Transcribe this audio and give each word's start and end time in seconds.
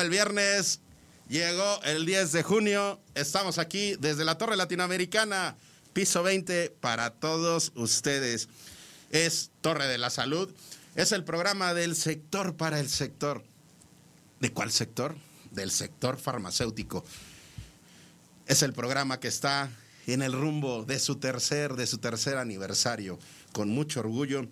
El 0.00 0.10
viernes, 0.10 0.78
llegó 1.28 1.82
el 1.82 2.06
10 2.06 2.30
de 2.30 2.42
junio. 2.44 3.00
Estamos 3.16 3.58
aquí 3.58 3.96
desde 3.98 4.24
la 4.24 4.38
Torre 4.38 4.56
Latinoamericana, 4.56 5.56
piso 5.92 6.22
20, 6.22 6.70
para 6.80 7.10
todos 7.10 7.72
ustedes. 7.74 8.48
Es 9.10 9.50
Torre 9.60 9.88
de 9.88 9.98
la 9.98 10.10
Salud. 10.10 10.54
Es 10.94 11.10
el 11.10 11.24
programa 11.24 11.74
del 11.74 11.96
sector 11.96 12.56
para 12.56 12.78
el 12.78 12.88
sector. 12.88 13.42
¿De 14.38 14.52
cuál 14.52 14.70
sector? 14.70 15.16
Del 15.50 15.72
sector 15.72 16.16
farmacéutico. 16.16 17.04
Es 18.46 18.62
el 18.62 18.72
programa 18.72 19.18
que 19.18 19.28
está 19.28 19.68
en 20.06 20.22
el 20.22 20.32
rumbo 20.32 20.84
de 20.84 21.00
su 21.00 21.16
tercer, 21.16 21.74
de 21.74 21.88
su 21.88 21.98
tercer 21.98 22.36
aniversario, 22.36 23.18
con 23.52 23.68
mucho 23.68 23.98
orgullo, 23.98 24.46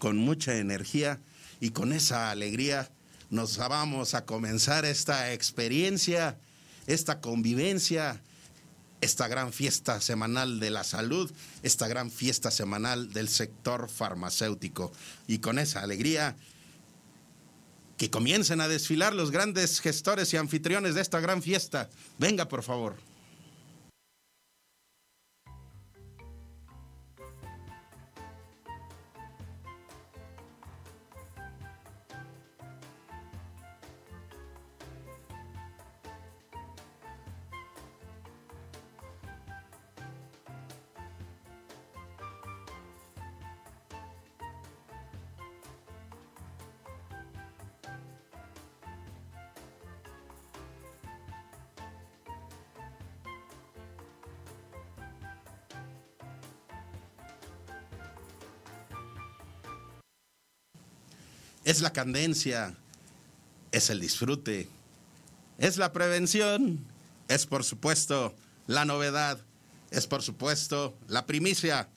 con 0.00 0.16
mucha 0.16 0.56
energía 0.56 1.20
y 1.60 1.70
con 1.70 1.92
esa 1.92 2.32
alegría 2.32 2.90
nos 3.32 3.56
vamos 3.56 4.12
a 4.12 4.26
comenzar 4.26 4.84
esta 4.84 5.32
experiencia, 5.32 6.36
esta 6.86 7.22
convivencia, 7.22 8.20
esta 9.00 9.26
gran 9.26 9.54
fiesta 9.54 10.02
semanal 10.02 10.60
de 10.60 10.68
la 10.68 10.84
salud, 10.84 11.32
esta 11.62 11.88
gran 11.88 12.10
fiesta 12.10 12.50
semanal 12.50 13.10
del 13.14 13.30
sector 13.30 13.88
farmacéutico. 13.88 14.92
Y 15.26 15.38
con 15.38 15.58
esa 15.58 15.80
alegría, 15.80 16.36
que 17.96 18.10
comiencen 18.10 18.60
a 18.60 18.68
desfilar 18.68 19.14
los 19.14 19.30
grandes 19.30 19.80
gestores 19.80 20.34
y 20.34 20.36
anfitriones 20.36 20.94
de 20.94 21.00
esta 21.00 21.18
gran 21.20 21.40
fiesta. 21.40 21.88
Venga, 22.18 22.48
por 22.48 22.62
favor. 22.62 22.96
Es 61.72 61.80
la 61.80 61.94
candencia, 61.94 62.76
es 63.72 63.88
el 63.88 63.98
disfrute, 63.98 64.68
es 65.56 65.78
la 65.78 65.90
prevención, 65.90 66.84
es 67.28 67.46
por 67.46 67.64
supuesto 67.64 68.34
la 68.66 68.84
novedad, 68.84 69.40
es 69.90 70.06
por 70.06 70.22
supuesto 70.22 70.94
la 71.08 71.24
primicia. 71.24 71.88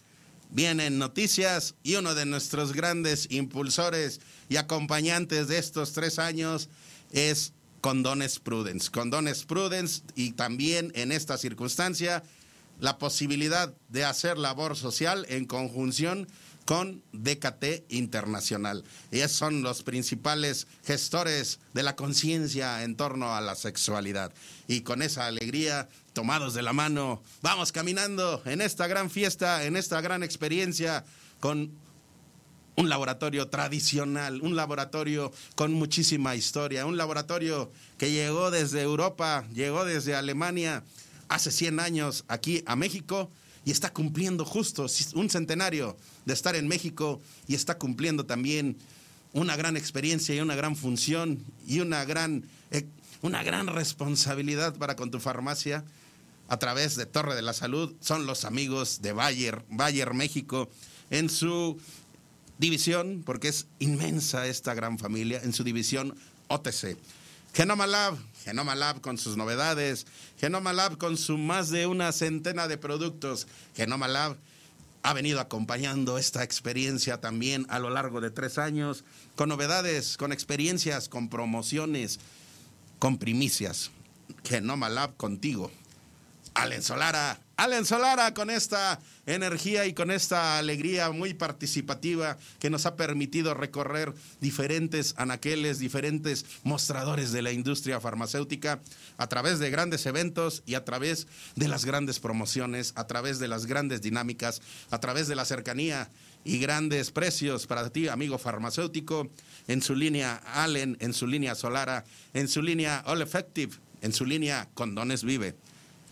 Vienen 0.49 0.97
noticias 0.97 1.75
y 1.83 1.95
uno 1.95 2.15
de 2.15 2.25
nuestros 2.25 2.71
grandes 2.71 3.27
impulsores 3.31 4.21
y 4.47 4.55
acompañantes 4.55 5.49
de 5.49 5.57
estos 5.57 5.91
tres 5.91 6.19
años 6.19 6.69
es 7.11 7.51
Condones 7.81 8.39
Prudence. 8.39 8.89
Condones 8.89 9.43
Prudence 9.43 10.03
y 10.15 10.31
también 10.31 10.93
en 10.95 11.11
esta 11.11 11.37
circunstancia 11.37 12.23
la 12.79 12.97
posibilidad 12.97 13.75
de 13.89 14.05
hacer 14.05 14.37
labor 14.37 14.77
social 14.77 15.25
en 15.27 15.43
conjunción 15.43 16.29
con 16.65 17.03
DKT 17.13 17.85
Internacional. 17.89 18.83
Ellos 19.11 19.31
son 19.31 19.61
los 19.61 19.83
principales 19.83 20.67
gestores 20.83 21.59
de 21.73 21.83
la 21.83 21.95
conciencia 21.95 22.83
en 22.83 22.95
torno 22.95 23.35
a 23.35 23.41
la 23.41 23.55
sexualidad. 23.55 24.33
Y 24.67 24.81
con 24.81 25.03
esa 25.03 25.27
alegría, 25.27 25.87
tomados 26.13 26.55
de 26.55 26.63
la 26.63 26.73
mano, 26.73 27.21
vamos 27.43 27.71
caminando 27.71 28.41
en 28.45 28.61
esta 28.61 28.87
gran 28.87 29.11
fiesta, 29.11 29.63
en 29.63 29.77
esta 29.77 30.01
gran 30.01 30.23
experiencia 30.23 31.05
con 31.39 31.71
un 32.77 32.89
laboratorio 32.89 33.47
tradicional, 33.47 34.41
un 34.41 34.55
laboratorio 34.55 35.31
con 35.55 35.71
muchísima 35.71 36.35
historia, 36.35 36.85
un 36.85 36.97
laboratorio 36.97 37.71
que 37.97 38.11
llegó 38.11 38.51
desde 38.51 38.81
Europa, 38.81 39.45
llegó 39.53 39.85
desde 39.85 40.15
Alemania 40.15 40.83
hace 41.29 41.51
100 41.51 41.79
años 41.79 42.25
aquí 42.27 42.63
a 42.65 42.75
México 42.75 43.29
y 43.65 43.71
está 43.71 43.91
cumpliendo 43.91 44.45
justo 44.45 44.85
un 45.15 45.29
centenario 45.29 45.97
de 46.25 46.33
estar 46.33 46.55
en 46.55 46.67
México 46.67 47.19
y 47.47 47.55
está 47.55 47.77
cumpliendo 47.77 48.25
también 48.25 48.77
una 49.33 49.55
gran 49.57 49.75
experiencia 49.75 50.33
y 50.35 50.39
una 50.39 50.55
gran 50.55 50.75
función 50.75 51.43
y 51.67 51.81
una 51.81 52.05
gran, 52.05 52.45
eh, 52.71 52.85
una 53.21 53.43
gran 53.43 53.67
responsabilidad 53.67 54.77
para 54.77 54.95
con 54.95 55.11
tu 55.11 55.19
farmacia 55.19 55.83
a 56.47 56.57
través 56.57 56.95
de 56.95 57.07
Torre 57.07 57.35
de 57.35 57.41
la 57.41 57.53
Salud. 57.53 57.93
Son 57.99 58.27
los 58.27 58.45
amigos 58.45 59.01
de 59.01 59.11
Bayer, 59.11 59.65
Bayer 59.69 60.13
México, 60.13 60.69
en 61.09 61.29
su 61.29 61.77
división, 62.59 63.23
porque 63.25 63.47
es 63.47 63.67
inmensa 63.79 64.47
esta 64.47 64.73
gran 64.73 64.99
familia, 64.99 65.41
en 65.43 65.53
su 65.53 65.63
división 65.63 66.15
OTC. 66.47 66.97
Genoma 67.55 67.87
Lab, 67.87 68.17
Genoma 68.43 68.75
Lab 68.75 68.99
con 68.99 69.17
sus 69.17 69.37
novedades, 69.37 70.07
Genoma 70.37 70.73
Lab 70.73 70.97
con 70.97 71.15
su 71.15 71.37
más 71.37 71.69
de 71.69 71.87
una 71.87 72.11
centena 72.11 72.67
de 72.67 72.77
productos. 72.77 73.47
Genoma 73.73 74.09
Lab 74.09 74.35
ha 75.03 75.13
venido 75.13 75.39
acompañando 75.39 76.17
esta 76.17 76.43
experiencia 76.43 77.21
también 77.21 77.65
a 77.69 77.79
lo 77.79 77.89
largo 77.89 78.19
de 78.19 78.29
tres 78.29 78.57
años, 78.57 79.05
con 79.37 79.47
novedades, 79.47 80.17
con 80.17 80.33
experiencias, 80.33 81.07
con 81.07 81.29
promociones, 81.29 82.19
con 82.99 83.17
primicias. 83.19 83.89
Genoma 84.43 84.89
Lab 84.89 85.15
contigo. 85.15 85.71
Allen 86.55 86.83
Solara, 86.83 87.39
Allen 87.57 87.85
Solara 87.85 88.33
con 88.33 88.49
esta 88.49 88.99
energía 89.25 89.85
y 89.85 89.93
con 89.93 90.11
esta 90.11 90.57
alegría 90.57 91.11
muy 91.11 91.33
participativa 91.33 92.37
que 92.59 92.69
nos 92.69 92.85
ha 92.85 92.97
permitido 92.97 93.53
recorrer 93.53 94.13
diferentes 94.41 95.13
anaqueles, 95.17 95.79
diferentes 95.79 96.45
mostradores 96.63 97.31
de 97.31 97.41
la 97.41 97.53
industria 97.53 98.01
farmacéutica 98.01 98.81
a 99.17 99.27
través 99.27 99.59
de 99.59 99.69
grandes 99.69 100.05
eventos 100.05 100.63
y 100.65 100.73
a 100.73 100.83
través 100.83 101.27
de 101.55 101.69
las 101.69 101.85
grandes 101.85 102.19
promociones, 102.19 102.91
a 102.95 103.07
través 103.07 103.39
de 103.39 103.47
las 103.47 103.67
grandes 103.67 104.01
dinámicas, 104.01 104.61
a 104.91 104.99
través 104.99 105.29
de 105.29 105.35
la 105.35 105.45
cercanía 105.45 106.09
y 106.43 106.59
grandes 106.59 107.11
precios 107.11 107.67
para 107.67 107.89
ti, 107.89 108.09
amigo 108.09 108.37
farmacéutico, 108.37 109.29
en 109.69 109.81
su 109.81 109.95
línea 109.95 110.41
Allen, 110.53 110.97
en 110.99 111.13
su 111.13 111.25
línea 111.25 111.55
Solara, 111.55 112.03
en 112.33 112.49
su 112.49 112.61
línea 112.61 113.01
All 113.05 113.21
Effective, 113.21 113.73
en 114.01 114.11
su 114.11 114.25
línea 114.25 114.67
Condones 114.73 115.23
Vive. 115.23 115.55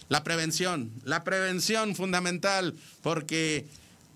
La 0.09 0.23
prevención, 0.23 0.91
la 1.03 1.23
prevención 1.23 1.95
fundamental, 1.95 2.75
porque 3.01 3.65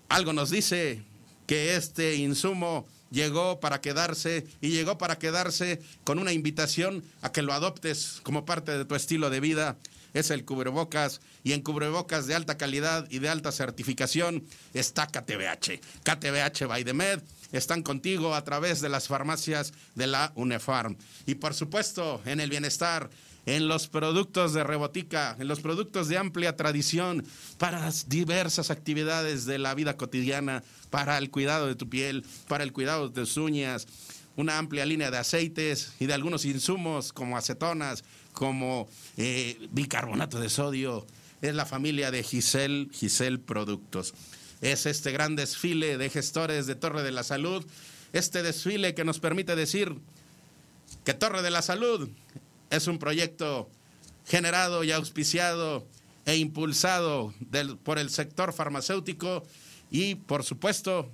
algo 0.08 0.32
nos 0.32 0.50
dice 0.50 1.02
que 1.46 1.76
este 1.76 2.16
insumo 2.16 2.86
llegó 3.10 3.60
para 3.60 3.80
quedarse 3.80 4.46
y 4.60 4.70
llegó 4.70 4.98
para 4.98 5.18
quedarse 5.18 5.80
con 6.04 6.18
una 6.18 6.32
invitación 6.32 7.02
a 7.22 7.32
que 7.32 7.42
lo 7.42 7.52
adoptes 7.52 8.20
como 8.22 8.44
parte 8.44 8.76
de 8.76 8.84
tu 8.84 8.94
estilo 8.94 9.30
de 9.30 9.40
vida. 9.40 9.76
Es 10.14 10.30
el 10.30 10.44
cubrebocas 10.44 11.20
y 11.44 11.52
en 11.52 11.62
cubrebocas 11.62 12.26
de 12.26 12.34
alta 12.34 12.56
calidad 12.56 13.06
y 13.10 13.18
de 13.18 13.28
alta 13.28 13.52
certificación 13.52 14.44
está 14.74 15.06
KTBH. 15.06 15.80
KTBH 16.02 16.66
by 16.66 16.84
están 17.52 17.82
contigo 17.82 18.34
a 18.34 18.44
través 18.44 18.80
de 18.80 18.88
las 18.88 19.08
farmacias 19.08 19.72
de 19.94 20.06
la 20.06 20.32
UNEFARM. 20.34 20.96
Y 21.26 21.36
por 21.36 21.54
supuesto, 21.54 22.20
en 22.24 22.40
el 22.40 22.50
bienestar, 22.50 23.10
en 23.48 23.66
los 23.66 23.88
productos 23.88 24.52
de 24.52 24.62
Rebotica, 24.62 25.34
en 25.38 25.48
los 25.48 25.60
productos 25.60 26.08
de 26.08 26.18
amplia 26.18 26.54
tradición 26.54 27.24
para 27.56 27.90
diversas 28.06 28.70
actividades 28.70 29.46
de 29.46 29.56
la 29.56 29.74
vida 29.74 29.96
cotidiana, 29.96 30.62
para 30.90 31.16
el 31.16 31.30
cuidado 31.30 31.66
de 31.66 31.74
tu 31.74 31.88
piel, 31.88 32.26
para 32.46 32.62
el 32.62 32.74
cuidado 32.74 33.08
de 33.08 33.14
tus 33.14 33.38
uñas, 33.38 33.86
una 34.36 34.58
amplia 34.58 34.84
línea 34.84 35.10
de 35.10 35.16
aceites 35.16 35.94
y 35.98 36.04
de 36.04 36.12
algunos 36.12 36.44
insumos 36.44 37.14
como 37.14 37.38
acetonas, 37.38 38.04
como 38.34 38.86
eh, 39.16 39.56
bicarbonato 39.70 40.38
de 40.38 40.50
sodio. 40.50 41.06
Es 41.40 41.54
la 41.54 41.64
familia 41.64 42.10
de 42.10 42.22
Giselle, 42.22 42.88
Giselle 42.92 43.38
Productos. 43.38 44.12
Es 44.60 44.84
este 44.84 45.10
gran 45.10 45.36
desfile 45.36 45.96
de 45.96 46.10
gestores 46.10 46.66
de 46.66 46.74
Torre 46.74 47.02
de 47.02 47.12
la 47.12 47.22
Salud, 47.22 47.64
este 48.12 48.42
desfile 48.42 48.94
que 48.94 49.04
nos 49.04 49.20
permite 49.20 49.56
decir 49.56 49.94
que 51.04 51.14
Torre 51.14 51.40
de 51.40 51.50
la 51.50 51.62
Salud 51.62 52.10
es 52.70 52.86
un 52.86 52.98
proyecto 52.98 53.70
generado 54.26 54.84
y 54.84 54.92
auspiciado 54.92 55.86
e 56.26 56.36
impulsado 56.36 57.32
por 57.82 57.98
el 57.98 58.10
sector 58.10 58.52
farmacéutico 58.52 59.44
y, 59.90 60.16
por 60.16 60.44
supuesto, 60.44 61.10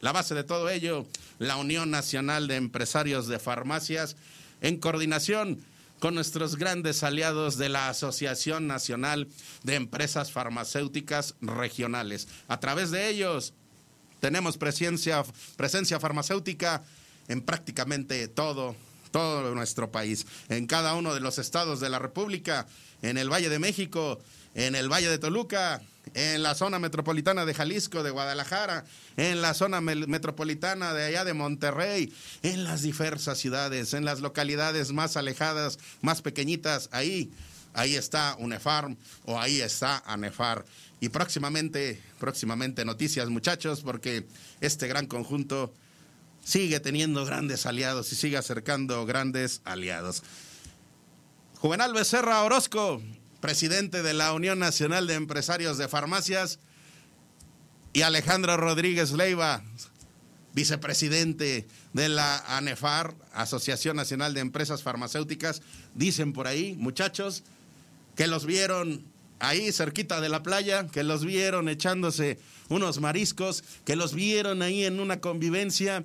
la 0.00 0.12
base 0.12 0.34
de 0.34 0.44
todo 0.44 0.68
ello, 0.68 1.06
la 1.38 1.56
Unión 1.56 1.90
Nacional 1.90 2.46
de 2.46 2.56
Empresarios 2.56 3.26
de 3.28 3.38
Farmacias, 3.38 4.16
en 4.60 4.78
coordinación 4.78 5.64
con 5.98 6.14
nuestros 6.14 6.56
grandes 6.56 7.02
aliados 7.02 7.56
de 7.56 7.68
la 7.68 7.88
Asociación 7.88 8.66
Nacional 8.66 9.28
de 9.64 9.74
Empresas 9.74 10.30
Farmacéuticas 10.30 11.34
Regionales. 11.40 12.28
A 12.46 12.60
través 12.60 12.90
de 12.90 13.08
ellos 13.08 13.54
tenemos 14.20 14.58
presencia, 14.58 15.24
presencia 15.56 15.98
farmacéutica 15.98 16.82
en 17.28 17.42
prácticamente 17.42 18.28
todo 18.28 18.76
todo 19.10 19.54
nuestro 19.54 19.90
país, 19.90 20.26
en 20.48 20.66
cada 20.66 20.94
uno 20.94 21.14
de 21.14 21.20
los 21.20 21.38
estados 21.38 21.80
de 21.80 21.88
la 21.88 21.98
República, 21.98 22.66
en 23.02 23.18
el 23.18 23.30
Valle 23.30 23.48
de 23.48 23.58
México, 23.58 24.20
en 24.54 24.74
el 24.74 24.90
Valle 24.90 25.08
de 25.08 25.18
Toluca, 25.18 25.80
en 26.14 26.42
la 26.42 26.54
zona 26.54 26.78
metropolitana 26.78 27.44
de 27.44 27.54
Jalisco, 27.54 28.02
de 28.02 28.10
Guadalajara, 28.10 28.84
en 29.16 29.42
la 29.42 29.54
zona 29.54 29.80
metropolitana 29.80 30.94
de 30.94 31.04
allá 31.04 31.24
de 31.24 31.34
Monterrey, 31.34 32.12
en 32.42 32.64
las 32.64 32.82
diversas 32.82 33.38
ciudades, 33.38 33.94
en 33.94 34.04
las 34.04 34.20
localidades 34.20 34.92
más 34.92 35.16
alejadas, 35.16 35.78
más 36.00 36.22
pequeñitas, 36.22 36.88
ahí, 36.92 37.30
ahí 37.74 37.94
está 37.94 38.36
UNEFARM 38.38 38.96
o 39.24 39.38
ahí 39.38 39.60
está 39.60 40.02
ANEFAR. 40.06 40.64
Y 41.00 41.10
próximamente, 41.10 42.02
próximamente 42.18 42.84
noticias 42.84 43.28
muchachos, 43.28 43.82
porque 43.82 44.26
este 44.60 44.88
gran 44.88 45.06
conjunto 45.06 45.72
sigue 46.48 46.80
teniendo 46.80 47.26
grandes 47.26 47.66
aliados 47.66 48.10
y 48.10 48.16
sigue 48.16 48.38
acercando 48.38 49.04
grandes 49.04 49.60
aliados. 49.66 50.22
Juvenal 51.58 51.92
Becerra 51.92 52.42
Orozco, 52.42 53.02
presidente 53.40 54.02
de 54.02 54.14
la 54.14 54.32
Unión 54.32 54.58
Nacional 54.58 55.06
de 55.06 55.12
Empresarios 55.12 55.76
de 55.76 55.88
Farmacias, 55.88 56.58
y 57.92 58.00
Alejandro 58.00 58.56
Rodríguez 58.56 59.12
Leiva, 59.12 59.62
vicepresidente 60.54 61.68
de 61.92 62.08
la 62.08 62.38
ANEFAR, 62.56 63.14
Asociación 63.34 63.96
Nacional 63.96 64.32
de 64.32 64.40
Empresas 64.40 64.82
Farmacéuticas, 64.82 65.60
dicen 65.94 66.32
por 66.32 66.46
ahí, 66.46 66.76
muchachos, 66.78 67.42
que 68.16 68.26
los 68.26 68.46
vieron 68.46 69.04
ahí 69.40 69.72
cerquita 69.72 70.20
de 70.20 70.28
la 70.28 70.42
playa, 70.42 70.86
que 70.86 71.02
los 71.02 71.24
vieron 71.24 71.68
echándose 71.68 72.38
unos 72.68 73.00
mariscos, 73.00 73.64
que 73.84 73.96
los 73.96 74.14
vieron 74.14 74.62
ahí 74.62 74.84
en 74.84 75.00
una 75.00 75.20
convivencia 75.20 76.04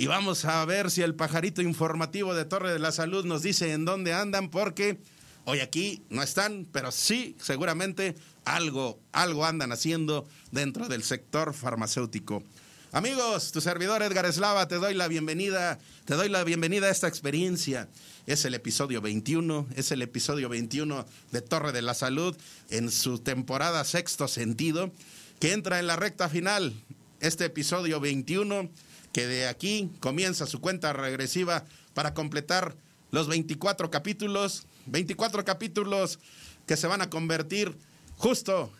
y 0.00 0.06
vamos 0.06 0.46
a 0.46 0.64
ver 0.64 0.90
si 0.90 1.02
el 1.02 1.14
pajarito 1.14 1.60
informativo 1.60 2.34
de 2.34 2.46
Torre 2.46 2.72
de 2.72 2.78
la 2.78 2.90
Salud 2.90 3.26
nos 3.26 3.42
dice 3.42 3.74
en 3.74 3.84
dónde 3.84 4.14
andan, 4.14 4.48
porque 4.48 4.98
hoy 5.44 5.60
aquí 5.60 6.02
no 6.08 6.22
están, 6.22 6.66
pero 6.72 6.90
sí, 6.90 7.36
seguramente 7.38 8.16
algo, 8.46 8.98
algo 9.12 9.44
andan 9.44 9.72
haciendo 9.72 10.26
dentro 10.52 10.88
del 10.88 11.02
sector 11.02 11.52
farmacéutico. 11.52 12.42
Amigos, 12.92 13.52
tu 13.52 13.60
servidor 13.60 14.02
Edgar 14.02 14.26
Eslava, 14.26 14.66
te 14.66 14.74
doy 14.74 14.94
la 14.94 15.06
bienvenida, 15.06 15.78
te 16.06 16.14
doy 16.16 16.28
la 16.28 16.42
bienvenida 16.42 16.88
a 16.88 16.90
esta 16.90 17.06
experiencia. 17.06 17.88
Es 18.26 18.44
el 18.44 18.54
episodio 18.54 19.00
21, 19.00 19.68
es 19.76 19.92
el 19.92 20.02
episodio 20.02 20.48
21 20.48 21.06
de 21.30 21.40
Torre 21.40 21.70
de 21.70 21.82
la 21.82 21.94
Salud 21.94 22.36
en 22.68 22.90
su 22.90 23.20
temporada 23.20 23.84
sexto 23.84 24.26
sentido, 24.26 24.90
que 25.38 25.52
entra 25.52 25.78
en 25.78 25.86
la 25.86 25.94
recta 25.94 26.28
final. 26.28 26.74
Este 27.20 27.44
episodio 27.44 28.00
21 28.00 28.68
que 29.12 29.28
de 29.28 29.46
aquí 29.46 29.92
comienza 30.00 30.46
su 30.46 30.60
cuenta 30.60 30.92
regresiva 30.92 31.64
para 31.94 32.12
completar 32.12 32.74
los 33.12 33.28
24 33.28 33.88
capítulos, 33.92 34.66
24 34.86 35.44
capítulos 35.44 36.18
que 36.66 36.76
se 36.76 36.88
van 36.88 37.02
a 37.02 37.10
convertir 37.10 37.78
justo 38.16 38.72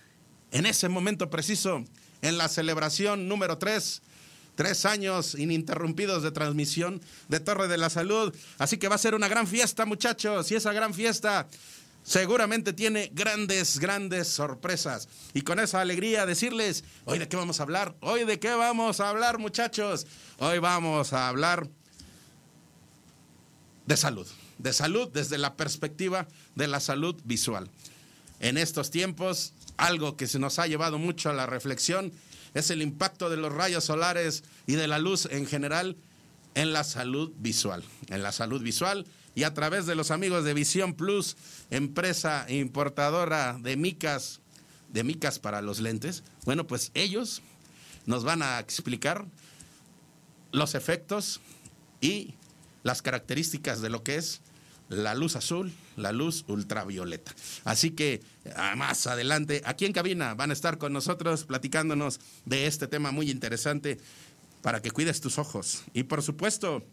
en 0.50 0.66
ese 0.66 0.88
momento 0.88 1.30
preciso, 1.30 1.84
en 2.22 2.38
la 2.38 2.48
celebración 2.48 3.28
número 3.28 3.58
3, 3.58 4.02
tres 4.54 4.84
años 4.84 5.34
ininterrumpidos 5.34 6.22
de 6.22 6.32
transmisión 6.32 7.00
de 7.28 7.40
Torre 7.40 7.68
de 7.68 7.78
la 7.78 7.90
Salud. 7.90 8.34
Así 8.58 8.76
que 8.76 8.88
va 8.88 8.96
a 8.96 8.98
ser 8.98 9.14
una 9.14 9.28
gran 9.28 9.46
fiesta, 9.46 9.86
muchachos, 9.86 10.50
y 10.50 10.56
esa 10.56 10.72
gran 10.72 10.92
fiesta 10.92 11.48
seguramente 12.02 12.72
tiene 12.72 13.10
grandes, 13.14 13.78
grandes 13.78 14.28
sorpresas. 14.28 15.08
Y 15.34 15.42
con 15.42 15.60
esa 15.60 15.80
alegría 15.80 16.26
decirles, 16.26 16.84
hoy 17.04 17.18
de 17.18 17.28
qué 17.28 17.36
vamos 17.36 17.60
a 17.60 17.62
hablar, 17.62 17.94
hoy 18.00 18.24
de 18.24 18.38
qué 18.38 18.50
vamos 18.50 19.00
a 19.00 19.08
hablar 19.08 19.38
muchachos, 19.38 20.06
hoy 20.38 20.58
vamos 20.58 21.12
a 21.12 21.28
hablar 21.28 21.68
de 23.86 23.96
salud, 23.96 24.26
de 24.58 24.72
salud 24.72 25.08
desde 25.12 25.38
la 25.38 25.56
perspectiva 25.56 26.28
de 26.54 26.68
la 26.68 26.80
salud 26.80 27.16
visual. 27.24 27.70
En 28.40 28.56
estos 28.56 28.90
tiempos, 28.90 29.52
algo 29.80 30.16
que 30.16 30.26
se 30.26 30.38
nos 30.38 30.58
ha 30.58 30.66
llevado 30.66 30.98
mucho 30.98 31.30
a 31.30 31.34
la 31.34 31.46
reflexión 31.46 32.12
es 32.54 32.70
el 32.70 32.82
impacto 32.82 33.30
de 33.30 33.36
los 33.36 33.52
rayos 33.52 33.84
solares 33.84 34.44
y 34.66 34.74
de 34.74 34.88
la 34.88 34.98
luz 34.98 35.26
en 35.30 35.46
general 35.46 35.96
en 36.54 36.72
la 36.72 36.84
salud 36.84 37.32
visual. 37.38 37.82
En 38.08 38.22
la 38.22 38.32
salud 38.32 38.62
visual 38.62 39.06
y 39.34 39.44
a 39.44 39.54
través 39.54 39.86
de 39.86 39.94
los 39.94 40.10
amigos 40.10 40.44
de 40.44 40.54
Visión 40.54 40.94
Plus, 40.94 41.36
empresa 41.70 42.44
importadora 42.48 43.58
de 43.60 43.76
micas, 43.76 44.40
de 44.88 45.04
micas 45.04 45.38
para 45.38 45.62
los 45.62 45.80
lentes, 45.80 46.24
bueno, 46.44 46.66
pues 46.66 46.90
ellos 46.94 47.40
nos 48.06 48.24
van 48.24 48.42
a 48.42 48.58
explicar 48.58 49.24
los 50.52 50.74
efectos 50.74 51.40
y 52.00 52.34
las 52.82 53.02
características 53.02 53.80
de 53.80 53.90
lo 53.90 54.02
que 54.02 54.16
es 54.16 54.40
la 54.88 55.14
luz 55.14 55.36
azul, 55.36 55.72
la 56.00 56.12
luz 56.12 56.44
ultravioleta. 56.48 57.34
Así 57.64 57.90
que 57.90 58.20
ah, 58.56 58.74
más 58.76 59.06
adelante, 59.06 59.62
aquí 59.64 59.86
en 59.86 59.92
cabina, 59.92 60.34
van 60.34 60.50
a 60.50 60.54
estar 60.54 60.78
con 60.78 60.92
nosotros 60.92 61.44
platicándonos 61.44 62.20
de 62.44 62.66
este 62.66 62.86
tema 62.86 63.10
muy 63.10 63.30
interesante 63.30 63.98
para 64.62 64.82
que 64.82 64.90
cuides 64.90 65.20
tus 65.20 65.38
ojos. 65.38 65.82
Y 65.94 66.04
por 66.04 66.22
supuesto, 66.22 66.84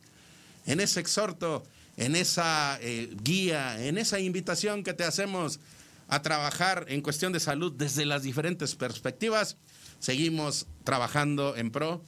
en 0.66 0.80
ese 0.80 1.00
exhorto 1.00 1.64
en 1.98 2.16
esa 2.16 2.78
eh, 2.82 3.10
guía, 3.24 3.84
en 3.84 3.98
esa 3.98 4.20
invitación 4.20 4.84
que 4.84 4.94
te 4.94 5.04
hacemos 5.04 5.60
a 6.08 6.22
trabajar 6.22 6.86
en 6.88 7.02
cuestión 7.02 7.34
de 7.34 7.40
salud 7.40 7.74
desde 7.76 8.06
las 8.06 8.22
diferentes 8.22 8.76
perspectivas, 8.76 9.58
seguimos 10.00 10.68
trabajando 10.84 11.58
en 11.58 11.72
pro 11.72 12.04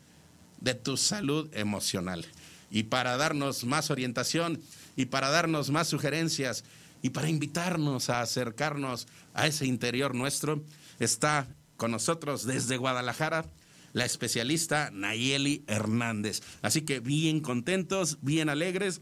de 0.61 0.75
tu 0.75 0.95
salud 0.95 1.49
emocional. 1.53 2.25
Y 2.71 2.83
para 2.83 3.17
darnos 3.17 3.63
más 3.63 3.89
orientación 3.89 4.61
y 4.95 5.05
para 5.05 5.29
darnos 5.29 5.71
más 5.71 5.87
sugerencias 5.87 6.63
y 7.01 7.11
para 7.11 7.29
invitarnos 7.29 8.09
a 8.09 8.21
acercarnos 8.21 9.07
a 9.33 9.47
ese 9.47 9.65
interior 9.65 10.15
nuestro, 10.15 10.63
está 10.99 11.47
con 11.77 11.91
nosotros 11.91 12.45
desde 12.45 12.77
Guadalajara 12.77 13.45
la 13.93 14.05
especialista 14.05 14.91
Nayeli 14.91 15.63
Hernández. 15.67 16.41
Así 16.61 16.81
que 16.81 16.99
bien 16.99 17.39
contentos, 17.39 18.19
bien 18.21 18.49
alegres 18.49 19.01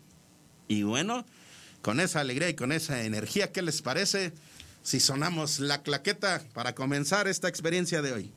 y 0.68 0.84
bueno, 0.84 1.26
con 1.82 2.00
esa 2.00 2.22
alegría 2.22 2.50
y 2.50 2.56
con 2.56 2.72
esa 2.72 3.04
energía, 3.04 3.52
¿qué 3.52 3.62
les 3.62 3.82
parece 3.82 4.34
si 4.84 5.00
sonamos 5.00 5.60
la 5.60 5.82
claqueta 5.84 6.44
para 6.54 6.76
comenzar 6.76 7.28
esta 7.28 7.48
experiencia 7.48 8.02
de 8.02 8.14
hoy? 8.14 8.34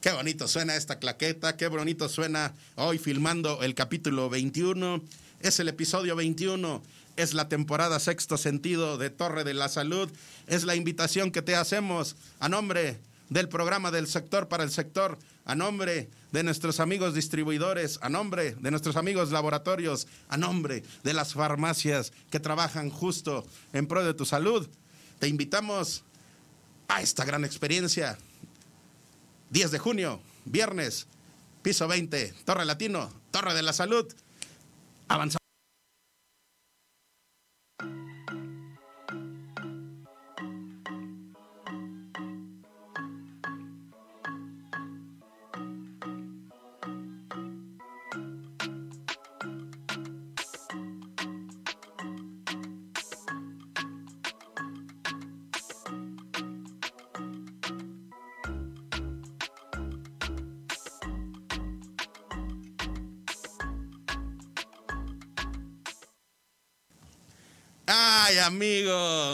Qué 0.00 0.12
bonito 0.12 0.48
suena 0.48 0.76
esta 0.76 0.98
claqueta, 0.98 1.58
qué 1.58 1.68
bonito 1.68 2.08
suena 2.08 2.54
hoy 2.76 2.96
filmando 2.96 3.62
el 3.62 3.74
capítulo 3.74 4.30
21 4.30 5.02
es 5.40 5.60
el 5.60 5.68
episodio 5.68 6.16
21, 6.16 6.82
es 7.16 7.34
la 7.34 7.48
temporada 7.48 7.98
sexto 7.98 8.36
sentido 8.38 8.98
de 8.98 9.10
Torre 9.10 9.44
de 9.44 9.54
la 9.54 9.68
Salud, 9.68 10.10
es 10.46 10.64
la 10.64 10.74
invitación 10.74 11.30
que 11.30 11.42
te 11.42 11.56
hacemos 11.56 12.16
a 12.38 12.48
nombre 12.48 12.98
del 13.28 13.48
programa 13.48 13.90
del 13.90 14.06
sector 14.06 14.48
para 14.48 14.64
el 14.64 14.70
sector, 14.70 15.18
a 15.44 15.54
nombre 15.54 16.08
de 16.32 16.42
nuestros 16.44 16.80
amigos 16.80 17.14
distribuidores, 17.14 17.98
a 18.02 18.08
nombre 18.08 18.54
de 18.54 18.70
nuestros 18.70 18.96
amigos 18.96 19.30
laboratorios, 19.30 20.06
a 20.28 20.36
nombre 20.36 20.82
de 21.02 21.14
las 21.14 21.34
farmacias 21.34 22.12
que 22.30 22.40
trabajan 22.40 22.90
justo 22.90 23.46
en 23.72 23.86
pro 23.86 24.04
de 24.04 24.14
tu 24.14 24.24
salud, 24.24 24.66
te 25.18 25.28
invitamos 25.28 26.04
a 26.88 27.02
esta 27.02 27.24
gran 27.24 27.44
experiencia. 27.44 28.18
10 29.50 29.70
de 29.70 29.78
junio, 29.78 30.20
viernes, 30.44 31.06
piso 31.62 31.86
20, 31.88 32.34
Torre 32.44 32.64
Latino, 32.64 33.12
Torre 33.30 33.54
de 33.54 33.62
la 33.62 33.72
Salud. 33.72 34.06
Avanzamos. 35.08 35.39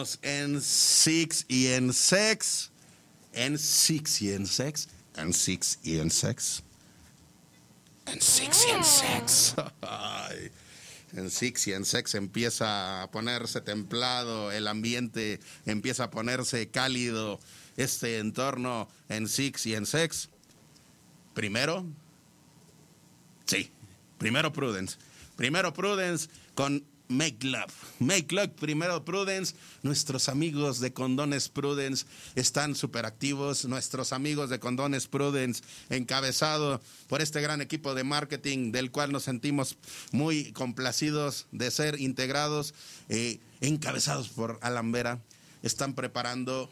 Amigos, 0.06 0.18
en 0.22 0.60
Six 0.62 1.44
y 1.48 1.68
en 1.68 1.92
Sex, 1.92 2.70
en 3.32 3.58
Six 3.58 4.22
y 4.22 4.32
en 4.32 4.46
Sex, 4.46 4.88
en 5.16 5.32
Six 5.32 5.78
y 5.82 5.98
en 5.98 6.10
Sex, 6.10 6.62
en 8.06 8.20
Six 8.20 8.66
y 8.66 8.70
en 8.70 8.84
Sex. 8.84 9.54
En 11.16 11.30
Six 11.30 11.68
y 11.68 11.72
en 11.72 11.84
Sex 11.84 12.14
empieza 12.14 13.02
a 13.02 13.10
ponerse 13.10 13.60
templado, 13.60 14.52
el 14.52 14.68
ambiente 14.68 15.40
empieza 15.64 16.04
a 16.04 16.10
ponerse 16.10 16.68
cálido, 16.68 17.40
este 17.76 18.18
entorno 18.18 18.88
en 19.08 19.28
Six 19.28 19.66
y 19.66 19.74
en 19.74 19.86
Sex. 19.86 20.28
Primero, 21.32 21.86
sí, 23.46 23.70
primero 24.18 24.52
Prudence, 24.52 24.98
primero 25.36 25.72
Prudence 25.72 26.28
con 26.54 26.84
Make 27.08 27.46
Love. 27.46 27.72
Make 27.98 28.34
Love, 28.34 28.50
primero 28.50 29.04
Prudence. 29.04 29.54
Nuestros 29.82 30.28
amigos 30.28 30.80
de 30.80 30.92
Condones 30.92 31.48
Prudence 31.48 32.06
están 32.34 32.74
súper 32.74 33.06
activos. 33.06 33.64
Nuestros 33.64 34.12
amigos 34.12 34.50
de 34.50 34.58
Condones 34.58 35.06
Prudence, 35.06 35.62
encabezado 35.90 36.80
por 37.08 37.22
este 37.22 37.40
gran 37.40 37.60
equipo 37.60 37.94
de 37.94 38.04
marketing, 38.04 38.72
del 38.72 38.90
cual 38.90 39.12
nos 39.12 39.24
sentimos 39.24 39.76
muy 40.12 40.52
complacidos 40.52 41.46
de 41.52 41.70
ser 41.70 42.00
integrados, 42.00 42.74
eh, 43.08 43.38
encabezados 43.60 44.28
por 44.28 44.58
Alan 44.62 44.92
Vera, 44.92 45.20
están 45.62 45.94
preparando 45.94 46.70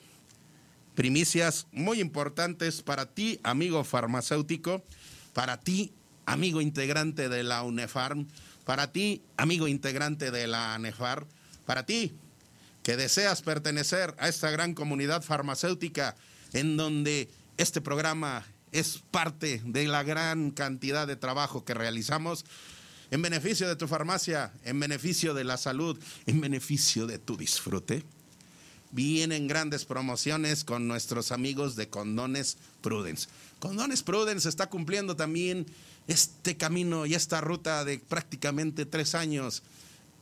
primicias 0.94 1.66
muy 1.72 2.00
importantes 2.00 2.82
para 2.82 3.06
ti, 3.06 3.40
amigo 3.42 3.84
farmacéutico, 3.84 4.82
para 5.32 5.60
ti, 5.60 5.92
amigo 6.26 6.60
integrante 6.60 7.28
de 7.28 7.42
la 7.42 7.62
UNEFARM 7.62 8.26
para 8.64 8.92
ti, 8.92 9.22
amigo 9.36 9.68
integrante 9.68 10.30
de 10.30 10.46
la 10.46 10.74
ANEFAR, 10.74 11.26
para 11.66 11.86
ti, 11.86 12.12
que 12.82 12.96
deseas 12.96 13.42
pertenecer 13.42 14.14
a 14.18 14.28
esta 14.28 14.50
gran 14.50 14.74
comunidad 14.74 15.22
farmacéutica 15.22 16.16
en 16.52 16.76
donde 16.76 17.28
este 17.56 17.80
programa 17.80 18.44
es 18.72 19.02
parte 19.10 19.62
de 19.64 19.86
la 19.86 20.02
gran 20.02 20.50
cantidad 20.50 21.06
de 21.06 21.16
trabajo 21.16 21.64
que 21.64 21.74
realizamos 21.74 22.44
en 23.10 23.22
beneficio 23.22 23.68
de 23.68 23.76
tu 23.76 23.86
farmacia, 23.86 24.52
en 24.64 24.80
beneficio 24.80 25.34
de 25.34 25.44
la 25.44 25.56
salud, 25.56 25.98
en 26.26 26.40
beneficio 26.40 27.06
de 27.06 27.18
tu 27.18 27.36
disfrute. 27.36 28.02
Vienen 28.90 29.48
grandes 29.48 29.84
promociones 29.84 30.64
con 30.64 30.88
nuestros 30.88 31.32
amigos 31.32 31.76
de 31.76 31.88
Condones 31.88 32.58
Prudence. 32.80 33.28
Condones 33.60 34.02
Prudence 34.02 34.48
está 34.48 34.68
cumpliendo 34.68 35.16
también 35.16 35.66
este 36.06 36.56
camino 36.56 37.06
y 37.06 37.14
esta 37.14 37.40
ruta 37.40 37.84
de 37.84 37.98
prácticamente 37.98 38.86
tres 38.86 39.14
años 39.14 39.62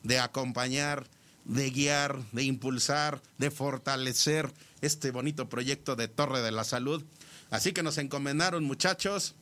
de 0.03 0.19
acompañar, 0.19 1.07
de 1.45 1.71
guiar, 1.71 2.23
de 2.33 2.45
impulsar, 2.45 3.21
de 3.39 3.51
fortalecer 3.51 4.53
este 4.81 5.11
bonito 5.11 5.49
proyecto 5.49 5.97
de 5.97 6.09
Torre 6.09 6.41
de 6.41 6.53
la 6.53 6.65
Salud. 6.65 7.05
Así 7.51 7.73
que 7.73 7.83
nos 7.83 7.99
encomendaron 7.99 8.65
muchachos 8.65 9.35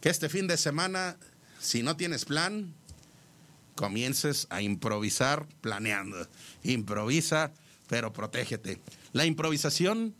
que 0.00 0.10
este 0.10 0.28
fin 0.28 0.46
de 0.46 0.56
semana, 0.56 1.16
si 1.60 1.82
no 1.82 1.96
tienes 1.96 2.24
plan, 2.24 2.74
comiences 3.74 4.46
a 4.50 4.62
improvisar 4.62 5.46
planeando. 5.60 6.28
Improvisa, 6.62 7.52
pero 7.88 8.12
protégete. 8.12 8.80
La 9.12 9.26
improvisación 9.26 10.14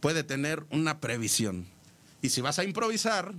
puede 0.00 0.24
tener 0.24 0.64
una 0.70 1.00
previsión. 1.00 1.66
Y 2.22 2.30
si 2.30 2.40
vas 2.40 2.58
a 2.58 2.64
improvisar, 2.64 3.34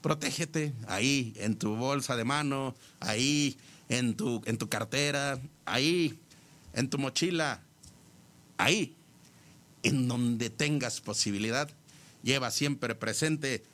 protégete 0.00 0.72
ahí 0.86 1.32
en 1.36 1.56
tu 1.56 1.76
bolsa 1.76 2.16
de 2.16 2.24
mano, 2.24 2.74
ahí 3.00 3.56
en 3.88 4.16
tu, 4.16 4.42
en 4.46 4.58
tu 4.58 4.68
cartera, 4.68 5.40
ahí 5.64 6.18
en 6.72 6.90
tu 6.90 6.98
mochila, 6.98 7.60
ahí 8.56 8.96
en 9.82 10.08
donde 10.08 10.50
tengas 10.50 11.00
posibilidad. 11.00 11.68
Lleva 12.22 12.50
siempre 12.50 12.94
presente 12.94 13.64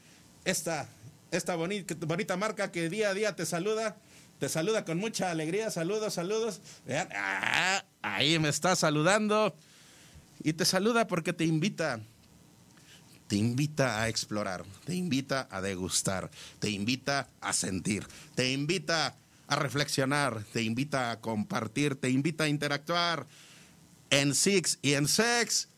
esta, 0.44 0.88
esta 1.30 1.56
bonita, 1.56 2.36
marca 2.36 2.70
que 2.70 2.88
día 2.88 3.10
a 3.10 3.14
día 3.14 3.36
te 3.36 3.46
saluda. 3.46 3.96
Te 4.38 4.48
saluda 4.48 4.84
con 4.84 4.98
mucha 4.98 5.30
alegría. 5.30 5.70
Saludos, 5.70 6.14
saludos. 6.14 6.60
Ah, 6.88 7.84
ahí 8.02 8.38
me 8.38 8.48
está 8.48 8.76
saludando. 8.76 9.56
Y 10.42 10.52
te 10.52 10.64
saluda 10.64 11.06
porque 11.06 11.32
te 11.32 11.44
invita 11.44 12.00
te 13.26 13.36
invita 13.36 14.02
a 14.02 14.08
explorar, 14.08 14.64
te 14.84 14.94
invita 14.94 15.48
a 15.50 15.60
degustar, 15.60 16.30
te 16.58 16.70
invita 16.70 17.28
a 17.40 17.52
sentir, 17.52 18.06
te 18.34 18.52
invita 18.52 19.16
a 19.46 19.56
reflexionar, 19.56 20.44
te 20.52 20.62
invita 20.62 21.10
a 21.10 21.20
compartir, 21.20 21.96
te 21.96 22.10
invita 22.10 22.44
a 22.44 22.48
interactuar. 22.48 23.26
En 24.10 24.34
Six 24.34 24.78
y 24.82 24.92
en 24.92 25.08
Sex 25.08 25.68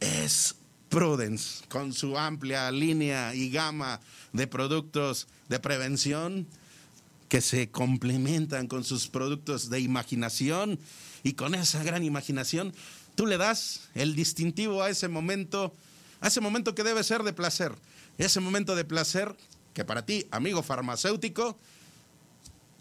es 0.00 0.54
Prudence, 0.88 1.64
con 1.68 1.92
su 1.92 2.18
amplia 2.18 2.70
línea 2.70 3.34
y 3.34 3.50
gama 3.50 4.00
de 4.32 4.46
productos 4.46 5.26
de 5.48 5.58
prevención 5.58 6.46
que 7.28 7.40
se 7.40 7.70
complementan 7.70 8.68
con 8.68 8.84
sus 8.84 9.08
productos 9.08 9.70
de 9.70 9.80
imaginación 9.80 10.78
y 11.22 11.32
con 11.32 11.54
esa 11.54 11.82
gran 11.82 12.04
imaginación 12.04 12.72
tú 13.16 13.26
le 13.26 13.38
das 13.38 13.88
el 13.94 14.14
distintivo 14.14 14.82
a 14.82 14.90
ese 14.90 15.08
momento 15.08 15.74
a 16.24 16.28
ese 16.28 16.40
momento 16.40 16.74
que 16.74 16.82
debe 16.82 17.04
ser 17.04 17.22
de 17.22 17.34
placer, 17.34 17.74
ese 18.16 18.40
momento 18.40 18.74
de 18.74 18.86
placer 18.86 19.36
que 19.74 19.84
para 19.84 20.06
ti, 20.06 20.26
amigo 20.30 20.62
farmacéutico, 20.62 21.58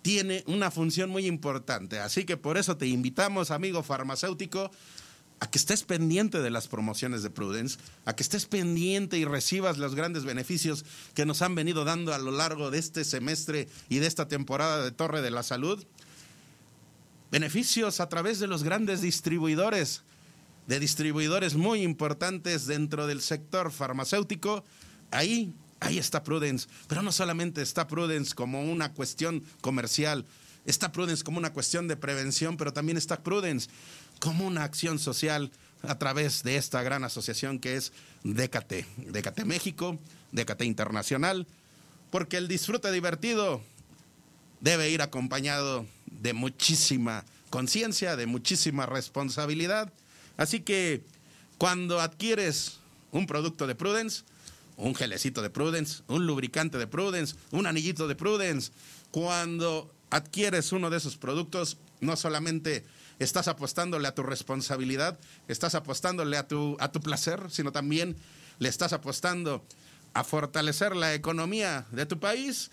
tiene 0.01 0.45
una 0.47 0.71
función 0.71 1.09
muy 1.09 1.25
importante. 1.25 1.99
Así 1.99 2.23
que 2.23 2.37
por 2.37 2.57
eso 2.57 2.77
te 2.77 2.87
invitamos, 2.87 3.51
amigo 3.51 3.83
farmacéutico, 3.83 4.71
a 5.41 5.51
que 5.51 5.57
estés 5.57 5.83
pendiente 5.83 6.41
de 6.41 6.51
las 6.51 6.69
promociones 6.69 7.21
de 7.21 7.31
Prudence, 7.31 7.79
a 8.05 8.15
que 8.15 8.23
estés 8.23 8.45
pendiente 8.45 9.17
y 9.17 9.25
recibas 9.25 9.77
los 9.77 9.93
grandes 9.93 10.23
beneficios 10.23 10.85
que 11.13 11.25
nos 11.25 11.41
han 11.41 11.53
venido 11.53 11.83
dando 11.83 12.13
a 12.13 12.19
lo 12.19 12.31
largo 12.31 12.71
de 12.71 12.79
este 12.79 13.03
semestre 13.03 13.67
y 13.89 13.97
de 13.97 14.07
esta 14.07 14.29
temporada 14.29 14.81
de 14.81 14.91
Torre 14.91 15.21
de 15.21 15.31
la 15.31 15.43
Salud. 15.43 15.83
Beneficios 17.29 17.99
a 17.99 18.07
través 18.07 18.39
de 18.39 18.47
los 18.47 18.63
grandes 18.63 19.01
distribuidores 19.01 20.01
de 20.67 20.79
distribuidores 20.79 21.55
muy 21.55 21.81
importantes 21.81 22.65
dentro 22.67 23.07
del 23.07 23.21
sector 23.21 23.71
farmacéutico, 23.71 24.63
ahí, 25.11 25.53
ahí 25.79 25.97
está 25.97 26.23
Prudence. 26.23 26.67
Pero 26.87 27.01
no 27.01 27.11
solamente 27.11 27.61
está 27.61 27.87
Prudence 27.87 28.33
como 28.33 28.63
una 28.63 28.93
cuestión 28.93 29.43
comercial, 29.61 30.25
está 30.65 30.91
Prudence 30.91 31.23
como 31.23 31.37
una 31.37 31.53
cuestión 31.53 31.87
de 31.87 31.97
prevención, 31.97 32.57
pero 32.57 32.73
también 32.73 32.97
está 32.97 33.21
Prudence 33.23 33.69
como 34.19 34.47
una 34.47 34.63
acción 34.63 34.99
social 34.99 35.51
a 35.81 35.99
través 35.99 36.43
de 36.43 36.55
esta 36.55 36.81
gran 36.81 37.03
asociación 37.03 37.59
que 37.59 37.75
es 37.75 37.91
DKT, 38.23 38.85
DKT 39.11 39.43
México, 39.45 39.99
DKT 40.31 40.61
Internacional, 40.63 41.45
porque 42.09 42.37
el 42.37 42.47
disfrute 42.47 42.91
divertido 42.91 43.61
debe 44.61 44.89
ir 44.89 45.01
acompañado 45.01 45.85
de 46.05 46.31
muchísima 46.31 47.25
conciencia, 47.49 48.15
de 48.15 48.27
muchísima 48.27 48.85
responsabilidad 48.85 49.91
Así 50.37 50.61
que 50.61 51.03
cuando 51.57 52.01
adquieres 52.01 52.79
un 53.11 53.27
producto 53.27 53.67
de 53.67 53.75
Prudence, 53.75 54.23
un 54.77 54.95
gelecito 54.95 55.41
de 55.41 55.49
Prudence, 55.49 56.03
un 56.07 56.25
lubricante 56.25 56.77
de 56.77 56.87
Prudence, 56.87 57.35
un 57.51 57.67
anillito 57.67 58.07
de 58.07 58.15
Prudence, 58.15 58.71
cuando 59.11 59.93
adquieres 60.09 60.71
uno 60.71 60.89
de 60.89 60.97
esos 60.97 61.17
productos, 61.17 61.77
no 62.01 62.15
solamente 62.15 62.83
estás 63.19 63.47
apostándole 63.47 64.07
a 64.07 64.15
tu 64.15 64.23
responsabilidad, 64.23 65.19
estás 65.47 65.75
apostándole 65.75 66.37
a 66.37 66.47
tu, 66.47 66.75
a 66.79 66.91
tu 66.91 66.99
placer, 66.99 67.49
sino 67.49 67.71
también 67.71 68.15
le 68.59 68.69
estás 68.69 68.93
apostando 68.93 69.63
a 70.13 70.23
fortalecer 70.23 70.95
la 70.95 71.13
economía 71.13 71.85
de 71.91 72.05
tu 72.05 72.19
país 72.19 72.71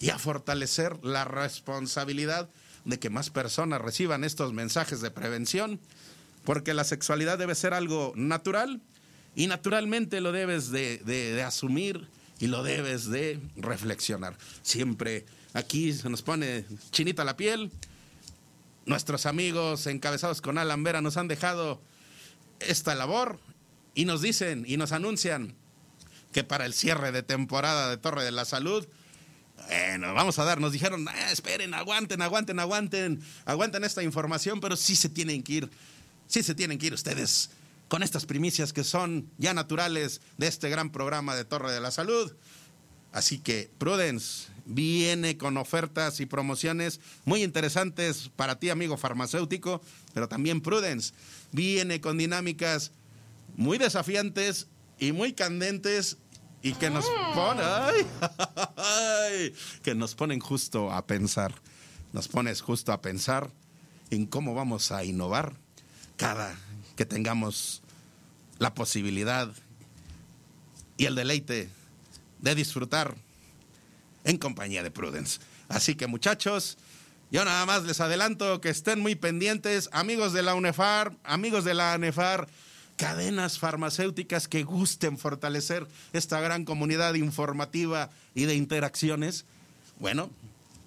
y 0.00 0.10
a 0.10 0.18
fortalecer 0.18 1.04
la 1.04 1.24
responsabilidad 1.24 2.48
de 2.84 2.98
que 2.98 3.10
más 3.10 3.30
personas 3.30 3.80
reciban 3.80 4.24
estos 4.24 4.52
mensajes 4.52 5.00
de 5.00 5.10
prevención, 5.10 5.80
porque 6.44 6.74
la 6.74 6.84
sexualidad 6.84 7.38
debe 7.38 7.54
ser 7.54 7.74
algo 7.74 8.12
natural 8.16 8.80
y 9.34 9.46
naturalmente 9.46 10.20
lo 10.20 10.32
debes 10.32 10.70
de, 10.70 11.42
asumir 11.46 12.08
y 12.38 12.48
lo 12.48 12.62
debes 12.62 13.08
de 13.08 13.40
reflexionar. 13.56 14.36
Siempre 14.62 15.24
aquí 15.54 15.92
se 15.92 16.08
nos 16.08 16.22
pone 16.22 16.64
chinita 16.90 17.24
la 17.24 17.36
piel. 17.36 17.70
Nuestros 18.84 19.26
amigos 19.26 19.86
encabezados 19.86 20.40
con 20.40 20.58
Alan 20.58 20.82
Vera 20.82 21.00
nos 21.00 21.16
han 21.16 21.28
dejado 21.28 21.80
esta 22.60 22.94
labor 22.94 23.38
y 23.94 24.04
nos 24.04 24.22
dicen 24.22 24.64
y 24.66 24.76
nos 24.76 24.92
anuncian 24.92 25.54
que 26.32 26.44
para 26.44 26.66
el 26.66 26.74
cierre 26.74 27.12
de 27.12 27.22
temporada 27.22 27.90
de 27.90 27.98
Torre 27.98 28.24
de 28.24 28.32
la 28.32 28.44
Salud, 28.44 28.86
bueno, 29.68 30.14
vamos 30.14 30.38
a 30.38 30.44
dar, 30.44 30.60
nos 30.60 30.72
dijeron, 30.72 31.06
ah, 31.08 31.30
esperen, 31.30 31.74
aguanten, 31.74 32.20
aguanten, 32.22 32.58
aguanten, 32.58 33.22
aguanten 33.44 33.84
esta 33.84 34.02
información, 34.02 34.60
pero 34.60 34.76
sí 34.76 34.96
se 34.96 35.08
tienen 35.08 35.42
que 35.42 35.52
ir, 35.52 35.70
sí 36.26 36.42
se 36.42 36.54
tienen 36.54 36.78
que 36.78 36.86
ir 36.86 36.94
ustedes 36.94 37.50
con 37.88 38.02
estas 38.02 38.24
primicias 38.24 38.72
que 38.72 38.84
son 38.84 39.28
ya 39.36 39.52
naturales 39.52 40.22
de 40.38 40.46
este 40.46 40.70
gran 40.70 40.90
programa 40.90 41.36
de 41.36 41.44
Torre 41.44 41.72
de 41.72 41.80
la 41.80 41.90
Salud. 41.90 42.32
Así 43.12 43.38
que 43.38 43.70
Prudence 43.76 44.48
viene 44.64 45.36
con 45.36 45.58
ofertas 45.58 46.20
y 46.20 46.26
promociones 46.26 47.00
muy 47.26 47.42
interesantes 47.42 48.30
para 48.34 48.58
ti, 48.58 48.70
amigo 48.70 48.96
farmacéutico, 48.96 49.82
pero 50.14 50.26
también 50.26 50.62
Prudence 50.62 51.12
viene 51.50 52.00
con 52.00 52.16
dinámicas 52.16 52.92
muy 53.56 53.76
desafiantes 53.76 54.68
y 54.98 55.12
muy 55.12 55.34
candentes 55.34 56.16
y 56.62 56.72
que 56.72 56.88
nos 56.88 57.04
ponen, 57.34 58.06
que 59.82 59.94
nos 59.94 60.14
ponen 60.14 60.40
justo 60.40 60.90
a 60.90 61.06
pensar, 61.06 61.54
nos 62.14 62.28
pones 62.28 62.62
justo 62.62 62.92
a 62.92 63.02
pensar 63.02 63.50
en 64.10 64.26
cómo 64.26 64.54
vamos 64.54 64.92
a 64.92 65.04
innovar 65.04 65.56
cada 66.16 66.56
que 66.96 67.06
tengamos 67.06 67.82
la 68.58 68.74
posibilidad 68.74 69.52
y 70.96 71.06
el 71.06 71.14
deleite 71.14 71.68
de 72.40 72.54
disfrutar 72.54 73.14
en 74.24 74.38
compañía 74.38 74.82
de 74.82 74.90
Prudence. 74.90 75.40
Así 75.68 75.94
que 75.94 76.06
muchachos, 76.06 76.78
yo 77.30 77.44
nada 77.44 77.64
más 77.66 77.84
les 77.84 78.00
adelanto 78.00 78.60
que 78.60 78.68
estén 78.68 79.00
muy 79.00 79.14
pendientes, 79.14 79.88
amigos 79.92 80.32
de 80.32 80.42
la 80.42 80.54
UNEFAR, 80.54 81.16
amigos 81.24 81.64
de 81.64 81.74
la 81.74 81.94
ANEFAR, 81.94 82.48
cadenas 82.96 83.58
farmacéuticas 83.58 84.48
que 84.48 84.62
gusten 84.62 85.18
fortalecer 85.18 85.88
esta 86.12 86.40
gran 86.40 86.64
comunidad 86.64 87.14
informativa 87.14 88.10
y 88.34 88.44
de 88.44 88.54
interacciones, 88.54 89.44
bueno, 89.98 90.30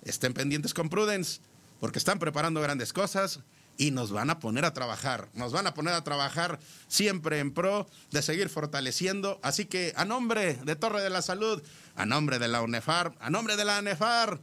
estén 0.03 0.34
pendientes 0.34 0.74
con 0.74 0.89
Prudence, 0.89 1.39
porque 1.79 2.00
están 2.00 2.20
preparando 2.20 2.62
grandes 2.62 2.94
cosas 2.94 3.39
y 3.77 3.91
nos 3.91 4.12
van 4.12 4.29
a 4.29 4.39
poner 4.39 4.65
a 4.65 4.74
trabajar, 4.74 5.29
nos 5.34 5.51
van 5.51 5.67
a 5.67 5.74
poner 5.74 5.94
a 5.94 6.03
trabajar 6.03 6.60
siempre 6.88 7.39
en 7.39 7.53
pro 7.53 7.88
de 8.12 8.22
seguir 8.22 8.50
fortaleciendo. 8.50 9.39
Así 9.44 9.65
que 9.65 9.94
a 9.96 10.05
nombre 10.05 10.55
de 10.63 10.75
Torre 10.75 11.01
de 11.01 11.10
la 11.10 11.22
Salud, 11.22 11.62
a 11.96 12.05
nombre 12.05 12.39
de 12.39 12.48
la 12.48 12.62
UNEFAR, 12.62 13.15
a 13.20 13.29
nombre 13.29 13.55
de 13.55 13.65
la 13.65 13.77
ANEFAR, 13.77 14.39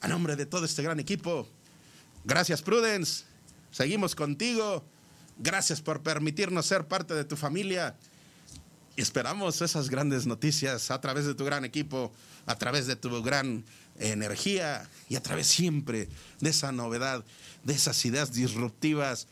a 0.00 0.08
nombre 0.08 0.36
de 0.36 0.46
todo 0.46 0.64
este 0.64 0.82
gran 0.82 1.00
equipo, 1.00 1.48
gracias 2.24 2.62
Prudence, 2.62 3.24
seguimos 3.70 4.14
contigo 4.14 4.84
Gracias 5.40 5.80
por 5.80 6.02
permitirnos 6.02 6.66
ser 6.66 6.88
parte 6.88 7.14
de 7.14 7.24
tu 7.24 7.36
familia. 7.36 7.96
Esperamos 8.98 9.62
esas 9.62 9.90
grandes 9.90 10.26
noticias 10.26 10.90
a 10.90 11.00
través 11.00 11.24
de 11.24 11.36
tu 11.36 11.44
gran 11.44 11.64
equipo, 11.64 12.12
a 12.46 12.56
través 12.56 12.88
de 12.88 12.96
tu 12.96 13.22
gran 13.22 13.64
energía 14.00 14.88
y 15.08 15.14
a 15.14 15.22
través 15.22 15.46
siempre 15.46 16.08
de 16.40 16.50
esa 16.50 16.72
novedad, 16.72 17.24
de 17.62 17.74
esas 17.74 18.04
ideas 18.04 18.32
disruptivas 18.32 19.28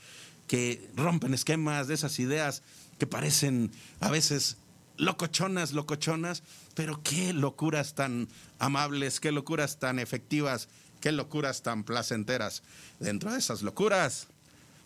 que 0.46 0.88
rompen 0.94 1.34
esquemas, 1.34 1.88
de 1.88 1.94
esas 1.94 2.20
ideas 2.20 2.62
que 2.98 3.08
parecen 3.08 3.72
a 3.98 4.08
veces 4.08 4.56
locochonas, 4.98 5.72
locochonas, 5.72 6.44
pero 6.76 7.02
qué 7.02 7.32
locuras 7.32 7.96
tan 7.96 8.28
amables, 8.60 9.18
qué 9.18 9.32
locuras 9.32 9.80
tan 9.80 9.98
efectivas, 9.98 10.68
qué 11.00 11.10
locuras 11.10 11.64
tan 11.64 11.82
placenteras. 11.82 12.62
Dentro 13.00 13.32
de 13.32 13.40
esas 13.40 13.62
locuras, 13.62 14.28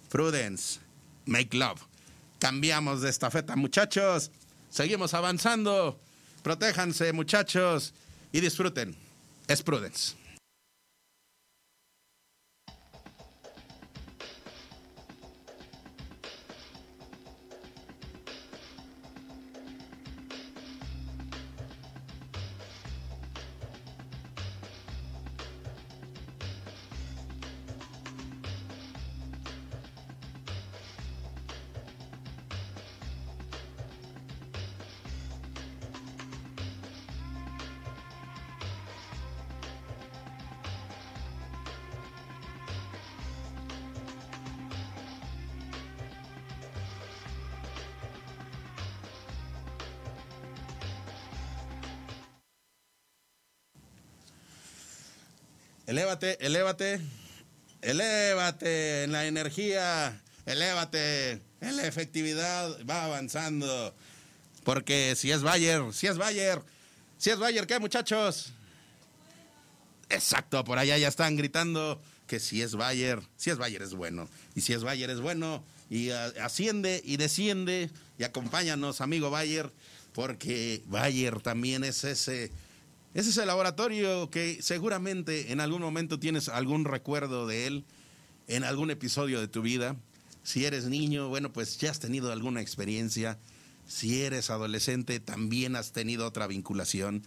Prudence 0.09 0.81
Make 1.27 1.55
Love. 1.55 1.83
Cambiamos 2.39 3.03
de 3.03 3.11
estafeta, 3.11 3.57
muchachos. 3.57 4.31
Seguimos 4.71 5.15
avanzando. 5.15 5.99
Protéjanse, 6.43 7.13
muchachos, 7.13 7.93
y 8.33 8.41
disfruten. 8.41 8.97
Es 9.49 9.63
Prudence. 9.63 10.20
Elévate, 56.23 57.01
elévate, 57.81 59.05
en 59.05 59.13
la 59.13 59.27
energía, 59.27 60.21
elévate 60.45 61.41
en 61.63 61.77
la 61.77 61.87
efectividad, 61.87 62.77
va 62.89 63.05
avanzando. 63.05 63.95
Porque 64.63 65.15
si 65.17 65.31
es 65.31 65.43
Bayer, 65.43 65.83
si 65.95 66.09
es 66.09 66.19
Bayer, 66.19 66.61
si 67.17 67.31
es 67.31 67.39
Bayer, 67.39 67.67
¿qué 67.67 67.79
muchachos? 67.79 68.53
Exacto, 70.11 70.63
por 70.65 70.79
allá 70.79 70.99
ya 70.99 71.09
están 71.09 71.37
gritando 71.37 72.03
que 72.27 72.39
si 72.39 72.61
es 72.61 72.75
Bayer, 72.75 73.21
si 73.39 73.49
es 73.49 73.57
Bayer 73.57 73.81
es 73.81 73.95
bueno. 73.95 74.29
Y 74.55 74.61
si 74.61 74.75
es 74.75 74.83
Bayer 74.83 75.09
es 75.09 75.21
bueno, 75.21 75.65
y 75.89 76.11
asciende 76.11 77.01
y 77.03 77.17
desciende, 77.17 77.89
y 78.19 78.25
acompáñanos, 78.25 79.01
amigo 79.01 79.31
Bayer, 79.31 79.71
porque 80.13 80.83
Bayer 80.87 81.41
también 81.41 81.83
es 81.83 82.05
ese 82.05 82.51
ese 83.13 83.31
es 83.31 83.37
el 83.39 83.49
laboratorio 83.49 84.31
que 84.31 84.63
seguramente 84.63 85.51
en 85.53 85.61
algún 85.61 85.83
momento 85.83 86.21
tienes 86.21 86.49
algún 86.49 86.85
recuerdo 86.85 87.47
de 87.47 87.67
él, 87.67 87.85
en 88.47 88.63
algún 88.63 88.91
episodio 88.91 89.41
de 89.41 89.49
tu 89.49 89.63
vida. 89.63 89.97
Si 90.43 90.65
eres 90.65 90.85
niño, 90.85 91.29
bueno, 91.29 91.53
pues 91.53 91.79
ya 91.79 91.91
has 91.91 91.99
tenido 92.01 92.33
alguna 92.33 92.61
experiencia. 92.61 93.39
Si 93.89 94.23
eres 94.23 94.51
adolescente, 94.51 95.19
también 95.19 95.75
has 95.75 95.93
tenido 95.93 96.27
otra 96.27 96.47
vinculación. 96.47 97.25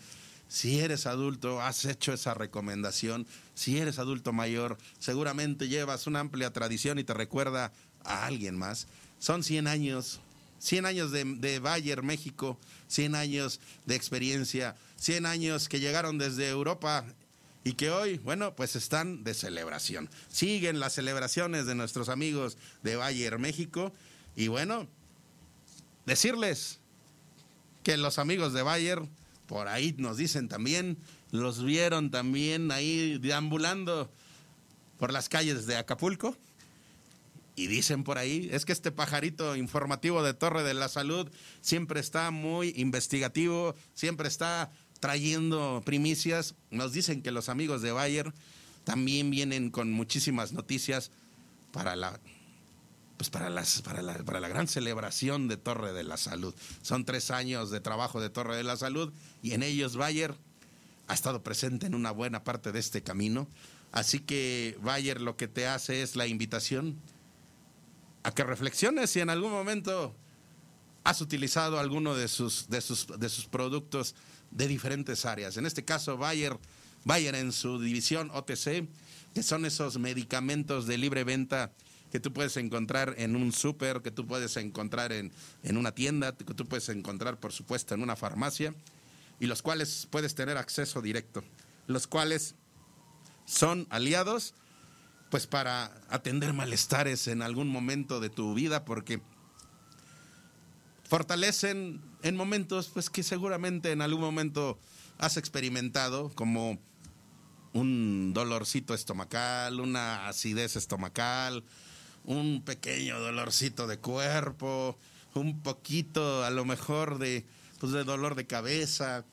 Si 0.47 0.79
eres 0.79 1.05
adulto, 1.05 1.61
has 1.61 1.83
hecho 1.83 2.13
esa 2.13 2.33
recomendación. 2.33 3.27
Si 3.53 3.77
eres 3.77 3.99
adulto 3.99 4.31
mayor, 4.31 4.77
seguramente 4.99 5.67
llevas 5.67 6.07
una 6.07 6.21
amplia 6.21 6.53
tradición 6.53 6.99
y 6.99 7.03
te 7.03 7.13
recuerda 7.13 7.73
a 8.05 8.25
alguien 8.25 8.57
más. 8.57 8.87
Son 9.19 9.43
100 9.43 9.67
años, 9.67 10.21
100 10.63 10.85
años 10.85 11.11
de, 11.11 11.23
de 11.25 11.59
Bayer, 11.59 12.03
México, 12.03 12.57
100 12.87 13.15
años 13.15 13.59
de 13.85 13.95
experiencia 13.95 14.75
100 15.03 15.25
años 15.25 15.67
que 15.67 15.81
llegaron 15.81 16.17
desde 16.17 16.47
Europa 16.47 17.05
y 17.65 17.73
que 17.73 17.89
hoy, 17.89 18.19
bueno, 18.19 18.55
pues 18.55 18.77
están 18.77 19.25
de 19.25 19.33
celebración. 19.33 20.09
Siguen 20.29 20.79
las 20.79 20.93
celebraciones 20.93 21.65
de 21.65 21.75
nuestros 21.75 22.07
amigos 22.07 22.57
de 22.83 22.95
Bayer, 22.95 23.37
México. 23.37 23.91
Y 24.33 24.47
bueno, 24.47 24.87
decirles 26.05 26.79
que 27.83 27.97
los 27.97 28.17
amigos 28.17 28.53
de 28.53 28.61
Bayer, 28.61 29.01
por 29.45 29.67
ahí 29.67 29.93
nos 29.97 30.15
dicen 30.15 30.47
también, 30.47 30.97
los 31.31 31.61
vieron 31.61 32.09
también 32.09 32.71
ahí 32.71 33.17
deambulando 33.17 34.09
por 34.97 35.11
las 35.11 35.27
calles 35.27 35.65
de 35.65 35.75
Acapulco. 35.75 36.37
Y 37.55 37.67
dicen 37.67 38.03
por 38.03 38.17
ahí, 38.17 38.49
es 38.51 38.65
que 38.65 38.73
este 38.73 38.91
pajarito 38.91 39.55
informativo 39.55 40.23
de 40.23 40.33
Torre 40.33 40.63
de 40.63 40.73
la 40.73 40.89
Salud 40.89 41.29
siempre 41.61 41.99
está 41.99 42.31
muy 42.31 42.73
investigativo, 42.75 43.75
siempre 43.93 44.27
está 44.27 44.71
trayendo 44.99 45.81
primicias. 45.85 46.55
Nos 46.71 46.93
dicen 46.93 47.21
que 47.21 47.31
los 47.31 47.49
amigos 47.49 47.81
de 47.81 47.91
Bayer 47.91 48.33
también 48.85 49.29
vienen 49.29 49.69
con 49.69 49.91
muchísimas 49.91 50.51
noticias 50.53 51.11
para 51.71 51.95
la 51.95 52.19
pues 53.17 53.29
para, 53.29 53.49
las, 53.49 53.83
para, 53.83 54.01
la, 54.01 54.15
para 54.15 54.39
la 54.39 54.47
gran 54.47 54.67
celebración 54.67 55.47
de 55.47 55.55
Torre 55.55 55.93
de 55.93 56.03
la 56.03 56.17
Salud. 56.17 56.55
Son 56.81 57.05
tres 57.05 57.29
años 57.29 57.69
de 57.69 57.79
trabajo 57.79 58.19
de 58.19 58.31
Torre 58.31 58.57
de 58.57 58.63
la 58.63 58.75
Salud 58.75 59.13
y 59.43 59.51
en 59.51 59.61
ellos 59.61 59.95
Bayer 59.95 60.35
ha 61.07 61.13
estado 61.13 61.43
presente 61.43 61.85
en 61.85 61.93
una 61.93 62.11
buena 62.11 62.43
parte 62.43 62.71
de 62.71 62.79
este 62.79 63.03
camino. 63.03 63.47
Así 63.91 64.19
que 64.19 64.77
Bayer 64.81 65.21
lo 65.21 65.37
que 65.37 65.47
te 65.47 65.67
hace 65.67 66.01
es 66.01 66.15
la 66.15 66.25
invitación 66.25 66.99
a 68.23 68.33
que 68.33 68.43
reflexiones 68.43 69.09
si 69.09 69.19
en 69.19 69.29
algún 69.29 69.51
momento 69.51 70.15
has 71.03 71.21
utilizado 71.21 71.79
alguno 71.79 72.15
de 72.15 72.27
sus, 72.27 72.69
de 72.69 72.81
sus, 72.81 73.07
de 73.07 73.29
sus 73.29 73.45
productos 73.45 74.15
de 74.51 74.67
diferentes 74.67 75.25
áreas. 75.25 75.57
En 75.57 75.65
este 75.65 75.83
caso, 75.83 76.17
Bayer, 76.17 76.57
Bayer 77.03 77.35
en 77.35 77.51
su 77.51 77.79
división 77.79 78.31
OTC, 78.33 78.87
que 79.33 79.43
son 79.43 79.65
esos 79.65 79.97
medicamentos 79.97 80.87
de 80.87 80.97
libre 80.97 81.23
venta 81.23 81.73
que 82.11 82.19
tú 82.19 82.31
puedes 82.31 82.55
encontrar 82.57 83.15
en 83.17 83.35
un 83.35 83.51
súper, 83.51 84.01
que 84.01 84.11
tú 84.11 84.27
puedes 84.27 84.55
encontrar 84.57 85.11
en, 85.11 85.31
en 85.63 85.77
una 85.77 85.93
tienda, 85.93 86.35
que 86.35 86.53
tú 86.53 86.67
puedes 86.67 86.87
encontrar, 86.89 87.39
por 87.39 87.51
supuesto, 87.51 87.95
en 87.95 88.03
una 88.03 88.15
farmacia, 88.15 88.73
y 89.39 89.47
los 89.47 89.61
cuales 89.63 90.07
puedes 90.09 90.35
tener 90.35 90.57
acceso 90.57 91.01
directo, 91.01 91.43
los 91.87 92.05
cuales 92.05 92.55
son 93.45 93.87
aliados 93.89 94.53
pues 95.33 95.47
para 95.47 95.91
atender 96.11 96.53
malestares 96.53 97.27
en 97.27 97.41
algún 97.41 97.67
momento 97.67 98.19
de 98.19 98.29
tu 98.29 98.53
vida, 98.53 98.85
porque 98.85 99.19
fortalecen 101.09 102.03
en 102.21 102.35
momentos 102.35 102.91
pues 102.93 103.09
que 103.09 103.23
seguramente 103.23 103.91
en 103.91 104.03
algún 104.03 104.21
momento 104.21 104.77
has 105.17 105.37
experimentado 105.37 106.29
como 106.35 106.77
un 107.73 108.31
dolorcito 108.35 108.93
estomacal, 108.93 109.79
una 109.79 110.27
acidez 110.27 110.75
estomacal, 110.75 111.63
un 112.25 112.61
pequeño 112.63 113.19
dolorcito 113.19 113.87
de 113.87 113.97
cuerpo, 113.97 114.99
un 115.33 115.63
poquito 115.63 116.43
a 116.43 116.51
lo 116.51 116.63
mejor 116.63 117.17
de 117.17 117.43
pues 117.79 117.91
de 117.91 118.03
dolor 118.03 118.35
de 118.35 118.45
cabeza, 118.45 119.25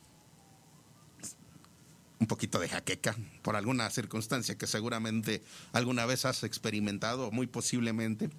un 2.21 2.27
poquito 2.27 2.59
de 2.61 2.69
jaqueca 2.69 3.17
por 3.43 3.57
alguna 3.57 3.89
circunstancia 3.91 4.57
que 4.57 4.67
seguramente 4.67 5.43
alguna 5.73 6.07
vez 6.07 6.25
has 6.27 6.45
experimentado, 6.45 7.31
muy 7.31 7.47
posiblemente. 7.47 8.31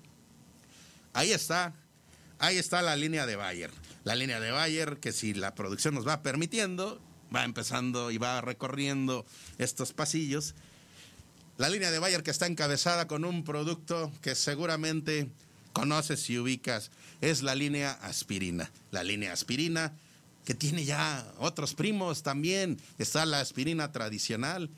Ahí 1.13 1.31
está, 1.31 1.73
ahí 2.39 2.57
está 2.57 2.81
la 2.81 2.95
línea 2.95 3.25
de 3.25 3.35
Bayer. 3.35 3.71
La 4.03 4.15
línea 4.15 4.39
de 4.39 4.51
Bayer 4.51 4.99
que 4.99 5.11
si 5.11 5.33
la 5.33 5.55
producción 5.55 5.95
nos 5.95 6.07
va 6.07 6.21
permitiendo, 6.21 7.01
va 7.35 7.43
empezando 7.43 8.11
y 8.11 8.17
va 8.17 8.39
recorriendo 8.41 9.25
estos 9.57 9.93
pasillos. 9.93 10.53
La 11.57 11.67
línea 11.67 11.91
de 11.91 11.99
Bayer 11.99 12.23
que 12.23 12.31
está 12.31 12.45
encabezada 12.45 13.07
con 13.07 13.25
un 13.25 13.43
producto 13.43 14.11
que 14.21 14.35
seguramente 14.35 15.29
conoces 15.73 16.29
y 16.29 16.37
ubicas, 16.37 16.91
es 17.21 17.41
la 17.41 17.55
línea 17.55 17.91
aspirina. 17.91 18.71
La 18.91 19.03
línea 19.03 19.33
aspirina 19.33 19.93
que 20.45 20.53
tiene 20.53 20.85
ya 20.85 21.25
otros 21.37 21.73
primos 21.73 22.23
también. 22.23 22.79
Está 22.97 23.25
la 23.25 23.39
aspirina 23.39 23.91
tradicional, 23.91 24.69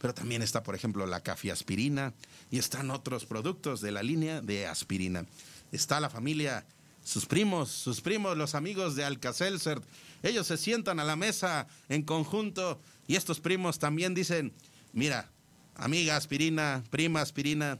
pero 0.00 0.14
también 0.14 0.42
está, 0.42 0.62
por 0.62 0.74
ejemplo, 0.74 1.06
la 1.06 1.20
cafiaspirina 1.20 2.12
y 2.50 2.58
están 2.58 2.90
otros 2.90 3.24
productos 3.24 3.80
de 3.80 3.92
la 3.92 4.02
línea 4.02 4.40
de 4.40 4.66
aspirina. 4.66 5.26
Está 5.70 6.00
la 6.00 6.10
familia, 6.10 6.66
sus 7.04 7.26
primos, 7.26 7.70
sus 7.70 8.00
primos, 8.00 8.36
los 8.36 8.54
amigos 8.54 8.96
de 8.96 9.04
Alcacelser. 9.04 9.80
Ellos 10.22 10.46
se 10.46 10.56
sientan 10.56 11.00
a 11.00 11.04
la 11.04 11.16
mesa 11.16 11.66
en 11.88 12.02
conjunto 12.02 12.80
y 13.06 13.16
estos 13.16 13.40
primos 13.40 13.78
también 13.78 14.14
dicen, 14.14 14.52
mira, 14.92 15.30
amiga 15.74 16.16
aspirina, 16.16 16.82
prima 16.90 17.20
aspirina, 17.20 17.78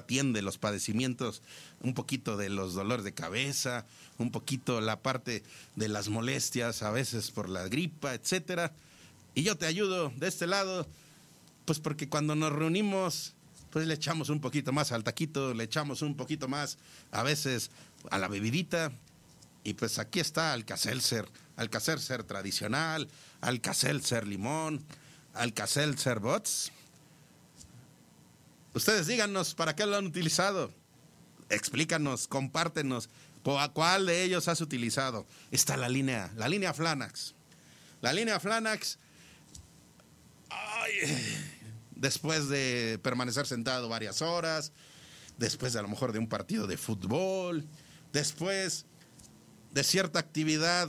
tú 0.00 0.42
los 0.42 0.58
padecimientos, 0.58 1.42
un 1.80 1.94
poquito 1.94 2.36
de 2.36 2.48
los 2.48 2.74
dolores 2.74 3.04
de 3.04 3.12
cabeza, 3.12 3.84
un 4.18 4.30
poquito 4.30 4.80
la 4.80 5.00
parte 5.00 5.42
de 5.76 5.88
las 5.88 6.08
molestias, 6.08 6.82
a 6.82 6.90
veces 6.90 7.30
por 7.30 7.48
la 7.48 7.68
gripa, 7.68 8.14
etcétera. 8.14 8.72
Y 9.34 9.42
yo 9.42 9.56
te 9.56 9.66
ayudo 9.66 10.12
de 10.16 10.28
este 10.28 10.46
lado, 10.46 10.86
pues 11.64 11.78
porque 11.78 12.08
cuando 12.08 12.34
nos 12.34 12.52
reunimos, 12.52 13.34
pues 13.70 13.86
le 13.86 13.94
echamos 13.94 14.28
un 14.28 14.40
poquito 14.40 14.72
más 14.72 14.92
al 14.92 15.04
taquito, 15.04 15.54
le 15.54 15.64
echamos 15.64 16.02
un 16.02 16.14
poquito 16.14 16.48
más 16.48 16.78
a 17.10 17.22
veces 17.22 17.70
a 18.10 18.18
la 18.18 18.28
bebidita. 18.28 18.92
Y 19.64 19.74
pues 19.74 19.98
aquí 19.98 20.20
está 20.20 20.52
Alcacelser, 20.52 21.26
Alcacelser 21.56 22.24
tradicional, 22.24 23.08
Alcacelser 23.40 24.26
limón, 24.26 24.82
Alcacelser 25.34 26.18
bots. 26.18 26.72
Ustedes 28.74 29.06
díganos 29.06 29.54
para 29.54 29.76
qué 29.76 29.84
lo 29.86 29.96
han 29.96 30.06
utilizado. 30.06 30.72
Explícanos, 31.50 32.26
compártenos. 32.26 33.10
¿A 33.44 33.68
cuál 33.72 34.06
de 34.06 34.22
ellos 34.22 34.48
has 34.48 34.60
utilizado? 34.60 35.26
Está 35.50 35.76
la 35.76 35.88
línea, 35.88 36.32
la 36.36 36.48
línea 36.48 36.72
Flanax. 36.72 37.34
La 38.00 38.12
línea 38.12 38.40
Flanax, 38.40 38.98
después 41.94 42.48
de 42.48 42.98
permanecer 43.02 43.46
sentado 43.46 43.88
varias 43.88 44.22
horas, 44.22 44.72
después 45.38 45.72
de 45.72 45.80
a 45.80 45.82
lo 45.82 45.88
mejor 45.88 46.12
de 46.12 46.18
un 46.18 46.28
partido 46.28 46.66
de 46.66 46.76
fútbol, 46.76 47.66
después 48.12 48.86
de 49.72 49.84
cierta 49.84 50.18
actividad 50.18 50.88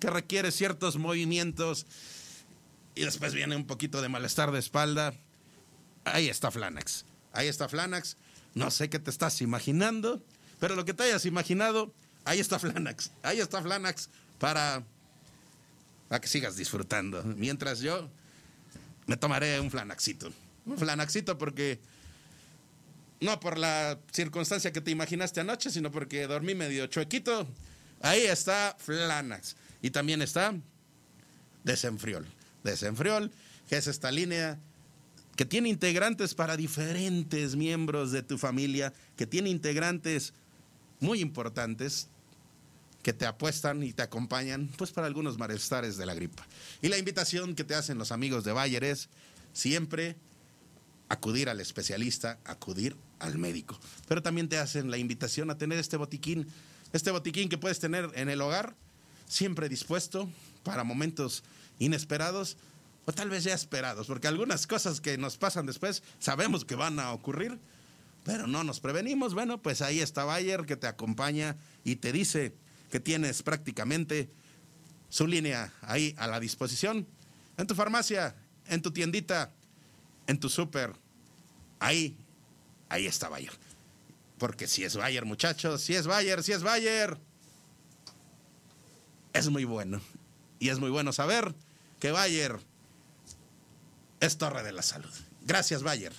que 0.00 0.10
requiere 0.10 0.52
ciertos 0.52 0.96
movimientos 0.96 1.86
y 2.94 3.02
después 3.02 3.34
viene 3.34 3.56
un 3.56 3.66
poquito 3.66 4.00
de 4.02 4.08
malestar 4.08 4.50
de 4.50 4.58
espalda, 4.58 5.14
ahí 6.06 6.28
está 6.28 6.50
Flanax. 6.50 7.04
Ahí 7.32 7.48
está 7.48 7.68
Flanax. 7.68 8.16
No 8.54 8.70
sé 8.70 8.88
qué 8.88 8.98
te 8.98 9.10
estás 9.10 9.42
imaginando, 9.42 10.22
pero 10.58 10.74
lo 10.74 10.84
que 10.84 10.94
te 10.94 11.02
hayas 11.02 11.26
imaginado, 11.26 11.92
ahí 12.24 12.40
está 12.40 12.58
Flanax. 12.58 13.10
Ahí 13.22 13.40
está 13.40 13.60
Flanax 13.62 14.08
para, 14.38 14.82
que 16.20 16.28
sigas 16.28 16.56
disfrutando. 16.56 17.22
Mientras 17.22 17.80
yo 17.80 18.08
me 19.06 19.16
tomaré 19.16 19.60
un 19.60 19.70
Flanaxito. 19.70 20.32
Un 20.64 20.78
Flanaxito 20.78 21.36
porque 21.36 21.78
no 23.20 23.38
por 23.40 23.58
la 23.58 23.98
circunstancia 24.12 24.72
que 24.72 24.80
te 24.80 24.90
imaginaste 24.90 25.40
anoche, 25.40 25.70
sino 25.70 25.90
porque 25.90 26.26
dormí 26.26 26.54
medio 26.54 26.86
chuequito. 26.86 27.46
Ahí 28.00 28.22
está 28.22 28.76
Flanax. 28.78 29.56
Y 29.82 29.90
también 29.90 30.22
está 30.22 30.54
Desenfriol. 31.64 32.26
Desenfriol, 32.64 33.30
que 33.68 33.76
es 33.76 33.86
esta 33.86 34.10
línea 34.10 34.58
que 35.36 35.44
tiene 35.44 35.68
integrantes 35.68 36.34
para 36.34 36.56
diferentes 36.56 37.56
miembros 37.56 38.10
de 38.10 38.22
tu 38.22 38.38
familia, 38.38 38.92
que 39.16 39.26
tiene 39.26 39.50
integrantes 39.50 40.32
muy 40.98 41.20
importantes 41.20 42.08
que 43.02 43.12
te 43.12 43.26
apuestan 43.26 43.82
y 43.84 43.92
te 43.92 44.02
acompañan, 44.02 44.68
pues 44.76 44.90
para 44.90 45.06
algunos 45.06 45.38
malestares 45.38 45.96
de 45.96 46.06
la 46.06 46.14
gripa. 46.14 46.44
Y 46.82 46.88
la 46.88 46.98
invitación 46.98 47.54
que 47.54 47.62
te 47.62 47.74
hacen 47.74 47.98
los 47.98 48.10
amigos 48.10 48.42
de 48.42 48.52
Bayer 48.52 48.82
es 48.82 49.08
siempre 49.52 50.16
acudir 51.08 51.48
al 51.48 51.60
especialista, 51.60 52.40
acudir 52.44 52.96
al 53.20 53.38
médico. 53.38 53.78
Pero 54.08 54.22
también 54.22 54.48
te 54.48 54.58
hacen 54.58 54.90
la 54.90 54.98
invitación 54.98 55.50
a 55.50 55.58
tener 55.58 55.78
este 55.78 55.96
botiquín, 55.96 56.48
este 56.92 57.10
botiquín 57.10 57.48
que 57.48 57.58
puedes 57.58 57.78
tener 57.78 58.10
en 58.14 58.28
el 58.28 58.40
hogar, 58.40 58.74
siempre 59.28 59.68
dispuesto 59.68 60.28
para 60.64 60.82
momentos 60.82 61.44
inesperados 61.78 62.56
o 63.06 63.12
tal 63.12 63.30
vez 63.30 63.44
ya 63.44 63.54
esperados, 63.54 64.08
porque 64.08 64.26
algunas 64.26 64.66
cosas 64.66 65.00
que 65.00 65.16
nos 65.16 65.38
pasan 65.38 65.64
después 65.64 66.02
sabemos 66.18 66.64
que 66.64 66.74
van 66.74 66.98
a 66.98 67.12
ocurrir, 67.12 67.58
pero 68.24 68.48
no 68.48 68.64
nos 68.64 68.80
prevenimos. 68.80 69.32
Bueno, 69.32 69.62
pues 69.62 69.80
ahí 69.80 70.00
está 70.00 70.24
Bayer 70.24 70.66
que 70.66 70.76
te 70.76 70.88
acompaña 70.88 71.56
y 71.84 71.96
te 71.96 72.12
dice 72.12 72.52
que 72.90 72.98
tienes 72.98 73.44
prácticamente 73.44 74.28
su 75.08 75.28
línea 75.28 75.72
ahí 75.82 76.14
a 76.18 76.26
la 76.26 76.40
disposición, 76.40 77.06
en 77.56 77.66
tu 77.68 77.76
farmacia, 77.76 78.34
en 78.66 78.82
tu 78.82 78.90
tiendita, 78.90 79.52
en 80.26 80.40
tu 80.40 80.48
súper. 80.48 80.92
Ahí, 81.78 82.16
ahí 82.88 83.06
está 83.06 83.28
Bayer. 83.28 83.52
Porque 84.36 84.66
si 84.66 84.82
es 84.82 84.96
Bayer, 84.96 85.24
muchachos, 85.24 85.80
si 85.80 85.94
es 85.94 86.08
Bayer, 86.08 86.42
si 86.42 86.52
es 86.52 86.64
Bayer, 86.64 87.16
es 89.32 89.48
muy 89.48 89.64
bueno. 89.64 90.00
Y 90.58 90.70
es 90.70 90.80
muy 90.80 90.90
bueno 90.90 91.12
saber 91.12 91.54
que 92.00 92.10
Bayer 92.10 92.58
es 94.26 94.38
Torre 94.38 94.62
de 94.62 94.72
la 94.72 94.82
Salud. 94.82 95.12
Gracias, 95.42 95.82
Bayer. 95.82 96.12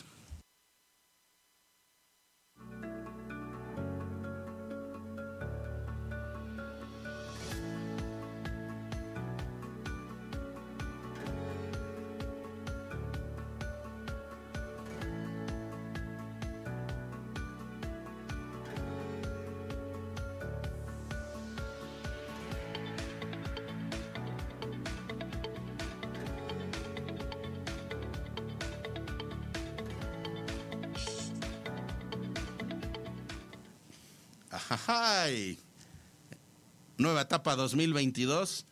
Nueva 36.98 37.22
etapa 37.22 37.56
2022. 37.56 38.66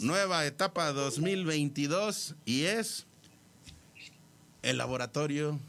Nueva 0.00 0.46
etapa 0.46 0.92
2022 0.92 2.34
y 2.46 2.62
es 2.62 3.06
el 4.62 4.78
laboratorio 4.78 5.60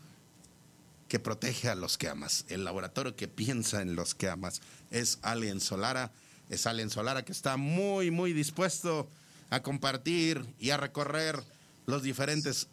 que 1.09 1.19
protege 1.19 1.67
a 1.69 1.75
los 1.75 1.97
que 1.97 2.07
amas, 2.07 2.45
el 2.47 2.63
laboratorio 2.63 3.15
que 3.15 3.27
piensa 3.27 3.81
en 3.81 3.95
los 3.95 4.15
que 4.15 4.29
amas. 4.29 4.61
Es 4.91 5.19
Alien 5.23 5.59
Solara, 5.59 6.11
es 6.49 6.67
Alien 6.67 6.89
Solara 6.89 7.25
que 7.25 7.33
está 7.33 7.57
muy, 7.57 8.09
muy 8.09 8.31
dispuesto 8.33 9.09
a 9.49 9.61
compartir 9.61 10.45
y 10.57 10.69
a 10.69 10.77
recorrer 10.77 11.43
los 11.85 12.01
diferentes 12.01 12.69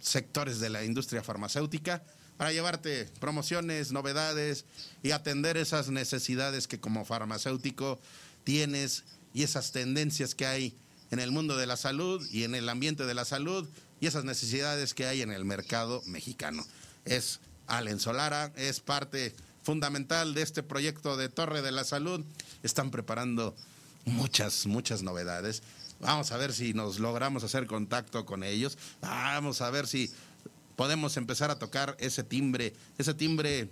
sectores 0.00 0.60
de 0.60 0.68
la 0.68 0.84
industria 0.84 1.22
farmacéutica 1.22 2.02
para 2.40 2.52
llevarte 2.52 3.06
promociones, 3.20 3.92
novedades 3.92 4.64
y 5.02 5.10
atender 5.10 5.58
esas 5.58 5.90
necesidades 5.90 6.66
que 6.66 6.80
como 6.80 7.04
farmacéutico 7.04 8.00
tienes 8.44 9.04
y 9.34 9.42
esas 9.42 9.72
tendencias 9.72 10.34
que 10.34 10.46
hay 10.46 10.74
en 11.10 11.20
el 11.20 11.32
mundo 11.32 11.58
de 11.58 11.66
la 11.66 11.76
salud 11.76 12.26
y 12.30 12.44
en 12.44 12.54
el 12.54 12.70
ambiente 12.70 13.04
de 13.04 13.12
la 13.12 13.26
salud 13.26 13.68
y 14.00 14.06
esas 14.06 14.24
necesidades 14.24 14.94
que 14.94 15.04
hay 15.04 15.20
en 15.20 15.32
el 15.32 15.44
mercado 15.44 16.02
mexicano. 16.06 16.64
Es 17.04 17.40
Allen 17.66 18.00
Solara, 18.00 18.54
es 18.56 18.80
parte 18.80 19.34
fundamental 19.62 20.32
de 20.32 20.40
este 20.40 20.62
proyecto 20.62 21.18
de 21.18 21.28
Torre 21.28 21.60
de 21.60 21.72
la 21.72 21.84
Salud. 21.84 22.24
Están 22.62 22.90
preparando 22.90 23.54
muchas, 24.06 24.64
muchas 24.64 25.02
novedades. 25.02 25.62
Vamos 26.00 26.32
a 26.32 26.38
ver 26.38 26.54
si 26.54 26.72
nos 26.72 27.00
logramos 27.00 27.44
hacer 27.44 27.66
contacto 27.66 28.24
con 28.24 28.44
ellos. 28.44 28.78
Vamos 29.02 29.60
a 29.60 29.68
ver 29.68 29.86
si 29.86 30.10
podemos 30.80 31.18
empezar 31.18 31.50
a 31.50 31.58
tocar 31.58 31.94
ese 31.98 32.24
timbre, 32.24 32.72
ese 32.96 33.12
timbre 33.12 33.68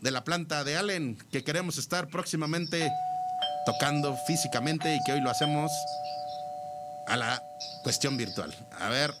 de 0.00 0.10
la 0.12 0.22
planta 0.22 0.62
de 0.62 0.76
Allen 0.76 1.18
que 1.32 1.42
queremos 1.42 1.78
estar 1.78 2.06
próximamente 2.06 2.92
tocando 3.66 4.16
físicamente 4.24 4.94
y 4.94 5.00
que 5.04 5.14
hoy 5.14 5.20
lo 5.20 5.30
hacemos 5.30 5.72
a 7.08 7.16
la 7.16 7.42
cuestión 7.82 8.16
virtual. 8.16 8.54
A 8.78 8.88
ver, 8.88 9.12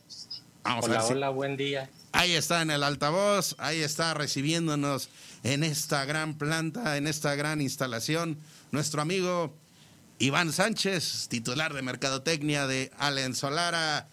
vamos 0.62 0.84
hola, 0.84 1.00
a 1.00 1.02
ver. 1.02 1.12
Hola, 1.16 1.30
buen 1.30 1.56
día. 1.56 1.90
Ahí 2.12 2.34
está 2.34 2.62
en 2.62 2.70
el 2.70 2.84
altavoz, 2.84 3.56
ahí 3.58 3.80
está 3.80 4.14
recibiéndonos 4.14 5.08
en 5.42 5.64
esta 5.64 6.04
gran 6.04 6.38
planta, 6.38 6.96
en 6.96 7.08
esta 7.08 7.34
gran 7.34 7.60
instalación, 7.60 8.38
nuestro 8.70 9.02
amigo 9.02 9.52
Iván 10.20 10.52
Sánchez, 10.52 11.26
titular 11.28 11.74
de 11.74 11.82
Mercadotecnia 11.82 12.68
de 12.68 12.92
Allen 12.96 13.34
Solara. 13.34 14.06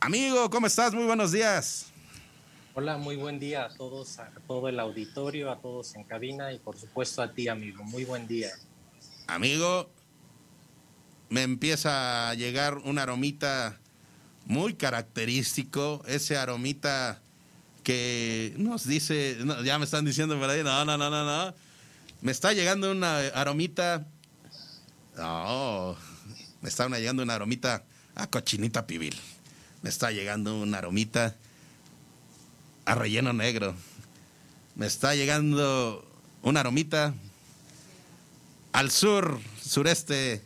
Amigo, 0.00 0.48
¿cómo 0.48 0.66
estás? 0.66 0.94
Muy 0.94 1.04
buenos 1.04 1.30
días. 1.30 1.89
Hola, 2.80 2.96
muy 2.96 3.16
buen 3.16 3.38
día 3.38 3.66
a 3.66 3.68
todos, 3.68 4.18
a 4.20 4.30
todo 4.46 4.66
el 4.66 4.80
auditorio, 4.80 5.50
a 5.50 5.60
todos 5.60 5.94
en 5.96 6.02
cabina 6.02 6.50
y 6.50 6.58
por 6.58 6.78
supuesto 6.78 7.20
a 7.20 7.30
ti, 7.30 7.46
amigo. 7.46 7.84
Muy 7.84 8.06
buen 8.06 8.26
día. 8.26 8.48
Amigo, 9.26 9.90
me 11.28 11.42
empieza 11.42 12.30
a 12.30 12.34
llegar 12.34 12.78
un 12.78 12.98
aromita 12.98 13.78
muy 14.46 14.72
característico, 14.72 16.02
ese 16.06 16.38
aromita 16.38 17.20
que 17.82 18.54
nos 18.56 18.86
dice, 18.86 19.36
ya 19.62 19.78
me 19.78 19.84
están 19.84 20.06
diciendo 20.06 20.40
por 20.40 20.48
ahí, 20.48 20.64
no, 20.64 20.82
no, 20.86 20.96
no, 20.96 21.10
no, 21.10 21.22
no. 21.22 21.54
Me 22.22 22.32
está 22.32 22.54
llegando 22.54 22.90
una 22.90 23.18
aromita, 23.34 24.06
no, 25.18 25.96
me 26.62 26.70
está 26.70 26.88
llegando 26.88 27.22
una 27.22 27.34
aromita 27.34 27.84
a 28.14 28.26
cochinita 28.26 28.86
pibil. 28.86 29.20
Me 29.82 29.90
está 29.90 30.10
llegando 30.12 30.58
una 30.58 30.78
aromita 30.78 31.36
a 32.90 32.94
relleno 32.96 33.32
negro. 33.32 33.72
Me 34.74 34.86
está 34.86 35.14
llegando 35.14 36.04
una 36.42 36.58
aromita 36.58 37.14
al 38.72 38.90
sur, 38.90 39.38
sureste 39.62 40.42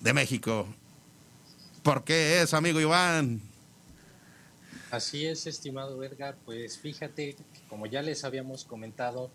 de 0.00 0.12
México. 0.14 0.66
¿Por 1.82 2.02
qué 2.02 2.40
es, 2.40 2.54
amigo 2.54 2.80
Iván? 2.80 3.42
Así 4.90 5.26
es, 5.26 5.46
estimado 5.46 6.02
Edgar. 6.02 6.34
Pues 6.46 6.78
fíjate, 6.78 7.36
como 7.68 7.84
ya 7.84 8.00
les 8.00 8.24
habíamos 8.24 8.64
comentado, 8.64 9.30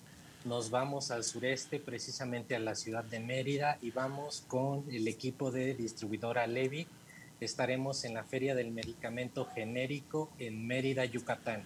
nos 0.45 0.71
vamos 0.71 1.11
al 1.11 1.23
sureste, 1.23 1.79
precisamente 1.79 2.55
a 2.55 2.59
la 2.59 2.73
ciudad 2.73 3.03
de 3.03 3.19
Mérida, 3.19 3.77
y 3.83 3.91
vamos 3.91 4.43
con 4.47 4.83
el 4.89 5.07
equipo 5.07 5.51
de 5.51 5.75
distribuidora 5.75 6.47
Levi. 6.47 6.87
Estaremos 7.39 8.03
en 8.03 8.15
la 8.15 8.23
Feria 8.23 8.55
del 8.55 8.71
Medicamento 8.71 9.47
Genérico 9.53 10.31
en 10.39 10.65
Mérida, 10.65 11.05
Yucatán. 11.05 11.65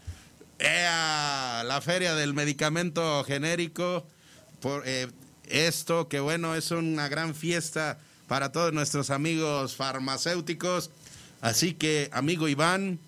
¡Ea! 0.60 1.63
La 1.66 1.82
Feria 1.82 2.16
del 2.16 2.34
Medicamento 2.34 3.24
Genérico. 3.24 4.06
Por, 4.62 4.84
eh, 4.86 5.08
esto, 5.48 6.08
que 6.08 6.20
bueno, 6.20 6.56
es 6.56 6.72
una 6.72 7.08
gran 7.08 7.36
fiesta 7.36 8.00
para 8.28 8.52
todos 8.52 8.74
nuestros 8.74 9.10
amigos 9.10 9.76
farmacéuticos. 9.76 10.89
Así 11.42 11.74
que, 11.74 12.10
amigo 12.13 12.48
Iván, 12.48 13.00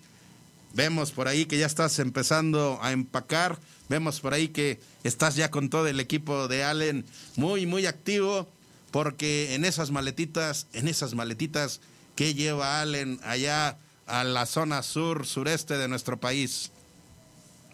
vemos 0.74 1.12
por 1.12 1.28
ahí 1.28 1.46
que 1.46 1.58
ya 1.58 1.66
estás 1.66 1.98
empezando 1.98 2.78
a 2.82 2.92
empacar. 2.92 3.58
Vemos 3.88 4.20
por 4.20 4.34
ahí 4.34 4.48
que 4.48 4.80
estás 5.04 5.36
ya 5.36 5.50
con 5.50 5.70
todo 5.70 5.86
el 5.86 6.00
equipo 6.00 6.48
de 6.48 6.64
Allen 6.64 7.04
muy, 7.36 7.66
muy 7.66 7.86
activo. 7.86 8.48
Porque 8.90 9.54
en 9.54 9.64
esas 9.64 9.90
maletitas, 9.90 10.68
en 10.72 10.88
esas 10.88 11.14
maletitas 11.14 11.80
que 12.14 12.34
lleva 12.34 12.80
Allen 12.80 13.20
allá 13.24 13.78
a 14.06 14.24
la 14.24 14.46
zona 14.46 14.82
sur, 14.82 15.26
sureste 15.26 15.76
de 15.76 15.88
nuestro 15.88 16.18
país. 16.18 16.70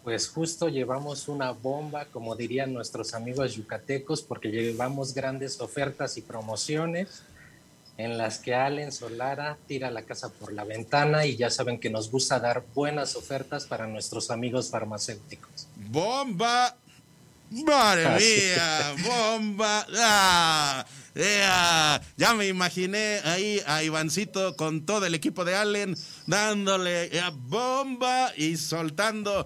Pues 0.03 0.29
justo 0.29 0.67
llevamos 0.67 1.27
una 1.29 1.51
bomba, 1.51 2.05
como 2.05 2.35
dirían 2.35 2.73
nuestros 2.73 3.13
amigos 3.13 3.55
yucatecos, 3.55 4.21
porque 4.21 4.49
llevamos 4.49 5.13
grandes 5.13 5.61
ofertas 5.61 6.17
y 6.17 6.21
promociones 6.21 7.23
en 7.97 8.17
las 8.17 8.39
que 8.39 8.55
Allen 8.55 8.91
Solara 8.91 9.57
tira 9.67 9.91
la 9.91 10.01
casa 10.01 10.29
por 10.29 10.51
la 10.51 10.63
ventana 10.63 11.25
y 11.25 11.37
ya 11.37 11.49
saben 11.49 11.79
que 11.79 11.89
nos 11.89 12.09
gusta 12.11 12.39
dar 12.39 12.63
buenas 12.73 13.15
ofertas 13.15 13.65
para 13.65 13.87
nuestros 13.87 14.31
amigos 14.31 14.69
farmacéuticos. 14.69 15.67
¡Bomba! 15.75 16.75
¡Madre 17.53 18.09
mía! 18.19 18.95
¡Bomba! 19.03 19.85
¡Ah! 19.95 20.85
Ya 21.15 22.33
me 22.35 22.47
imaginé 22.47 23.19
ahí 23.23 23.61
a 23.67 23.83
Ivancito 23.83 24.55
con 24.55 24.83
todo 24.85 25.05
el 25.05 25.13
equipo 25.13 25.45
de 25.45 25.55
Allen 25.55 25.95
dándole 26.25 27.11
bomba 27.33 28.31
y 28.35 28.57
soltando 28.57 29.45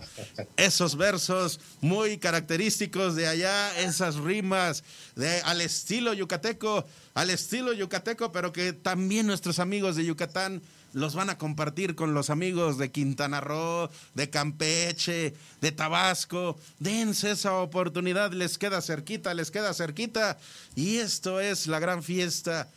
esos 0.56 0.96
versos 0.96 1.60
muy 1.82 2.20
característicos 2.20 3.16
de 3.18 3.28
allá, 3.28 3.78
esas 3.80 4.16
rimas 4.16 4.86
de 5.16 5.42
al 5.42 5.60
estilo 5.60 6.14
yucateco, 6.14 6.86
al 7.14 7.30
estilo 7.32 7.74
yucateco, 7.74 8.32
pero 8.32 8.54
que 8.54 8.72
también 8.72 9.28
nuestros 9.28 9.60
amigos 9.60 9.98
de 9.98 10.06
Yucatán 10.06 10.62
los 10.98 11.14
van 11.14 11.30
a 11.30 11.38
compartir 11.38 11.94
con 11.94 12.16
los 12.16 12.32
amigos 12.32 12.80
de 12.80 12.92
Quintana 12.92 13.40
Roo, 13.40 13.88
de 14.16 14.32
Campeche, 14.32 15.36
de 15.62 15.72
Tabasco. 15.72 16.58
Dense 16.80 17.32
esa 17.32 17.54
oportunidad, 17.54 18.34
les 18.34 18.58
queda 18.58 18.82
cerquita, 18.82 19.36
les 19.36 19.52
queda 19.52 19.76
cerquita. 19.76 20.40
Y 20.76 20.98
esto 20.98 21.40
es 21.40 21.68
la 21.68 21.80
gran 21.80 22.02
fiesta 22.02 22.68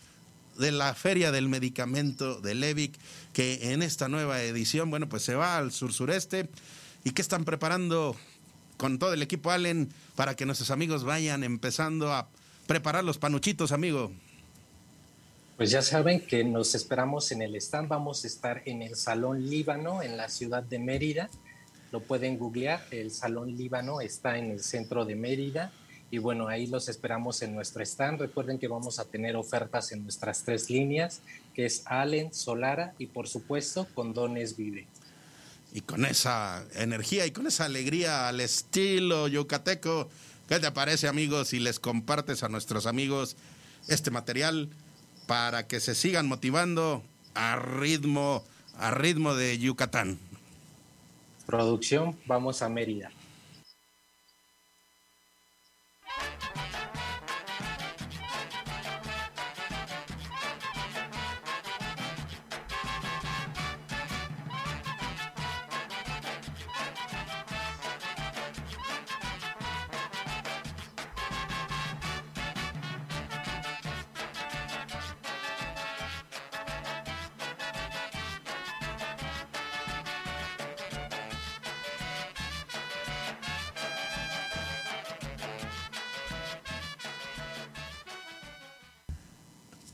de 0.59 0.71
la 0.71 0.95
Feria 0.95 1.33
del 1.33 1.49
Medicamento 1.49 2.43
de 2.43 2.55
Levic, 2.55 2.93
que 3.33 3.73
en 3.73 3.83
esta 3.83 4.09
nueva 4.09 4.43
edición, 4.43 4.91
bueno, 4.91 5.09
pues 5.09 5.23
se 5.23 5.35
va 5.35 5.57
al 5.57 5.73
sur 5.73 5.95
sureste. 5.95 6.51
¿Y 7.05 7.13
qué 7.13 7.23
están 7.23 7.47
preparando 7.47 8.15
con 8.77 8.99
todo 8.99 9.15
el 9.15 9.23
equipo 9.23 9.51
Allen 9.51 9.89
para 10.15 10.37
que 10.37 10.45
nuestros 10.45 10.71
amigos 10.71 11.05
vayan 11.05 11.43
empezando 11.43 12.13
a 12.13 12.29
preparar 12.67 13.03
los 13.03 13.17
panuchitos, 13.17 13.73
amigo? 13.73 14.13
Pues 15.61 15.73
ya 15.73 15.83
saben 15.83 16.21
que 16.21 16.43
nos 16.43 16.75
esperamos 16.75 17.33
en 17.33 17.43
el 17.43 17.55
stand. 17.57 17.87
Vamos 17.87 18.25
a 18.25 18.29
estar 18.29 18.63
en 18.65 18.81
el 18.81 18.97
Salón 18.97 19.47
Líbano, 19.47 20.03
en 20.03 20.17
la 20.17 20.31
ciudad 20.31 20.63
de 20.63 20.79
Mérida. 20.79 21.29
Lo 21.93 22.01
pueden 22.01 22.39
googlear. 22.39 22.83
El 22.91 23.11
Salón 23.11 23.55
Líbano 23.55 24.01
está 24.01 24.39
en 24.39 24.53
el 24.53 24.61
centro 24.61 25.05
de 25.05 25.17
Mérida. 25.17 25.71
Y 26.11 26.17
bueno, 26.17 26.49
ahí 26.49 26.67
los 26.67 26.89
esperamos 26.89 27.43
en 27.43 27.55
nuestro 27.55 27.83
stand. 27.83 28.21
Recuerden 28.21 28.59
que 28.59 28.69
vamos 28.69 28.99
a 28.99 29.05
tener 29.05 29.37
ofertas 29.37 29.93
en 29.93 30.03
nuestras 30.03 30.45
tres 30.45 30.71
líneas, 30.71 31.21
que 31.53 31.67
es 31.67 31.83
Allen, 31.85 32.33
Solara 32.33 32.95
y 32.97 33.09
por 33.09 33.29
supuesto 33.29 33.87
Condones 33.95 34.57
Vive. 34.57 34.87
Y 35.75 35.83
con 35.83 36.07
esa 36.07 36.65
energía 36.75 37.27
y 37.27 37.33
con 37.33 37.47
esa 37.47 37.67
alegría 37.67 38.29
al 38.29 38.41
estilo 38.41 39.29
yucateco, 39.29 40.09
¿qué 40.49 40.59
te 40.59 40.73
parece, 40.73 41.07
amigos, 41.07 41.49
si 41.49 41.59
les 41.59 41.79
compartes 41.79 42.45
a 42.45 42.49
nuestros 42.49 42.87
amigos 42.87 43.37
este 43.89 44.11
material? 44.11 44.71
Para 45.31 45.69
que 45.69 45.79
se 45.79 45.95
sigan 45.95 46.27
motivando 46.27 47.05
a 47.37 47.55
ritmo, 47.55 48.43
a 48.77 48.91
ritmo 48.91 49.37
de 49.37 49.57
Yucatán. 49.61 50.19
Producción, 51.47 52.19
vamos 52.27 52.63
a 52.63 52.69
Mérida. 52.69 53.13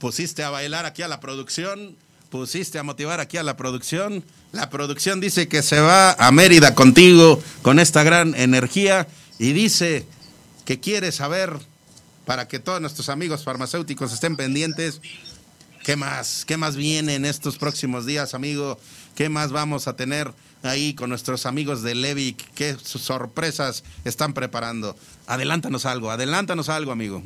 Pusiste 0.07 0.45
a 0.45 0.51
bailar 0.51 0.87
aquí 0.87 1.03
a 1.03 1.09
la 1.09 1.19
producción, 1.19 1.97
pusiste 2.31 2.79
a 2.79 2.85
motivar 2.85 3.19
aquí 3.19 3.39
a 3.39 3.43
la 3.43 3.57
producción. 3.57 4.23
La 4.53 4.71
producción 4.71 5.21
dice 5.21 5.49
que 5.49 5.65
se 5.65 5.81
va 5.81 6.13
a 6.13 6.31
Mérida 6.31 6.77
contigo 6.77 7.43
con 7.63 7.81
esta 7.81 8.05
gran 8.05 8.33
energía 8.37 9.09
y 9.41 9.53
dice 9.53 10.07
que 10.65 10.79
quiere 10.79 11.11
saber, 11.11 11.59
para 12.25 12.47
que 12.47 12.61
todos 12.61 12.81
nuestros 12.81 13.09
amigos 13.09 13.43
farmacéuticos 13.43 14.13
estén 14.13 14.37
pendientes, 14.37 15.01
¿qué 15.83 15.97
más? 15.97 16.45
¿Qué 16.45 16.57
más 16.57 16.77
viene 16.77 17.17
en 17.17 17.25
estos 17.25 17.59
próximos 17.59 18.07
días, 18.07 18.33
amigo? 18.33 18.79
¿Qué 19.17 19.29
más 19.29 19.51
vamos 19.51 19.89
a 19.89 19.97
tener 19.97 20.33
ahí 20.63 20.95
con 20.95 21.11
nuestros 21.11 21.47
amigos 21.47 21.83
de 21.83 21.97
Levic? 21.97 22.49
¿Qué 22.55 22.77
sorpresas 22.81 23.83
están 24.05 24.35
preparando? 24.35 24.97
Adelántanos 25.27 25.85
algo, 25.85 26.13
adelántanos 26.13 26.69
algo, 26.69 26.93
amigo. 26.93 27.25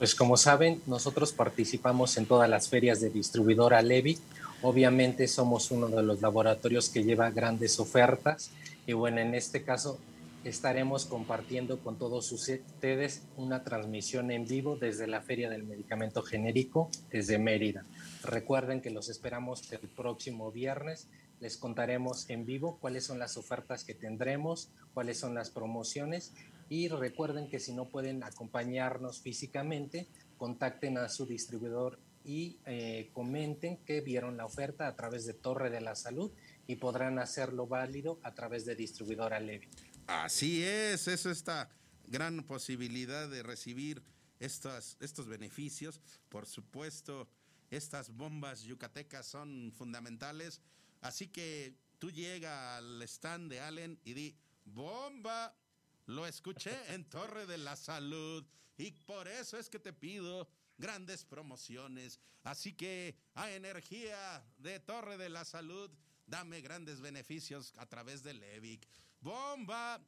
Pues 0.00 0.14
como 0.14 0.38
saben, 0.38 0.80
nosotros 0.86 1.34
participamos 1.34 2.16
en 2.16 2.24
todas 2.24 2.48
las 2.48 2.70
ferias 2.70 3.02
de 3.02 3.10
distribuidora 3.10 3.82
Levic. 3.82 4.18
Obviamente 4.62 5.28
somos 5.28 5.70
uno 5.70 5.88
de 5.88 6.02
los 6.02 6.22
laboratorios 6.22 6.88
que 6.88 7.04
lleva 7.04 7.30
grandes 7.30 7.78
ofertas 7.78 8.50
y 8.86 8.94
bueno, 8.94 9.18
en 9.18 9.34
este 9.34 9.62
caso 9.62 9.98
estaremos 10.42 11.04
compartiendo 11.04 11.80
con 11.80 11.98
todos 11.98 12.32
ustedes 12.32 13.24
una 13.36 13.62
transmisión 13.62 14.30
en 14.30 14.46
vivo 14.46 14.74
desde 14.74 15.06
la 15.06 15.20
Feria 15.20 15.50
del 15.50 15.64
Medicamento 15.64 16.22
Genérico 16.22 16.88
desde 17.10 17.38
Mérida. 17.38 17.84
Recuerden 18.22 18.80
que 18.80 18.88
los 18.88 19.10
esperamos 19.10 19.70
el 19.70 19.80
próximo 19.80 20.50
viernes. 20.50 21.08
Les 21.40 21.58
contaremos 21.58 22.30
en 22.30 22.46
vivo 22.46 22.78
cuáles 22.80 23.04
son 23.04 23.18
las 23.18 23.36
ofertas 23.36 23.84
que 23.84 23.92
tendremos, 23.92 24.70
cuáles 24.94 25.18
son 25.18 25.34
las 25.34 25.50
promociones 25.50 26.32
y 26.70 26.86
recuerden 26.86 27.50
que 27.50 27.58
si 27.58 27.72
no 27.74 27.88
pueden 27.88 28.22
acompañarnos 28.22 29.20
físicamente, 29.20 30.06
contacten 30.38 30.98
a 30.98 31.08
su 31.08 31.26
distribuidor 31.26 31.98
y 32.24 32.58
eh, 32.64 33.10
comenten 33.12 33.78
que 33.78 34.00
vieron 34.00 34.36
la 34.36 34.46
oferta 34.46 34.86
a 34.86 34.94
través 34.94 35.26
de 35.26 35.34
Torre 35.34 35.68
de 35.68 35.80
la 35.80 35.96
Salud 35.96 36.30
y 36.68 36.76
podrán 36.76 37.18
hacerlo 37.18 37.66
válido 37.66 38.20
a 38.22 38.34
través 38.34 38.64
de 38.64 38.76
distribuidora 38.76 39.40
Levi. 39.40 39.66
Así 40.06 40.62
es, 40.62 41.08
es 41.08 41.26
esta 41.26 41.68
gran 42.06 42.44
posibilidad 42.44 43.28
de 43.28 43.42
recibir 43.42 44.00
estos, 44.38 44.96
estos 45.00 45.26
beneficios. 45.26 46.00
Por 46.28 46.46
supuesto, 46.46 47.28
estas 47.70 48.10
bombas 48.10 48.62
yucatecas 48.62 49.26
son 49.26 49.72
fundamentales. 49.76 50.60
Así 51.00 51.26
que 51.26 51.74
tú 51.98 52.12
llega 52.12 52.76
al 52.76 53.02
stand 53.02 53.50
de 53.50 53.60
Allen 53.60 53.98
y 54.04 54.14
di, 54.14 54.36
bomba, 54.64 55.56
lo 56.10 56.26
escuché 56.26 56.72
en 56.88 57.04
Torre 57.04 57.46
de 57.46 57.58
la 57.58 57.76
Salud 57.76 58.44
y 58.76 58.90
por 58.92 59.28
eso 59.28 59.58
es 59.58 59.68
que 59.68 59.78
te 59.78 59.92
pido 59.92 60.48
grandes 60.76 61.24
promociones. 61.24 62.18
Así 62.42 62.72
que 62.72 63.16
a 63.34 63.50
energía 63.50 64.44
de 64.58 64.80
Torre 64.80 65.16
de 65.16 65.28
la 65.28 65.44
Salud, 65.44 65.90
dame 66.26 66.60
grandes 66.60 67.00
beneficios 67.00 67.72
a 67.76 67.86
través 67.86 68.22
de 68.22 68.34
Levic 68.34 68.86
bomba. 69.20 70.00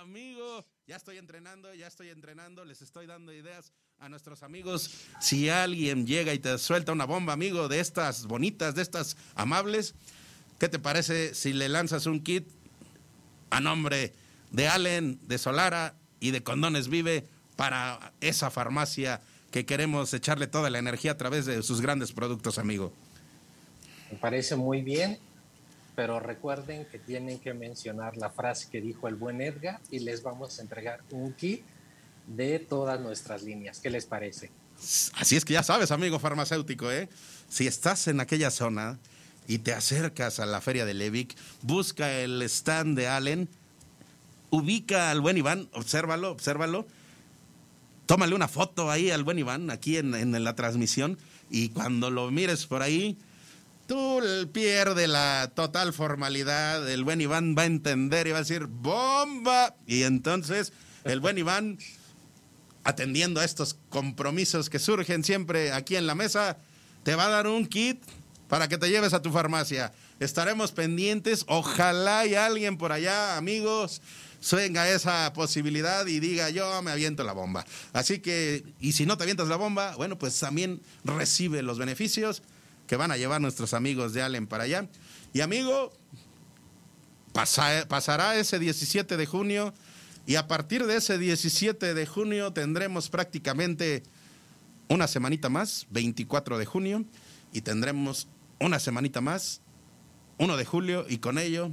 amigo, 0.00 0.64
ya 0.86 0.96
estoy 0.96 1.18
entrenando, 1.18 1.74
ya 1.74 1.88
estoy 1.88 2.08
entrenando, 2.08 2.64
les 2.64 2.80
estoy 2.80 3.06
dando 3.06 3.32
ideas 3.32 3.72
a 3.98 4.08
nuestros 4.08 4.42
amigos. 4.42 4.90
Si 5.20 5.48
alguien 5.48 6.06
llega 6.06 6.32
y 6.32 6.38
te 6.38 6.56
suelta 6.58 6.92
una 6.92 7.04
bomba, 7.04 7.32
amigo, 7.32 7.68
de 7.68 7.80
estas 7.80 8.26
bonitas, 8.26 8.74
de 8.74 8.82
estas 8.82 9.16
amables, 9.34 9.94
¿qué 10.58 10.68
te 10.68 10.78
parece 10.78 11.34
si 11.34 11.52
le 11.52 11.68
lanzas 11.68 12.06
un 12.06 12.22
kit 12.22 12.63
a 13.54 13.60
nombre 13.60 14.12
de 14.50 14.68
Allen, 14.68 15.18
de 15.26 15.38
Solara 15.38 15.94
y 16.20 16.32
de 16.32 16.42
Condones 16.42 16.88
Vive 16.88 17.24
para 17.56 18.12
esa 18.20 18.50
farmacia 18.50 19.20
que 19.50 19.64
queremos 19.64 20.12
echarle 20.12 20.46
toda 20.48 20.70
la 20.70 20.78
energía 20.78 21.12
a 21.12 21.16
través 21.16 21.46
de 21.46 21.62
sus 21.62 21.80
grandes 21.80 22.12
productos, 22.12 22.58
amigo? 22.58 22.92
Me 24.10 24.18
parece 24.18 24.56
muy 24.56 24.82
bien 24.82 25.18
pero 25.94 26.18
recuerden 26.20 26.86
que 26.86 26.98
tienen 26.98 27.38
que 27.38 27.54
mencionar 27.54 28.16
la 28.16 28.30
frase 28.30 28.68
que 28.70 28.80
dijo 28.80 29.06
el 29.08 29.14
buen 29.14 29.40
Edgar 29.40 29.80
y 29.90 30.00
les 30.00 30.22
vamos 30.22 30.58
a 30.58 30.62
entregar 30.62 31.00
un 31.10 31.32
kit 31.34 31.62
de 32.26 32.58
todas 32.58 33.00
nuestras 33.00 33.42
líneas. 33.42 33.78
¿Qué 33.80 33.90
les 33.90 34.06
parece? 34.06 34.50
Así 35.14 35.36
es 35.36 35.44
que 35.44 35.52
ya 35.52 35.62
sabes, 35.62 35.92
amigo 35.92 36.18
farmacéutico, 36.18 36.90
¿eh? 36.90 37.08
Si 37.48 37.66
estás 37.66 38.08
en 38.08 38.20
aquella 38.20 38.50
zona 38.50 38.98
y 39.46 39.58
te 39.58 39.72
acercas 39.72 40.40
a 40.40 40.46
la 40.46 40.60
feria 40.60 40.84
de 40.84 40.94
Levic, 40.94 41.36
busca 41.62 42.12
el 42.12 42.42
stand 42.42 42.96
de 42.96 43.08
Allen, 43.08 43.48
ubica 44.50 45.10
al 45.10 45.20
buen 45.20 45.36
Iván, 45.36 45.68
obsérvalo, 45.72 46.30
obsérvalo, 46.30 46.86
tómale 48.06 48.34
una 48.34 48.48
foto 48.48 48.90
ahí 48.90 49.10
al 49.10 49.24
buen 49.24 49.38
Iván, 49.38 49.70
aquí 49.70 49.96
en, 49.96 50.14
en 50.14 50.44
la 50.44 50.54
transmisión, 50.54 51.18
y 51.50 51.70
cuando 51.70 52.10
lo 52.10 52.30
mires 52.30 52.66
por 52.66 52.82
ahí, 52.82 53.18
Tú 53.86 54.22
pierde 54.52 55.06
la 55.06 55.52
total 55.54 55.92
formalidad, 55.92 56.90
el 56.90 57.04
buen 57.04 57.20
Iván 57.20 57.54
va 57.56 57.62
a 57.62 57.66
entender 57.66 58.26
y 58.26 58.30
va 58.30 58.38
a 58.38 58.40
decir 58.40 58.66
bomba. 58.66 59.76
Y 59.86 60.04
entonces 60.04 60.72
el 61.04 61.20
buen 61.20 61.36
Iván, 61.36 61.78
atendiendo 62.82 63.40
a 63.40 63.44
estos 63.44 63.76
compromisos 63.90 64.70
que 64.70 64.78
surgen 64.78 65.22
siempre 65.22 65.72
aquí 65.72 65.96
en 65.96 66.06
la 66.06 66.14
mesa, 66.14 66.56
te 67.02 67.14
va 67.14 67.26
a 67.26 67.28
dar 67.28 67.46
un 67.46 67.66
kit 67.66 68.02
para 68.54 68.68
que 68.68 68.78
te 68.78 68.88
lleves 68.88 69.12
a 69.14 69.20
tu 69.20 69.32
farmacia. 69.32 69.92
Estaremos 70.20 70.70
pendientes. 70.70 71.44
Ojalá 71.48 72.20
hay 72.20 72.36
alguien 72.36 72.78
por 72.78 72.92
allá, 72.92 73.36
amigos, 73.36 74.00
venga 74.52 74.88
esa 74.88 75.32
posibilidad 75.32 76.06
y 76.06 76.20
diga 76.20 76.50
yo 76.50 76.80
me 76.80 76.92
aviento 76.92 77.24
la 77.24 77.32
bomba. 77.32 77.66
Así 77.92 78.20
que, 78.20 78.64
y 78.78 78.92
si 78.92 79.06
no 79.06 79.16
te 79.16 79.24
avientas 79.24 79.48
la 79.48 79.56
bomba, 79.56 79.96
bueno, 79.96 80.18
pues 80.18 80.38
también 80.38 80.80
recibe 81.02 81.62
los 81.62 81.80
beneficios 81.80 82.44
que 82.86 82.94
van 82.94 83.10
a 83.10 83.16
llevar 83.16 83.40
nuestros 83.40 83.74
amigos 83.74 84.12
de 84.12 84.22
Allen 84.22 84.46
para 84.46 84.62
allá. 84.62 84.86
Y 85.32 85.40
amigo, 85.40 85.92
pasará 87.32 88.36
ese 88.36 88.60
17 88.60 89.16
de 89.16 89.26
junio 89.26 89.74
y 90.26 90.36
a 90.36 90.46
partir 90.46 90.86
de 90.86 90.98
ese 90.98 91.18
17 91.18 91.92
de 91.92 92.06
junio 92.06 92.52
tendremos 92.52 93.08
prácticamente 93.08 94.04
una 94.86 95.08
semanita 95.08 95.48
más, 95.48 95.88
24 95.90 96.56
de 96.56 96.66
junio, 96.66 97.04
y 97.54 97.60
tendremos 97.60 98.26
una 98.60 98.78
semanita 98.78 99.20
más, 99.20 99.60
1 100.38 100.56
de 100.56 100.64
julio, 100.64 101.06
y 101.08 101.18
con 101.18 101.38
ello 101.38 101.70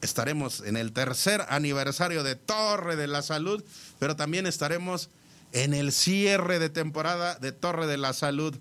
estaremos 0.00 0.60
en 0.60 0.76
el 0.76 0.92
tercer 0.92 1.44
aniversario 1.48 2.22
de 2.22 2.36
Torre 2.36 2.96
de 2.96 3.06
la 3.06 3.22
Salud, 3.22 3.64
pero 3.98 4.16
también 4.16 4.46
estaremos 4.46 5.08
en 5.52 5.72
el 5.72 5.92
cierre 5.92 6.58
de 6.58 6.68
temporada 6.68 7.36
de 7.36 7.52
Torre 7.52 7.86
de 7.86 7.96
la 7.96 8.12
Salud 8.12 8.56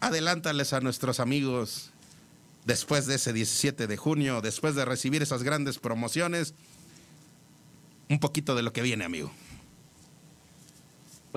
adelántales 0.00 0.72
a 0.72 0.80
nuestros 0.80 1.20
amigos 1.20 1.90
después 2.64 3.06
de 3.06 3.14
ese 3.14 3.32
17 3.32 3.86
de 3.86 3.96
junio, 3.96 4.40
después 4.40 4.74
de 4.74 4.84
recibir 4.84 5.22
esas 5.22 5.42
grandes 5.42 5.78
promociones, 5.78 6.54
un 8.08 8.20
poquito 8.20 8.54
de 8.54 8.62
lo 8.62 8.72
que 8.72 8.82
viene, 8.82 9.04
amigo. 9.04 9.32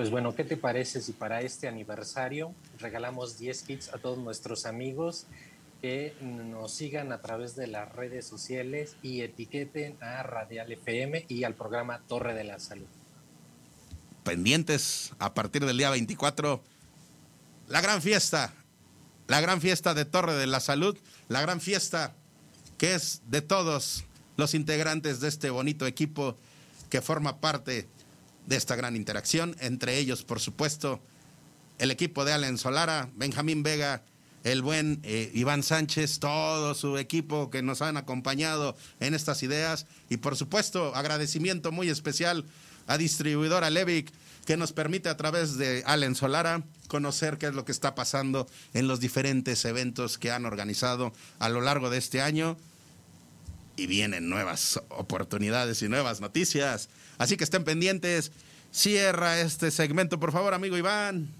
Pues 0.00 0.08
bueno, 0.08 0.34
¿qué 0.34 0.44
te 0.44 0.56
parece 0.56 1.02
si 1.02 1.12
para 1.12 1.42
este 1.42 1.68
aniversario 1.68 2.54
regalamos 2.78 3.38
10 3.38 3.62
kits 3.64 3.88
a 3.90 3.98
todos 3.98 4.16
nuestros 4.16 4.64
amigos 4.64 5.26
que 5.82 6.14
nos 6.22 6.72
sigan 6.72 7.12
a 7.12 7.20
través 7.20 7.54
de 7.54 7.66
las 7.66 7.92
redes 7.92 8.26
sociales 8.26 8.96
y 9.02 9.20
etiqueten 9.20 10.02
a 10.02 10.22
Radial 10.22 10.72
FM 10.72 11.26
y 11.28 11.44
al 11.44 11.54
programa 11.54 12.00
Torre 12.08 12.32
de 12.32 12.44
la 12.44 12.58
Salud? 12.58 12.86
Pendientes 14.24 15.12
a 15.18 15.34
partir 15.34 15.66
del 15.66 15.76
día 15.76 15.90
24 15.90 16.62
la 17.68 17.82
gran 17.82 18.00
fiesta, 18.00 18.54
la 19.28 19.42
gran 19.42 19.60
fiesta 19.60 19.92
de 19.92 20.06
Torre 20.06 20.32
de 20.34 20.46
la 20.46 20.60
Salud, 20.60 20.96
la 21.28 21.42
gran 21.42 21.60
fiesta 21.60 22.14
que 22.78 22.94
es 22.94 23.20
de 23.26 23.42
todos 23.42 24.04
los 24.38 24.54
integrantes 24.54 25.20
de 25.20 25.28
este 25.28 25.50
bonito 25.50 25.86
equipo 25.86 26.38
que 26.88 27.02
forma 27.02 27.38
parte 27.42 27.86
de 27.99 27.99
esta 28.48 28.76
gran 28.76 28.96
interacción, 28.96 29.56
entre 29.60 29.98
ellos, 29.98 30.24
por 30.24 30.40
supuesto, 30.40 31.00
el 31.78 31.90
equipo 31.90 32.24
de 32.24 32.32
Allen 32.32 32.58
Solara, 32.58 33.10
Benjamín 33.14 33.62
Vega, 33.62 34.02
el 34.44 34.62
buen 34.62 35.00
eh, 35.02 35.30
Iván 35.34 35.62
Sánchez, 35.62 36.18
todo 36.18 36.74
su 36.74 36.98
equipo 36.98 37.50
que 37.50 37.62
nos 37.62 37.82
han 37.82 37.96
acompañado 37.96 38.76
en 38.98 39.14
estas 39.14 39.42
ideas 39.42 39.86
y 40.08 40.16
por 40.16 40.36
supuesto 40.36 40.94
agradecimiento 40.94 41.72
muy 41.72 41.90
especial 41.90 42.44
a 42.86 42.96
distribuidora 42.96 43.70
Levic 43.70 44.10
que 44.46 44.56
nos 44.56 44.72
permite 44.72 45.08
a 45.08 45.16
través 45.16 45.58
de 45.58 45.82
Allen 45.86 46.14
Solara 46.14 46.62
conocer 46.88 47.38
qué 47.38 47.46
es 47.46 47.54
lo 47.54 47.64
que 47.64 47.72
está 47.72 47.94
pasando 47.94 48.48
en 48.74 48.88
los 48.88 49.00
diferentes 49.00 49.64
eventos 49.64 50.18
que 50.18 50.32
han 50.32 50.46
organizado 50.46 51.12
a 51.38 51.48
lo 51.48 51.60
largo 51.60 51.90
de 51.90 51.98
este 51.98 52.20
año. 52.20 52.56
Y 53.80 53.86
vienen 53.86 54.28
nuevas 54.28 54.78
oportunidades 54.90 55.80
y 55.80 55.88
nuevas 55.88 56.20
noticias. 56.20 56.90
Así 57.16 57.38
que 57.38 57.44
estén 57.44 57.64
pendientes. 57.64 58.30
Cierra 58.70 59.40
este 59.40 59.70
segmento, 59.70 60.20
por 60.20 60.32
favor, 60.32 60.52
amigo 60.52 60.76
Iván. 60.76 61.30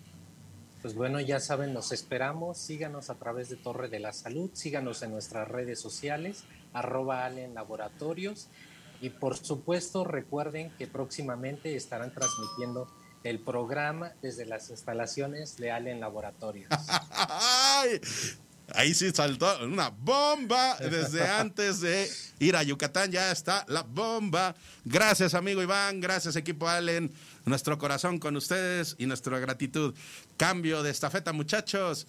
Pues 0.81 0.95
bueno, 0.95 1.21
ya 1.21 1.39
saben, 1.39 1.75
nos 1.75 1.93
esperamos. 1.93 2.57
Síganos 2.57 3.11
a 3.11 3.17
través 3.17 3.51
de 3.51 3.57
Torre 3.57 3.91
de 3.91 4.01
la 4.01 4.15
Salud, 4.15 4.49
síganos 4.55 5.03
en 5.03 5.11
nuestras 5.11 5.49
redes 5.49 5.79
sociales, 5.81 6.45
arroba 6.73 7.27
Allen 7.27 7.53
Laboratorios. 7.53 8.49
Y 9.03 9.11
por 9.11 9.37
supuesto, 9.37 10.05
recuerden 10.05 10.71
que 10.79 10.87
próximamente 10.87 11.77
estarán 11.77 12.15
transmitiendo 12.15 12.89
el 13.23 13.39
programa 13.39 14.15
desde 14.23 14.47
las 14.47 14.71
instalaciones 14.71 15.59
de 15.59 15.73
Allen 15.73 16.01
Laboratorios. 16.01 16.71
Ahí 18.75 18.95
sí 18.95 19.11
saltó 19.13 19.65
una 19.65 19.89
bomba 19.91 20.77
desde 20.77 21.27
antes 21.29 21.81
de 21.81 22.11
ir 22.39 22.57
a 22.57 22.63
Yucatán. 22.63 23.11
Ya 23.11 23.31
está 23.33 23.65
la 23.69 23.83
bomba. 23.83 24.55
Gracias, 24.85 25.35
amigo 25.35 25.63
Iván. 25.63 26.01
Gracias, 26.01 26.37
equipo 26.37 26.69
Allen. 26.69 27.13
Nuestro 27.45 27.79
corazón 27.79 28.19
con 28.19 28.37
ustedes 28.37 28.97
y 28.99 29.07
nuestra 29.07 29.39
gratitud. 29.39 29.95
Cambio 30.37 30.83
de 30.83 30.91
estafeta, 30.91 31.33
muchachos. 31.33 32.07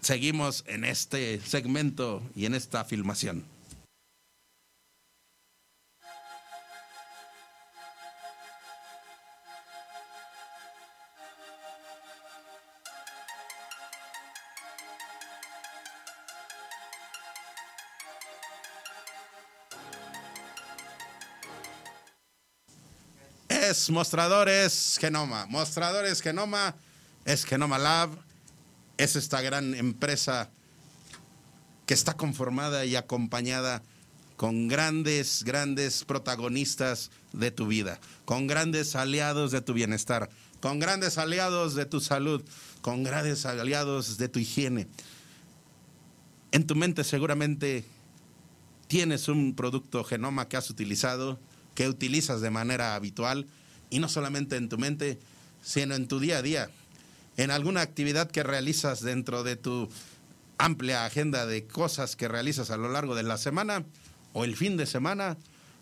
Seguimos 0.00 0.64
en 0.66 0.84
este 0.84 1.40
segmento 1.40 2.22
y 2.34 2.46
en 2.46 2.54
esta 2.54 2.84
filmación. 2.84 3.44
Es 23.78 23.90
Mostradores 23.90 24.98
Genoma. 25.00 25.46
Mostradores 25.46 26.20
Genoma 26.20 26.74
es 27.24 27.44
Genoma 27.44 27.78
Lab. 27.78 28.10
Es 28.96 29.14
esta 29.14 29.40
gran 29.40 29.72
empresa 29.72 30.50
que 31.86 31.94
está 31.94 32.14
conformada 32.14 32.84
y 32.84 32.96
acompañada 32.96 33.84
con 34.36 34.66
grandes, 34.66 35.44
grandes 35.44 36.04
protagonistas 36.04 37.12
de 37.32 37.52
tu 37.52 37.68
vida, 37.68 38.00
con 38.24 38.48
grandes 38.48 38.96
aliados 38.96 39.52
de 39.52 39.60
tu 39.60 39.74
bienestar, 39.74 40.28
con 40.60 40.80
grandes 40.80 41.16
aliados 41.16 41.76
de 41.76 41.86
tu 41.86 42.00
salud, 42.00 42.42
con 42.80 43.04
grandes 43.04 43.46
aliados 43.46 44.18
de 44.18 44.28
tu 44.28 44.40
higiene. 44.40 44.88
En 46.50 46.66
tu 46.66 46.74
mente 46.74 47.04
seguramente 47.04 47.84
tienes 48.88 49.28
un 49.28 49.54
producto 49.54 50.02
genoma 50.02 50.48
que 50.48 50.56
has 50.56 50.68
utilizado, 50.68 51.38
que 51.76 51.88
utilizas 51.88 52.40
de 52.40 52.50
manera 52.50 52.96
habitual, 52.96 53.46
y 53.90 53.98
no 53.98 54.08
solamente 54.08 54.56
en 54.56 54.68
tu 54.68 54.78
mente, 54.78 55.18
sino 55.62 55.94
en 55.94 56.08
tu 56.08 56.20
día 56.20 56.38
a 56.38 56.42
día, 56.42 56.70
en 57.36 57.50
alguna 57.50 57.80
actividad 57.80 58.30
que 58.30 58.42
realizas 58.42 59.00
dentro 59.00 59.42
de 59.42 59.56
tu 59.56 59.88
amplia 60.58 61.04
agenda 61.04 61.46
de 61.46 61.66
cosas 61.66 62.16
que 62.16 62.28
realizas 62.28 62.70
a 62.70 62.76
lo 62.76 62.88
largo 62.88 63.14
de 63.14 63.22
la 63.22 63.38
semana 63.38 63.84
o 64.32 64.44
el 64.44 64.56
fin 64.56 64.76
de 64.76 64.86
semana. 64.86 65.36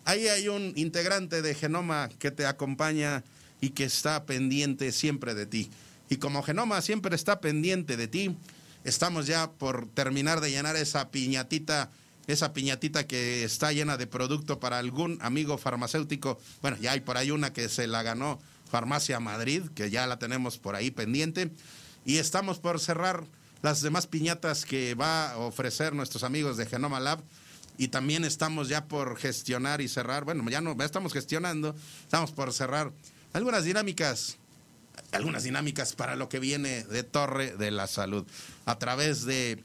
Ahí 0.05 0.27
hay 0.27 0.47
un 0.47 0.73
integrante 0.75 1.41
de 1.41 1.55
Genoma 1.55 2.09
que 2.19 2.31
te 2.31 2.45
acompaña 2.45 3.23
y 3.59 3.71
que 3.71 3.83
está 3.83 4.25
pendiente 4.25 4.91
siempre 4.91 5.33
de 5.33 5.45
ti. 5.45 5.69
Y 6.09 6.17
como 6.17 6.43
Genoma 6.43 6.81
siempre 6.81 7.15
está 7.15 7.41
pendiente 7.41 7.97
de 7.97 8.07
ti, 8.07 8.37
estamos 8.83 9.27
ya 9.27 9.51
por 9.51 9.89
terminar 9.89 10.39
de 10.39 10.51
llenar 10.51 10.75
esa 10.75 11.09
piñatita 11.09 11.89
esa 12.27 12.53
piñatita 12.53 13.07
que 13.07 13.43
está 13.43 13.71
llena 13.71 13.97
de 13.97 14.05
producto 14.05 14.59
para 14.59 14.77
algún 14.77 15.17
amigo 15.21 15.57
farmacéutico. 15.57 16.39
Bueno, 16.61 16.77
ya 16.79 16.91
hay 16.91 16.99
por 16.99 17.17
ahí 17.17 17.31
una 17.31 17.53
que 17.53 17.69
se 17.69 17.87
la 17.87 18.03
ganó 18.03 18.39
Farmacia 18.69 19.19
Madrid, 19.19 19.63
que 19.73 19.89
ya 19.89 20.05
la 20.07 20.19
tenemos 20.19 20.57
por 20.57 20.75
ahí 20.75 20.91
pendiente. 20.91 21.51
Y 22.05 22.17
estamos 22.17 22.59
por 22.59 22.79
cerrar 22.79 23.25
las 23.61 23.81
demás 23.81 24.07
piñatas 24.07 24.65
que 24.65 24.93
va 24.95 25.31
a 25.31 25.37
ofrecer 25.37 25.93
nuestros 25.93 26.23
amigos 26.23 26.57
de 26.57 26.65
Genoma 26.65 26.99
Lab. 26.99 27.23
Y 27.77 27.89
también 27.89 28.25
estamos 28.25 28.69
ya 28.69 28.85
por 28.85 29.17
gestionar 29.17 29.81
y 29.81 29.87
cerrar, 29.87 30.25
bueno, 30.25 30.49
ya 30.49 30.61
no, 30.61 30.75
ya 30.75 30.85
estamos 30.85 31.13
gestionando, 31.13 31.75
estamos 32.01 32.31
por 32.31 32.51
cerrar 32.51 32.91
algunas 33.33 33.65
dinámicas, 33.65 34.37
algunas 35.11 35.43
dinámicas 35.43 35.93
para 35.93 36.15
lo 36.15 36.27
que 36.27 36.39
viene 36.39 36.83
de 36.85 37.03
Torre 37.03 37.55
de 37.55 37.69
la 37.69 37.85
Salud, 37.85 38.25
a 38.65 38.79
través 38.79 39.25
de 39.25 39.63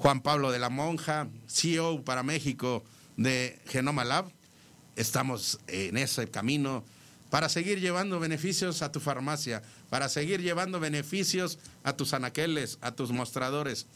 Juan 0.00 0.22
Pablo 0.22 0.50
de 0.50 0.58
la 0.58 0.70
Monja, 0.70 1.28
CEO 1.46 2.02
para 2.06 2.22
México 2.22 2.82
de 3.18 3.60
Genoma 3.66 4.02
Lab. 4.02 4.32
Estamos 4.96 5.60
en 5.66 5.98
ese 5.98 6.26
camino 6.30 6.82
para 7.28 7.50
seguir 7.50 7.80
llevando 7.80 8.18
beneficios 8.18 8.80
a 8.80 8.92
tu 8.92 9.00
farmacia, 9.00 9.60
para 9.90 10.08
seguir 10.08 10.40
llevando 10.40 10.80
beneficios 10.80 11.58
a 11.84 11.92
tus 11.92 12.14
anaqueles, 12.14 12.78
a 12.80 12.92
tus 12.92 13.12
mostradores, 13.12 13.88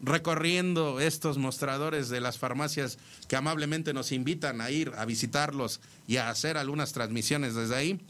recorriendo 0.00 1.00
estos 1.00 1.36
mostradores 1.36 2.08
de 2.08 2.22
las 2.22 2.38
farmacias 2.38 2.96
que 3.28 3.36
amablemente 3.36 3.92
nos 3.92 4.12
invitan 4.12 4.62
a 4.62 4.70
ir 4.70 4.94
a 4.96 5.04
visitarlos 5.04 5.80
y 6.08 6.16
a 6.16 6.30
hacer 6.30 6.56
algunas 6.56 6.94
transmisiones 6.94 7.54
desde 7.54 7.76
ahí. 7.76 8.00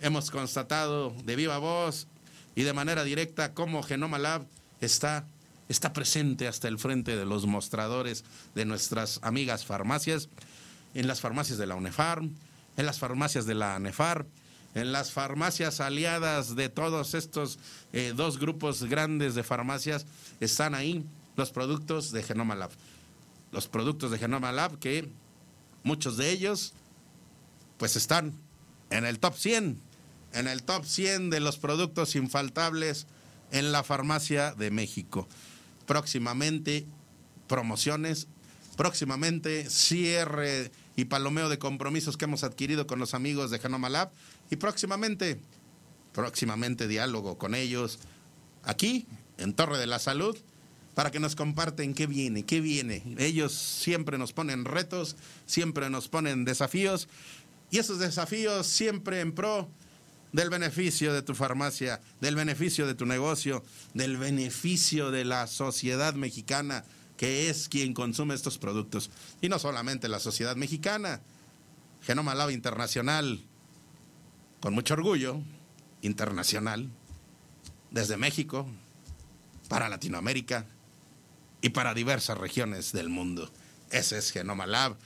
Hemos 0.00 0.30
constatado 0.30 1.14
de 1.26 1.36
viva 1.36 1.58
voz 1.58 2.06
y 2.54 2.62
de 2.62 2.72
manera 2.72 3.04
directa 3.04 3.52
cómo 3.52 3.82
Genoma 3.82 4.18
Lab 4.18 4.46
está 4.80 5.26
está 5.68 5.92
presente 5.92 6.48
hasta 6.48 6.68
el 6.68 6.78
frente 6.78 7.16
de 7.16 7.24
los 7.24 7.46
mostradores 7.46 8.24
de 8.54 8.64
nuestras 8.64 9.20
amigas 9.22 9.64
farmacias, 9.64 10.28
en 10.94 11.08
las 11.08 11.20
farmacias 11.20 11.58
de 11.58 11.66
la 11.66 11.74
UNEFARM, 11.74 12.34
en 12.76 12.86
las 12.86 12.98
farmacias 12.98 13.46
de 13.46 13.54
la 13.54 13.74
ANEFAR, 13.74 14.26
en 14.74 14.92
las 14.92 15.12
farmacias 15.12 15.80
aliadas 15.80 16.56
de 16.56 16.68
todos 16.68 17.14
estos 17.14 17.58
eh, 17.92 18.12
dos 18.14 18.38
grupos 18.38 18.84
grandes 18.84 19.34
de 19.34 19.44
farmacias, 19.44 20.06
están 20.40 20.74
ahí 20.74 21.04
los 21.36 21.50
productos 21.50 22.10
de 22.10 22.22
Genoma 22.22 22.54
Lab. 22.54 22.70
Los 23.52 23.68
productos 23.68 24.10
de 24.10 24.18
Genoma 24.18 24.52
Lab 24.52 24.78
que 24.78 25.08
muchos 25.82 26.16
de 26.16 26.30
ellos 26.30 26.74
pues 27.78 27.96
están 27.96 28.32
en 28.90 29.04
el 29.04 29.18
top 29.18 29.36
100, 29.36 29.80
en 30.32 30.48
el 30.48 30.62
top 30.62 30.84
100 30.84 31.30
de 31.30 31.40
los 31.40 31.58
productos 31.58 32.16
infaltables 32.16 33.06
en 33.52 33.70
la 33.70 33.84
farmacia 33.84 34.52
de 34.54 34.70
México 34.70 35.28
próximamente 35.86 36.86
promociones, 37.46 38.28
próximamente 38.76 39.68
cierre 39.70 40.70
y 40.96 41.06
palomeo 41.06 41.48
de 41.48 41.58
compromisos 41.58 42.16
que 42.16 42.24
hemos 42.24 42.44
adquirido 42.44 42.86
con 42.86 42.98
los 42.98 43.14
amigos 43.14 43.50
de 43.50 43.58
Genoma 43.58 43.88
Lab 43.88 44.10
y 44.50 44.56
próximamente, 44.56 45.40
próximamente 46.12 46.88
diálogo 46.88 47.38
con 47.38 47.54
ellos 47.54 47.98
aquí 48.62 49.06
en 49.38 49.54
Torre 49.54 49.78
de 49.78 49.86
la 49.86 49.98
Salud 49.98 50.36
para 50.94 51.10
que 51.10 51.20
nos 51.20 51.34
comparten 51.34 51.92
qué 51.94 52.06
viene, 52.06 52.44
qué 52.44 52.60
viene. 52.60 53.02
Ellos 53.18 53.52
siempre 53.52 54.16
nos 54.16 54.32
ponen 54.32 54.64
retos, 54.64 55.16
siempre 55.44 55.90
nos 55.90 56.08
ponen 56.08 56.44
desafíos 56.44 57.08
y 57.70 57.78
esos 57.78 57.98
desafíos 57.98 58.66
siempre 58.66 59.20
en 59.20 59.32
pro 59.32 59.68
del 60.34 60.50
beneficio 60.50 61.14
de 61.14 61.22
tu 61.22 61.32
farmacia, 61.36 62.00
del 62.20 62.34
beneficio 62.34 62.88
de 62.88 62.96
tu 62.96 63.06
negocio, 63.06 63.64
del 63.94 64.16
beneficio 64.16 65.12
de 65.12 65.24
la 65.24 65.46
sociedad 65.46 66.14
mexicana, 66.14 66.84
que 67.16 67.48
es 67.48 67.68
quien 67.68 67.94
consume 67.94 68.34
estos 68.34 68.58
productos. 68.58 69.12
Y 69.40 69.48
no 69.48 69.60
solamente 69.60 70.08
la 70.08 70.18
sociedad 70.18 70.56
mexicana, 70.56 71.20
Genoma 72.02 72.34
Lab 72.34 72.50
Internacional, 72.50 73.44
con 74.58 74.74
mucho 74.74 74.94
orgullo, 74.94 75.40
internacional, 76.02 76.90
desde 77.92 78.16
México, 78.16 78.66
para 79.68 79.88
Latinoamérica 79.88 80.66
y 81.62 81.68
para 81.68 81.94
diversas 81.94 82.38
regiones 82.38 82.90
del 82.90 83.08
mundo. 83.08 83.52
Ese 83.92 84.18
es 84.18 84.32
Genoma 84.32 84.66
Lab. 84.66 84.96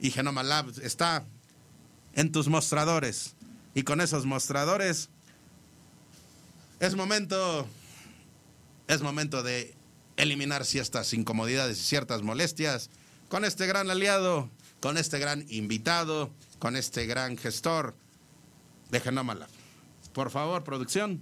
Y 0.00 0.12
Genoma 0.12 0.42
Lab 0.42 0.72
está 0.82 1.26
en 2.14 2.32
tus 2.32 2.48
mostradores 2.48 3.34
y 3.78 3.84
con 3.84 4.00
esos 4.00 4.26
mostradores 4.26 5.08
es 6.80 6.96
momento 6.96 7.64
es 8.88 9.02
momento 9.02 9.44
de 9.44 9.72
eliminar 10.16 10.64
ciertas 10.64 11.12
incomodidades 11.12 11.78
y 11.78 11.82
ciertas 11.84 12.22
molestias 12.22 12.90
con 13.28 13.44
este 13.44 13.68
gran 13.68 13.88
aliado, 13.88 14.50
con 14.80 14.98
este 14.98 15.20
gran 15.20 15.44
invitado, 15.48 16.32
con 16.58 16.74
este 16.74 17.06
gran 17.06 17.36
gestor 17.36 17.94
de 18.90 18.98
Genoma. 18.98 19.46
Por 20.12 20.30
favor, 20.30 20.64
producción. 20.64 21.20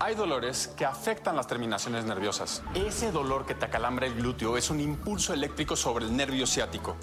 Hay 0.00 0.14
dolores 0.14 0.68
que 0.78 0.86
afectan 0.86 1.36
las 1.36 1.46
terminaciones 1.46 2.06
nerviosas. 2.06 2.62
Ese 2.74 3.12
dolor 3.12 3.44
que 3.44 3.54
te 3.54 3.66
acalambra 3.66 4.06
el 4.06 4.14
glúteo 4.14 4.56
es 4.56 4.70
un 4.70 4.80
impulso 4.80 5.34
eléctrico 5.34 5.76
sobre 5.76 6.06
el 6.06 6.16
nervio 6.16 6.46
ciático. 6.46 6.96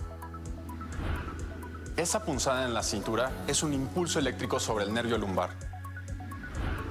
Esa 2.00 2.24
punzada 2.24 2.64
en 2.64 2.74
la 2.74 2.82
cintura 2.82 3.30
es 3.46 3.62
un 3.62 3.74
impulso 3.74 4.20
eléctrico 4.20 4.58
sobre 4.58 4.86
el 4.86 4.94
nervio 4.94 5.18
lumbar. 5.18 5.50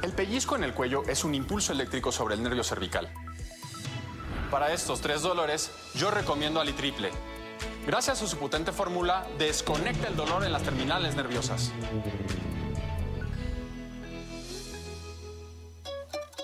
El 0.02 0.12
pellizco 0.12 0.54
en 0.54 0.64
el 0.64 0.74
cuello 0.74 1.02
es 1.09 1.24
un 1.24 1.34
impulso 1.34 1.72
eléctrico 1.72 2.12
sobre 2.12 2.34
el 2.34 2.42
nervio 2.42 2.62
cervical. 2.62 3.09
Para 4.50 4.70
estos 4.70 5.00
tres 5.00 5.22
dolores, 5.22 5.70
yo 5.94 6.11
recomiendo 6.11 6.61
Alitriple. 6.61 7.11
Gracias 7.86 8.20
a 8.20 8.26
su 8.26 8.36
potente 8.36 8.70
fórmula, 8.70 9.26
desconecta 9.38 10.09
el 10.09 10.14
dolor 10.14 10.44
en 10.44 10.52
las 10.52 10.62
terminales 10.62 11.16
nerviosas. 11.16 11.72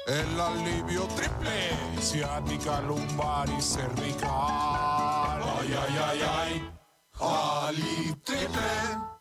El 0.06 0.40
alivio 0.40 1.02
triple, 1.08 1.68
ciática, 2.00 2.80
lumbar 2.80 3.46
y 3.46 3.60
cervical. 3.60 4.30
Ay, 4.32 5.76
ay, 5.78 5.98
ay, 6.02 6.20
ay. 6.22 6.83
Ali 7.20 8.14
Triple. 8.24 9.14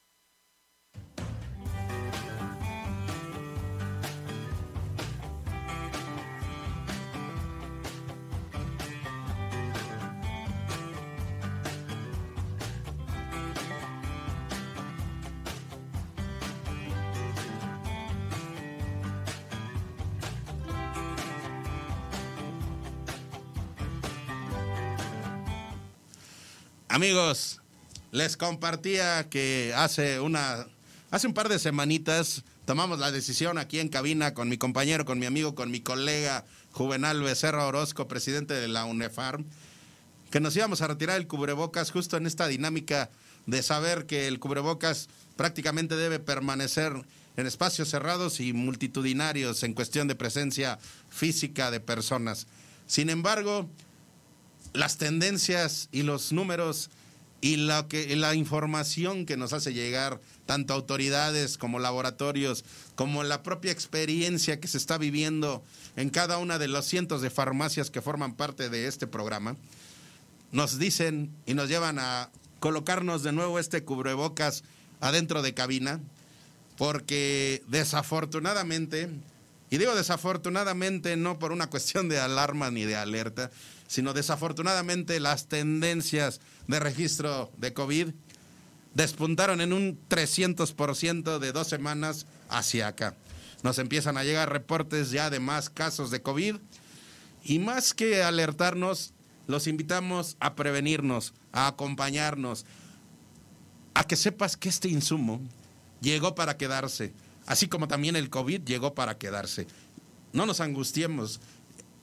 Amigos, 26.89 27.62
les 28.13 28.37
compartía 28.37 29.27
que 29.27 29.73
hace 29.75 30.19
una 30.19 30.67
hace 31.09 31.25
un 31.25 31.33
par 31.33 31.49
de 31.49 31.57
semanitas 31.57 32.43
tomamos 32.65 32.99
la 32.99 33.11
decisión 33.11 33.57
aquí 33.57 33.79
en 33.79 33.89
cabina 33.89 34.35
con 34.35 34.49
mi 34.49 34.57
compañero, 34.59 35.03
con 35.03 35.17
mi 35.17 35.25
amigo, 35.25 35.55
con 35.55 35.71
mi 35.71 35.81
colega 35.81 36.45
Juvenal 36.71 37.23
Becerra 37.23 37.65
Orozco, 37.65 38.07
presidente 38.07 38.53
de 38.53 38.67
la 38.67 38.85
UNEFARM, 38.85 39.45
que 40.29 40.39
nos 40.39 40.55
íbamos 40.55 40.83
a 40.83 40.87
retirar 40.87 41.17
el 41.17 41.25
cubrebocas 41.25 41.89
justo 41.89 42.15
en 42.15 42.27
esta 42.27 42.47
dinámica 42.47 43.09
de 43.47 43.63
saber 43.63 44.05
que 44.05 44.27
el 44.27 44.39
cubrebocas 44.39 45.09
prácticamente 45.35 45.95
debe 45.95 46.19
permanecer 46.19 46.93
en 47.35 47.47
espacios 47.47 47.89
cerrados 47.89 48.39
y 48.39 48.53
multitudinarios 48.53 49.63
en 49.63 49.73
cuestión 49.73 50.07
de 50.07 50.13
presencia 50.13 50.77
física 51.09 51.71
de 51.71 51.79
personas. 51.79 52.45
Sin 52.85 53.09
embargo, 53.09 53.67
las 54.73 54.97
tendencias 54.97 55.89
y 55.91 56.03
los 56.03 56.31
números 56.31 56.91
y 57.43 57.57
la, 57.57 57.89
que, 57.89 58.15
la 58.15 58.35
información 58.35 59.25
que 59.25 59.35
nos 59.35 59.51
hace 59.51 59.73
llegar 59.73 60.21
tanto 60.45 60.73
autoridades 60.73 61.57
como 61.57 61.77
laboratorios, 61.77 62.63
como 62.95 63.21
la 63.23 63.43
propia 63.43 63.73
experiencia 63.73 64.61
que 64.61 64.69
se 64.69 64.77
está 64.77 64.97
viviendo 64.97 65.61
en 65.97 66.09
cada 66.09 66.37
una 66.37 66.57
de 66.57 66.69
los 66.69 66.85
cientos 66.85 67.21
de 67.21 67.29
farmacias 67.29 67.91
que 67.91 68.01
forman 68.01 68.35
parte 68.35 68.69
de 68.69 68.87
este 68.87 69.07
programa, 69.07 69.57
nos 70.53 70.79
dicen 70.79 71.35
y 71.45 71.53
nos 71.53 71.67
llevan 71.67 71.99
a 71.99 72.29
colocarnos 72.61 73.23
de 73.23 73.33
nuevo 73.33 73.59
este 73.59 73.83
cubrebocas 73.83 74.63
adentro 75.01 75.41
de 75.41 75.53
cabina, 75.53 75.99
porque 76.77 77.61
desafortunadamente, 77.67 79.09
y 79.69 79.79
digo 79.79 79.95
desafortunadamente 79.95 81.17
no 81.17 81.39
por 81.39 81.51
una 81.51 81.69
cuestión 81.69 82.07
de 82.07 82.21
alarma 82.21 82.71
ni 82.71 82.85
de 82.85 82.95
alerta, 82.95 83.51
sino 83.93 84.13
desafortunadamente 84.13 85.19
las 85.19 85.45
tendencias 85.45 86.41
de 86.65 86.79
registro 86.79 87.51
de 87.57 87.73
COVID 87.73 88.07
despuntaron 88.95 89.61
en 89.61 89.71
un 89.71 89.99
300% 90.09 91.37
de 91.37 91.51
dos 91.51 91.67
semanas 91.67 92.25
hacia 92.49 92.87
acá. 92.87 93.15
Nos 93.61 93.77
empiezan 93.77 94.17
a 94.17 94.23
llegar 94.23 94.51
reportes 94.51 95.11
ya 95.11 95.29
de 95.29 95.39
más 95.39 95.69
casos 95.69 96.09
de 96.09 96.23
COVID 96.23 96.55
y 97.43 97.59
más 97.59 97.93
que 97.93 98.23
alertarnos, 98.23 99.13
los 99.45 99.67
invitamos 99.67 100.37
a 100.39 100.55
prevenirnos, 100.55 101.35
a 101.51 101.67
acompañarnos, 101.67 102.65
a 103.93 104.05
que 104.05 104.15
sepas 104.15 104.57
que 104.57 104.69
este 104.69 104.89
insumo 104.89 105.39
llegó 106.01 106.33
para 106.33 106.57
quedarse, 106.57 107.13
así 107.45 107.67
como 107.67 107.87
también 107.87 108.15
el 108.15 108.31
COVID 108.31 108.61
llegó 108.63 108.95
para 108.95 109.19
quedarse. 109.19 109.67
No 110.31 110.47
nos 110.47 110.61
angustiemos, 110.61 111.39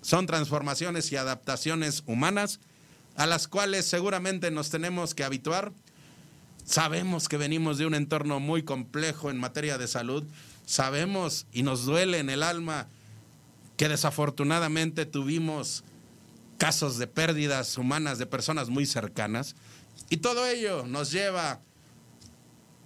son 0.03 0.26
transformaciones 0.26 1.12
y 1.12 1.16
adaptaciones 1.16 2.03
humanas 2.07 2.61
a 3.16 3.26
las 3.26 3.48
cuales 3.48 3.86
seguramente 3.86 4.51
nos 4.51 4.70
tenemos 4.70 5.14
que 5.14 5.24
habituar. 5.24 5.72
Sabemos 6.64 7.28
que 7.28 7.36
venimos 7.36 7.78
de 7.78 7.86
un 7.86 7.94
entorno 7.94 8.40
muy 8.40 8.62
complejo 8.62 9.30
en 9.30 9.38
materia 9.38 9.76
de 9.78 9.88
salud, 9.88 10.24
sabemos 10.64 11.46
y 11.53 11.62
nos 11.62 11.84
duele 11.84 12.18
en 12.18 12.30
el 12.30 12.42
alma 12.42 12.86
que 13.76 13.88
desafortunadamente 13.88 15.07
tuvimos 15.07 15.84
casos 16.59 16.98
de 16.98 17.07
pérdidas 17.07 17.78
humanas 17.78 18.18
de 18.18 18.26
personas 18.26 18.68
muy 18.68 18.86
cercanas 18.86 19.57
y 20.11 20.18
todo 20.18 20.46
ello 20.46 20.84
nos 20.86 21.11
lleva 21.11 21.61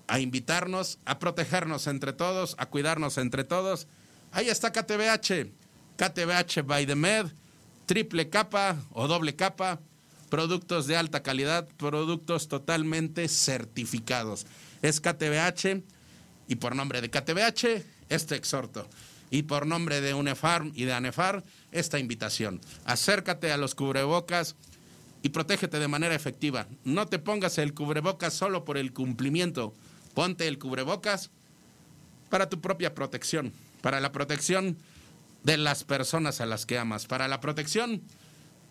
a 0.06 0.20
invitarnos 0.20 0.98
a 1.04 1.18
protegernos 1.18 1.86
entre 1.86 2.12
todos, 2.12 2.54
a 2.58 2.66
cuidarnos 2.66 3.18
entre 3.18 3.44
todos. 3.44 3.86
Ahí 4.32 4.48
está 4.48 4.72
KTBH, 4.72 5.50
KTBH 5.96 6.62
by 6.66 6.86
the 6.86 6.94
Med, 6.94 7.26
triple 7.86 8.28
capa 8.28 8.76
o 8.92 9.06
doble 9.06 9.34
capa, 9.36 9.80
productos 10.28 10.86
de 10.86 10.96
alta 10.96 11.22
calidad, 11.22 11.68
productos 11.76 12.48
totalmente 12.48 13.28
certificados. 13.28 14.46
Es 14.82 15.00
KTBH 15.00 15.82
y 16.48 16.56
por 16.56 16.74
nombre 16.76 17.00
de 17.00 17.10
KTBH, 17.10 17.84
este 18.08 18.36
exhorto. 18.36 18.88
Y 19.30 19.42
por 19.42 19.66
nombre 19.66 20.00
de 20.00 20.14
UNEFARM 20.14 20.72
y 20.74 20.84
de 20.84 20.92
ANEFAR, 20.92 21.42
esta 21.72 21.98
invitación. 21.98 22.60
Acércate 22.84 23.50
a 23.50 23.56
los 23.56 23.74
cubrebocas 23.74 24.54
y 25.22 25.30
protégete 25.30 25.78
de 25.78 25.88
manera 25.88 26.14
efectiva. 26.14 26.66
No 26.84 27.06
te 27.06 27.18
pongas 27.18 27.58
el 27.58 27.74
cubrebocas 27.74 28.34
solo 28.34 28.64
por 28.64 28.76
el 28.76 28.92
cumplimiento 28.92 29.74
Ponte 30.14 30.46
el 30.46 30.58
cubrebocas 30.58 31.30
para 32.30 32.48
tu 32.48 32.60
propia 32.60 32.94
protección, 32.94 33.52
para 33.82 34.00
la 34.00 34.12
protección 34.12 34.78
de 35.44 35.56
las 35.56 35.84
personas 35.84 36.40
a 36.40 36.46
las 36.46 36.66
que 36.66 36.78
amas, 36.78 37.06
para 37.06 37.28
la 37.28 37.40
protección 37.40 38.02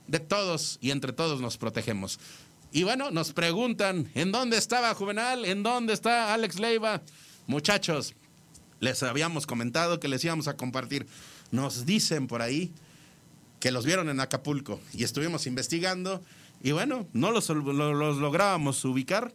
de 0.07 0.19
todos 0.19 0.77
y 0.81 0.91
entre 0.91 1.13
todos 1.13 1.39
nos 1.39 1.57
protegemos. 1.57 2.19
Y 2.71 2.83
bueno, 2.83 3.11
nos 3.11 3.31
preguntan, 3.31 4.11
¿en 4.15 4.31
dónde 4.31 4.57
estaba 4.57 4.93
Juvenal? 4.93 5.45
¿En 5.45 5.63
dónde 5.63 5.93
está 5.93 6.33
Alex 6.33 6.59
Leiva? 6.59 7.01
Muchachos, 7.47 8.15
les 8.79 9.01
habíamos 9.03 9.47
comentado 9.47 9.99
que 9.99 10.07
les 10.07 10.23
íbamos 10.25 10.47
a 10.47 10.57
compartir. 10.57 11.07
Nos 11.51 11.85
dicen 11.85 12.27
por 12.27 12.41
ahí 12.41 12.73
que 13.59 13.71
los 13.71 13.85
vieron 13.85 14.09
en 14.09 14.19
Acapulco 14.19 14.81
y 14.91 15.03
estuvimos 15.03 15.47
investigando 15.47 16.21
y 16.61 16.71
bueno, 16.71 17.07
no 17.13 17.31
los, 17.31 17.47
los 17.49 18.17
lográbamos 18.17 18.83
ubicar 18.83 19.33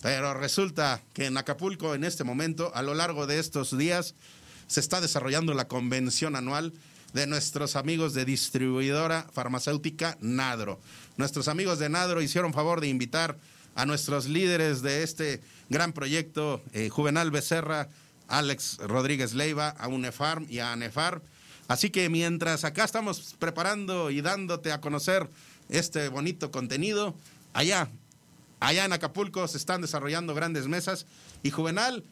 pero 0.00 0.32
resulta 0.34 1.02
que 1.12 1.26
en 1.26 1.36
Acapulco, 1.36 1.94
en 1.94 2.04
este 2.04 2.24
momento, 2.24 2.70
a 2.74 2.82
lo 2.82 2.94
largo 2.94 3.26
de 3.26 3.38
estos 3.38 3.76
días, 3.76 4.14
se 4.68 4.78
está 4.78 5.00
desarrollando 5.00 5.54
la 5.54 5.66
convención 5.66 6.36
anual 6.36 6.72
de 7.12 7.26
nuestros 7.26 7.74
amigos 7.74 8.14
de 8.14 8.24
distribuidora 8.24 9.26
farmacéutica 9.32 10.16
Nadro. 10.20 10.78
Nuestros 11.16 11.48
amigos 11.48 11.80
de 11.80 11.88
Nadro 11.88 12.22
hicieron 12.22 12.52
favor 12.52 12.80
de 12.80 12.88
invitar 12.88 13.38
a 13.74 13.86
nuestros 13.86 14.28
líderes 14.28 14.82
de 14.82 15.02
este 15.02 15.40
gran 15.68 15.92
proyecto, 15.92 16.62
eh, 16.72 16.88
Juvenal 16.88 17.30
Becerra, 17.32 17.88
Alex 18.28 18.78
Rodríguez 18.78 19.34
Leiva, 19.34 19.70
a 19.70 19.88
UNEFARM 19.88 20.46
y 20.48 20.60
a 20.60 20.72
ANEFAR. 20.72 21.22
Así 21.66 21.90
que 21.90 22.08
mientras 22.08 22.64
acá 22.64 22.84
estamos 22.84 23.34
preparando 23.38 24.10
y 24.10 24.20
dándote 24.20 24.70
a 24.70 24.80
conocer 24.80 25.28
este 25.68 26.08
bonito 26.08 26.50
contenido, 26.50 27.16
allá 27.52 27.88
Allá 28.60 28.84
en 28.84 28.92
Acapulco 28.92 29.46
se 29.46 29.56
están 29.56 29.80
desarrollando 29.80 30.34
grandes 30.34 30.66
mesas 30.66 31.06
y 31.42 31.50
Juvenal, 31.50 32.04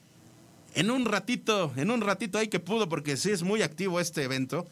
en 0.76 0.90
un 0.90 1.06
ratito, 1.06 1.72
en 1.76 1.90
un 1.90 2.02
ratito 2.02 2.38
ahí 2.38 2.48
que 2.48 2.60
pudo, 2.60 2.88
porque 2.88 3.16
sí 3.16 3.30
es 3.30 3.42
muy 3.42 3.62
activo 3.62 3.98
este 3.98 4.22
evento, 4.22 4.66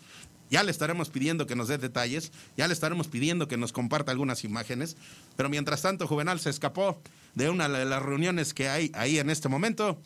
ya 0.50 0.62
le 0.62 0.70
estaremos 0.70 1.08
pidiendo 1.08 1.46
que 1.46 1.56
nos 1.56 1.68
dé 1.68 1.78
detalles, 1.78 2.30
ya 2.58 2.68
le 2.68 2.74
estaremos 2.74 3.08
pidiendo 3.08 3.48
que 3.48 3.56
nos 3.56 3.72
comparta 3.72 4.12
algunas 4.12 4.44
imágenes, 4.44 4.98
pero 5.34 5.48
mientras 5.48 5.80
tanto 5.80 6.06
Juvenal 6.06 6.38
se 6.40 6.50
escapó 6.50 7.00
de 7.34 7.48
una 7.48 7.70
de 7.70 7.86
las 7.86 8.02
reuniones 8.02 8.52
que 8.52 8.68
hay 8.68 8.92
ahí 8.94 9.18
en 9.18 9.30
este 9.30 9.48
momento 9.48 9.98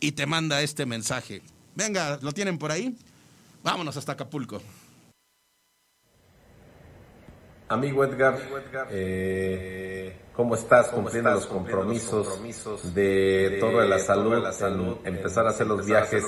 y 0.00 0.12
te 0.12 0.26
manda 0.26 0.62
este 0.62 0.84
mensaje. 0.84 1.42
Venga, 1.76 2.18
¿lo 2.20 2.32
tienen 2.32 2.58
por 2.58 2.72
ahí? 2.72 2.96
Vámonos 3.62 3.96
hasta 3.96 4.12
Acapulco. 4.12 4.60
Amigo 7.70 8.02
Edgar, 8.02 8.36
eh, 8.90 10.22
¿cómo 10.34 10.56
estás 10.56 10.88
cumpliendo 10.88 11.30
los 11.30 11.46
compromisos 11.46 12.92
de 12.92 13.58
Torre 13.60 13.82
de 13.82 13.88
la 13.88 14.00
Salud, 14.00 14.98
en 15.04 15.14
empezar 15.14 15.46
a 15.46 15.50
hacer 15.50 15.68
los 15.68 15.86
viajes 15.86 16.24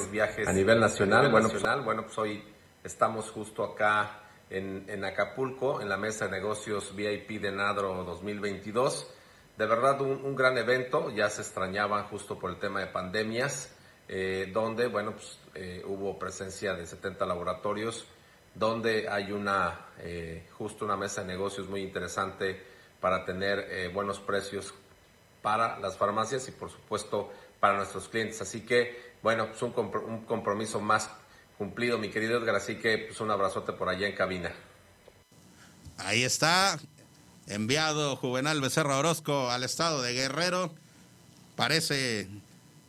a 0.46 0.52
nivel 0.52 0.78
nacional? 0.78 1.32
Bueno, 1.32 1.48
pues, 1.48 1.64
bueno, 1.84 2.02
pues 2.04 2.16
hoy 2.16 2.44
estamos 2.84 3.28
justo 3.32 3.64
acá 3.64 4.20
en, 4.50 5.04
Acapulco, 5.04 5.80
en 5.80 5.88
la 5.88 5.96
mesa 5.96 6.26
de 6.26 6.30
negocios 6.30 6.94
VIP 6.94 7.40
de 7.40 7.50
Nadro 7.50 8.04
2022. 8.04 9.12
De 9.58 9.66
verdad, 9.66 10.00
un, 10.00 10.36
gran 10.36 10.56
evento, 10.58 11.10
ya 11.10 11.28
se 11.28 11.42
extrañaban 11.42 12.04
justo 12.04 12.38
por 12.38 12.50
el 12.50 12.60
tema 12.60 12.78
de 12.78 12.86
pandemias, 12.86 13.74
eh, 14.06 14.48
donde, 14.54 14.86
bueno, 14.86 15.10
pues 15.10 15.40
eh, 15.56 15.82
hubo 15.84 16.16
presencia 16.20 16.74
de 16.74 16.86
70 16.86 17.26
laboratorios 17.26 18.06
donde 18.54 19.08
hay 19.08 19.32
una 19.32 19.86
eh, 19.98 20.48
justo 20.58 20.84
una 20.84 20.96
mesa 20.96 21.22
de 21.22 21.28
negocios 21.28 21.68
muy 21.68 21.82
interesante 21.82 22.62
para 23.00 23.24
tener 23.24 23.66
eh, 23.70 23.88
buenos 23.88 24.20
precios 24.20 24.74
para 25.42 25.78
las 25.80 25.96
farmacias 25.96 26.48
y 26.48 26.52
por 26.52 26.70
supuesto 26.70 27.32
para 27.60 27.76
nuestros 27.76 28.08
clientes. 28.08 28.40
Así 28.42 28.62
que 28.62 29.12
bueno, 29.22 29.48
pues 29.48 29.62
un, 29.62 29.72
un 30.06 30.24
compromiso 30.24 30.80
más 30.80 31.08
cumplido, 31.58 31.98
mi 31.98 32.10
querido 32.10 32.38
Edgar. 32.38 32.56
Así 32.56 32.76
que 32.76 32.98
pues 32.98 33.20
un 33.20 33.30
abrazote 33.30 33.72
por 33.72 33.88
allá 33.88 34.06
en 34.06 34.14
cabina. 34.14 34.52
Ahí 35.98 36.24
está, 36.24 36.78
enviado 37.46 38.16
Juvenal 38.16 38.60
Becerra 38.60 38.98
Orozco 38.98 39.50
al 39.50 39.62
estado 39.62 40.02
de 40.02 40.12
Guerrero. 40.14 40.74
Parece 41.54 42.28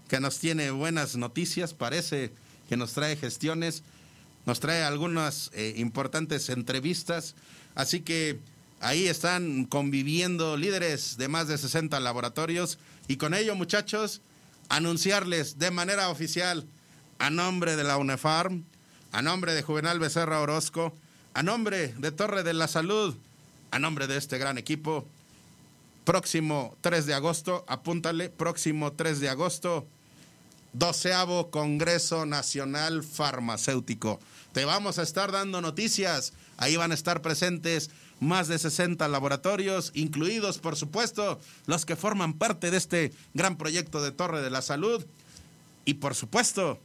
que 0.10 0.20
nos 0.20 0.40
tiene 0.40 0.72
buenas 0.72 1.16
noticias, 1.16 1.74
parece 1.74 2.32
que 2.70 2.78
nos 2.78 2.94
trae 2.94 3.16
gestiones 3.16 3.84
nos 4.46 4.60
trae 4.60 4.84
algunas 4.84 5.52
eh, 5.54 5.74
importantes 5.78 6.50
entrevistas, 6.50 7.36
así 7.76 8.02
que 8.02 8.40
ahí 8.80 9.08
están 9.08 9.66
conviviendo 9.66 10.58
líderes 10.58 11.18
de 11.18 11.28
más 11.28 11.48
de 11.48 11.58
60 11.58 12.00
laboratorios. 12.00 12.78
Y 13.08 13.18
con 13.18 13.34
ello 13.34 13.56
muchachos, 13.56 14.22
anunciarles 14.70 15.58
de 15.60 15.72
manera 15.72 16.10
oficial 16.10 16.66
a 17.20 17.30
nombre 17.30 17.76
de 17.76 17.84
la 17.84 17.98
UNEFARM, 17.98 18.64
a 19.12 19.22
nombre 19.22 19.54
de 19.54 19.64
Juvenal 19.64 20.00
Becerra 20.00 20.42
Orozco, 20.42 20.96
a 21.34 21.44
nombre 21.44 21.94
de 21.98 22.12
Torre 22.12 22.44
de 22.44 22.54
la 22.54 22.68
Salud, 22.68 23.16
a 23.72 23.80
nombre 23.80 24.08
de 24.08 24.18
este 24.18 24.38
gran 24.38 24.58
equipo, 24.58 25.08
próximo 26.04 26.76
3 26.82 27.06
de 27.06 27.14
agosto, 27.14 27.64
apúntale, 27.68 28.30
próximo 28.30 28.94
3 28.94 29.20
de 29.20 29.30
agosto, 29.30 29.88
doceavo 30.74 31.52
Congreso 31.52 32.26
Nacional 32.26 33.04
Farmacéutico. 33.04 34.20
Te 34.52 34.66
vamos 34.66 35.00
a 35.00 35.04
estar 35.04 35.32
dando 35.32 35.62
noticias, 35.62 36.34
ahí 36.58 36.76
van 36.76 36.92
a 36.92 36.96
estar 36.96 37.22
presentes 37.22 37.92
más 38.20 38.48
de 38.48 38.58
60 38.58 39.08
laboratorios, 39.08 39.92
incluidos, 39.94 40.58
por 40.58 40.76
supuesto, 40.76 41.40
los 41.66 41.86
que 41.86 41.96
forman 41.96 42.34
parte 42.34 42.72
de 42.72 42.78
este 42.78 43.14
gran 43.34 43.58
proyecto 43.58 44.02
de 44.02 44.12
Torre 44.12 44.42
de 44.42 44.50
la 44.50 44.62
Salud. 44.62 45.06
Y, 45.86 45.96
por 45.96 46.16
supuesto, 46.16 46.80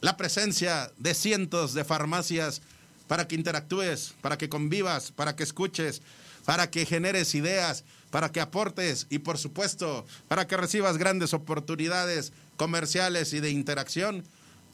la 0.00 0.16
presencia 0.16 0.90
de 0.96 1.14
cientos 1.14 1.74
de 1.74 1.84
farmacias 1.84 2.62
para 3.06 3.28
que 3.28 3.34
interactúes, 3.34 4.14
para 4.22 4.38
que 4.38 4.48
convivas, 4.48 5.12
para 5.12 5.36
que 5.36 5.42
escuches, 5.42 6.02
para 6.44 6.70
que 6.70 6.86
generes 6.86 7.34
ideas, 7.34 7.84
para 8.14 8.30
que 8.30 8.40
aportes 8.40 9.08
y, 9.10 9.18
por 9.18 9.38
supuesto, 9.38 10.06
para 10.28 10.46
que 10.46 10.56
recibas 10.56 10.98
grandes 10.98 11.34
oportunidades 11.34 12.32
comerciales 12.56 13.32
y 13.32 13.40
de 13.40 13.50
interacción 13.50 14.22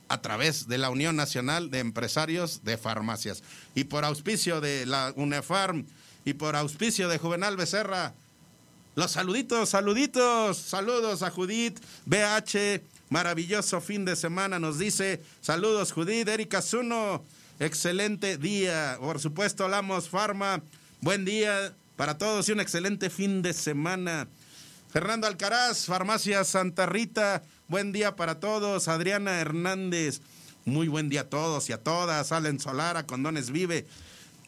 a 0.08 0.20
través 0.20 0.68
de 0.68 0.76
la 0.76 0.90
Unión 0.90 1.16
Nacional 1.16 1.70
de 1.70 1.78
Empresarios 1.78 2.64
de 2.64 2.76
Farmacias. 2.76 3.42
Y 3.74 3.84
por 3.84 4.04
auspicio 4.04 4.60
de 4.60 4.84
la 4.84 5.14
UNEFARM 5.16 5.86
y 6.26 6.34
por 6.34 6.54
auspicio 6.54 7.08
de 7.08 7.16
Juvenal 7.16 7.56
Becerra, 7.56 8.12
los 8.94 9.12
saluditos, 9.12 9.70
saluditos, 9.70 10.58
saludos 10.58 11.22
a 11.22 11.30
Judith, 11.30 11.80
BH, 12.04 12.82
maravilloso 13.08 13.80
fin 13.80 14.04
de 14.04 14.16
semana, 14.16 14.58
nos 14.58 14.78
dice, 14.78 15.22
saludos 15.40 15.92
Judith, 15.92 16.28
Erika 16.28 16.60
Zuno, 16.60 17.24
excelente 17.58 18.36
día, 18.36 18.98
por 19.00 19.18
supuesto, 19.18 19.66
Lamos 19.66 20.10
Farma, 20.10 20.60
buen 21.00 21.24
día 21.24 21.74
para 22.00 22.16
todos 22.16 22.48
y 22.48 22.52
un 22.52 22.60
excelente 22.60 23.10
fin 23.10 23.42
de 23.42 23.52
semana. 23.52 24.26
Fernando 24.88 25.26
Alcaraz, 25.26 25.84
Farmacia 25.84 26.44
Santa 26.44 26.86
Rita, 26.86 27.42
buen 27.68 27.92
día 27.92 28.16
para 28.16 28.40
todos. 28.40 28.88
Adriana 28.88 29.38
Hernández, 29.38 30.22
muy 30.64 30.88
buen 30.88 31.10
día 31.10 31.20
a 31.20 31.28
todos 31.28 31.68
y 31.68 31.74
a 31.74 31.82
todas. 31.82 32.32
Allen 32.32 32.58
Solara, 32.58 33.04
Condones 33.04 33.50
Vive. 33.50 33.86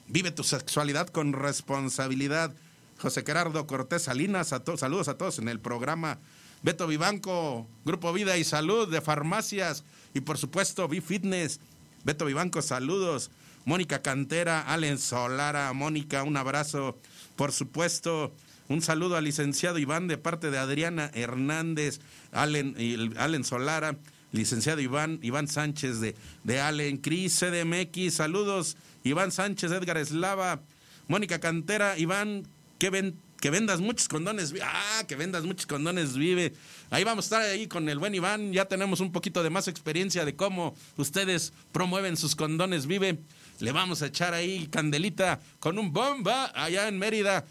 Vive 0.09 0.31
tu 0.31 0.45
sexualidad 0.45 1.09
con 1.09 1.35
responsabilidad. 1.35 2.55
José 2.99 3.23
Gerardo 3.23 3.67
Cortés 3.67 4.05
Salinas, 4.05 4.55
a 4.55 4.63
saludos 4.79 5.09
a 5.09 5.19
todos 5.19 5.39
en 5.39 5.51
el 5.51 5.61
programa. 5.61 6.21
Beto 6.63 6.87
Vivanco, 6.87 7.67
Grupo 7.85 8.15
Vida 8.15 8.39
y 8.39 8.45
Salud 8.45 8.91
de 8.91 9.03
Farmacias 9.03 9.85
y 10.15 10.21
por 10.23 10.39
supuesto 10.39 10.87
V-Fitness. 10.87 11.61
Beto 12.03 12.25
Vivanco, 12.25 12.63
saludos. 12.63 13.31
Mónica 13.65 14.03
Cantera, 14.03 14.63
Allen 14.63 14.99
Solara, 14.99 15.73
Mónica, 15.73 16.23
un 16.23 16.37
abrazo. 16.37 16.99
Por 17.37 17.53
supuesto, 17.53 18.33
un 18.69 18.83
saludo 18.83 19.17
al 19.17 19.25
licenciado 19.25 19.79
Iván 19.79 20.09
de 20.09 20.19
parte 20.19 20.51
de 20.51 20.59
Adriana 20.59 21.11
Hernández, 21.15 22.01
Allen, 22.33 22.75
Allen 23.17 23.45
Solara, 23.45 23.97
licenciado 24.33 24.81
Iván, 24.81 25.19
Iván 25.23 25.47
Sánchez 25.47 26.01
de, 26.01 26.15
de 26.45 26.61
Allen, 26.61 26.97
Cris 26.97 27.39
CDMX, 27.39 28.15
saludos, 28.15 28.77
Iván 29.05 29.31
Sánchez, 29.31 29.71
Edgar 29.73 29.99
Eslava, 29.99 30.63
Mónica 31.09 31.39
Cantera, 31.39 31.99
Iván, 31.99 32.47
que, 32.79 32.91
ven, 32.91 33.19
que 33.41 33.51
vendas 33.51 33.81
muchos 33.81 34.09
condones, 34.09 34.55
ah, 34.63 35.05
que 35.07 35.17
vendas 35.17 35.45
muchos 35.45 35.67
condones, 35.67 36.17
vive. 36.17 36.55
Ahí 36.91 37.05
vamos 37.05 37.27
a 37.27 37.27
estar 37.27 37.43
ahí 37.43 37.67
con 37.67 37.89
el 37.89 37.99
buen 37.99 38.15
Iván, 38.15 38.53
ya 38.53 38.65
tenemos 38.65 39.01
un 39.01 39.13
poquito 39.13 39.43
de 39.43 39.51
más 39.51 39.69
experiencia 39.69 40.25
de 40.25 40.35
cómo 40.35 40.75
ustedes 40.97 41.53
promueven 41.73 42.17
sus 42.17 42.35
condones, 42.35 42.87
vive. 42.87 43.19
Le 43.63 43.71
vamos 43.71 44.03
a 44.03 44.07
echar 44.07 44.35
ahí 44.35 44.67
candelita 44.67 45.41
con 45.61 45.79
un 45.79 45.93
bomba 45.93 46.51
allá 46.55 46.89
en 46.89 46.99
Mérida 46.99 47.47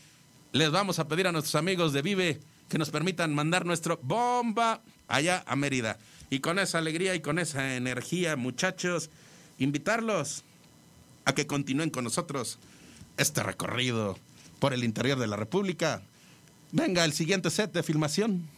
les 0.51 0.69
vamos 0.69 0.99
a 0.99 1.07
pedir 1.07 1.27
a 1.27 1.31
nuestros 1.31 1.55
amigos 1.55 1.93
de 1.93 2.01
Vive 2.01 2.39
que 2.67 2.77
nos 2.77 2.89
permitan 2.89 3.33
mandar 3.33 3.65
nuestro 3.65 3.99
bomba 4.03 4.81
allá 5.07 5.43
a 5.47 5.55
Mérida. 5.55 5.97
Y 6.29 6.39
con 6.39 6.59
esa 6.59 6.77
alegría 6.77 7.15
y 7.15 7.21
con 7.21 7.39
esa 7.39 7.75
energía, 7.75 8.35
muchachos, 8.35 9.09
invitarlos 9.59 10.43
a 11.23 11.33
que 11.33 11.47
continúen 11.47 11.89
con 11.89 12.03
nosotros 12.03 12.59
este 13.17 13.43
recorrido 13.43 14.17
por 14.59 14.73
el 14.73 14.83
interior 14.83 15.19
de 15.19 15.27
la 15.27 15.37
República. 15.37 16.01
Venga, 16.71 17.05
el 17.05 17.13
siguiente 17.13 17.49
set 17.49 17.71
de 17.71 17.83
filmación. 17.83 18.49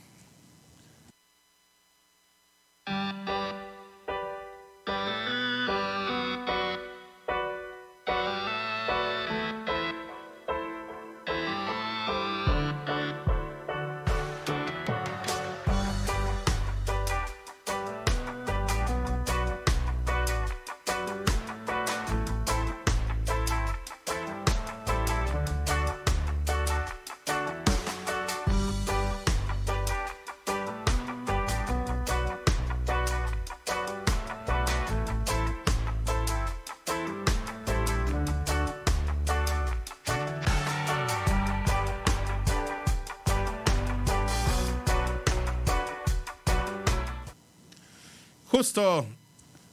Justo 48.74 49.06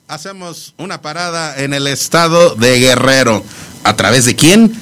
hacemos 0.09 0.75
una 0.77 1.01
parada 1.01 1.65
en 1.65 1.73
el 1.73 1.87
estado 1.87 2.55
de 2.55 2.79
Guerrero. 2.81 3.43
¿A 3.83 3.97
través 3.97 4.27
de 4.27 4.37
quién? 4.37 4.75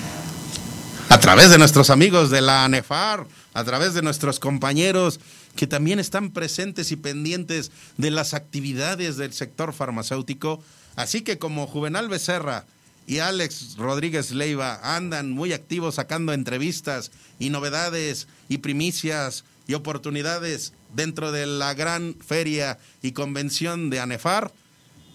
A 1.09 1.21
través 1.21 1.51
de 1.51 1.59
nuestros 1.59 1.89
amigos 1.89 2.29
de 2.29 2.41
la 2.41 2.65
ANEFAR, 2.65 3.29
a 3.55 3.63
través 3.63 3.95
de 3.95 4.03
nuestros 4.03 4.41
compañeros 4.41 5.21
que 5.55 5.69
también 5.69 6.01
están 6.01 6.31
presentes 6.31 6.91
y 6.91 6.97
pendientes 6.97 7.71
de 7.97 8.11
las 8.11 8.35
actividades 8.35 9.19
del 9.19 9.33
sector 9.33 9.73
farmacéutico. 9.73 10.65
Así 10.97 11.21
que 11.21 11.39
como 11.39 11.69
Juvenal 11.69 12.09
Becerra 12.09 12.65
y 13.07 13.21
Alex 13.21 13.77
Rodríguez 13.77 14.33
Leiva 14.33 14.81
andan 14.83 15.31
muy 15.31 15.53
activos 15.53 15.95
sacando 15.95 16.33
entrevistas 16.33 17.13
y 17.39 17.51
novedades 17.51 18.27
y 18.49 18.59
primicias 18.59 19.45
y 19.69 19.75
oportunidades 19.75 20.73
dentro 20.99 21.31
de 21.31 21.47
la 21.47 21.75
gran 21.75 22.17
feria 22.17 22.77
y 23.03 23.13
convención 23.13 23.89
de 23.89 24.01
ANEFAR. 24.01 24.53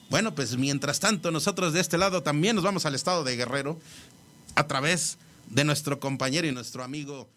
Bueno, 0.09 0.33
pues 0.33 0.55
mientras 0.55 1.01
tanto 1.01 1.29
nosotros 1.29 1.73
de 1.73 1.81
este 1.81 1.97
lado 1.97 2.23
también 2.23 2.55
nos 2.55 2.63
vamos 2.63 2.85
al 2.85 2.95
estado 2.95 3.25
de 3.25 3.35
Guerrero 3.35 3.77
a 4.55 4.65
través 4.65 5.17
de 5.49 5.65
nuestro 5.65 5.99
compañero 5.99 6.47
y 6.47 6.53
nuestro 6.53 6.85
amigo 6.85 7.27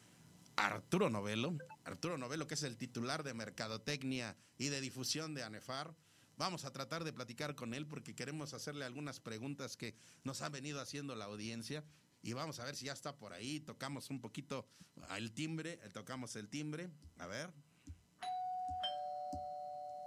Arturo 0.54 1.10
Novelo. 1.10 1.54
Arturo 1.84 2.18
Novelo, 2.18 2.46
que 2.46 2.54
es 2.54 2.62
el 2.62 2.76
titular 2.76 3.24
de 3.24 3.34
Mercadotecnia 3.34 4.36
y 4.58 4.68
de 4.68 4.80
difusión 4.80 5.34
de 5.34 5.42
ANEFAR. 5.42 5.92
Vamos 6.36 6.64
a 6.64 6.70
tratar 6.70 7.02
de 7.02 7.12
platicar 7.12 7.56
con 7.56 7.74
él 7.74 7.84
porque 7.84 8.14
queremos 8.14 8.54
hacerle 8.54 8.84
algunas 8.84 9.18
preguntas 9.18 9.76
que 9.76 9.96
nos 10.22 10.40
ha 10.42 10.50
venido 10.50 10.80
haciendo 10.80 11.16
la 11.16 11.24
audiencia 11.24 11.82
y 12.22 12.32
vamos 12.32 12.60
a 12.60 12.64
ver 12.64 12.76
si 12.76 12.86
ya 12.86 12.92
está 12.92 13.16
por 13.16 13.32
ahí. 13.32 13.58
Tocamos 13.58 14.08
un 14.08 14.20
poquito 14.20 14.68
el 15.16 15.32
timbre, 15.32 15.78
tocamos 15.92 16.36
el 16.36 16.48
timbre. 16.48 16.88
A 17.18 17.26
ver. 17.26 17.65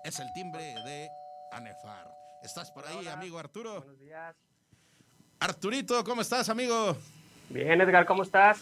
Es 0.03 0.19
el 0.19 0.31
timbre 0.33 0.61
de 0.61 1.09
Anefar. 1.51 2.07
¿Estás 2.43 2.71
por 2.71 2.85
ahí, 2.87 3.07
amigo 3.07 3.37
Arturo? 3.37 3.81
Buenos 3.81 3.99
días. 3.99 4.35
Arturito, 5.39 6.03
¿cómo 6.03 6.21
estás, 6.21 6.49
amigo? 6.49 6.97
Bien, 7.49 7.81
Edgar, 7.81 8.05
¿cómo 8.05 8.23
estás? 8.23 8.59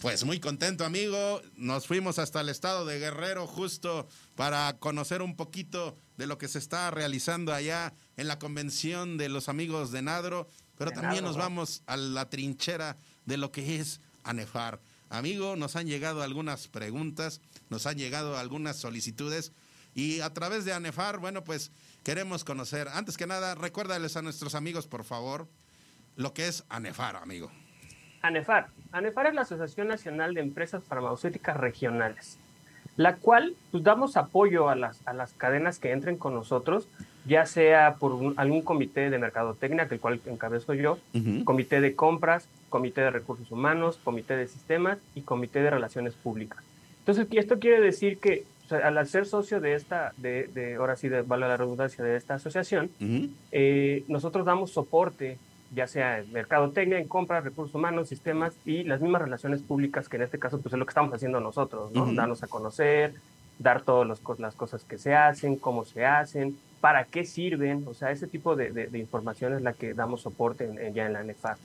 Pues 0.00 0.24
muy 0.24 0.40
contento, 0.40 0.84
amigo. 0.84 1.42
Nos 1.56 1.86
fuimos 1.86 2.18
hasta 2.18 2.40
el 2.40 2.48
estado 2.48 2.86
de 2.86 2.98
Guerrero 2.98 3.46
justo 3.46 4.08
para 4.36 4.78
conocer 4.78 5.22
un 5.22 5.36
poquito 5.36 5.96
de 6.16 6.26
lo 6.26 6.38
que 6.38 6.48
se 6.48 6.58
está 6.58 6.90
realizando 6.90 7.52
allá 7.52 7.92
en 8.16 8.28
la 8.28 8.38
convención 8.38 9.18
de 9.18 9.28
los 9.28 9.48
amigos 9.48 9.92
de 9.92 10.02
Nadro 10.02 10.48
pero 10.80 10.92
también 10.92 11.22
nos 11.22 11.36
vamos 11.36 11.82
a 11.84 11.98
la 11.98 12.30
trinchera 12.30 12.96
de 13.26 13.36
lo 13.36 13.52
que 13.52 13.76
es 13.80 14.00
ANEFAR. 14.24 14.80
Amigo, 15.10 15.54
nos 15.54 15.76
han 15.76 15.86
llegado 15.86 16.22
algunas 16.22 16.68
preguntas, 16.68 17.42
nos 17.68 17.84
han 17.84 17.98
llegado 17.98 18.38
algunas 18.38 18.78
solicitudes 18.78 19.52
y 19.94 20.20
a 20.20 20.32
través 20.32 20.64
de 20.64 20.72
ANEFAR, 20.72 21.18
bueno, 21.18 21.44
pues 21.44 21.72
queremos 22.02 22.44
conocer. 22.44 22.88
Antes 22.88 23.16
que 23.16 23.26
nada, 23.26 23.54
recuérdales 23.54 24.16
a 24.16 24.22
nuestros 24.22 24.54
amigos, 24.54 24.86
por 24.86 25.04
favor, 25.04 25.48
lo 26.16 26.32
que 26.32 26.48
es 26.48 26.64
ANEFAR, 26.68 27.16
amigo. 27.16 27.50
ANEFAR. 28.22 28.68
ANEFAR 28.92 29.26
es 29.28 29.34
la 29.34 29.42
Asociación 29.42 29.88
Nacional 29.88 30.34
de 30.34 30.40
Empresas 30.40 30.82
Farmacéuticas 30.84 31.56
Regionales, 31.56 32.38
la 32.96 33.16
cual 33.16 33.54
pues, 33.70 33.82
damos 33.82 34.16
apoyo 34.16 34.68
a 34.68 34.74
las, 34.74 35.00
a 35.06 35.12
las 35.12 35.32
cadenas 35.32 35.78
que 35.78 35.92
entren 35.92 36.16
con 36.16 36.34
nosotros 36.34 36.88
ya 37.26 37.46
sea 37.46 37.96
por 37.98 38.34
algún 38.36 38.62
comité 38.62 39.10
de 39.10 39.18
mercadotecnia, 39.18 39.88
que 39.88 39.94
el 39.94 40.00
cual 40.00 40.20
encabezo 40.26 40.74
yo, 40.74 40.98
comité 41.44 41.80
de 41.80 41.94
compras, 41.94 42.48
comité 42.68 43.02
de 43.02 43.10
recursos 43.10 43.50
humanos, 43.50 43.98
comité 44.02 44.36
de 44.36 44.46
sistemas 44.46 44.98
y 45.14 45.22
comité 45.22 45.60
de 45.60 45.70
relaciones 45.70 46.14
públicas. 46.14 46.64
Entonces, 47.00 47.26
esto 47.30 47.58
quiere 47.58 47.80
decir 47.80 48.18
que 48.18 48.44
al 48.72 49.06
ser 49.06 49.26
socio 49.26 49.60
de 49.60 49.74
esta, 49.74 50.12
de, 50.16 50.48
de 50.48 50.76
ahora 50.76 50.96
sí, 50.96 51.08
de, 51.08 51.22
vale 51.22 51.48
la 51.48 51.56
redundancia, 51.56 52.04
de 52.04 52.16
esta 52.16 52.34
asociación, 52.34 52.90
eh, 53.52 54.04
nosotros 54.08 54.44
damos 54.44 54.70
soporte, 54.70 55.38
ya 55.74 55.86
sea 55.86 56.18
en 56.18 56.32
mercadotecnia, 56.32 56.98
en 56.98 57.08
compras, 57.08 57.44
recursos 57.44 57.74
humanos, 57.74 58.08
sistemas 58.08 58.54
y 58.64 58.84
las 58.84 59.00
mismas 59.00 59.22
relaciones 59.22 59.62
públicas, 59.62 60.08
que 60.08 60.16
en 60.16 60.22
este 60.22 60.38
caso 60.38 60.60
pues 60.60 60.72
es 60.72 60.78
lo 60.78 60.86
que 60.86 60.90
estamos 60.90 61.14
haciendo 61.14 61.40
nosotros, 61.40 61.92
¿no? 61.92 62.12
Darnos 62.12 62.42
a 62.42 62.48
conocer, 62.48 63.14
dar 63.58 63.82
todas 63.82 64.08
las 64.38 64.54
cosas 64.54 64.84
que 64.84 64.98
se 64.98 65.14
hacen, 65.14 65.56
cómo 65.56 65.84
se 65.84 66.04
hacen, 66.04 66.56
para 66.80 67.04
qué 67.04 67.24
sirven, 67.24 67.84
o 67.86 67.94
sea, 67.94 68.10
ese 68.10 68.26
tipo 68.26 68.56
de, 68.56 68.70
de, 68.72 68.98
información 68.98 69.52
es 69.54 69.62
la 69.62 69.74
que 69.74 69.92
damos 69.94 70.22
soporte 70.22 70.92
ya 70.94 71.06
en 71.06 71.12
la 71.12 71.22
NEFAR. 71.22 71.58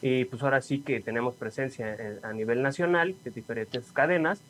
Y 0.00 0.24
pues 0.24 0.42
ahora 0.42 0.60
sí 0.60 0.80
que 0.80 1.00
tenemos 1.00 1.34
presencia 1.34 1.96
a 2.22 2.32
nivel 2.32 2.62
nacional 2.62 3.14
de 3.24 3.30
diferentes 3.30 3.92
cadenas 3.92 4.40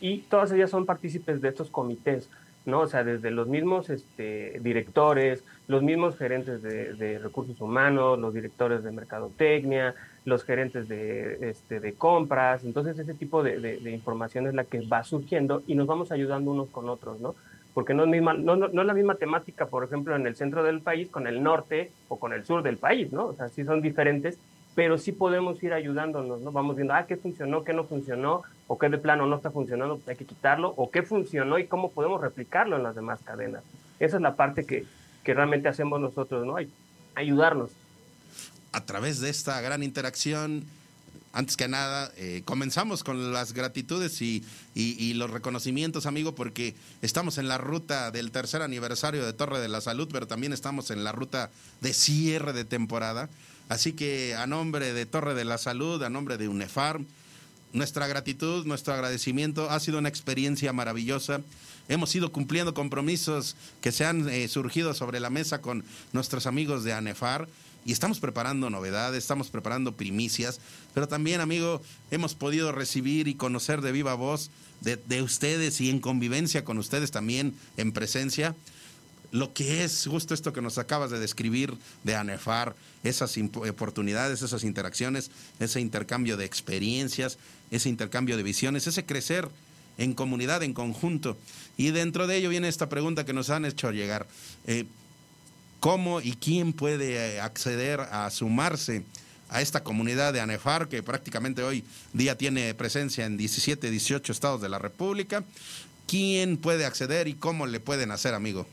y 0.00 0.18
todas 0.18 0.52
ellas 0.52 0.70
son 0.70 0.86
partícipes 0.86 1.40
de 1.40 1.48
estos 1.48 1.70
comités, 1.70 2.28
¿no? 2.64 2.80
O 2.80 2.86
sea, 2.86 3.04
desde 3.04 3.30
los 3.30 3.46
mismos 3.46 3.90
este, 3.90 4.58
directores, 4.60 5.44
los 5.68 5.82
mismos 5.82 6.16
gerentes 6.16 6.62
de, 6.62 7.18
recursos 7.18 7.60
humanos, 7.60 8.18
los 8.18 8.34
directores 8.34 8.82
de 8.82 8.90
mercadotecnia, 8.90 9.94
los 10.24 10.44
gerentes 10.44 10.88
de, 10.88 11.50
este, 11.50 11.80
de 11.80 11.94
compras. 11.94 12.64
Entonces, 12.64 12.98
ese 12.98 13.14
tipo 13.14 13.42
de, 13.42 13.78
información 13.90 14.46
es 14.46 14.54
la 14.54 14.64
que 14.64 14.80
va 14.80 15.04
surgiendo 15.04 15.62
y 15.66 15.74
nos 15.74 15.86
vamos 15.86 16.12
ayudando 16.12 16.50
unos 16.50 16.68
con 16.70 16.88
otros, 16.88 17.20
¿no? 17.20 17.34
Porque 17.72 17.94
no 17.94 18.04
es, 18.04 18.08
misma, 18.08 18.34
no, 18.34 18.56
no, 18.56 18.66
es 18.66 18.86
la 18.86 18.94
misma 18.94 19.16
temática, 19.16 19.66
por 19.66 19.84
ejemplo, 19.84 20.16
en 20.16 20.26
el 20.26 20.34
centro 20.34 20.62
del 20.62 20.80
país 20.80 21.08
con 21.08 21.26
el 21.26 21.42
norte 21.42 21.90
o 22.08 22.18
con 22.18 22.32
el 22.32 22.44
sur 22.44 22.62
del 22.62 22.78
país, 22.78 23.12
¿no? 23.12 23.26
O 23.26 23.34
sea, 23.34 23.48
sí 23.48 23.64
son 23.64 23.82
diferentes 23.82 24.38
pero 24.76 24.98
sí 24.98 25.10
podemos 25.10 25.60
ir 25.62 25.72
ayudándonos, 25.72 26.42
¿no? 26.42 26.52
Vamos 26.52 26.76
viendo, 26.76 26.92
ah, 26.92 27.06
qué 27.06 27.16
funcionó, 27.16 27.64
qué 27.64 27.72
no 27.72 27.84
funcionó, 27.84 28.42
o 28.68 28.78
qué 28.78 28.88
de 28.88 28.98
plano 28.98 29.26
no 29.26 29.36
está 29.36 29.50
funcionando, 29.50 30.00
hay 30.06 30.16
que 30.16 30.24
quitarlo, 30.24 30.74
o 30.76 30.90
qué 30.90 31.02
funcionó 31.02 31.58
y 31.58 31.66
cómo 31.66 31.92
podemos 31.92 32.20
replicarlo 32.20 32.76
en 32.76 32.82
las 32.82 32.94
demás 32.94 33.20
cadenas. 33.24 33.62
Esa 34.00 34.16
es 34.16 34.22
la 34.22 34.36
parte 34.36 34.66
que, 34.66 34.84
que 35.22 35.34
realmente 35.34 35.68
hacemos 35.68 36.00
nosotros, 36.00 36.44
¿no? 36.46 36.56
Ayudarnos. 37.14 37.70
A 38.72 38.84
través 38.84 39.20
de 39.20 39.30
esta 39.30 39.60
gran 39.60 39.82
interacción, 39.82 40.64
antes 41.32 41.56
que 41.56 41.68
nada, 41.68 42.10
eh, 42.16 42.42
comenzamos 42.44 43.04
con 43.04 43.32
las 43.32 43.52
gratitudes 43.52 44.22
y, 44.22 44.42
y, 44.74 45.12
los 45.14 45.30
reconocimientos, 45.30 46.06
amigo, 46.06 46.34
porque 46.34 46.74
estamos 47.02 47.36
en 47.36 47.46
la 47.46 47.58
ruta 47.58 48.10
del 48.10 48.30
tercer 48.30 48.62
aniversario 48.62 49.24
de 49.24 49.32
Torre 49.32 49.60
de 49.60 49.68
la 49.68 49.82
Salud, 49.82 50.08
pero 50.10 50.26
también 50.26 50.54
estamos 50.54 50.90
en 50.90 51.04
la 51.04 51.12
ruta 51.12 51.50
de 51.82 51.92
cierre 51.92 52.52
de 52.54 52.64
temporada. 52.64 53.28
Así 53.68 53.92
que 53.92 54.34
a 54.34 54.46
nombre 54.46 54.92
de 54.92 55.04
Torre 55.04 55.34
de 55.34 55.44
la 55.44 55.58
Salud, 55.58 56.02
a 56.02 56.08
nombre 56.08 56.38
de 56.38 56.48
UNEFARM, 56.48 57.06
nuestra 57.72 58.06
gratitud, 58.06 58.66
nuestro 58.66 58.94
agradecimiento. 58.94 59.70
Ha 59.70 59.80
sido 59.80 59.98
una 59.98 60.08
experiencia 60.08 60.72
maravillosa. 60.72 61.40
Hemos 61.88 62.14
ido 62.14 62.32
cumpliendo 62.32 62.74
compromisos 62.74 63.56
que 63.80 63.92
se 63.92 64.04
han 64.04 64.28
eh, 64.28 64.48
surgido 64.48 64.94
sobre 64.94 65.20
la 65.20 65.30
mesa 65.30 65.60
con 65.60 65.84
nuestros 66.12 66.46
amigos 66.46 66.84
de 66.84 66.92
ANEFAR 66.92 67.48
y 67.84 67.92
estamos 67.92 68.18
preparando 68.18 68.68
novedades, 68.68 69.22
estamos 69.22 69.48
preparando 69.48 69.92
primicias, 69.92 70.58
pero 70.92 71.06
también, 71.06 71.40
amigo, 71.40 71.80
hemos 72.10 72.34
podido 72.34 72.72
recibir 72.72 73.28
y 73.28 73.36
conocer 73.36 73.80
de 73.80 73.92
viva 73.92 74.14
voz 74.14 74.50
de, 74.80 74.96
de 74.96 75.22
ustedes 75.22 75.80
y 75.80 75.90
en 75.90 76.00
convivencia 76.00 76.64
con 76.64 76.78
ustedes 76.78 77.12
también 77.12 77.54
en 77.76 77.92
presencia 77.92 78.56
lo 79.32 79.52
que 79.52 79.84
es 79.84 80.06
justo 80.06 80.34
esto 80.34 80.52
que 80.52 80.62
nos 80.62 80.78
acabas 80.78 81.10
de 81.10 81.18
describir 81.18 81.74
de 82.04 82.16
ANEFAR, 82.16 82.74
esas 83.04 83.36
oportunidades, 83.36 84.42
esas 84.42 84.64
interacciones, 84.64 85.30
ese 85.60 85.80
intercambio 85.80 86.36
de 86.36 86.44
experiencias, 86.44 87.38
ese 87.70 87.88
intercambio 87.88 88.36
de 88.36 88.42
visiones, 88.42 88.86
ese 88.86 89.04
crecer 89.04 89.48
en 89.98 90.14
comunidad, 90.14 90.62
en 90.62 90.74
conjunto. 90.74 91.36
Y 91.76 91.90
dentro 91.90 92.26
de 92.26 92.36
ello 92.36 92.48
viene 92.48 92.68
esta 92.68 92.88
pregunta 92.88 93.24
que 93.24 93.32
nos 93.32 93.50
han 93.50 93.64
hecho 93.64 93.90
llegar. 93.90 94.26
Eh, 94.66 94.86
¿Cómo 95.80 96.20
y 96.20 96.32
quién 96.32 96.72
puede 96.72 97.36
eh, 97.36 97.40
acceder 97.40 98.00
a 98.00 98.30
sumarse 98.30 99.04
a 99.48 99.62
esta 99.62 99.84
comunidad 99.84 100.32
de 100.32 100.40
ANEFAR 100.40 100.88
que 100.88 101.02
prácticamente 101.02 101.62
hoy 101.62 101.84
día 102.12 102.36
tiene 102.36 102.74
presencia 102.74 103.24
en 103.26 103.36
17, 103.36 103.90
18 103.90 104.32
estados 104.32 104.60
de 104.60 104.68
la 104.68 104.78
República? 104.78 105.44
¿Quién 106.06 106.56
puede 106.56 106.86
acceder 106.86 107.28
y 107.28 107.34
cómo 107.34 107.66
le 107.66 107.80
pueden 107.80 108.10
hacer, 108.10 108.34
amigo? 108.34 108.66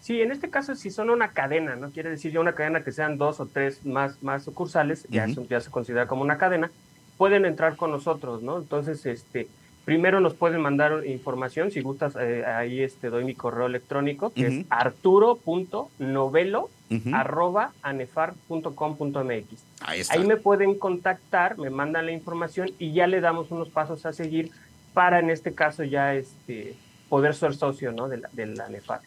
Sí, 0.00 0.22
en 0.22 0.32
este 0.32 0.48
caso, 0.48 0.74
si 0.74 0.90
son 0.90 1.10
una 1.10 1.32
cadena, 1.32 1.76
no 1.76 1.90
quiere 1.90 2.10
decir 2.10 2.32
ya 2.32 2.40
una 2.40 2.54
cadena 2.54 2.82
que 2.82 2.90
sean 2.90 3.18
dos 3.18 3.38
o 3.38 3.46
tres 3.46 3.84
más, 3.84 4.22
más 4.22 4.44
sucursales, 4.44 5.06
ya, 5.10 5.26
ya 5.26 5.60
se 5.60 5.70
considera 5.70 6.06
como 6.06 6.22
una 6.22 6.38
cadena, 6.38 6.70
pueden 7.18 7.44
entrar 7.44 7.76
con 7.76 7.90
nosotros, 7.90 8.42
¿no? 8.42 8.58
Entonces, 8.58 9.04
este, 9.04 9.46
primero 9.84 10.20
nos 10.20 10.34
pueden 10.34 10.62
mandar 10.62 11.06
información, 11.06 11.70
si 11.70 11.82
gustas, 11.82 12.16
eh, 12.18 12.46
ahí 12.46 12.80
este, 12.80 13.10
doy 13.10 13.24
mi 13.24 13.34
correo 13.34 13.66
electrónico, 13.66 14.32
que 14.32 14.46
es 14.46 14.66
arturo.novelo 14.70 16.70
arroba 17.12 17.72
anefar.com.mx. 17.82 19.44
Ahí, 19.82 20.02
ahí 20.08 20.26
me 20.26 20.36
pueden 20.36 20.78
contactar, 20.78 21.58
me 21.58 21.70
mandan 21.70 22.06
la 22.06 22.12
información 22.12 22.70
y 22.78 22.92
ya 22.92 23.06
le 23.06 23.20
damos 23.20 23.50
unos 23.50 23.68
pasos 23.68 24.06
a 24.06 24.12
seguir 24.12 24.50
para, 24.92 25.20
en 25.20 25.30
este 25.30 25.52
caso, 25.52 25.84
ya 25.84 26.14
este, 26.14 26.74
poder 27.08 27.34
ser 27.34 27.54
socio 27.54 27.92
¿no? 27.92 28.08
de, 28.08 28.18
la, 28.18 28.28
de 28.32 28.46
la 28.46 28.66
ANEFAR. 28.66 29.00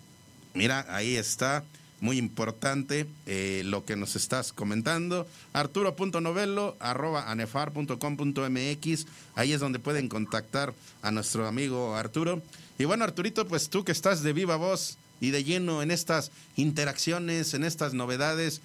Mira, 0.53 0.85
ahí 0.89 1.15
está. 1.15 1.63
Muy 1.99 2.17
importante 2.17 3.07
eh, 3.25 3.61
lo 3.63 3.85
que 3.85 3.95
nos 3.95 4.17
estás 4.17 4.51
comentando. 4.51 5.25
Arturo.novelo 5.53 6.75
arroba 6.81 7.31
anefar.com.mx. 7.31 9.05
Ahí 9.35 9.53
es 9.53 9.59
donde 9.61 9.79
pueden 9.79 10.09
contactar 10.09 10.73
a 11.01 11.11
nuestro 11.11 11.47
amigo 11.47 11.95
Arturo. 11.95 12.41
Y 12.77 12.83
bueno, 12.83 13.05
Arturito, 13.05 13.47
pues 13.47 13.69
tú 13.69 13.85
que 13.85 13.93
estás 13.93 14.21
de 14.21 14.33
viva 14.33 14.57
voz 14.57 14.97
y 15.21 15.31
de 15.31 15.45
lleno 15.45 15.81
en 15.81 15.91
estas 15.91 16.31
interacciones, 16.57 17.53
en 17.53 17.63
estas 17.63 17.93
novedades, 17.93 18.59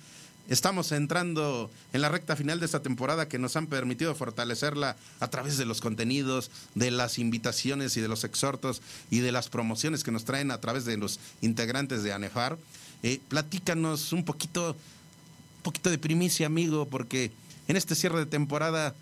Estamos 0.49 0.93
entrando 0.93 1.71
en 1.93 2.01
la 2.01 2.09
recta 2.09 2.35
final 2.35 2.59
de 2.59 2.65
esta 2.65 2.81
temporada 2.81 3.29
que 3.29 3.39
nos 3.39 3.55
han 3.57 3.67
permitido 3.67 4.15
fortalecerla 4.15 4.97
a 5.21 5.29
través 5.29 5.59
de 5.59 5.67
los 5.67 5.83
contenidos, 5.83 6.51
de 6.75 6.91
las 6.91 7.19
invitaciones 7.19 7.99
y 7.99 8.01
de 8.01 8.09
los 8.09 8.25
exhortos 8.25 8.81
y 9.11 9.21
de 9.21 9.31
las 9.31 9.51
promociones 9.51 10.05
que 10.05 10.11
nos 10.11 10.25
traen 10.25 10.51
a 10.51 10.59
través 10.59 10.87
de 10.87 10.97
los 10.97 11.21
integrantes 11.43 12.03
de 12.03 12.15
ANEFAR. 12.15 12.57
Eh, 13.03 13.21
platícanos 13.29 14.15
un 14.15 14.25
poquito, 14.25 14.71
un 14.71 15.63
poquito 15.63 15.91
de 15.91 15.99
primicia, 15.99 16.47
amigo, 16.47 16.89
porque 16.89 17.31
en 17.69 17.77
este 17.77 17.95
cierre 17.95 18.19
de 18.19 18.27
temporada, 18.27 18.95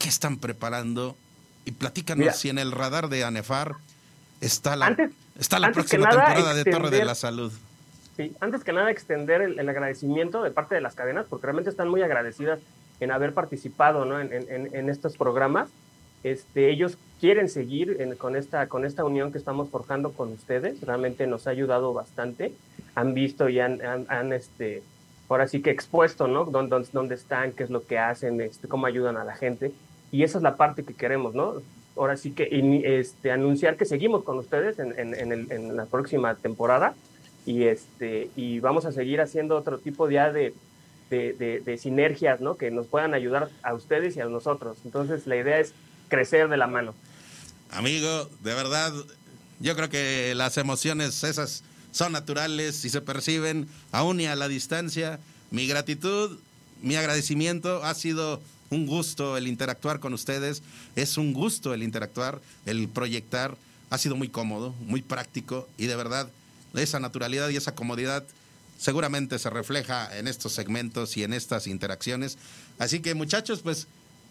¿qué 0.00 0.08
están 0.08 0.36
preparando? 0.36 1.16
Y 1.64 1.70
platícanos 1.70 2.36
si 2.36 2.48
en 2.48 2.58
el 2.58 2.72
radar 2.72 3.08
de 3.08 3.22
ANEFAR 3.22 3.76
está 4.40 4.74
la, 4.74 4.96
está 5.38 5.60
la 5.60 5.70
próxima 5.70 6.10
temporada 6.10 6.54
de 6.54 6.64
Torre 6.64 6.90
de 6.90 7.04
la 7.04 7.14
Salud. 7.14 7.52
Sí, 8.16 8.36
antes 8.40 8.62
que 8.62 8.72
nada 8.72 8.90
extender 8.90 9.40
el, 9.40 9.68
agradecimiento 9.68 10.42
de 10.42 10.50
parte 10.50 10.74
de 10.74 10.82
las 10.82 10.94
cadenas, 10.94 11.26
porque 11.28 11.46
realmente 11.46 11.70
están 11.70 11.88
muy 11.88 12.02
agradecidas 12.02 12.60
en 13.00 13.10
haber 13.10 13.32
participado 13.32 14.04
¿no? 14.04 14.20
en, 14.20 14.88
estos 14.90 15.16
programas. 15.16 15.70
Este, 16.22 16.70
ellos 16.70 16.98
quieren 17.20 17.48
seguir 17.48 17.96
con, 18.18 18.36
esta, 18.36 18.68
con 18.68 18.84
esta 18.84 19.04
unión 19.04 19.32
que 19.32 19.38
estamos 19.38 19.70
forjando 19.70 20.12
con 20.12 20.30
ustedes. 20.32 20.80
Realmente 20.82 21.26
nos 21.26 21.46
ha 21.46 21.50
ayudado 21.50 21.94
bastante. 21.94 22.52
Han 22.94 23.14
visto 23.14 23.48
y 23.48 23.60
han, 23.60 23.80
han, 23.82 24.32
este, 24.34 24.82
ahora 25.28 25.48
sí 25.48 25.62
que 25.62 25.70
expuesto, 25.70 26.28
¿no? 26.28 26.44
Dónde, 26.44 26.86
dónde, 26.92 27.14
están, 27.14 27.52
qué 27.52 27.64
es 27.64 27.70
lo 27.70 27.84
que 27.86 27.98
hacen, 27.98 28.40
este, 28.42 28.68
cómo 28.68 28.86
ayudan 28.86 29.16
a 29.16 29.24
la 29.24 29.34
gente. 29.34 29.72
Y 30.12 30.22
esa 30.22 30.36
es 30.36 30.44
la 30.44 30.56
parte 30.56 30.84
que 30.84 30.94
queremos, 30.94 31.34
¿no? 31.34 31.54
Ahora 31.96 32.18
sí 32.18 32.32
que 32.32 32.48
este, 33.00 33.32
anunciar 33.32 33.76
que 33.76 33.86
seguimos 33.86 34.22
con 34.22 34.38
ustedes 34.38 34.78
en, 34.78 34.94
en 34.98 35.76
la 35.76 35.86
próxima 35.86 36.34
temporada 36.34 36.94
y, 37.46 37.64
este, 37.64 38.30
y 38.36 38.60
vamos 38.60 38.84
a 38.84 38.92
seguir 38.92 39.20
haciendo 39.20 39.56
otro 39.56 39.78
tipo 39.78 40.06
de, 40.06 40.54
de, 41.10 41.62
de, 41.64 41.78
sinergias 41.78 42.40
¿no? 42.40 42.56
que 42.56 42.70
nos 42.70 42.86
puedan 42.86 43.14
ayudar 43.14 43.50
a 43.62 43.74
ustedes 43.74 44.16
y 44.16 44.20
a 44.20 44.26
nosotros. 44.26 44.78
Entonces 44.84 45.26
la 45.26 45.36
idea 45.36 45.58
es 45.58 45.72
crecer 46.08 46.48
de 46.48 46.56
la 46.56 46.66
mano. 46.66 46.94
Amigo, 47.70 48.28
de 48.42 48.54
verdad, 48.54 48.92
yo 49.60 49.74
creo 49.76 49.88
que 49.88 50.34
las 50.34 50.56
emociones 50.58 51.24
esas 51.24 51.64
son 51.90 52.12
naturales 52.12 52.84
y 52.84 52.90
se 52.90 53.00
perciben 53.00 53.68
aún 53.90 54.20
y 54.20 54.26
a 54.26 54.36
la 54.36 54.48
distancia. 54.48 55.20
Mi 55.50 55.66
gratitud, 55.66 56.38
mi 56.80 56.96
agradecimiento, 56.96 57.82
ha 57.84 57.94
sido 57.94 58.40
un 58.70 58.86
gusto 58.86 59.36
el 59.36 59.46
interactuar 59.46 60.00
con 60.00 60.14
ustedes, 60.14 60.62
es 60.96 61.18
un 61.18 61.34
gusto 61.34 61.74
el 61.74 61.82
interactuar, 61.82 62.40
el 62.64 62.88
proyectar, 62.88 63.56
ha 63.90 63.98
sido 63.98 64.16
muy 64.16 64.28
cómodo, 64.28 64.74
muy 64.80 65.02
práctico 65.02 65.68
y 65.76 65.86
de 65.86 65.96
verdad 65.96 66.30
esa 66.74 67.00
naturalidad 67.00 67.48
y 67.48 67.56
esa 67.56 67.74
comodidad 67.74 68.24
seguramente 68.78 69.38
se 69.38 69.50
refleja 69.50 70.16
en 70.16 70.26
estos 70.26 70.52
segmentos 70.52 71.16
y 71.16 71.22
en 71.22 71.32
estas 71.32 71.66
interacciones. 71.66 72.38
Así 72.78 73.00
que 73.00 73.14
muchachos, 73.14 73.60
pues 73.60 73.86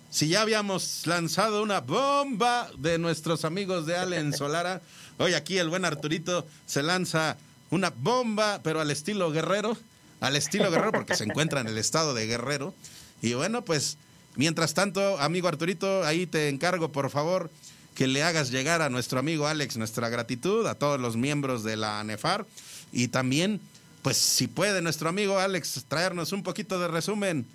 si 0.10 0.28
ya 0.28 0.42
habíamos 0.42 1.08
lanzado 1.08 1.64
una 1.64 1.80
bomba 1.80 2.70
de 2.78 2.98
nuestros 2.98 3.46
amigos 3.46 3.86
de 3.86 3.96
Allen 3.96 4.34
Solara, 4.38 4.82
hoy 5.18 5.34
aquí 5.34 5.58
el 5.58 5.70
buen 5.70 5.86
Arturito 5.86 6.46
se 6.66 6.84
lanza 6.84 7.38
una 7.70 7.92
bomba, 7.92 8.60
pero 8.62 8.82
al 8.82 8.92
estilo 8.92 9.32
guerrero, 9.32 9.78
al 10.20 10.36
estilo 10.36 10.70
guerrero 10.70 10.92
porque 10.92 11.16
se 11.16 11.24
encuentra 11.24 11.62
en 11.62 11.68
el 11.68 11.78
estado 11.78 12.14
de 12.14 12.28
guerrero. 12.28 12.76
Y 13.22 13.34
bueno, 13.36 13.64
pues 13.64 13.98
mientras 14.36 14.74
tanto, 14.74 15.18
amigo 15.20 15.48
Arturito, 15.48 16.04
ahí 16.04 16.28
te 16.28 16.50
encargo, 16.50 16.92
por 16.92 17.10
favor, 17.10 17.50
que 17.96 18.08
le 18.08 18.24
hagas 18.24 18.52
llegar 18.52 18.82
a 18.82 18.90
nuestro 18.90 19.20
amigo 19.20 19.48
Alex 19.48 19.78
nuestra 19.78 20.10
gratitud, 20.10 20.66
a 20.68 20.76
todos 20.76 21.00
los 21.00 21.18
miembros 21.18 21.64
de 21.64 21.76
la 21.76 22.00
ANEFAR 22.00 22.46
y 22.92 23.10
también, 23.10 23.60
pues 24.02 24.18
si 24.18 24.48
puede 24.48 24.82
nuestro 24.82 25.10
amigo 25.10 25.40
Alex 25.40 25.86
traernos 25.88 26.32
un 26.32 26.44
poquito 26.44 26.80
de 26.80 26.88
resumen 26.88 27.46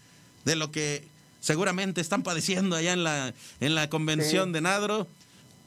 de 0.45 0.57
lo 0.57 0.71
que 0.71 1.05
seguramente 1.41 2.01
están 2.01 2.23
padeciendo 2.23 2.77
allá 2.77 2.93
en 2.93 3.05
la, 3.05 3.35
en 3.61 3.75
la 3.75 3.89
convención 3.89 4.53
de 4.53 4.61
Nadro 4.61 5.07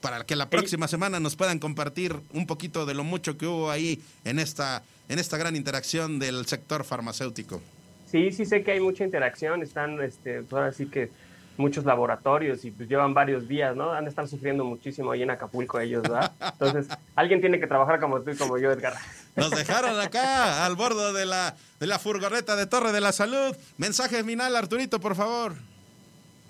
para 0.01 0.25
que 0.25 0.35
la 0.35 0.49
próxima 0.49 0.87
semana 0.87 1.19
nos 1.19 1.35
puedan 1.35 1.59
compartir 1.59 2.15
un 2.33 2.47
poquito 2.47 2.85
de 2.85 2.93
lo 2.93 3.03
mucho 3.03 3.37
que 3.37 3.47
hubo 3.47 3.69
ahí 3.69 4.01
en 4.23 4.39
esta, 4.39 4.83
en 5.09 5.19
esta 5.19 5.37
gran 5.37 5.55
interacción 5.55 6.19
del 6.19 6.45
sector 6.45 6.83
farmacéutico. 6.83 7.61
Sí, 8.09 8.31
sí 8.31 8.45
sé 8.45 8.63
que 8.63 8.71
hay 8.71 8.79
mucha 8.79 9.03
interacción, 9.03 9.61
están, 9.61 10.01
este, 10.01 10.41
pues 10.41 10.53
ahora 10.53 10.73
sí 10.73 10.87
que 10.87 11.11
muchos 11.59 11.85
laboratorios 11.85 12.63
y 12.65 12.71
pues 12.71 12.87
llevan 12.89 13.13
varios 13.13 13.47
días, 13.47 13.75
¿no? 13.75 13.91
Han 13.91 14.05
de 14.05 14.09
estar 14.09 14.27
sufriendo 14.27 14.63
muchísimo 14.63 15.11
ahí 15.11 15.23
en 15.23 15.29
Acapulco 15.29 15.79
ellos, 15.79 16.01
¿verdad? 16.03 16.31
Entonces, 16.39 16.87
alguien 17.15 17.41
tiene 17.41 17.59
que 17.59 17.67
trabajar 17.67 17.99
como 17.99 18.21
tú 18.21 18.31
y 18.31 18.35
como 18.35 18.57
yo, 18.57 18.71
Edgar. 18.71 18.93
Nos 19.35 19.51
dejaron 19.51 19.99
acá, 19.99 20.65
al 20.65 20.75
bordo 20.75 21.13
de 21.13 21.25
la, 21.25 21.55
de 21.79 21.87
la 21.87 21.99
furgoneta 21.99 22.55
de 22.55 22.65
Torre 22.65 22.91
de 22.91 23.01
la 23.01 23.11
Salud. 23.11 23.55
Mensaje 23.77 24.23
final, 24.23 24.55
Arturito, 24.55 24.99
por 24.99 25.15
favor 25.15 25.53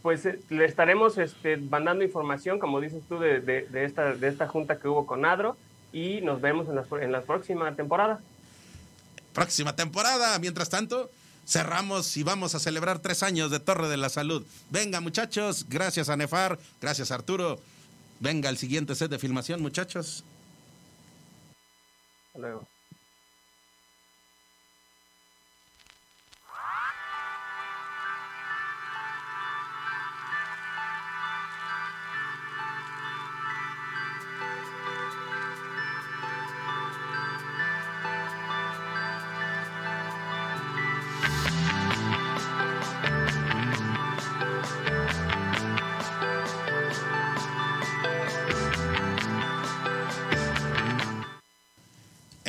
pues 0.02 0.26
eh, 0.26 0.40
le 0.50 0.66
estaremos 0.66 1.18
este, 1.18 1.58
mandando 1.58 2.04
información, 2.04 2.60
como 2.60 2.80
dices 2.80 3.04
tú, 3.08 3.20
de, 3.20 3.42
de, 3.42 3.84
esta, 3.84 4.14
de 4.14 4.28
esta 4.28 4.48
junta 4.48 4.80
que 4.80 4.88
hubo 4.88 5.06
con 5.06 5.26
Adro 5.26 5.58
y 5.92 6.22
nos 6.22 6.42
vemos 6.42 6.68
en 6.70 6.76
la, 6.76 6.86
en 7.02 7.12
la 7.12 7.22
próxima 7.22 7.76
temporada. 7.76 8.20
Próxima 9.34 9.76
temporada. 9.76 10.38
Mientras 10.40 10.70
tanto, 10.70 11.10
cerramos 11.50 12.16
y 12.16 12.24
vamos 12.24 12.54
a 12.54 12.60
celebrar 12.60 13.00
tres 13.00 13.24
años 13.24 13.50
de 13.50 13.60
Torre 13.60 13.90
de 13.90 13.98
la 13.98 14.10
Salud. 14.10 14.46
Venga, 14.70 15.02
muchachos. 15.02 15.66
Gracias 15.68 16.08
a 16.10 16.16
Nefar. 16.16 16.60
Gracias, 16.80 17.12
Arturo. 17.12 17.60
Venga 18.20 18.50
el 18.50 18.58
siguiente 18.58 18.94
set 18.96 19.10
de 19.10 19.18
filmación, 19.18 19.62
muchachos. 19.62 20.24
Hasta 22.28 22.40
luego. 22.40 22.68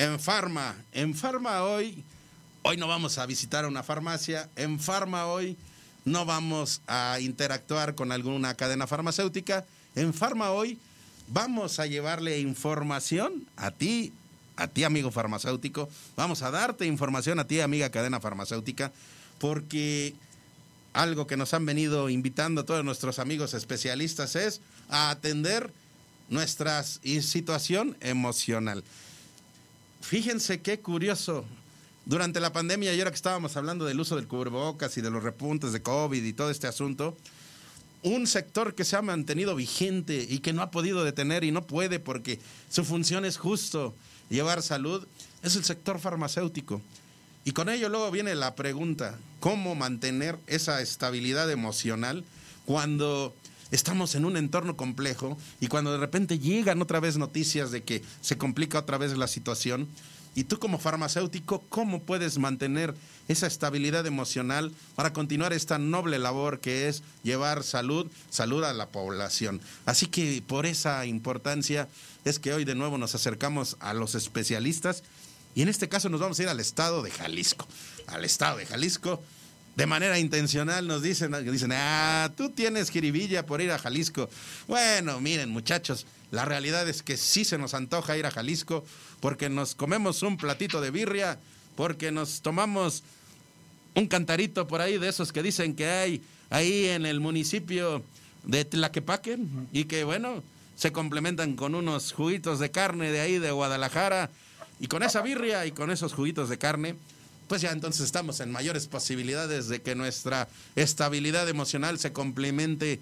En 0.01 0.19
Farma, 0.19 0.75
en 0.93 1.15
Farma 1.15 1.63
hoy, 1.63 2.03
hoy 2.63 2.79
no 2.79 2.89
vamos 2.89 3.19
a 3.19 3.27
visitar 3.27 3.67
una 3.67 3.83
farmacia, 3.83 4.49
en 4.57 4.81
Farma 4.81 5.27
hoy 5.27 5.59
no 6.07 6.25
vamos 6.25 6.81
a 6.87 7.19
interactuar 7.21 7.95
con 7.95 8.11
alguna 8.11 8.55
cadena 8.55 8.87
farmacéutica, 8.87 9.67
en 9.95 10.15
Farma 10.15 10.53
hoy 10.53 10.79
vamos 11.29 11.81
a 11.81 11.85
llevarle 11.85 12.41
información 12.41 13.47
a 13.59 13.73
ti, 13.73 14.11
a 14.57 14.69
ti 14.69 14.85
amigo 14.85 15.11
farmacéutico, 15.11 15.91
vamos 16.17 16.41
a 16.41 16.51
darte 16.51 16.87
información 16.87 17.39
a 17.39 17.47
ti 17.47 17.61
amiga 17.61 17.91
cadena 17.91 18.21
farmacéutica, 18.21 18.93
porque 19.39 20.15
algo 20.95 21.27
que 21.27 21.37
nos 21.37 21.53
han 21.53 21.67
venido 21.67 22.09
invitando 22.09 22.65
todos 22.65 22.83
nuestros 22.87 23.19
amigos 23.19 23.53
especialistas 23.53 24.35
es 24.35 24.63
a 24.89 25.11
atender 25.11 25.71
nuestra 26.31 26.85
situación 26.85 27.99
emocional. 28.01 28.83
Fíjense 30.01 30.61
qué 30.61 30.81
curioso. 30.81 31.45
Durante 32.07 32.41
la 32.41 32.53
pandemia, 32.53 32.93
y 32.95 32.99
ahora 32.99 33.11
que 33.11 33.17
estábamos 33.17 33.57
hablando 33.57 33.85
del 33.85 34.01
uso 34.01 34.17
del 34.17 34.27
cubrebocas 34.27 34.97
y 34.97 35.01
de 35.01 35.11
los 35.11 35.23
repuntes 35.23 35.73
de 35.73 35.83
COVID 35.83 36.25
y 36.25 36.33
todo 36.33 36.51
este 36.51 36.67
asunto, 36.67 37.17
un 38.03 38.27
sector 38.27 38.75
que 38.75 38.85
se 38.85 38.97
ha 38.97 39.03
mantenido 39.03 39.55
vigente 39.55 40.27
y 40.29 40.39
que 40.39 40.53
no 40.53 40.63
ha 40.63 40.71
podido 40.71 41.05
detener 41.05 41.45
y 41.45 41.53
no 41.53 41.67
puede 41.67 42.01
porque 42.01 42.41
su 42.71 42.85
función 42.85 43.25
es 43.25 43.37
justo 43.37 43.95
llevar 44.31 44.63
salud, 44.63 45.07
es 45.43 45.57
el 45.57 45.65
sector 45.65 46.01
farmacéutico. 46.01 46.81
Y 47.45 47.53
con 47.53 47.69
ello 47.69 47.89
luego 47.89 48.11
viene 48.11 48.35
la 48.35 48.55
pregunta, 48.55 49.19
¿cómo 49.39 49.75
mantener 49.75 50.39
esa 50.47 50.81
estabilidad 50.81 51.51
emocional 51.51 52.25
cuando 52.65 53.35
estamos 53.71 54.15
en 54.15 54.25
un 54.25 54.37
entorno 54.37 54.77
complejo 54.77 55.37
y 55.61 55.69
cuando 55.69 55.93
de 55.93 55.99
repente 55.99 56.39
llegan 56.39 56.83
otra 56.83 57.01
vez 57.01 57.17
noticias 57.17 57.71
de 57.71 57.83
que 57.83 58.03
se 58.21 58.39
complica 58.39 58.79
otra 58.79 58.99
vez 58.99 59.17
la 59.17 59.29
situación, 59.29 59.89
y 60.35 60.45
tú 60.45 60.59
como 60.59 60.79
farmacéutico, 60.79 61.65
¿cómo 61.69 62.03
puedes 62.03 62.39
mantener 62.39 62.95
esa 63.29 63.47
estabilidad 63.47 64.07
emocional 64.07 64.73
para 64.95 65.13
continuar 65.13 65.53
esta 65.53 65.79
noble 65.79 66.19
labor 66.19 66.61
que 66.61 66.89
es 66.89 67.03
llevar 67.25 67.65
salud, 67.65 68.11
salud 68.31 68.63
a 68.63 68.73
la 68.73 68.91
población? 68.91 69.61
Así 69.87 70.07
que 70.07 70.43
por 70.47 70.67
esa 70.67 71.05
importancia 71.07 71.89
es 72.25 72.39
que 72.39 72.53
hoy 72.53 72.65
de 72.65 72.77
nuevo 72.77 72.97
nos 72.97 73.15
acercamos 73.15 73.77
a 73.81 73.93
los 73.93 74.15
especialistas 74.15 75.03
y 75.55 75.63
en 75.63 75.69
este 75.69 75.89
caso 75.89 76.09
nos 76.09 76.21
vamos 76.21 76.39
a 76.39 76.43
ir 76.45 76.49
al 76.49 76.61
estado 76.61 77.03
de 77.03 77.11
Jalisco, 77.11 77.67
al 78.07 78.25
estado 78.25 78.59
de 78.59 78.67
Jalisco 78.67 79.21
de 79.77 79.87
manera 79.87 80.19
intencional 80.19 80.87
nos 80.87 81.03
dicen, 81.03 81.33
dicen, 81.51 81.73
ah, 81.73 82.31
tú 82.37 82.51
tienes 82.51 82.91
jiribilla 82.91 83.47
por 83.47 83.61
ir 83.61 83.71
a 83.71 83.79
Jalisco. 83.79 84.29
Bueno, 84.67 85.21
miren 85.21 85.51
muchachos, 85.51 86.07
la 86.31 86.45
realidad 86.45 86.89
es 86.89 87.03
que 87.03 87.17
sí 87.17 87.45
se 87.45 87.59
nos 87.59 87.75
antoja 87.75 88.17
ir 88.17 88.27
a 88.27 88.31
Jalisco 88.31 88.85
porque 89.21 89.49
nos 89.49 89.75
comemos 89.75 90.23
un 90.23 90.37
platito 90.37 90.81
de 90.81 90.91
birria, 90.91 91.39
porque 91.77 92.11
nos 92.11 92.43
tomamos 92.43 93.03
un 93.95 94.07
cantarito 94.07 94.67
por 94.67 94.81
ahí 94.81 94.99
de 94.99 95.09
esos 95.09 95.33
que 95.33 95.43
dicen 95.43 95.75
que 95.75 95.87
hay 95.87 96.23
ahí 96.51 96.87
en 96.87 97.07
el 97.07 97.21
municipio 97.21 98.03
de 98.45 98.65
Tlaquepaque 98.65 99.39
y 99.73 99.85
que 99.85 100.05
bueno, 100.05 100.43
se 100.77 100.93
complementan 100.93 101.57
con 101.57 101.75
unos 101.75 102.13
juguitos 102.13 102.59
de 102.59 102.71
carne 102.71 103.13
de 103.13 103.21
ahí 103.21 103.39
de 103.39 103.51
Guadalajara 103.51 104.31
y 104.79 104.87
con 104.87 105.03
esa 105.03 105.23
birria 105.23 105.67
y 105.67 105.73
con 105.73 105.91
esos 105.91 106.15
juguitos 106.15 106.49
de 106.49 106.59
carne 106.59 106.95
pues 107.51 107.63
ya 107.63 107.73
entonces 107.73 108.03
estamos 108.03 108.39
en 108.39 108.53
mayores 108.53 108.87
posibilidades 108.87 109.67
de 109.67 109.83
que 109.83 109.97
nuestra 109.97 110.47
estabilidad 110.77 111.49
emocional 111.49 111.99
se 111.99 112.13
complemente 112.13 113.01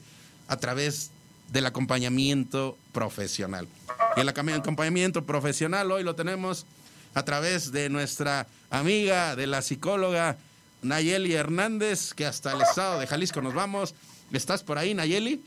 a 0.49 0.57
través 0.57 1.11
del 1.49 1.67
acompañamiento 1.67 2.79
profesional. 2.95 3.69
Y 4.17 4.21
el 4.21 4.29
acompañamiento 4.31 5.27
profesional 5.27 5.93
hoy 5.93 6.03
lo 6.03 6.15
tenemos 6.15 6.65
a 7.13 7.27
través 7.27 7.73
de 7.73 7.91
nuestra 7.91 8.47
amiga, 8.71 9.37
de 9.37 9.47
la 9.47 9.61
psicóloga 9.61 10.39
Nayeli 10.81 11.35
Hernández, 11.35 12.15
que 12.15 12.25
hasta 12.25 12.53
el 12.53 12.63
estado 12.63 13.01
de 13.01 13.07
Jalisco 13.07 13.43
nos 13.43 13.53
vamos. 13.53 13.95
¿Estás 14.33 14.63
por 14.63 14.79
ahí, 14.79 14.95
Nayeli? 14.95 15.45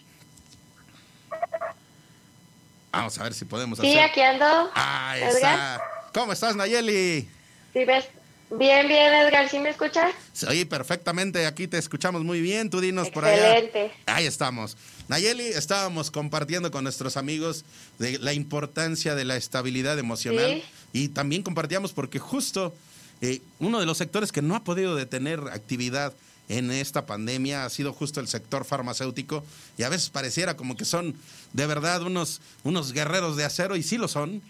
Vamos 2.92 3.18
a 3.18 3.24
ver 3.24 3.34
si 3.34 3.46
podemos 3.46 3.80
hacer. 3.80 3.92
Sí, 3.92 3.98
aquí 3.98 4.22
ando. 4.22 4.46
Ah, 4.76 5.16
está. 5.18 5.82
¿Cómo 6.14 6.34
estás, 6.34 6.56
Nayeli? 6.56 7.28
Sí, 7.74 7.86
ves, 7.86 8.06
Bien, 8.54 8.86
bien, 8.86 9.14
Edgar, 9.14 9.50
¿sí 9.50 9.60
me 9.60 9.70
escuchas? 9.70 10.14
Sí, 10.34 10.66
perfectamente, 10.66 11.46
aquí 11.46 11.68
te 11.68 11.78
escuchamos 11.78 12.26
muy 12.26 12.42
bien, 12.42 12.70
tú 12.70 12.82
dinos 12.82 13.10
por 13.10 13.24
allá. 13.24 13.58
Excelente. 13.58 13.94
Ahí 14.06 14.26
estamos. 14.26 14.76
Nayeli, 15.08 15.46
estábamos 15.46 16.12
compartiendo 16.12 16.70
con 16.70 16.84
nuestros 16.84 17.16
amigos 17.16 17.64
de 17.98 18.20
la 18.20 18.34
importancia 18.34 19.16
de 19.16 19.24
la 19.24 19.38
estabilidad 19.38 19.98
emocional 19.98 20.62
y 20.92 21.10
también 21.10 21.44
compartíamos 21.44 21.94
porque 21.94 22.20
justo 22.20 22.76
eh, 23.22 23.42
uno 23.60 23.80
de 23.80 23.86
los 23.86 23.98
sectores 23.98 24.34
que 24.34 24.42
no 24.42 24.56
ha 24.56 24.66
podido 24.66 24.96
detener 24.96 25.40
actividad 25.54 26.14
en 26.50 26.72
esta 26.72 27.06
pandemia 27.06 27.64
ha 27.64 27.70
sido 27.70 27.94
justo 27.94 28.20
el 28.20 28.28
sector 28.28 28.66
farmacéutico 28.66 29.46
y 29.78 29.84
a 29.84 29.90
veces 29.90 30.10
pareciera 30.10 30.58
como 30.58 30.76
que 30.76 30.84
son 30.84 31.16
de 31.54 31.68
verdad 31.68 32.02
unos, 32.02 32.42
unos 32.64 32.92
guerreros 32.92 33.38
de 33.38 33.46
acero 33.46 33.78
y 33.78 33.84
sí 33.84 33.98
lo 33.98 34.10
son, 34.10 34.42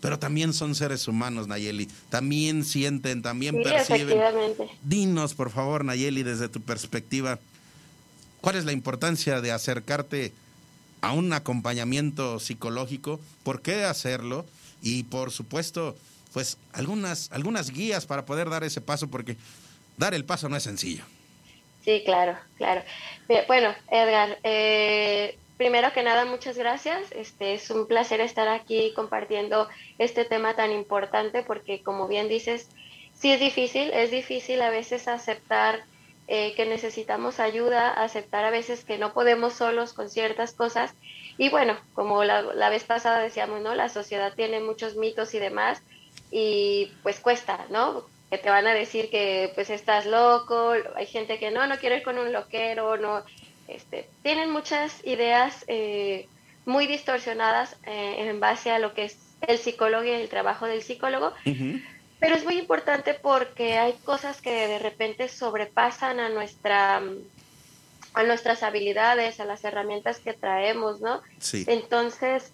pero 0.00 0.18
también 0.18 0.52
son 0.52 0.74
seres 0.74 1.08
humanos, 1.08 1.48
Nayeli. 1.48 1.88
También 2.10 2.64
sienten, 2.64 3.22
también 3.22 3.56
sí, 3.56 3.62
perciben. 3.62 4.18
Dinos, 4.82 5.34
por 5.34 5.50
favor, 5.50 5.84
Nayeli, 5.84 6.22
desde 6.22 6.48
tu 6.48 6.60
perspectiva, 6.60 7.38
¿cuál 8.40 8.56
es 8.56 8.64
la 8.64 8.72
importancia 8.72 9.40
de 9.40 9.52
acercarte 9.52 10.32
a 11.00 11.12
un 11.12 11.32
acompañamiento 11.32 12.38
psicológico? 12.38 13.20
¿Por 13.42 13.62
qué 13.62 13.84
hacerlo? 13.84 14.46
Y 14.82 15.04
por 15.04 15.32
supuesto, 15.32 15.96
pues 16.32 16.58
algunas, 16.72 17.30
algunas 17.32 17.70
guías 17.70 18.06
para 18.06 18.24
poder 18.24 18.50
dar 18.50 18.62
ese 18.64 18.80
paso, 18.80 19.08
porque 19.08 19.36
dar 19.96 20.14
el 20.14 20.24
paso 20.24 20.48
no 20.48 20.56
es 20.56 20.62
sencillo. 20.62 21.04
Sí, 21.84 22.02
claro, 22.04 22.36
claro. 22.56 22.82
Bueno, 23.46 23.74
Edgar, 23.90 24.38
eh, 24.42 25.38
primero 25.58 25.92
que 25.92 26.02
nada, 26.02 26.24
muchas 26.24 26.56
gracias. 26.56 27.12
Este 27.12 27.52
es 27.52 27.70
un 27.70 27.86
placer 27.86 28.20
estar 28.22 28.48
aquí 28.48 28.92
compartiendo 28.94 29.68
este 29.98 30.24
tema 30.24 30.54
tan 30.54 30.72
importante 30.72 31.42
porque, 31.42 31.82
como 31.82 32.08
bien 32.08 32.28
dices, 32.28 32.70
sí 33.12 33.32
es 33.32 33.40
difícil, 33.40 33.90
es 33.92 34.10
difícil 34.10 34.62
a 34.62 34.70
veces 34.70 35.08
aceptar 35.08 35.82
eh, 36.28 36.54
que 36.54 36.64
necesitamos 36.64 37.40
ayuda, 37.40 37.90
aceptar 37.92 38.44
a 38.44 38.50
veces 38.50 38.84
que 38.84 38.98
no 38.98 39.12
podemos 39.12 39.54
solos 39.54 39.92
con 39.92 40.08
ciertas 40.08 40.52
cosas. 40.52 40.94
Y 41.36 41.50
bueno, 41.50 41.76
como 41.92 42.24
la, 42.24 42.42
la 42.42 42.70
vez 42.70 42.84
pasada 42.84 43.18
decíamos, 43.18 43.60
¿no? 43.60 43.74
La 43.74 43.88
sociedad 43.88 44.34
tiene 44.34 44.60
muchos 44.60 44.96
mitos 44.96 45.34
y 45.34 45.38
demás, 45.38 45.82
y 46.30 46.92
pues 47.02 47.18
cuesta, 47.20 47.66
¿no? 47.70 48.04
Que 48.30 48.38
te 48.38 48.50
van 48.50 48.66
a 48.66 48.74
decir 48.74 49.10
que 49.10 49.50
pues 49.54 49.70
estás 49.70 50.06
loco, 50.06 50.74
hay 50.94 51.06
gente 51.06 51.38
que 51.38 51.50
no, 51.50 51.66
no 51.66 51.78
quiero 51.78 51.96
ir 51.96 52.02
con 52.02 52.18
un 52.18 52.32
loquero, 52.32 52.96
no, 52.96 53.24
este, 53.68 54.08
tienen 54.22 54.50
muchas 54.50 55.04
ideas 55.04 55.64
eh, 55.68 56.26
muy 56.66 56.86
distorsionadas 56.86 57.76
eh, 57.84 58.28
en 58.28 58.40
base 58.40 58.70
a 58.70 58.78
lo 58.78 58.94
que 58.94 59.04
es 59.04 59.18
el 59.42 59.58
psicólogo 59.58 60.04
y 60.04 60.10
el 60.10 60.28
trabajo 60.28 60.66
del 60.66 60.82
psicólogo. 60.82 61.32
Pero 62.20 62.34
es 62.34 62.44
muy 62.44 62.58
importante 62.58 63.14
porque 63.14 63.78
hay 63.78 63.92
cosas 64.04 64.40
que 64.40 64.50
de 64.50 64.78
repente 64.80 65.28
sobrepasan 65.28 66.18
a 66.18 66.28
nuestra 66.28 67.00
a 68.14 68.22
nuestras 68.24 68.64
habilidades, 68.64 69.38
a 69.38 69.44
las 69.44 69.62
herramientas 69.64 70.18
que 70.18 70.32
traemos, 70.32 71.00
¿no? 71.00 71.20
Sí. 71.38 71.64
Entonces, 71.68 72.52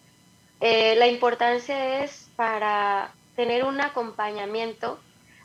eh, 0.60 0.94
la 0.96 1.06
importancia 1.06 2.04
es 2.04 2.28
para 2.36 3.12
tener 3.36 3.64
un 3.64 3.80
acompañamiento, 3.80 5.00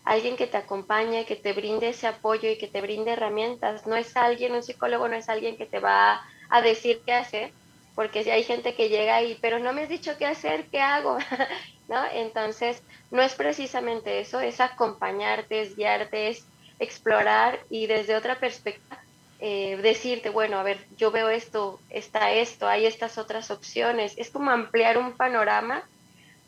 alguien 0.09 0.37
que 0.37 0.47
te 0.47 0.57
acompañe, 0.57 1.25
que 1.25 1.35
te 1.35 1.53
brinde 1.53 1.89
ese 1.89 2.07
apoyo 2.07 2.49
y 2.49 2.57
que 2.57 2.67
te 2.67 2.81
brinde 2.81 3.11
herramientas. 3.11 3.85
No 3.85 3.95
es 3.95 4.17
alguien, 4.17 4.53
un 4.53 4.63
psicólogo 4.63 5.07
no 5.07 5.15
es 5.15 5.29
alguien 5.29 5.55
que 5.55 5.67
te 5.67 5.79
va 5.79 6.21
a 6.49 6.61
decir 6.63 7.03
qué 7.05 7.13
hacer, 7.13 7.51
porque 7.93 8.23
si 8.23 8.31
hay 8.31 8.43
gente 8.43 8.73
que 8.73 8.89
llega 8.89 9.17
ahí, 9.17 9.37
pero 9.39 9.59
no 9.59 9.71
me 9.71 9.83
has 9.83 9.89
dicho 9.89 10.17
qué 10.17 10.25
hacer, 10.25 10.65
¿qué 10.71 10.81
hago? 10.81 11.19
¿No? 11.87 12.03
Entonces, 12.11 12.81
no 13.11 13.21
es 13.21 13.35
precisamente 13.35 14.19
eso, 14.19 14.39
es 14.39 14.59
acompañarte, 14.59 15.61
es 15.61 15.75
guiarte, 15.75 16.29
es 16.29 16.43
explorar 16.79 17.59
y 17.69 17.85
desde 17.85 18.15
otra 18.15 18.39
perspectiva 18.39 18.99
eh, 19.39 19.77
decirte, 19.83 20.31
bueno, 20.31 20.57
a 20.57 20.63
ver, 20.63 20.87
yo 20.97 21.11
veo 21.11 21.29
esto, 21.29 21.79
está 21.91 22.31
esto, 22.31 22.67
hay 22.67 22.87
estas 22.87 23.19
otras 23.19 23.51
opciones. 23.51 24.15
Es 24.17 24.31
como 24.31 24.49
ampliar 24.49 24.97
un 24.97 25.15
panorama 25.15 25.83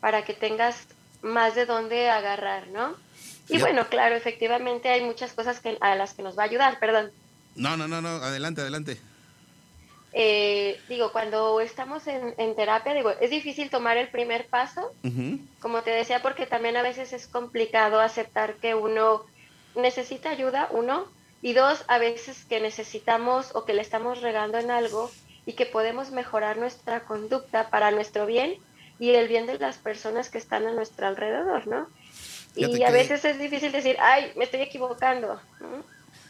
para 0.00 0.24
que 0.24 0.34
tengas 0.34 0.88
más 1.22 1.54
de 1.54 1.64
dónde 1.64 2.10
agarrar, 2.10 2.66
¿no? 2.68 2.96
Y 3.52 3.58
bueno, 3.58 3.86
claro, 3.88 4.14
efectivamente 4.14 4.88
hay 4.88 5.02
muchas 5.02 5.32
cosas 5.32 5.60
que, 5.60 5.76
a 5.80 5.94
las 5.94 6.14
que 6.14 6.22
nos 6.22 6.38
va 6.38 6.42
a 6.42 6.46
ayudar, 6.46 6.78
perdón. 6.78 7.10
No, 7.54 7.76
no, 7.76 7.86
no, 7.86 8.00
no, 8.00 8.08
adelante, 8.08 8.62
adelante. 8.62 8.98
Eh, 10.14 10.78
digo, 10.88 11.10
cuando 11.12 11.60
estamos 11.60 12.06
en, 12.06 12.54
terapia, 12.54 12.92
digo, 12.94 13.10
es 13.10 13.30
difícil 13.30 13.70
tomar 13.70 13.96
el 13.96 14.08
primer 14.08 14.46
paso, 14.46 14.92
como 15.60 15.82
te 15.82 15.90
decía, 15.90 16.20
porque 16.20 16.46
también 16.46 16.76
a 16.76 16.82
veces 16.82 17.12
es 17.12 17.26
complicado 17.26 18.00
aceptar 18.00 18.54
que 18.56 18.74
uno 18.74 19.24
necesita 19.74 20.30
ayuda, 20.30 20.68
uno, 20.70 21.06
y 21.40 21.54
dos, 21.54 21.84
a 21.88 21.98
veces 21.98 22.44
que 22.44 22.60
necesitamos 22.60 23.54
o 23.54 23.64
que 23.64 23.74
le 23.74 23.82
estamos 23.82 24.20
regando 24.20 24.58
en 24.58 24.70
algo 24.70 25.10
y 25.44 25.54
que 25.54 25.66
podemos 25.66 26.10
mejorar 26.10 26.56
nuestra 26.56 27.00
conducta 27.00 27.68
para 27.68 27.90
nuestro 27.90 28.26
bien 28.26 28.56
y 29.00 29.10
el 29.10 29.28
bien 29.28 29.46
de 29.46 29.58
las 29.58 29.78
personas 29.78 30.30
que 30.30 30.38
están 30.38 30.66
a 30.66 30.72
nuestro 30.72 31.06
alrededor, 31.06 31.66
¿no? 31.66 31.88
Y 32.54 32.82
a 32.82 32.90
veces 32.90 33.24
es 33.24 33.38
difícil 33.38 33.72
decir, 33.72 33.96
ay, 34.00 34.32
me 34.36 34.44
estoy 34.44 34.60
equivocando. 34.60 35.40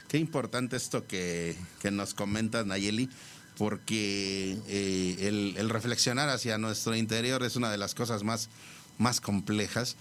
Qué 0.09 0.19
importante 0.19 0.77
esto 0.77 1.07
que, 1.07 1.57
que 1.81 1.91
nos 1.91 2.15
comentas, 2.15 2.67
Nayeli, 2.67 3.09
porque 3.57 4.59
eh, 4.69 5.55
el, 5.57 5.71
reflexionar 5.71 6.29
hacia 6.29 6.59
nuestro 6.59 6.95
interior 6.95 7.43
es 7.43 7.57
una 7.57 7.71
de 7.71 7.79
las 7.79 7.95
cosas 7.95 8.23
más, 8.23 8.49
más 8.99 9.21
complejas. 9.21 9.97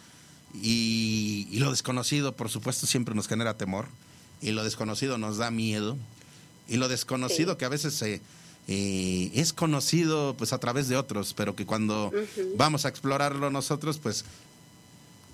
Y, 0.62 1.48
y, 1.50 1.60
lo 1.60 1.72
desconocido, 1.72 2.36
por 2.36 2.50
supuesto, 2.50 2.88
siempre 2.88 3.16
nos 3.16 3.28
genera 3.28 3.58
temor. 3.58 3.88
Y 4.42 4.52
lo 4.52 4.64
desconocido 4.64 5.18
nos 5.18 5.38
da 5.38 5.50
miedo. 5.50 5.98
Y 6.68 6.78
lo 6.78 6.88
desconocido 6.88 7.58
que 7.58 7.66
a 7.66 7.70
veces 7.70 7.94
se... 7.94 8.22
Eh, 8.68 9.32
es 9.34 9.54
conocido 9.54 10.36
pues 10.38 10.54
a 10.54 10.60
través 10.60 10.88
de 10.88 10.96
otros, 10.96 11.34
pero 11.34 11.56
que 11.56 11.66
cuando 11.66 12.12
vamos 12.58 12.86
a 12.86 12.90
explorarlo 12.90 13.50
nosotros, 13.50 13.98
pues 13.98 14.24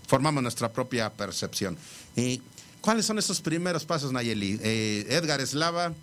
formamos 0.08 0.42
nuestra 0.42 0.72
propia 0.72 1.12
percepción. 1.12 1.78
Eh, 2.16 2.40
¿Cuáles 2.82 3.06
son 3.06 3.20
esos 3.20 3.42
primeros 3.42 3.86
pasos, 3.86 4.12
Nayeli? 4.12 4.60
Eh, 4.64 5.06
Edgar 5.10 5.42
Eslava 5.42 5.94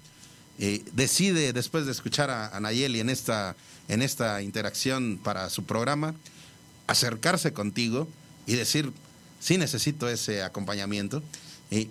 decide, 0.92 1.52
después 1.52 1.84
de 1.84 1.90
escuchar 1.90 2.30
a, 2.30 2.61
Nayeli 2.61 3.00
en 3.00 3.11
esta, 3.11 3.57
en 3.88 4.02
esta 4.02 4.40
interacción 4.40 5.18
para 5.22 5.50
su 5.50 5.64
programa, 5.64 6.14
acercarse 6.86 7.52
contigo 7.52 8.07
y 8.46 8.55
decir, 8.55 8.92
sí 9.40 9.59
necesito 9.59 10.09
ese 10.09 10.44
acompañamiento. 10.44 11.22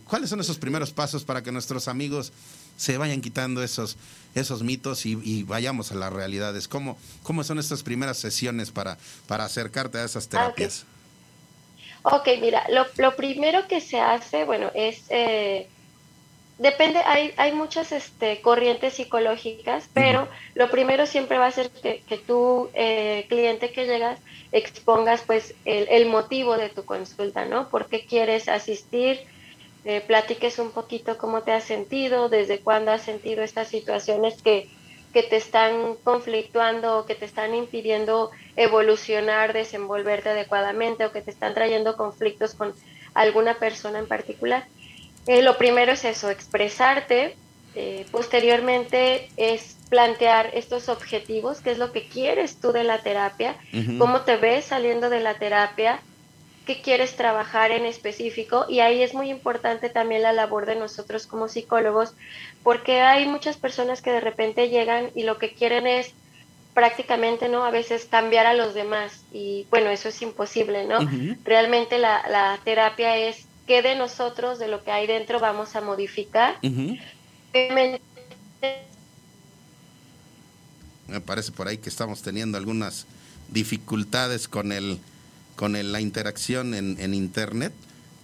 ¿Cuáles 0.05 0.29
son 0.29 0.39
esos 0.39 0.57
primeros 0.59 0.91
pasos 0.91 1.25
para 1.25 1.43
que 1.43 1.51
nuestros 1.51 1.89
amigos 1.89 2.31
se 2.77 2.97
vayan 2.97 3.21
quitando 3.21 3.63
esos, 3.63 3.97
esos 4.35 4.63
mitos 4.63 5.05
y, 5.05 5.43
vayamos 5.43 5.91
a 5.91 5.95
las 5.95 6.13
realidades? 6.13 6.67
¿Cómo, 6.67 6.97
¿Cómo 7.23 7.43
son 7.43 7.59
estas 7.59 7.83
primeras 7.83 8.17
sesiones 8.17 8.71
para, 8.71 8.97
para 9.27 9.45
acercarte 9.45 9.97
a 9.97 10.05
esas 10.05 10.27
terapias? 10.27 10.85
Ok, 12.03 12.27
mira, 12.41 12.65
lo, 12.69 12.85
lo, 12.97 13.15
primero 13.15 13.67
que 13.67 13.81
se 13.81 13.99
hace, 13.99 14.45
bueno, 14.45 14.71
es... 14.73 15.05
Eh, 15.09 15.67
depende, 16.57 16.99
hay, 16.99 17.33
hay 17.37 17.51
muchas 17.53 17.91
este, 17.91 18.41
corrientes 18.41 18.93
psicológicas, 18.93 19.89
pero 19.93 20.27
lo 20.53 20.69
primero 20.69 21.05
siempre 21.05 21.37
va 21.37 21.47
a 21.47 21.51
ser 21.51 21.69
que, 21.69 22.03
que 22.07 22.17
tú, 22.17 22.69
eh, 22.73 23.25
cliente 23.29 23.71
que 23.71 23.85
llegas, 23.85 24.19
expongas 24.51 25.23
pues 25.23 25.55
el, 25.65 25.87
el, 25.89 26.05
motivo 26.05 26.57
de 26.57 26.69
tu 26.69 26.85
consulta, 26.85 27.45
¿no? 27.45 27.69
¿Por 27.69 27.87
qué 27.87 28.05
quieres 28.05 28.47
asistir? 28.49 29.19
eh, 29.85 30.01
platiques 30.01 30.59
un 30.59 30.71
poquito 30.71 31.17
cómo 31.17 31.41
te 31.41 31.51
has 31.51 31.63
sentido, 31.63 32.29
desde 32.29 32.59
cuándo 32.59 32.91
has 32.91 33.01
sentido 33.01 33.43
estas 33.43 33.67
situaciones 33.67 34.41
que, 34.41 34.69
que 35.13 35.23
te 35.23 35.37
están 35.37 35.95
conflictuando 36.03 36.97
o 36.97 37.05
que 37.05 37.15
te 37.15 37.25
están 37.25 37.53
impidiendo 37.53 38.31
evolucionar, 38.55 39.53
desenvolverte 39.53 40.29
adecuadamente 40.29 41.05
o 41.05 41.11
que 41.11 41.21
te 41.21 41.31
están 41.31 41.53
trayendo 41.53 41.95
conflictos 41.95 42.55
con 42.55 42.73
alguna 43.13 43.59
persona 43.59 43.99
en 43.99 44.07
particular. 44.07 44.65
Eh, 45.27 45.43
lo 45.43 45.57
primero 45.57 45.91
es 45.93 46.03
eso, 46.03 46.29
expresarte. 46.29 47.35
Eh, 47.75 48.05
posteriormente 48.11 49.29
es 49.37 49.77
plantear 49.89 50.49
estos 50.53 50.89
objetivos, 50.89 51.61
qué 51.61 51.71
es 51.71 51.77
lo 51.77 51.91
que 51.91 52.07
quieres 52.07 52.59
tú 52.59 52.71
de 52.71 52.83
la 52.83 52.99
terapia, 52.99 53.55
cómo 53.99 54.21
te 54.21 54.37
ves 54.37 54.65
saliendo 54.65 55.09
de 55.09 55.19
la 55.19 55.35
terapia, 55.35 55.99
qué 56.65 56.81
quieres 56.81 57.15
trabajar 57.15 57.71
en 57.71 57.85
específico 57.85 58.65
y 58.69 58.79
ahí 58.79 59.01
es 59.01 59.13
muy 59.13 59.29
importante 59.29 59.89
también 59.89 60.21
la 60.21 60.33
labor 60.33 60.65
de 60.65 60.75
nosotros 60.75 61.27
como 61.27 61.47
psicólogos 61.47 62.13
porque 62.63 63.01
hay 63.01 63.27
muchas 63.27 63.57
personas 63.57 64.01
que 64.01 64.11
de 64.11 64.21
repente 64.21 64.69
llegan 64.69 65.11
y 65.15 65.23
lo 65.23 65.37
que 65.37 65.53
quieren 65.53 65.87
es 65.87 66.13
prácticamente 66.73 67.49
no 67.49 67.65
a 67.65 67.71
veces 67.71 68.05
cambiar 68.05 68.45
a 68.45 68.53
los 68.53 68.73
demás 68.73 69.23
y 69.31 69.67
bueno 69.69 69.89
eso 69.89 70.09
es 70.09 70.21
imposible 70.21 70.85
no 70.85 70.99
realmente 71.43 71.97
la, 71.97 72.27
la, 72.29 72.59
terapia 72.63 73.17
es 73.17 73.45
qué 73.67 73.81
de 73.81 73.95
nosotros 73.95 74.59
de 74.59 74.67
lo 74.67 74.83
que 74.83 74.91
hay 74.91 75.07
dentro 75.07 75.39
vamos 75.39 75.75
a 75.75 75.81
modificar. 75.81 76.57
Me 81.07 81.21
parece 81.21 81.51
por 81.51 81.67
ahí 81.67 81.77
que 81.77 81.89
estamos 81.89 82.21
teniendo 82.21 82.57
algunas 82.57 83.05
dificultades 83.49 84.47
con 84.47 84.71
el 84.71 84.99
con 85.63 85.93
la 85.93 86.01
interacción 86.01 86.73
en, 86.73 87.13
Internet. 87.13 87.71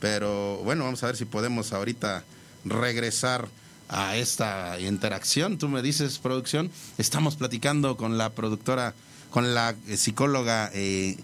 Pero 0.02 0.58
bueno, 0.66 0.84
vamos 0.84 1.02
a 1.04 1.06
ver 1.06 1.16
si 1.16 1.24
podemos 1.24 1.72
ahorita 1.72 2.26
regresar 2.66 3.48
a 3.88 4.18
esta 4.18 4.78
interacción. 4.78 5.58
Tú 5.58 5.70
me 5.70 5.82
dices, 5.82 6.20
producción, 6.20 6.70
estamos 6.98 7.38
platicando 7.38 7.96
con 7.96 8.18
la 8.18 8.32
productora, 8.32 8.94
con 9.32 9.54
la 9.54 9.74
psicóloga 9.96 10.70
eh, 10.74 11.16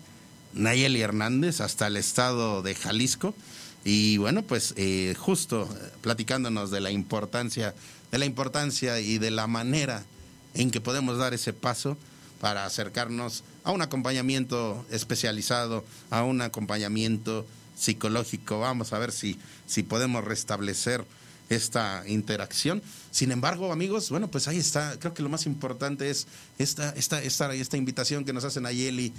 Nayeli 0.53 1.01
Hernández 1.01 1.59
hasta 1.59 1.87
el 1.87 1.97
estado 1.97 2.61
de 2.61 2.75
Jalisco. 2.75 3.35
Y 3.83 4.15
bueno, 4.15 4.41
pues 4.41 4.73
eh, 4.77 5.15
justo 5.17 5.67
platicándonos 5.99 6.71
de 6.71 6.79
la 6.79 6.91
importancia, 6.91 7.75
de 8.09 8.19
la 8.19 8.25
importancia 8.25 9.01
y 9.01 9.17
de 9.17 9.31
la 9.31 9.47
manera 9.47 10.05
en 10.53 10.71
que 10.71 10.79
podemos 10.79 11.17
dar 11.17 11.33
ese 11.33 11.51
paso 11.51 11.97
para 12.45 12.63
acercarnos 12.63 13.43
a 13.63 13.71
un 13.71 13.81
acompañamiento 13.81 14.85
especializado, 14.91 15.83
a 16.11 16.21
un 16.21 16.41
acompañamiento 16.41 17.43
psicológico. 17.75 18.59
Vamos 18.59 18.93
a 18.93 18.99
ver 18.99 19.11
si, 19.11 19.39
si 19.65 19.81
podemos 19.81 20.23
restablecer 20.23 21.03
esta 21.49 22.03
interacción. 22.05 22.83
Sin 23.09 23.31
embargo, 23.31 23.71
amigos, 23.71 24.11
bueno, 24.11 24.29
pues 24.29 24.47
ahí 24.47 24.59
está. 24.59 24.95
Creo 24.99 25.15
que 25.15 25.23
lo 25.23 25.29
más 25.29 25.47
importante 25.47 26.11
es 26.11 26.27
esta, 26.59 26.91
esta, 26.91 27.19
esta, 27.23 27.51
esta 27.51 27.77
invitación 27.77 28.25
que 28.25 28.33
nos 28.33 28.43
hacen 28.43 28.67
a 28.67 28.71
Yeli 28.71 29.11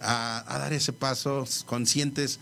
a, 0.00 0.44
dar 0.48 0.72
ese 0.72 0.92
paso, 0.92 1.46
conscientes 1.66 2.40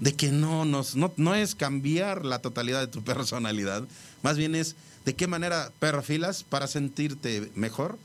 de 0.00 0.12
que 0.12 0.32
no, 0.32 0.64
nos, 0.64 0.96
no, 0.96 1.12
no 1.16 1.36
es 1.36 1.54
cambiar 1.54 2.24
la 2.24 2.40
totalidad 2.40 2.80
de 2.80 2.88
tu 2.88 3.04
personalidad, 3.04 3.84
más 4.24 4.36
bien 4.36 4.56
es 4.56 4.74
de 5.04 5.14
qué 5.14 5.28
manera 5.28 5.70
perfilas 5.78 6.42
para 6.42 6.66
sentirte 6.66 7.52
mejor 7.54 7.96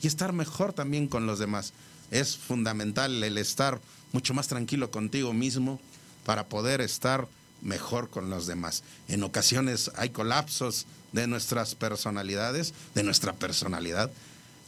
y 0.00 0.06
estar 0.06 0.32
mejor 0.32 0.72
también 0.72 1.06
con 1.06 1.26
los 1.26 1.38
demás 1.38 1.72
es 2.10 2.36
fundamental 2.36 3.22
el 3.22 3.38
estar 3.38 3.80
mucho 4.12 4.34
más 4.34 4.48
tranquilo 4.48 4.90
contigo 4.90 5.32
mismo 5.32 5.80
para 6.24 6.48
poder 6.48 6.80
estar 6.80 7.28
mejor 7.62 8.10
con 8.10 8.30
los 8.30 8.46
demás. 8.46 8.82
En 9.08 9.22
ocasiones 9.22 9.90
hay 9.96 10.10
colapsos 10.10 10.86
de 11.12 11.26
nuestras 11.26 11.74
personalidades, 11.74 12.74
de 12.94 13.02
nuestra 13.02 13.32
personalidad, 13.34 14.10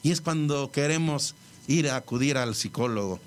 y 0.03 0.11
es 0.11 0.21
cuando 0.21 0.71
queremos 0.71 1.35
ir 1.67 1.89
a 1.89 1.97
acudir 1.97 2.37
al 2.37 2.55
psicólogo. 2.55 3.21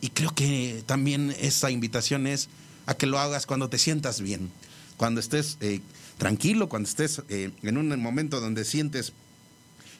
Y 0.00 0.10
creo 0.10 0.34
que 0.34 0.82
también 0.86 1.34
esa 1.40 1.70
invitación 1.70 2.26
es 2.26 2.48
a 2.86 2.94
que 2.94 3.06
lo 3.06 3.18
hagas 3.18 3.46
cuando 3.46 3.68
te 3.68 3.78
sientas 3.78 4.20
bien, 4.20 4.50
cuando 4.96 5.20
estés 5.20 5.56
eh, 5.60 5.80
tranquilo, 6.18 6.68
cuando 6.68 6.88
estés 6.88 7.22
eh, 7.28 7.50
en 7.62 7.78
un 7.78 7.98
momento 8.00 8.40
donde 8.40 8.64
sientes 8.64 9.12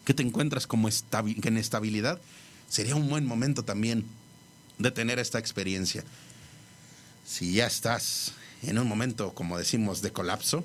que 0.04 0.14
te 0.14 0.22
encuentras 0.22 0.66
como 0.66 0.88
en 0.88 1.56
estabilidad, 1.56 2.20
sería 2.68 2.96
un 2.96 3.08
buen 3.08 3.26
momento 3.26 3.64
también 3.64 4.04
de 4.78 4.90
tener 4.90 5.18
esta 5.18 5.38
experiencia. 5.38 6.04
Si 7.26 7.52
ya 7.52 7.66
estás 7.66 8.32
en 8.62 8.78
un 8.78 8.88
momento, 8.88 9.34
como 9.34 9.58
decimos, 9.58 10.02
de 10.02 10.12
colapso, 10.12 10.64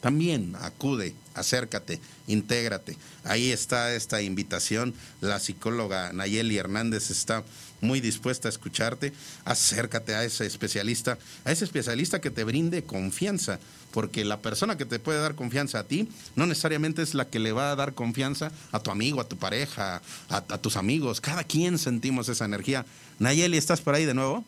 también 0.00 0.54
acude, 0.60 1.14
acércate, 1.34 2.00
intégrate. 2.28 2.96
Ahí 3.24 3.50
está 3.50 3.94
esta 3.94 4.22
invitación. 4.22 4.94
La 5.20 5.40
psicóloga 5.40 6.12
Nayeli 6.12 6.56
Hernández 6.56 7.10
está 7.10 7.44
muy 7.80 8.00
dispuesta 8.00 8.48
a 8.48 8.50
escucharte. 8.50 9.12
Acércate 9.44 10.14
a 10.14 10.24
ese 10.24 10.46
especialista, 10.46 11.18
a 11.44 11.52
ese 11.52 11.64
especialista 11.64 12.20
que 12.20 12.30
te 12.30 12.44
brinde 12.44 12.82
confianza, 12.84 13.58
porque 13.92 14.24
la 14.24 14.38
persona 14.40 14.76
que 14.76 14.84
te 14.84 14.98
puede 14.98 15.20
dar 15.20 15.34
confianza 15.34 15.80
a 15.80 15.84
ti 15.84 16.08
no 16.36 16.46
necesariamente 16.46 17.02
es 17.02 17.14
la 17.14 17.28
que 17.28 17.38
le 17.38 17.52
va 17.52 17.72
a 17.72 17.76
dar 17.76 17.94
confianza 17.94 18.52
a 18.72 18.80
tu 18.80 18.90
amigo, 18.90 19.20
a 19.20 19.28
tu 19.28 19.36
pareja, 19.36 20.02
a, 20.28 20.58
tus 20.58 20.76
amigos. 20.76 21.20
Cada 21.20 21.44
quien 21.44 21.78
sentimos 21.78 22.28
esa 22.28 22.44
energía. 22.44 22.84
Nayeli, 23.18 23.56
¿estás 23.56 23.80
por 23.80 23.94
ahí 23.94 24.04
de 24.04 24.14
nuevo? 24.14 24.44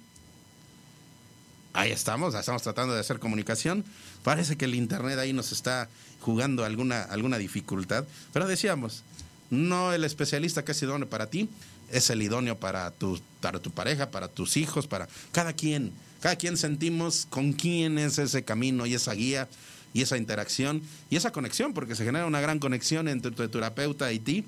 Ahí 1.72 1.93
estamos, 1.93 2.35
estamos 2.35 2.62
tratando 2.62 2.95
de 2.95 3.01
hacer 3.01 3.20
comunicación. 3.20 3.85
Parece 4.24 4.57
que 4.57 4.64
el 4.64 4.74
Internet 4.74 5.18
ahí 5.18 5.33
nos 5.33 5.53
está 5.53 5.89
jugando 6.20 6.64
alguna, 6.64 7.03
alguna 7.03 7.39
dificultad, 7.39 8.05
pero 8.33 8.47
decíamos, 8.47 9.05
no 9.51 9.93
el 9.93 10.05
especialista 10.05 10.64
que 10.64 10.72
es 10.72 10.83
idóneo 10.83 11.09
para 11.09 11.26
ti, 11.26 11.49
es 11.91 12.11
el 12.11 12.22
idóneo 12.22 12.59
para 12.59 12.91
tu, 12.91 13.20
para 13.41 13.59
tu 13.61 13.70
pareja, 13.70 14.11
para 14.11 14.28
tus 14.28 14.57
hijos, 14.57 14.86
para 14.86 15.09
cada 15.32 15.53
quien. 15.53 15.93
Cada 16.20 16.36
quien 16.36 16.57
sentimos 16.57 17.26
con 17.30 17.53
quién 17.53 17.99
es 17.99 18.18
ese 18.18 18.45
camino 18.45 18.86
y 18.86 18.95
esa 18.95 19.12
guía 19.12 19.49
y 19.93 20.03
esa 20.03 20.16
interacción 20.16 20.82
y 21.09 21.16
esa 21.16 21.32
conexión, 21.32 21.72
porque 21.72 21.95
se 21.95 22.05
genera 22.05 22.26
una 22.26 22.41
gran 22.41 22.59
conexión 22.59 23.09
entre 23.09 23.30
tu 23.30 23.49
terapeuta 23.49 24.12
y 24.12 24.18
ti 24.18 24.45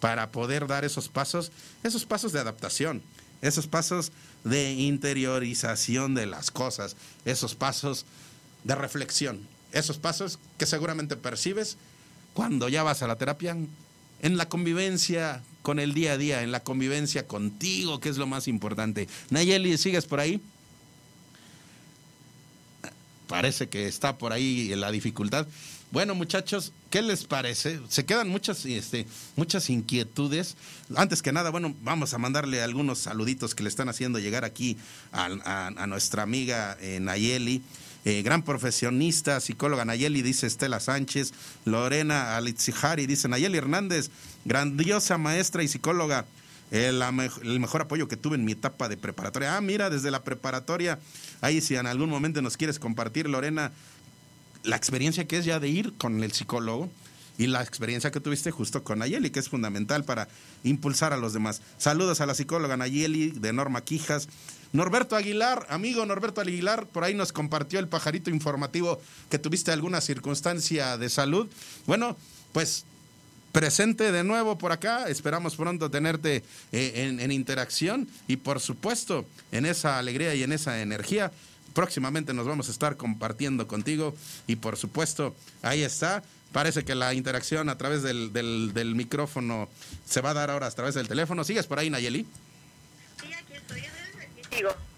para 0.00 0.30
poder 0.30 0.66
dar 0.66 0.84
esos 0.84 1.08
pasos, 1.08 1.50
esos 1.82 2.04
pasos 2.04 2.32
de 2.32 2.40
adaptación, 2.40 3.02
esos 3.40 3.66
pasos 3.66 4.12
de 4.44 4.72
interiorización 4.72 6.14
de 6.14 6.26
las 6.26 6.50
cosas, 6.50 6.96
esos 7.24 7.54
pasos 7.54 8.04
de 8.64 8.74
reflexión, 8.74 9.40
esos 9.72 9.98
pasos 9.98 10.38
que 10.58 10.66
seguramente 10.66 11.16
percibes 11.16 11.76
cuando 12.34 12.68
ya 12.68 12.82
vas 12.82 13.02
a 13.02 13.06
la 13.06 13.16
terapia, 13.16 13.56
en 14.20 14.36
la 14.36 14.48
convivencia 14.48 15.42
con 15.64 15.78
el 15.78 15.94
día 15.94 16.12
a 16.12 16.18
día, 16.18 16.42
en 16.42 16.52
la 16.52 16.60
convivencia 16.60 17.26
contigo, 17.26 17.98
que 17.98 18.10
es 18.10 18.18
lo 18.18 18.26
más 18.26 18.48
importante. 18.48 19.08
Nayeli, 19.30 19.78
¿sigues 19.78 20.04
por 20.04 20.20
ahí? 20.20 20.38
Parece 23.26 23.70
que 23.70 23.88
está 23.88 24.18
por 24.18 24.34
ahí 24.34 24.68
la 24.76 24.90
dificultad. 24.90 25.46
Bueno, 25.90 26.14
muchachos, 26.14 26.72
¿qué 26.90 27.00
les 27.00 27.24
parece? 27.24 27.80
Se 27.88 28.04
quedan 28.04 28.28
muchas, 28.28 28.66
este, 28.66 29.06
muchas 29.36 29.70
inquietudes. 29.70 30.56
Antes 30.96 31.22
que 31.22 31.32
nada, 31.32 31.48
bueno, 31.48 31.74
vamos 31.80 32.12
a 32.12 32.18
mandarle 32.18 32.60
algunos 32.62 32.98
saluditos 32.98 33.54
que 33.54 33.62
le 33.62 33.70
están 33.70 33.88
haciendo 33.88 34.18
llegar 34.18 34.44
aquí 34.44 34.76
a, 35.12 35.86
nuestra 35.86 36.24
amiga 36.24 36.76
eh, 36.78 37.00
Nayeli. 37.00 37.62
Eh, 38.04 38.22
gran 38.22 38.42
profesionista, 38.42 39.40
psicóloga 39.40 39.84
Nayeli, 39.84 40.20
dice 40.20 40.46
Estela 40.46 40.78
Sánchez, 40.78 41.32
Lorena 41.64 42.36
Alitzihari, 42.36 43.06
dice 43.06 43.28
Nayeli 43.28 43.56
Hernández, 43.56 44.10
grandiosa 44.44 45.16
maestra 45.16 45.62
y 45.62 45.68
psicóloga, 45.68 46.26
el, 46.70 47.00
el, 47.00 47.60
mejor 47.60 47.82
apoyo 47.82 48.06
que 48.06 48.18
tuve 48.18 48.36
en 48.36 48.44
mi 48.44 48.52
etapa 48.52 48.90
de 48.90 48.98
preparatoria. 48.98 49.56
Ah, 49.56 49.60
mira, 49.62 49.88
desde 49.88 50.10
la 50.10 50.22
preparatoria, 50.22 50.98
ahí 51.40 51.62
si 51.62 51.76
en 51.76 51.86
algún 51.86 52.10
momento 52.10 52.42
nos 52.42 52.58
quieres 52.58 52.78
compartir, 52.78 53.28
Lorena, 53.28 53.72
la 54.64 54.76
experiencia 54.76 55.26
que 55.26 55.38
es 55.38 55.44
ya 55.44 55.58
de 55.58 55.68
ir 55.68 55.94
con 55.96 56.22
el 56.22 56.32
psicólogo 56.32 56.90
y 57.38 57.46
la 57.46 57.62
experiencia 57.62 58.10
que 58.10 58.20
tuviste 58.20 58.50
justo 58.50 58.84
con 58.84 58.98
Nayeli, 58.98 59.30
que 59.30 59.40
es 59.40 59.48
fundamental 59.48 60.04
para 60.04 60.28
impulsar 60.62 61.12
a 61.12 61.16
los 61.16 61.32
demás. 61.32 61.62
Saludos 61.78 62.20
a 62.20 62.26
la 62.26 62.34
psicóloga 62.34 62.76
Nayeli 62.76 63.30
de 63.30 63.52
Norma 63.52 63.82
Quijas. 63.82 64.28
Norberto 64.74 65.14
Aguilar, 65.14 65.66
amigo 65.70 66.04
Norberto 66.04 66.40
Aguilar, 66.40 66.86
por 66.88 67.04
ahí 67.04 67.14
nos 67.14 67.32
compartió 67.32 67.78
el 67.78 67.86
pajarito 67.86 68.28
informativo 68.28 69.00
que 69.30 69.38
tuviste 69.38 69.70
alguna 69.70 70.00
circunstancia 70.00 70.98
de 70.98 71.08
salud. 71.08 71.46
Bueno, 71.86 72.16
pues 72.52 72.84
presente 73.52 74.10
de 74.10 74.24
nuevo 74.24 74.58
por 74.58 74.72
acá. 74.72 75.08
Esperamos 75.08 75.54
pronto 75.54 75.92
tenerte 75.92 76.42
eh, 76.72 77.16
en, 77.20 77.30
interacción 77.30 78.08
y 78.26 78.36
por 78.36 78.58
supuesto 78.58 79.24
en 79.52 79.64
esa 79.64 79.96
alegría 79.96 80.34
y 80.34 80.42
en 80.42 80.50
esa 80.50 80.82
energía. 80.82 81.30
Próximamente 81.72 82.34
nos 82.34 82.48
vamos 82.48 82.66
a 82.66 82.72
estar 82.72 82.96
compartiendo 82.96 83.68
contigo 83.68 84.16
y 84.48 84.56
por 84.56 84.76
supuesto 84.76 85.36
ahí 85.62 85.82
está. 85.82 86.24
Parece 86.50 86.84
que 86.84 86.96
la 86.96 87.14
interacción 87.14 87.68
a 87.68 87.78
través 87.78 88.02
del, 88.02 88.32
del 88.32 88.94
micrófono 88.96 89.68
se 90.04 90.20
va 90.20 90.30
a 90.30 90.34
dar 90.34 90.50
ahora 90.50 90.66
a 90.66 90.70
través 90.72 90.96
del 90.96 91.06
teléfono. 91.06 91.44
¿Sigues 91.44 91.68
por 91.68 91.78
ahí, 91.78 91.90
Nayeli? 91.90 92.26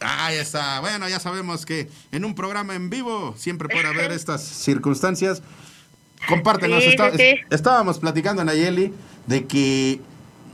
Ahí 0.00 0.36
está. 0.36 0.80
Bueno, 0.80 1.08
ya 1.08 1.20
sabemos 1.20 1.64
que 1.66 1.88
en 2.12 2.24
un 2.24 2.34
programa 2.34 2.74
en 2.74 2.90
vivo 2.90 3.34
siempre 3.36 3.68
puede 3.68 3.86
haber 3.86 4.12
estas 4.12 4.42
circunstancias. 4.42 5.42
Compártenos. 6.28 6.82
Estábamos 7.50 7.98
platicando, 7.98 8.44
Nayeli, 8.44 8.92
de 9.26 9.46
que 9.46 10.00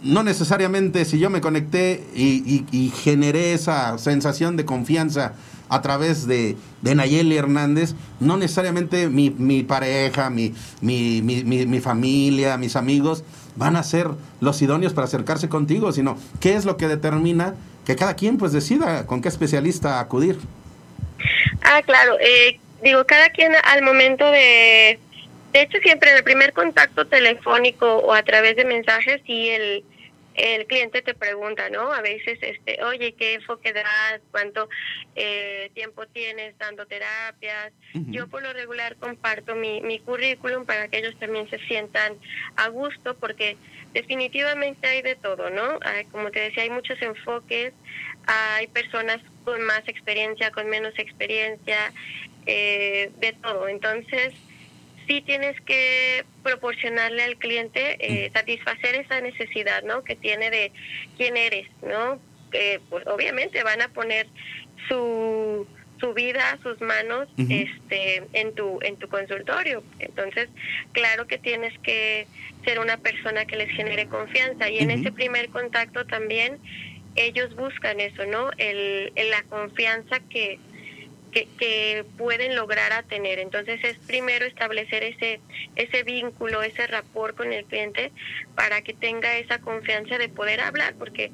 no 0.02 0.22
necesariamente 0.22 1.04
si 1.04 1.18
yo 1.18 1.30
me 1.30 1.40
conecté 1.40 2.04
y, 2.14 2.92
generé 3.02 3.54
esa 3.54 3.98
sensación 3.98 4.56
de 4.56 4.64
confianza 4.64 5.34
a 5.68 5.80
través 5.80 6.26
de, 6.26 6.56
de 6.82 6.94
Nayeli 6.94 7.36
Hernández, 7.36 7.94
no 8.20 8.36
necesariamente 8.36 9.08
mi, 9.08 9.30
mi 9.30 9.62
pareja, 9.62 10.28
mi, 10.28 10.52
mi, 10.80 11.22
mi, 11.22 11.80
familia, 11.80 12.58
mis 12.58 12.76
amigos 12.76 13.24
van 13.56 13.76
a 13.76 13.82
ser 13.82 14.10
los 14.40 14.60
idóneos 14.60 14.92
para 14.92 15.06
acercarse 15.06 15.48
contigo, 15.48 15.92
sino 15.92 16.18
qué 16.40 16.56
es 16.56 16.64
lo 16.66 16.76
que 16.76 16.88
determina 16.88 17.54
que 17.86 17.96
cada 17.96 18.14
quien 18.14 18.38
pues 18.38 18.52
decida 18.52 19.06
con 19.06 19.20
qué 19.20 19.28
especialista 19.28 20.00
acudir. 20.00 20.38
Ah, 21.62 21.82
claro, 21.82 22.18
eh, 22.20 22.58
digo, 22.82 23.04
cada 23.06 23.30
quien 23.30 23.52
al 23.64 23.82
momento 23.82 24.30
de, 24.30 24.98
de 25.52 25.62
hecho 25.62 25.78
siempre 25.78 26.10
en 26.10 26.16
el 26.18 26.24
primer 26.24 26.52
contacto 26.52 27.06
telefónico 27.06 27.98
o 27.98 28.12
a 28.12 28.22
través 28.22 28.56
de 28.56 28.64
mensajes, 28.64 29.20
sí 29.26 29.48
el, 29.48 29.84
el 30.34 30.66
cliente 30.66 31.02
te 31.02 31.14
pregunta, 31.14 31.68
¿no? 31.70 31.92
A 31.92 32.00
veces, 32.00 32.38
este, 32.42 32.82
oye, 32.84 33.12
¿qué 33.12 33.34
enfoque 33.34 33.72
das? 33.72 34.20
¿Cuánto 34.30 34.68
eh, 35.14 35.70
tiempo 35.74 36.06
tienes 36.06 36.56
dando 36.58 36.86
terapias? 36.86 37.72
Yo 37.94 38.28
por 38.28 38.42
lo 38.42 38.52
regular 38.52 38.96
comparto 38.96 39.54
mi, 39.54 39.80
mi 39.82 39.98
currículum 39.98 40.64
para 40.64 40.88
que 40.88 40.98
ellos 40.98 41.14
también 41.18 41.48
se 41.50 41.58
sientan 41.66 42.14
a 42.56 42.68
gusto 42.68 43.14
porque 43.16 43.56
definitivamente 43.92 44.86
hay 44.86 45.02
de 45.02 45.16
todo, 45.16 45.50
¿no? 45.50 45.78
como 46.10 46.30
te 46.30 46.40
decía, 46.40 46.64
hay 46.64 46.70
muchos 46.70 47.00
enfoques, 47.02 47.72
hay 48.26 48.66
personas 48.68 49.20
con 49.44 49.62
más 49.62 49.82
experiencia, 49.86 50.50
con 50.50 50.68
menos 50.68 50.98
experiencia, 50.98 51.92
eh, 52.46 53.10
de 53.18 53.32
todo. 53.34 53.68
Entonces, 53.68 54.32
sí 55.06 55.20
tienes 55.22 55.60
que 55.62 56.24
proporcionarle 56.42 57.22
al 57.22 57.36
cliente, 57.36 57.96
eh, 58.00 58.30
satisfacer 58.32 58.94
esa 58.96 59.20
necesidad, 59.20 59.82
¿no? 59.82 60.02
Que 60.02 60.16
tiene 60.16 60.50
de 60.50 60.72
quién 61.16 61.36
eres, 61.36 61.68
¿no? 61.82 62.20
Que 62.50 62.80
pues 62.90 63.06
obviamente 63.06 63.62
van 63.62 63.82
a 63.82 63.88
poner 63.88 64.26
su 64.88 65.66
su 66.00 66.14
vida, 66.14 66.58
sus 66.64 66.80
manos, 66.80 67.28
este, 67.48 68.24
en 68.32 68.56
tu 68.56 68.80
en 68.82 68.96
tu 68.96 69.08
consultorio. 69.08 69.84
Entonces, 70.00 70.48
claro 70.90 71.28
que 71.28 71.38
tienes 71.38 71.78
que 71.78 72.26
ser 72.64 72.78
una 72.78 72.96
persona 72.96 73.44
que 73.44 73.56
les 73.56 73.70
genere 73.70 74.06
confianza 74.06 74.68
y 74.70 74.78
en 74.78 74.90
ese 74.90 75.12
primer 75.12 75.48
contacto 75.50 76.04
también 76.06 76.58
ellos 77.16 77.54
buscan 77.56 78.00
eso, 78.00 78.24
¿no? 78.26 78.50
El, 78.58 79.12
la 79.30 79.42
confianza 79.44 80.20
que 80.30 80.58
que, 81.32 82.04
pueden 82.16 82.54
lograr 82.54 82.92
a 82.92 83.02
tener. 83.02 83.38
Entonces 83.38 83.82
es 83.82 83.96
primero 83.98 84.44
establecer 84.44 85.02
ese, 85.02 85.40
ese 85.76 86.02
vínculo, 86.02 86.62
ese 86.62 86.86
rapport 86.86 87.36
con 87.36 87.52
el 87.52 87.64
cliente 87.64 88.12
para 88.54 88.82
que 88.82 88.92
tenga 88.94 89.36
esa 89.38 89.58
confianza 89.58 90.18
de 90.18 90.28
poder 90.28 90.60
hablar, 90.60 90.94
porque 90.98 91.30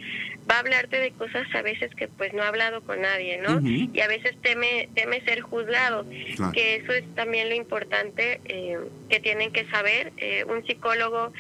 va 0.50 0.56
a 0.56 0.60
hablarte 0.60 0.98
de 0.98 1.10
cosas 1.12 1.46
a 1.54 1.62
veces 1.62 1.94
que 1.94 2.08
pues 2.08 2.32
no 2.32 2.42
ha 2.42 2.48
hablado 2.48 2.80
con 2.82 3.02
nadie, 3.02 3.38
¿no? 3.38 3.60
Y 3.60 4.00
a 4.00 4.08
veces 4.08 4.34
teme, 4.40 4.88
teme 4.94 5.20
ser 5.22 5.40
juzgado, 5.40 6.06
que 6.52 6.76
eso 6.76 6.92
es 6.92 7.04
también 7.14 7.48
lo 7.48 7.54
importante 7.54 8.40
eh, 8.44 8.78
que 9.10 9.20
tienen 9.20 9.52
que 9.52 9.66
saber. 9.66 10.12
Eh, 10.16 10.44
un 10.44 10.64
psicólogo 10.66 11.32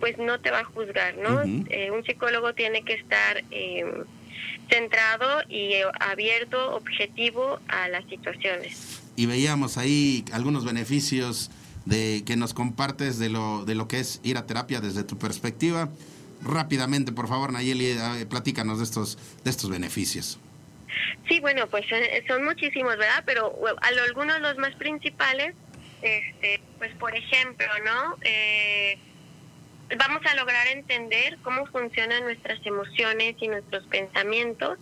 pues 0.00 0.18
no 0.18 0.40
te 0.40 0.50
va 0.50 0.60
a 0.60 0.64
juzgar, 0.64 1.16
¿no? 1.16 1.42
Eh, 1.70 1.90
un 1.90 2.04
psicólogo 2.04 2.54
tiene 2.54 2.82
que 2.82 2.94
estar 2.94 3.42
centrado 4.68 5.42
y 5.48 5.74
abierto, 6.00 6.76
objetivo 6.76 7.60
a 7.68 7.88
las 7.88 8.04
situaciones. 8.06 9.02
y 9.16 9.26
veíamos 9.26 9.78
ahí 9.78 10.24
algunos 10.32 10.64
beneficios 10.64 11.50
de 11.86 12.22
que 12.26 12.36
nos 12.36 12.52
compartes 12.52 13.18
de 13.18 13.30
lo, 13.30 13.64
de 13.64 13.74
lo 13.74 13.88
que 13.88 14.00
es 14.00 14.20
ir 14.24 14.36
a 14.36 14.46
terapia 14.46 14.80
desde 14.80 15.04
tu 15.04 15.18
perspectiva. 15.18 15.88
Rápidamente, 16.42 17.12
por 17.12 17.28
favor, 17.28 17.52
Nayeli, 17.52 17.92
eh, 17.92 18.26
platícanos 18.28 18.78
de 18.78 18.84
estos, 18.84 19.18
de 19.42 19.50
estos 19.50 19.70
beneficios. 19.70 20.38
Sí, 21.28 21.40
bueno, 21.40 21.66
pues 21.68 21.84
eh, 21.90 22.24
son 22.28 22.44
muchísimos, 22.44 22.96
¿verdad? 22.98 23.22
Pero 23.24 23.56
algunos 23.80 24.40
los 24.40 24.58
más 24.58 24.74
principales, 24.74 25.54
este, 26.02 26.60
pues 26.78 26.92
por 26.96 27.14
ejemplo, 27.16 27.66
¿no? 27.84 28.16
Eh, 28.22 28.98
vamos 29.96 30.20
a 30.26 30.34
lograr 30.34 30.66
entender 30.68 31.38
cómo 31.42 31.66
funcionan 31.66 32.24
nuestras 32.24 32.64
emociones 32.66 33.36
y 33.40 33.48
nuestros 33.48 33.84
pensamientos, 33.86 34.78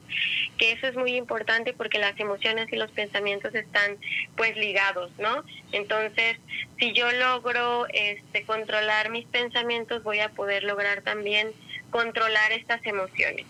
que 0.56 0.72
eso 0.72 0.86
es 0.86 0.94
muy 0.94 1.16
importante 1.16 1.74
porque 1.74 1.98
las 1.98 2.18
emociones 2.18 2.72
y 2.72 2.76
los 2.76 2.90
pensamientos 2.90 3.54
están 3.54 3.98
pues 4.36 4.56
ligados, 4.56 5.10
¿no? 5.18 5.44
Entonces, 5.72 6.38
si 6.78 6.92
yo 6.92 7.10
logro 7.12 7.86
este 7.92 8.44
controlar 8.44 9.10
mis 9.10 9.26
pensamientos, 9.26 10.02
voy 10.02 10.20
a 10.20 10.30
poder 10.30 10.64
lograr 10.64 11.02
también 11.02 11.52
controlar 11.90 12.52
estas 12.52 12.84
emociones. 12.86 13.46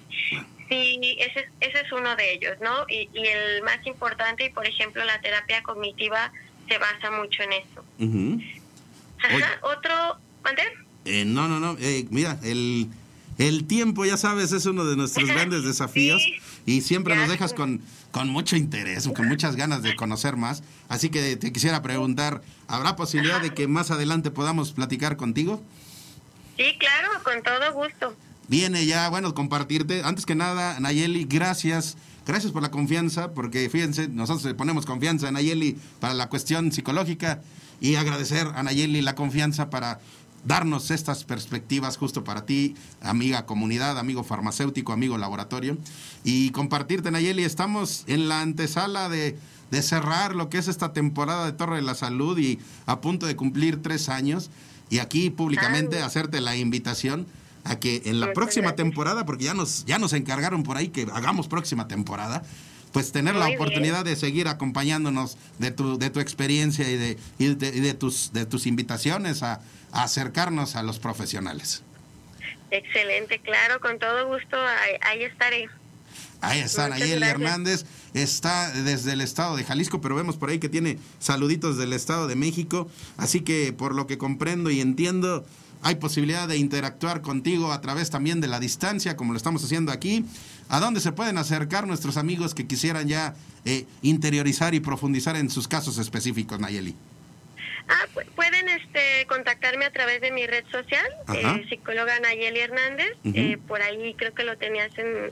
Sí, 0.68 1.16
ese 1.20 1.40
es, 1.40 1.46
ese 1.60 1.80
es 1.84 1.92
uno 1.92 2.16
de 2.16 2.32
ellos, 2.32 2.58
¿no? 2.60 2.84
Y, 2.88 3.08
y 3.12 3.26
el 3.26 3.62
más 3.62 3.86
importante, 3.86 4.46
y 4.46 4.50
por 4.50 4.66
ejemplo, 4.66 5.04
la 5.04 5.20
terapia 5.20 5.62
cognitiva 5.62 6.32
se 6.68 6.78
basa 6.78 7.10
mucho 7.10 7.42
en 7.42 7.52
eso. 7.52 7.84
Ajá, 9.22 9.58
otro, 9.62 10.18
¿mande? 10.42 10.62
Eh, 11.04 11.24
no, 11.24 11.48
no, 11.48 11.60
no. 11.60 11.76
Eh, 11.80 12.06
mira, 12.10 12.38
el, 12.42 12.88
el 13.38 13.64
tiempo, 13.64 14.04
ya 14.04 14.16
sabes, 14.16 14.52
es 14.52 14.66
uno 14.66 14.84
de 14.84 14.96
nuestros 14.96 15.28
grandes 15.34 15.64
desafíos 15.64 16.22
y 16.66 16.80
siempre 16.80 17.16
nos 17.16 17.28
dejas 17.28 17.52
con, 17.52 17.80
con 18.10 18.28
mucho 18.28 18.56
interés, 18.56 19.08
con 19.08 19.28
muchas 19.28 19.56
ganas 19.56 19.82
de 19.82 19.96
conocer 19.96 20.36
más. 20.36 20.62
Así 20.88 21.10
que 21.10 21.36
te 21.36 21.52
quisiera 21.52 21.82
preguntar, 21.82 22.42
¿habrá 22.68 22.96
posibilidad 22.96 23.40
de 23.40 23.52
que 23.52 23.68
más 23.68 23.90
adelante 23.90 24.30
podamos 24.30 24.72
platicar 24.72 25.16
contigo? 25.16 25.62
Sí, 26.56 26.64
claro, 26.78 27.08
con 27.22 27.42
todo 27.42 27.72
gusto. 27.72 28.14
Viene 28.48 28.86
ya, 28.86 29.08
bueno, 29.08 29.34
compartirte. 29.34 30.02
Antes 30.04 30.26
que 30.26 30.34
nada, 30.34 30.78
Nayeli, 30.78 31.24
gracias. 31.24 31.96
Gracias 32.26 32.52
por 32.52 32.62
la 32.62 32.70
confianza, 32.70 33.32
porque 33.32 33.68
fíjense, 33.68 34.08
nosotros 34.08 34.44
le 34.44 34.54
ponemos 34.54 34.86
confianza 34.86 35.28
a 35.28 35.30
Nayeli 35.30 35.76
para 36.00 36.14
la 36.14 36.28
cuestión 36.28 36.72
psicológica 36.72 37.42
y 37.80 37.96
agradecer 37.96 38.46
a 38.54 38.62
Nayeli 38.62 39.02
la 39.02 39.14
confianza 39.14 39.68
para 39.68 40.00
darnos 40.44 40.90
estas 40.90 41.24
perspectivas 41.24 41.96
justo 41.96 42.24
para 42.24 42.46
ti, 42.46 42.74
amiga 43.00 43.46
comunidad, 43.46 43.98
amigo 43.98 44.24
farmacéutico, 44.24 44.92
amigo 44.92 45.18
laboratorio, 45.18 45.78
y 46.22 46.50
compartirte, 46.50 47.10
Nayeli, 47.10 47.44
estamos 47.44 48.04
en 48.06 48.28
la 48.28 48.40
antesala 48.40 49.08
de, 49.08 49.38
de 49.70 49.82
cerrar 49.82 50.34
lo 50.34 50.48
que 50.50 50.58
es 50.58 50.68
esta 50.68 50.92
temporada 50.92 51.46
de 51.46 51.52
Torre 51.52 51.76
de 51.76 51.82
la 51.82 51.94
Salud 51.94 52.38
y 52.38 52.58
a 52.86 53.00
punto 53.00 53.26
de 53.26 53.36
cumplir 53.36 53.82
tres 53.82 54.08
años, 54.08 54.50
y 54.90 54.98
aquí 54.98 55.30
públicamente 55.30 56.02
hacerte 56.02 56.40
la 56.40 56.56
invitación 56.56 57.26
a 57.64 57.76
que 57.76 58.02
en 58.04 58.20
la 58.20 58.32
próxima 58.34 58.74
temporada, 58.74 59.24
porque 59.24 59.44
ya 59.44 59.54
nos, 59.54 59.84
ya 59.86 59.98
nos 59.98 60.12
encargaron 60.12 60.62
por 60.62 60.76
ahí 60.76 60.88
que 60.88 61.06
hagamos 61.12 61.48
próxima 61.48 61.88
temporada, 61.88 62.42
pues 62.92 63.10
tener 63.10 63.34
la 63.34 63.48
oportunidad 63.48 64.04
de 64.04 64.14
seguir 64.14 64.46
acompañándonos 64.46 65.36
de 65.58 65.72
tu, 65.72 65.98
de 65.98 66.10
tu 66.10 66.20
experiencia 66.20 66.88
y 66.88 66.96
de, 66.96 67.18
y 67.40 67.54
de, 67.54 67.68
y 67.68 67.80
de 67.80 67.94
tus, 67.94 68.32
de 68.32 68.46
tus 68.46 68.66
invitaciones 68.66 69.42
a 69.42 69.60
acercarnos 70.02 70.76
a 70.76 70.82
los 70.82 70.98
profesionales. 70.98 71.82
Excelente, 72.70 73.38
claro, 73.38 73.80
con 73.80 73.98
todo 73.98 74.26
gusto, 74.26 74.56
ahí, 74.56 74.96
ahí 75.02 75.24
estaré. 75.24 75.68
Ahí 76.40 76.60
está 76.60 76.84
Muchas 76.84 77.00
Nayeli 77.00 77.20
gracias. 77.20 77.40
Hernández, 77.40 77.86
está 78.12 78.70
desde 78.70 79.12
el 79.12 79.20
estado 79.20 79.56
de 79.56 79.64
Jalisco, 79.64 80.00
pero 80.00 80.14
vemos 80.14 80.36
por 80.36 80.50
ahí 80.50 80.58
que 80.58 80.68
tiene 80.68 80.98
saluditos 81.18 81.78
del 81.78 81.92
estado 81.92 82.26
de 82.26 82.36
México, 82.36 82.90
así 83.16 83.40
que 83.40 83.72
por 83.72 83.94
lo 83.94 84.06
que 84.06 84.18
comprendo 84.18 84.70
y 84.70 84.80
entiendo, 84.80 85.46
hay 85.82 85.96
posibilidad 85.96 86.48
de 86.48 86.56
interactuar 86.56 87.20
contigo 87.20 87.72
a 87.72 87.80
través 87.80 88.10
también 88.10 88.40
de 88.40 88.48
la 88.48 88.58
distancia, 88.58 89.16
como 89.16 89.32
lo 89.32 89.36
estamos 89.36 89.62
haciendo 89.64 89.92
aquí. 89.92 90.24
¿A 90.68 90.80
dónde 90.80 91.00
se 91.00 91.12
pueden 91.12 91.38
acercar 91.38 91.86
nuestros 91.86 92.16
amigos 92.16 92.54
que 92.54 92.66
quisieran 92.66 93.06
ya 93.06 93.34
eh, 93.64 93.86
interiorizar 94.02 94.74
y 94.74 94.80
profundizar 94.80 95.36
en 95.36 95.50
sus 95.50 95.68
casos 95.68 95.98
específicos, 95.98 96.58
Nayeli? 96.58 96.96
Ah, 97.88 98.06
pu- 98.14 98.24
pueden 98.34 98.68
este, 98.68 99.26
contactarme 99.28 99.84
a 99.84 99.90
través 99.92 100.20
de 100.22 100.30
mi 100.32 100.46
red 100.46 100.64
social, 100.72 101.04
eh, 101.34 101.66
psicóloga 101.68 102.18
Nayeli 102.20 102.60
Hernández. 102.60 103.12
Eh, 103.24 103.58
por 103.68 103.82
ahí 103.82 104.14
creo 104.14 104.32
que 104.34 104.42
lo 104.44 104.56
tenías 104.56 104.90
en, 104.96 105.30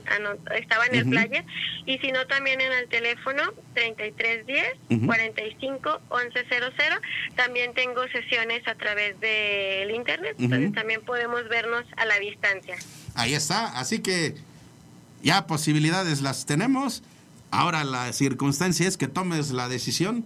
estaba 0.55 0.85
en 0.85 0.95
el 0.95 1.05
flyer. 1.05 1.43
Y 1.85 1.97
si 1.97 2.11
no, 2.11 2.27
también 2.27 2.61
en 2.61 2.71
el 2.71 2.87
teléfono 2.89 3.41
3310 3.73 4.65
Ujú. 4.89 5.05
45 5.07 6.01
1100. 6.11 6.99
También 7.35 7.73
tengo 7.73 8.07
sesiones 8.09 8.67
a 8.67 8.75
través 8.75 9.19
del 9.19 9.89
internet. 9.91 10.35
Entonces 10.39 10.73
también 10.73 11.01
podemos 11.01 11.47
vernos 11.49 11.83
a 11.97 12.05
la 12.05 12.19
distancia. 12.19 12.75
Ahí 13.15 13.33
está, 13.33 13.77
así 13.79 13.99
que 13.99 14.35
ya 15.23 15.47
posibilidades 15.47 16.21
las 16.21 16.45
tenemos. 16.45 17.01
Ahora 17.51 17.83
la 17.83 18.11
circunstancia 18.13 18.87
es 18.87 18.97
que 18.97 19.07
tomes 19.07 19.51
la 19.51 19.69
decisión 19.69 20.23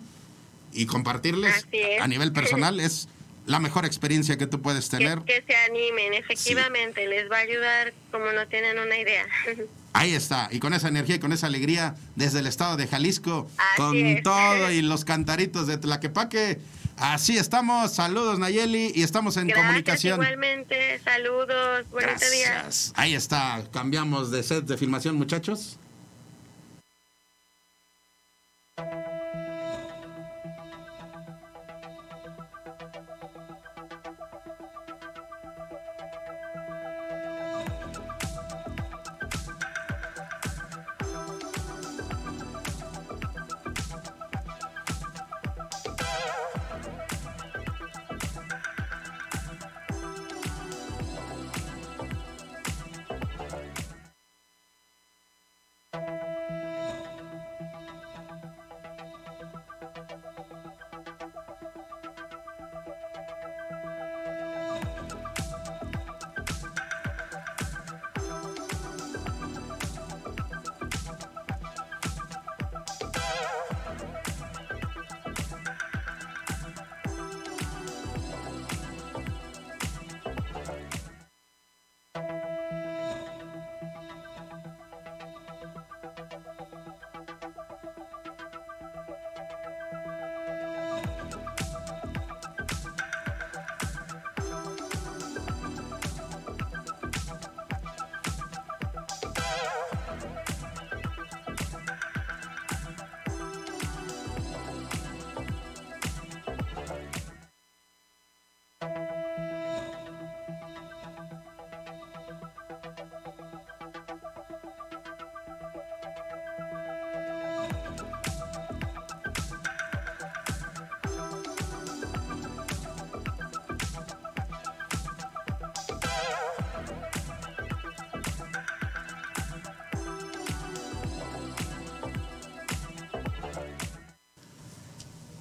y 0.77 0.85
compartirles 0.85 1.67
a 2.01 2.07
nivel 2.07 2.31
personal 2.31 2.79
es 2.79 3.07
la 3.45 3.59
mejor 3.59 3.85
experiencia 3.85 4.37
que 4.37 4.45
tú 4.45 4.61
puedes 4.61 4.89
Que, 4.89 4.97
tener. 4.97 5.19
que 5.21 5.41
se 5.47 5.55
animen, 5.55 6.13
efectivamente, 6.13 7.07
les 7.07 7.31
va 7.31 7.37
a 7.37 7.41
ayudar 7.41 7.93
como 8.11 8.31
no 8.33 8.45
tienen 8.47 8.77
una 8.77 8.97
idea. 8.97 9.25
Ahí 9.93 10.13
está, 10.13 10.49
y 10.51 10.59
con 10.59 10.73
esa 10.73 10.89
energía 10.89 11.15
y 11.15 11.19
con 11.19 11.31
esa 11.31 11.47
alegría 11.47 11.95
desde 12.15 12.39
el 12.39 12.47
estado 12.47 12.75
de 12.77 12.87
Jalisco, 12.87 13.49
Así 13.57 13.77
con 13.81 13.95
es. 13.97 14.21
todo 14.23 14.69
y 14.71 14.81
los 14.81 15.05
cantaritos 15.05 15.65
de 15.67 15.77
Tlaquepaque. 15.77 16.59
Así 16.97 17.37
estamos, 17.37 17.93
saludos 17.93 18.37
Nayeli 18.39 18.91
y 18.95 19.03
estamos 19.03 19.37
en 19.37 19.47
Gracias, 19.47 19.65
comunicación. 19.65 20.13
igualmente, 20.21 20.99
saludos, 21.03 21.85
bonito 21.91 22.29
día. 22.31 22.49
Gracias. 22.53 22.91
Ahí 22.95 23.13
está, 23.15 23.63
cambiamos 23.71 24.29
de 24.31 24.43
set 24.43 24.65
de 24.65 24.77
filmación 24.77 25.15
muchachos. 25.15 25.77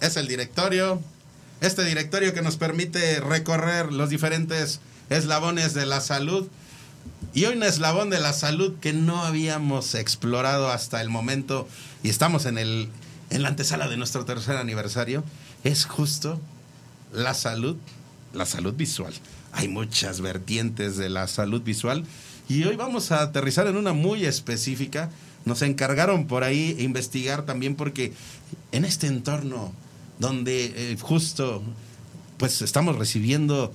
Es 0.07 0.17
el 0.17 0.29
directorio. 0.29 1.01
Este 1.61 1.85
directorio 1.85 2.35
que 2.35 2.43
nos 2.43 2.57
permite 2.57 3.21
recorrer 3.21 3.93
los 3.93 4.11
diferentes 4.11 4.81
eslabones 5.11 5.75
de 5.75 5.87
la 5.87 6.01
salud. 6.01 6.49
Y 7.35 7.45
hoy 7.45 7.57
un 7.57 7.63
eslabón 7.63 8.11
de 8.11 8.21
la 8.21 8.33
salud 8.33 8.75
que 8.81 8.93
no 8.93 9.23
habíamos 9.23 9.95
explorado 9.95 10.71
hasta 10.71 11.01
el 11.01 11.11
momento 11.11 11.69
y 12.03 12.09
estamos 12.09 12.47
en, 12.47 12.57
el, 12.57 12.89
en 13.31 13.43
la 13.43 13.49
antesala 13.49 13.89
de 13.89 13.97
nuestro 13.97 14.25
tercer 14.25 14.57
aniversario, 14.57 15.23
es 15.65 15.85
justo 15.85 16.41
la 17.13 17.35
salud, 17.35 17.77
la 18.33 18.47
salud 18.47 18.75
visual. 18.75 19.13
Hay 19.53 19.69
muchas 19.69 20.21
vertientes 20.21 20.97
de 20.97 21.11
la 21.11 21.27
salud 21.27 21.63
visual 21.63 22.05
y 22.49 22.65
hoy 22.65 22.77
vamos 22.77 23.13
a 23.13 23.23
aterrizar 23.23 23.67
en 23.67 23.77
una 23.77 23.93
muy 23.93 24.25
específica. 24.25 25.11
Nos 25.45 25.63
encargaron 25.63 26.27
por 26.27 26.43
ahí 26.45 26.77
investigar 26.79 27.45
también 27.45 27.77
porque 27.77 28.13
en 28.73 28.85
este 28.85 29.09
entorno 29.09 29.73
donde 30.19 30.93
eh, 30.93 30.97
justo 31.01 31.63
pues 32.39 32.63
estamos 32.63 32.97
recibiendo 32.97 33.73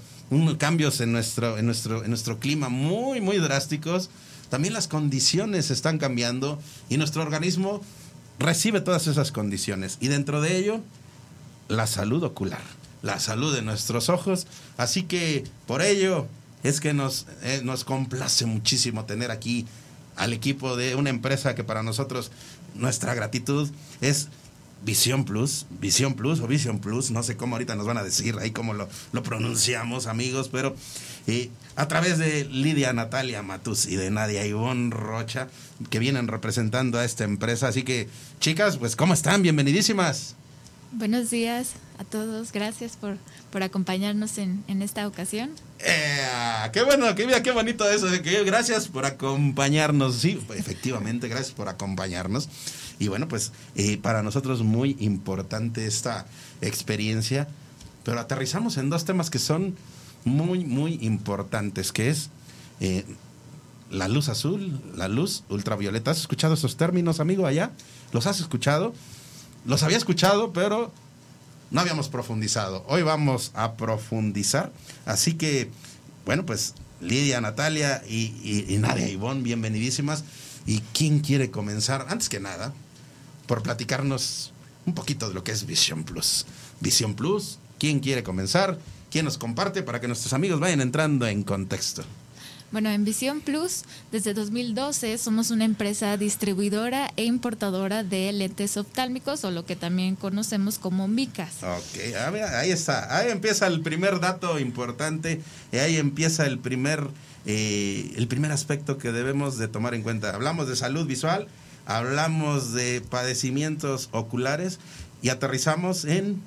cambios 0.57 1.01
en 1.01 1.11
nuestro, 1.11 1.57
en, 1.57 1.65
nuestro, 1.65 2.03
en 2.03 2.09
nuestro 2.09 2.39
clima 2.39 2.69
muy, 2.69 3.19
muy 3.19 3.37
drásticos, 3.37 4.09
también 4.49 4.73
las 4.73 4.87
condiciones 4.87 5.71
están 5.71 5.97
cambiando 5.97 6.59
y 6.89 6.97
nuestro 6.97 7.21
organismo 7.21 7.81
recibe 8.39 8.81
todas 8.81 9.07
esas 9.07 9.31
condiciones. 9.31 9.97
Y 9.99 10.07
dentro 10.07 10.41
de 10.41 10.57
ello, 10.57 10.81
la 11.67 11.87
salud 11.87 12.23
ocular, 12.23 12.61
la 13.01 13.19
salud 13.19 13.53
de 13.53 13.61
nuestros 13.61 14.09
ojos. 14.09 14.47
Así 14.77 15.03
que 15.03 15.43
por 15.67 15.81
ello 15.81 16.27
es 16.63 16.79
que 16.79 16.93
nos, 16.93 17.27
eh, 17.43 17.61
nos 17.63 17.83
complace 17.83 18.45
muchísimo 18.45 19.05
tener 19.05 19.31
aquí 19.31 19.65
al 20.15 20.33
equipo 20.33 20.75
de 20.75 20.95
una 20.95 21.09
empresa 21.09 21.55
que 21.55 21.63
para 21.63 21.83
nosotros 21.83 22.31
nuestra 22.75 23.13
gratitud 23.13 23.69
es 24.01 24.27
Visión 24.83 25.25
Plus, 25.25 25.65
Visión 25.79 26.15
Plus 26.15 26.39
o 26.39 26.47
Vision 26.47 26.79
Plus, 26.79 27.11
no 27.11 27.21
sé 27.23 27.37
cómo 27.37 27.55
ahorita 27.55 27.75
nos 27.75 27.85
van 27.85 27.97
a 27.97 28.03
decir 28.03 28.35
ahí 28.39 28.51
cómo 28.51 28.73
lo, 28.73 28.89
lo 29.11 29.23
pronunciamos 29.23 30.07
amigos, 30.07 30.49
pero 30.49 30.75
eh, 31.27 31.49
a 31.75 31.87
través 31.87 32.17
de 32.17 32.45
Lidia 32.45 32.91
Natalia 32.93 33.43
Matus 33.43 33.85
y 33.85 33.95
de 33.95 34.09
Nadia 34.09 34.45
Ivonne 34.45 34.89
Rocha, 34.89 35.47
que 35.89 35.99
vienen 35.99 36.27
representando 36.27 36.97
a 36.97 37.05
esta 37.05 37.23
empresa. 37.23 37.67
Así 37.67 37.83
que, 37.83 38.09
chicas, 38.39 38.77
pues, 38.77 38.95
¿cómo 38.95 39.13
están? 39.13 39.43
Bienvenidísimas. 39.43 40.35
Buenos 40.93 41.29
días 41.29 41.69
a 41.99 42.03
todos, 42.03 42.51
gracias 42.51 42.97
por, 42.97 43.17
por 43.51 43.63
acompañarnos 43.63 44.37
en, 44.37 44.63
en 44.67 44.81
esta 44.81 45.07
ocasión. 45.07 45.51
Eh, 45.79 46.27
qué 46.73 46.83
bueno, 46.83 47.15
qué, 47.15 47.41
qué 47.41 47.51
bonito 47.51 47.89
eso, 47.89 48.07
que 48.21 48.43
gracias 48.43 48.89
por 48.89 49.05
acompañarnos, 49.05 50.15
sí, 50.15 50.37
efectivamente, 50.55 51.29
gracias 51.29 51.51
por 51.51 51.69
acompañarnos. 51.69 52.49
Y 53.01 53.07
bueno, 53.07 53.27
pues 53.27 53.51
eh, 53.73 53.97
para 53.97 54.21
nosotros 54.21 54.61
muy 54.61 54.95
importante 54.99 55.87
esta 55.87 56.27
experiencia, 56.61 57.47
pero 58.03 58.19
aterrizamos 58.19 58.77
en 58.77 58.91
dos 58.91 59.05
temas 59.05 59.31
que 59.31 59.39
son 59.39 59.75
muy, 60.23 60.63
muy 60.65 60.99
importantes, 61.01 61.91
que 61.91 62.11
es 62.11 62.29
eh, 62.79 63.03
la 63.89 64.07
luz 64.07 64.29
azul, 64.29 64.79
la 64.95 65.07
luz 65.07 65.43
ultravioleta. 65.49 66.11
¿Has 66.11 66.19
escuchado 66.19 66.53
esos 66.53 66.77
términos, 66.77 67.19
amigo, 67.19 67.47
allá? 67.47 67.71
¿Los 68.11 68.27
has 68.27 68.39
escuchado? 68.39 68.93
Los 69.65 69.81
había 69.81 69.97
escuchado, 69.97 70.53
pero 70.53 70.91
no 71.71 71.81
habíamos 71.81 72.07
profundizado. 72.07 72.85
Hoy 72.87 73.01
vamos 73.01 73.49
a 73.55 73.77
profundizar. 73.77 74.71
Así 75.07 75.33
que, 75.33 75.71
bueno, 76.23 76.45
pues 76.45 76.75
Lidia, 77.01 77.41
Natalia 77.41 78.03
y, 78.07 78.67
y 78.69 78.77
Nadia 78.77 79.09
Ivonne, 79.09 79.41
bienvenidísimas. 79.41 80.23
¿Y 80.67 80.81
quién 80.93 81.21
quiere 81.21 81.49
comenzar? 81.49 82.05
Antes 82.07 82.29
que 82.29 82.39
nada, 82.39 82.71
por 83.51 83.63
platicarnos 83.63 84.53
un 84.85 84.93
poquito 84.93 85.27
de 85.27 85.33
lo 85.33 85.43
que 85.43 85.51
es 85.51 85.65
Vision 85.65 86.05
Plus. 86.05 86.45
Vision 86.79 87.15
Plus, 87.15 87.59
¿quién 87.79 87.99
quiere 87.99 88.23
comenzar? 88.23 88.79
¿Quién 89.09 89.25
nos 89.25 89.37
comparte 89.37 89.83
para 89.83 89.99
que 89.99 90.07
nuestros 90.07 90.31
amigos 90.31 90.61
vayan 90.61 90.79
entrando 90.79 91.27
en 91.27 91.43
contexto? 91.43 92.05
Bueno, 92.71 92.89
en 92.91 93.03
Visión 93.03 93.41
Plus, 93.41 93.83
desde 94.09 94.33
2012 94.33 95.17
somos 95.17 95.51
una 95.51 95.65
empresa 95.65 96.15
distribuidora 96.15 97.11
e 97.17 97.25
importadora 97.25 98.05
de 98.05 98.31
lentes 98.31 98.77
oftálmicos 98.77 99.43
o 99.43 99.51
lo 99.51 99.65
que 99.65 99.75
también 99.75 100.15
conocemos 100.15 100.79
como 100.79 101.09
micas. 101.09 101.55
Ok, 101.61 102.15
ahí 102.55 102.71
está. 102.71 103.17
Ahí 103.17 103.31
empieza 103.31 103.67
el 103.67 103.81
primer 103.81 104.21
dato 104.21 104.59
importante 104.59 105.41
y 105.73 105.75
ahí 105.75 105.97
empieza 105.97 106.45
el 106.45 106.57
primer, 106.57 107.05
eh, 107.45 108.13
el 108.15 108.29
primer 108.29 108.53
aspecto 108.53 108.97
que 108.97 109.11
debemos 109.11 109.57
de 109.57 109.67
tomar 109.67 109.93
en 109.93 110.03
cuenta. 110.03 110.33
Hablamos 110.33 110.69
de 110.69 110.77
salud 110.77 111.05
visual 111.05 111.49
hablamos 111.85 112.73
de 112.73 113.01
padecimientos 113.01 114.09
oculares 114.11 114.79
y 115.21 115.29
aterrizamos 115.29 116.05
en 116.05 116.41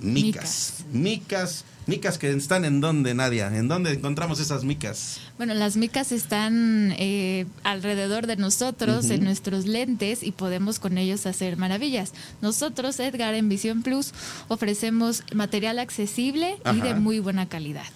micas. 0.00 0.84
Micas. 0.92 1.64
Micas 1.86 2.18
que 2.18 2.30
están 2.30 2.66
en 2.66 2.82
dónde, 2.82 3.14
Nadia? 3.14 3.46
¿En 3.46 3.66
dónde 3.66 3.92
encontramos 3.92 4.40
esas 4.40 4.62
micas? 4.62 5.20
Bueno, 5.38 5.54
las 5.54 5.78
micas 5.78 6.12
están 6.12 6.94
eh, 6.98 7.46
alrededor 7.64 8.26
de 8.26 8.36
nosotros, 8.36 9.08
en 9.08 9.24
nuestros 9.24 9.64
lentes, 9.64 10.22
y 10.22 10.32
podemos 10.32 10.80
con 10.80 10.98
ellos 10.98 11.24
hacer 11.24 11.56
maravillas. 11.56 12.12
Nosotros, 12.42 13.00
Edgar, 13.00 13.32
en 13.32 13.48
Visión 13.48 13.82
Plus, 13.82 14.12
ofrecemos 14.48 15.22
material 15.32 15.78
accesible 15.78 16.58
y 16.74 16.82
de 16.82 16.94
muy 16.94 17.20
buena 17.20 17.48
calidad. 17.48 17.86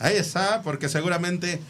Ahí 0.00 0.16
está, 0.16 0.60
porque 0.60 0.90
seguramente 0.90 1.60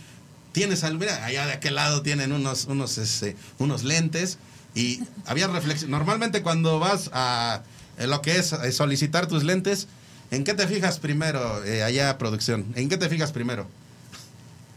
tienes 0.52 0.82
mira, 0.94 1.24
allá 1.24 1.46
de 1.46 1.52
aquel 1.52 1.74
lado 1.74 2.02
tienen 2.02 2.32
unos, 2.32 2.64
unos, 2.66 2.98
este, 2.98 3.36
unos 3.58 3.84
lentes 3.84 4.38
y 4.74 5.00
había 5.26 5.48
reflexión. 5.48 5.90
Normalmente 5.90 6.42
cuando 6.42 6.78
vas 6.78 7.10
a 7.12 7.62
eh, 7.98 8.06
lo 8.06 8.22
que 8.22 8.36
es 8.36 8.52
eh, 8.52 8.72
solicitar 8.72 9.26
tus 9.26 9.44
lentes, 9.44 9.88
¿en 10.30 10.44
qué 10.44 10.54
te 10.54 10.66
fijas 10.66 10.98
primero, 10.98 11.64
eh, 11.64 11.82
allá 11.82 12.16
producción? 12.18 12.66
¿En 12.74 12.88
qué 12.88 12.96
te 12.96 13.08
fijas 13.08 13.32
primero? 13.32 13.66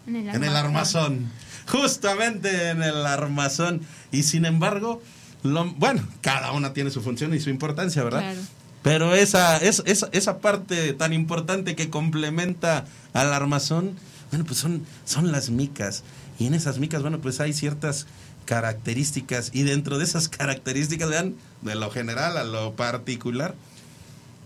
En 0.08 0.16
el, 0.16 0.36
en 0.36 0.44
el 0.44 0.56
armazón. 0.56 1.32
Justamente 1.68 2.70
en 2.70 2.84
el 2.84 3.06
armazón. 3.06 3.82
Y 4.12 4.24
sin 4.24 4.46
embargo, 4.46 5.02
lo, 5.44 5.66
bueno, 5.66 6.06
cada 6.22 6.52
una 6.52 6.74
tiene 6.74 6.92
su 6.92 7.02
función 7.02 7.34
y 7.34 7.40
su 7.40 7.50
importancia, 7.50 8.04
¿verdad? 8.04 8.22
Claro. 8.22 8.42
Pero 8.82 9.16
esa, 9.16 9.58
esa, 9.58 10.10
esa 10.12 10.40
parte 10.40 10.92
tan 10.94 11.14
importante 11.14 11.76
que 11.76 11.90
complementa 11.90 12.86
al 13.14 13.34
armazón, 13.34 13.96
bueno, 14.34 14.46
pues 14.46 14.58
son, 14.58 14.82
son 15.06 15.32
las 15.32 15.52
micas. 15.52 16.04
Y 16.40 16.48
en 16.48 16.56
esas 16.56 16.80
micas, 16.80 17.04
bueno, 17.04 17.22
pues 17.22 17.40
hay 17.40 17.54
ciertas 17.54 18.08
características. 18.46 19.52
Y 19.54 19.62
dentro 19.62 20.00
de 20.00 20.06
esas 20.06 20.28
características, 20.28 21.08
vean, 21.08 21.36
de 21.62 21.76
lo 21.76 21.92
general 21.92 22.38
a 22.38 22.44
lo 22.44 22.74
particular, 22.74 23.54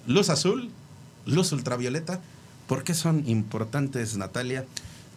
luz 0.06 0.30
azul, 0.30 0.72
luz 1.26 1.54
ultravioleta. 1.54 2.20
¿Por 2.68 2.84
qué 2.84 2.94
son 2.94 3.30
importantes, 3.30 4.18
Natalia, 4.18 4.66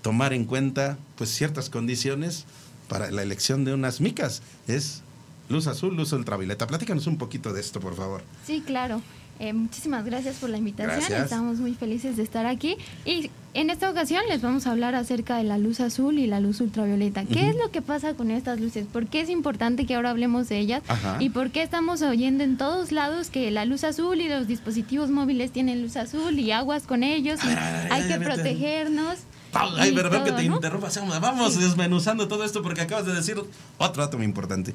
tomar 0.03 0.33
en 0.33 0.45
cuenta 0.45 0.99
pues 1.17 1.31
ciertas 1.31 1.69
condiciones 1.69 2.45
para 2.89 3.11
la 3.11 3.23
elección 3.25 3.65
de 3.65 3.75
unas 3.75 4.01
micas? 4.01 4.41
Es 4.69 5.03
luz 5.49 5.67
azul, 5.67 5.97
luz 5.97 6.13
ultravioleta. 6.13 6.69
Platícanos 6.69 7.09
un 7.09 7.19
poquito 7.19 7.53
de 7.53 7.61
esto, 7.61 7.81
por 7.81 7.97
favor. 7.97 8.23
Sí, 8.47 8.63
claro. 8.65 9.03
Eh, 9.41 9.55
muchísimas 9.55 10.05
gracias 10.05 10.37
por 10.37 10.51
la 10.51 10.59
invitación. 10.59 10.99
Gracias. 10.99 11.23
Estamos 11.25 11.59
muy 11.59 11.75
felices 11.75 12.19
de 12.19 12.23
estar 12.23 12.45
aquí. 12.45 12.77
Y 13.07 13.31
en 13.55 13.71
esta 13.71 13.89
ocasión 13.89 14.23
les 14.29 14.43
vamos 14.43 14.67
a 14.67 14.73
hablar 14.73 14.95
acerca 14.95 15.39
de 15.39 15.45
la 15.45 15.57
luz 15.57 15.81
azul 15.81 16.19
y 16.19 16.27
la 16.27 16.41
luz 16.41 16.61
ultravioleta. 16.61 17.25
¿Qué 17.25 17.49
es 17.49 17.57
lo 17.57 17.71
que 17.71 17.81
pasa 17.81 18.13
con 18.13 18.31
estas 18.31 18.61
luces? 18.61 18.87
¿Por 18.87 19.07
qué 19.07 19.23
es 19.23 19.31
importante 19.31 19.87
que 19.87 19.95
ahora 19.95 20.11
hablemos 20.11 20.51
de 20.51 20.59
ellas? 20.59 20.83
Ajá. 20.89 21.17
¿Y 21.21 21.31
por 21.31 21.51
qué 21.53 21.63
estamos 21.63 22.03
oyendo 22.03 22.45
en 22.45 22.59
todos 22.59 22.93
lados 22.93 23.31
que 23.31 23.51
la 23.51 23.65
luz 23.65 23.83
azul 23.83 24.21
y 24.21 24.29
los 24.29 24.47
dispositivos 24.47 25.09
móviles 25.09 25.53
tienen 25.53 25.81
luz 25.81 25.97
azul 25.97 26.39
y 26.39 26.53
aguas 26.53 26.83
con 26.83 27.03
ellos 27.03 27.41
y 27.43 27.47
A 27.47 27.49
ver, 27.49 27.59
a 27.59 27.73
ver, 27.73 27.93
hay 27.95 28.03
a 28.03 28.09
que 28.09 28.23
protegernos? 28.23 29.21
Ay, 29.55 29.93
perdón 29.93 30.25
que 30.25 30.33
te 30.33 30.49
¿no? 30.51 30.57
interrumpa. 30.57 30.91
Vamos 31.19 31.59
desmenuzando 31.59 32.29
todo 32.29 32.45
esto 32.45 32.63
porque 32.63 32.83
acabas 32.83 33.07
de 33.07 33.15
decir 33.15 33.43
otro 33.79 34.03
dato 34.03 34.19
muy 34.19 34.27
importante. 34.27 34.75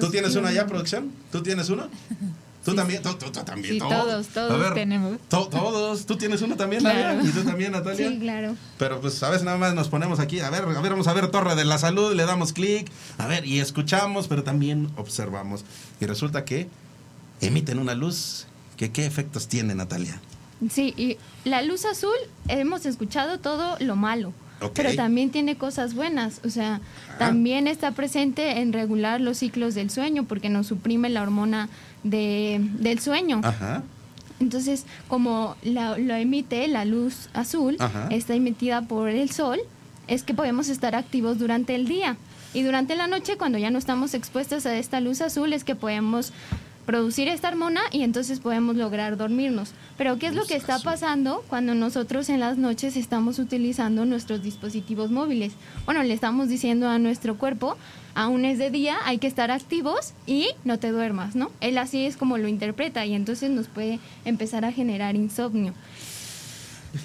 ¿Tú 0.00 0.10
tienes 0.10 0.34
una 0.34 0.52
ya, 0.52 0.66
producción? 0.66 1.12
¿Tú 1.30 1.44
tienes 1.44 1.70
uno? 1.70 1.88
¿Tú 2.64 2.74
también? 2.74 3.02
¿Tú, 3.02 3.14
tú- 3.14 3.30
tú 3.32 3.40
también? 3.42 3.74
Sí, 3.74 3.78
¿Todo? 3.78 3.88
todos, 3.88 4.26
todos 4.28 4.52
A 4.52 4.56
ver, 4.56 4.74
tenemos. 4.74 5.16
to- 5.28 5.48
todos. 5.48 6.04
¿Tú 6.04 6.16
tienes 6.16 6.42
uno 6.42 6.56
también, 6.56 6.82
Claro. 6.82 7.24
¿Y 7.26 7.30
tú 7.30 7.42
también, 7.42 7.72
Natalia? 7.72 8.08
Sí, 8.10 8.18
claro. 8.18 8.54
Pero 8.78 9.00
pues 9.00 9.22
a 9.22 9.30
veces 9.30 9.44
nada 9.44 9.56
más 9.56 9.74
nos 9.74 9.88
ponemos 9.88 10.20
aquí, 10.20 10.40
a 10.40 10.50
ver, 10.50 10.64
a 10.64 10.80
ver, 10.80 10.90
vamos 10.92 11.06
a 11.08 11.12
ver 11.14 11.28
Torre 11.28 11.54
de 11.54 11.64
la 11.64 11.78
Salud, 11.78 12.14
le 12.14 12.26
damos 12.26 12.52
clic, 12.52 12.90
a 13.16 13.26
ver, 13.26 13.46
y 13.46 13.60
escuchamos, 13.60 14.28
pero 14.28 14.42
también 14.44 14.90
observamos. 14.96 15.64
Y 16.00 16.06
resulta 16.06 16.44
que 16.44 16.68
emiten 17.40 17.78
una 17.78 17.94
luz, 17.94 18.46
que 18.76 18.90
qué 18.92 19.06
efectos 19.06 19.48
tiene, 19.48 19.74
Natalia. 19.74 20.20
Sí, 20.70 20.92
y 20.98 21.16
la 21.48 21.62
luz 21.62 21.86
azul, 21.86 22.12
hemos 22.48 22.84
escuchado 22.84 23.38
todo 23.40 23.78
lo 23.80 23.96
malo, 23.96 24.34
pero 24.74 24.94
también 24.94 25.30
tiene 25.30 25.56
cosas 25.56 25.94
buenas, 25.94 26.40
o 26.44 26.50
sea, 26.50 26.82
también 27.18 27.66
está 27.66 27.92
presente 27.92 28.60
en 28.60 28.74
regular 28.74 29.18
los 29.22 29.38
ciclos 29.38 29.74
del 29.74 29.88
sueño, 29.88 30.24
porque 30.24 30.50
nos 30.50 30.66
suprime 30.66 31.08
la 31.08 31.22
hormona 31.22 31.70
de, 32.02 32.58
del 32.78 32.98
sueño. 33.00 33.40
Ajá. 33.42 33.82
Entonces, 34.40 34.86
como 35.08 35.56
la- 35.62 35.98
lo 35.98 36.14
emite 36.14 36.66
la 36.68 36.84
luz 36.84 37.28
azul, 37.34 37.76
Ajá. 37.78 38.08
está 38.10 38.34
emitida 38.34 38.82
por 38.82 39.08
el 39.10 39.30
sol, 39.30 39.58
es 40.06 40.22
que 40.22 40.32
podemos 40.34 40.68
estar 40.68 40.94
activos 40.94 41.38
durante 41.38 41.74
el 41.74 41.86
día. 41.86 42.16
Y 42.54 42.62
durante 42.62 42.96
la 42.96 43.06
noche, 43.06 43.36
cuando 43.36 43.58
ya 43.58 43.70
no 43.70 43.78
estamos 43.78 44.14
expuestos 44.14 44.66
a 44.66 44.76
esta 44.76 45.00
luz 45.00 45.20
azul, 45.20 45.52
es 45.52 45.62
que 45.62 45.74
podemos 45.76 46.32
producir 46.90 47.28
esta 47.28 47.50
hormona 47.50 47.82
y 47.92 48.02
entonces 48.02 48.40
podemos 48.40 48.74
lograr 48.74 49.16
dormirnos. 49.16 49.70
Pero 49.96 50.18
¿qué 50.18 50.26
es 50.26 50.34
lo 50.34 50.44
que 50.44 50.56
está 50.56 50.80
pasando 50.80 51.44
cuando 51.48 51.72
nosotros 51.72 52.28
en 52.28 52.40
las 52.40 52.58
noches 52.58 52.96
estamos 52.96 53.38
utilizando 53.38 54.04
nuestros 54.04 54.42
dispositivos 54.42 55.12
móviles? 55.12 55.52
Bueno, 55.84 56.02
le 56.02 56.12
estamos 56.12 56.48
diciendo 56.48 56.88
a 56.88 56.98
nuestro 56.98 57.38
cuerpo, 57.38 57.76
aún 58.16 58.44
es 58.44 58.58
de 58.58 58.72
día, 58.72 58.96
hay 59.04 59.18
que 59.18 59.28
estar 59.28 59.52
activos 59.52 60.14
y 60.26 60.48
no 60.64 60.80
te 60.80 60.90
duermas, 60.90 61.36
¿no? 61.36 61.52
Él 61.60 61.78
así 61.78 62.06
es 62.06 62.16
como 62.16 62.38
lo 62.38 62.48
interpreta 62.48 63.06
y 63.06 63.14
entonces 63.14 63.50
nos 63.50 63.68
puede 63.68 64.00
empezar 64.24 64.64
a 64.64 64.72
generar 64.72 65.14
insomnio. 65.14 65.74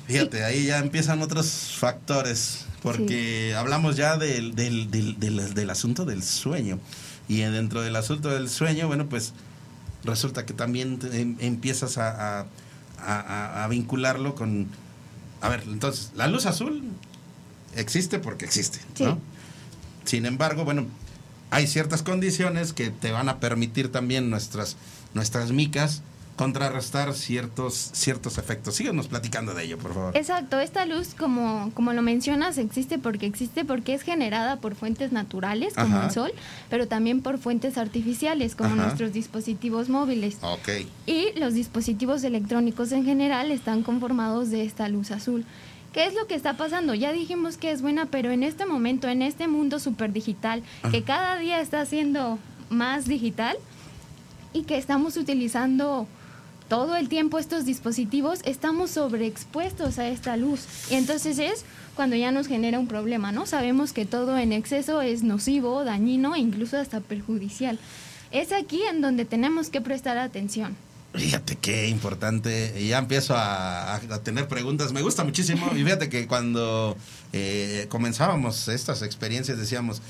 Fíjate, 0.07 0.43
ahí 0.43 0.65
ya 0.65 0.79
empiezan 0.79 1.21
otros 1.21 1.75
factores, 1.77 2.65
porque 2.81 3.53
hablamos 3.55 3.97
ya 3.97 4.17
del, 4.17 4.55
del, 4.55 4.89
del, 4.89 5.53
del, 5.53 5.69
asunto 5.69 6.05
del 6.05 6.23
sueño. 6.23 6.79
Y 7.27 7.41
dentro 7.41 7.83
del 7.83 7.95
asunto 7.95 8.29
del 8.29 8.49
sueño, 8.49 8.87
bueno, 8.87 9.05
pues 9.07 9.33
resulta 10.05 10.45
que 10.45 10.53
también 10.53 10.99
em, 11.11 11.35
empiezas 11.39 11.97
a, 11.97 12.45
a, 12.97 13.67
vincularlo 13.69 14.35
con... 14.35 14.67
A 15.41 15.49
ver, 15.49 15.63
entonces, 15.67 16.11
la 16.15 16.27
luz 16.27 16.45
azul 16.45 16.83
existe 17.75 18.19
porque 18.19 18.45
existe, 18.45 18.79
¿no? 18.99 19.19
Sin 20.05 20.25
embargo, 20.25 20.65
bueno, 20.65 20.85
hay 21.51 21.67
ciertas 21.67 22.03
condiciones 22.03 22.73
que 22.73 22.89
te 22.89 23.11
van 23.11 23.29
a 23.29 23.39
permitir 23.39 23.91
también 23.91 24.29
nuestras, 24.29 24.77
nuestras 25.13 25.51
micas 25.51 26.01
contrarrestar 26.35 27.13
ciertos, 27.13 27.91
ciertos 27.93 28.37
efectos. 28.37 28.75
Síguenos 28.75 29.07
platicando 29.07 29.53
de 29.53 29.63
ello, 29.63 29.77
por 29.77 29.93
favor. 29.93 30.17
Exacto, 30.17 30.59
esta 30.59 30.85
luz, 30.85 31.13
como, 31.13 31.71
como 31.73 31.93
lo 31.93 32.01
mencionas, 32.01 32.57
existe 32.57 32.99
porque 32.99 33.25
existe 33.25 33.63
porque 33.63 33.93
es 33.93 34.01
generada 34.01 34.57
por 34.57 34.75
fuentes 34.75 35.11
naturales, 35.11 35.73
como 35.75 36.01
el 36.01 36.11
sol, 36.11 36.31
pero 36.69 36.87
también 36.87 37.21
por 37.21 37.37
fuentes 37.37 37.77
artificiales, 37.77 38.55
como 38.55 38.75
nuestros 38.75 39.13
dispositivos 39.13 39.89
móviles. 39.89 40.37
Ok. 40.41 40.69
Y 41.05 41.37
los 41.39 41.53
dispositivos 41.53 42.23
electrónicos 42.23 42.91
en 42.91 43.05
general 43.05 43.51
están 43.51 43.83
conformados 43.83 44.49
de 44.49 44.63
esta 44.63 44.89
luz 44.89 45.11
azul. 45.11 45.45
¿Qué 45.93 46.05
es 46.05 46.13
lo 46.13 46.27
que 46.27 46.35
está 46.35 46.57
pasando? 46.57 46.93
Ya 46.93 47.13
dijimos 47.13 47.55
que 47.55 47.71
es 47.71 47.81
buena, 47.81 48.07
pero 48.07 48.31
en 48.31 48.43
este 48.43 48.65
momento, 48.65 49.07
en 49.07 49.21
este 49.21 49.47
mundo 49.47 49.79
super 49.79 50.11
digital, 50.11 50.61
que 50.91 51.03
cada 51.03 51.37
día 51.37 51.61
está 51.61 51.85
siendo 51.85 52.37
más 52.69 53.05
digital 53.05 53.55
y 54.51 54.63
que 54.63 54.77
estamos 54.77 55.15
utilizando 55.15 56.07
todo 56.67 56.95
el 56.95 57.09
tiempo 57.09 57.39
estos 57.39 57.65
dispositivos, 57.65 58.39
estamos 58.43 58.91
sobreexpuestos 58.91 59.99
a 59.99 60.07
esta 60.07 60.37
luz. 60.37 60.61
Y 60.89 60.95
entonces 60.95 61.39
es 61.39 61.65
cuando 61.95 62.15
ya 62.15 62.31
nos 62.31 62.47
genera 62.47 62.79
un 62.79 62.87
problema, 62.87 63.31
¿no? 63.31 63.45
Sabemos 63.45 63.93
que 63.93 64.05
todo 64.05 64.37
en 64.37 64.51
exceso 64.51 65.01
es 65.01 65.23
nocivo, 65.23 65.83
dañino 65.83 66.35
e 66.35 66.39
incluso 66.39 66.77
hasta 66.77 66.99
perjudicial. 66.99 67.79
Es 68.31 68.51
aquí 68.51 68.81
en 68.83 69.01
donde 69.01 69.25
tenemos 69.25 69.69
que 69.69 69.81
prestar 69.81 70.17
atención. 70.17 70.75
Fíjate 71.13 71.55
qué 71.55 71.87
importante. 71.87 72.85
Ya 72.85 72.97
empiezo 72.97 73.35
a, 73.37 74.01
tener 74.23 74.47
preguntas. 74.47 74.91
Me 74.91 75.01
gusta 75.01 75.23
muchísimo. 75.23 75.71
Y 75.73 75.83
fíjate 75.83 76.09
que 76.09 76.27
cuando 76.27 76.97
eh, 77.31 77.85
comenzábamos 77.89 78.67
estas 78.67 79.01
experiencias 79.01 79.57
decíamos, 79.57 80.01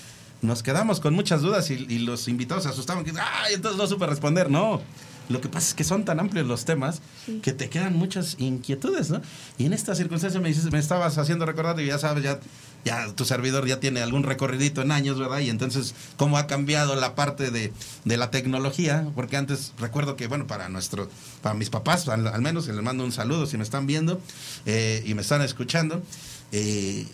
nos 0.42 0.64
quedamos 0.64 1.00
con 1.00 1.14
muchas 1.14 1.42
dudas 1.42 1.70
y, 1.70 2.00
los 2.00 2.28
invitados 2.28 2.64
se 2.64 2.70
asustaban. 2.70 3.04
Que, 3.04 3.14
entonces 3.52 3.78
no 3.78 3.88
supe 3.88 4.08
responder. 4.08 4.50
No, 4.50 4.82
lo 5.30 5.42
que 5.42 5.50
pasa 5.50 5.70
es 5.70 5.74
que 5.74 5.84
son 5.84 6.06
tan 6.06 6.20
amplios 6.20 6.46
los 6.46 6.66
temas 6.66 7.02
que 7.42 7.54
te 7.54 7.70
quedan 7.70 7.96
muchas 7.96 8.36
inquietudes, 8.40 9.10
¿no? 9.10 9.22
Y 9.58 9.66
en 9.66 9.74
esta 9.74 9.96
circunstancia 9.96 10.40
me 10.40 10.50
dices, 10.50 10.72
me 10.72 10.80
estabas 10.80 11.18
haciendo 11.18 11.46
recordar 11.46 11.80
y 11.80 11.88
ya 11.88 11.98
sabes, 11.98 12.24
ya, 12.24 12.40
ya 12.84 13.12
tu 13.14 13.26
servidor 13.26 13.68
ya 13.68 13.80
tiene 13.80 14.02
algún 14.02 14.24
recorridito 14.24 14.82
en 14.82 14.92
años, 14.92 15.18
¿verdad? 15.18 15.40
Y 15.40 15.50
entonces, 15.50 15.96
¿cómo 16.18 16.38
ha 16.38 16.48
cambiado 16.48 16.96
la 16.96 17.16
parte 17.16 17.50
de, 17.50 17.72
la 18.06 18.30
tecnología? 18.30 19.08
Porque 19.16 19.38
antes 19.38 19.74
recuerdo 19.80 20.16
que, 20.16 20.28
bueno, 20.28 20.46
para 20.46 20.70
nuestro, 20.70 21.10
para 21.42 21.56
mis 21.56 21.70
papás, 21.70 22.08
al, 22.08 22.42
menos, 22.42 22.68
les 22.68 22.82
mando 22.82 23.04
un 23.04 23.12
saludo 23.12 23.48
si 23.48 23.58
me 23.58 23.64
están 23.64 23.88
viendo 23.88 24.22
eh, 24.66 25.04
y 25.06 25.16
me 25.16 25.22
están 25.22 25.42
escuchando. 25.42 26.04
Eh, 26.52 27.08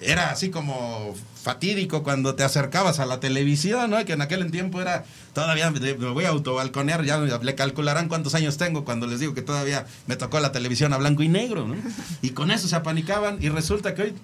era 0.00 0.30
así 0.30 0.50
como 0.50 1.14
fatídico 1.46 2.02
cuando 2.02 2.34
te 2.34 2.42
acercabas 2.42 2.98
a 2.98 3.06
la 3.06 3.20
televisión, 3.20 3.88
¿no? 3.88 4.04
Que 4.04 4.14
en 4.14 4.20
aquel 4.20 4.50
tiempo 4.50 4.80
era, 4.80 5.04
todavía 5.32 5.70
me 5.70 5.92
voy 5.92 6.24
a 6.24 6.30
autobalconear, 6.30 7.04
ya 7.04 7.18
le 7.20 7.54
calcularán 7.54 8.08
cuántos 8.08 8.34
años 8.34 8.56
tengo 8.56 8.84
cuando 8.84 9.06
les 9.06 9.20
digo 9.20 9.32
que 9.32 9.42
todavía 9.42 9.86
me 10.08 10.16
tocó 10.16 10.40
la 10.40 10.50
televisión 10.50 10.92
a 10.92 10.96
blanco 10.96 11.22
y 11.22 11.28
negro, 11.28 11.64
¿no? 11.64 11.76
Y 12.20 12.30
con 12.30 12.50
eso 12.50 12.66
se 12.66 12.74
apanicaban 12.74 13.40
y 13.40 13.48
resulta 13.48 13.94
que 13.94 14.02
hoy 14.02 14.14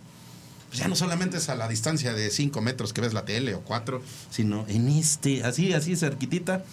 pues 0.68 0.80
ya 0.80 0.88
no 0.88 0.96
solamente 0.96 1.36
es 1.36 1.48
a 1.48 1.54
la 1.54 1.68
distancia 1.68 2.12
de 2.12 2.28
5 2.28 2.60
metros 2.60 2.92
que 2.92 3.02
ves 3.02 3.12
la 3.12 3.24
tele 3.24 3.54
o 3.54 3.60
4, 3.60 4.02
sino 4.28 4.64
en 4.66 4.88
este, 4.88 5.44
así, 5.44 5.72
así 5.74 5.94
cerquitita. 5.94 6.64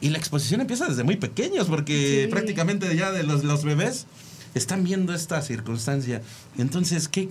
Y 0.00 0.08
la 0.08 0.18
exposición 0.18 0.62
empieza 0.62 0.88
desde 0.88 1.04
muy 1.04 1.14
pequeños, 1.14 1.68
porque 1.68 2.26
prácticamente 2.28 2.96
ya 2.96 3.12
de 3.12 3.22
los, 3.22 3.44
los 3.44 3.62
bebés 3.62 4.06
están 4.54 4.82
viendo 4.82 5.14
esta 5.14 5.40
circunstancia. 5.42 6.22
Entonces, 6.58 7.08
¿qué, 7.08 7.28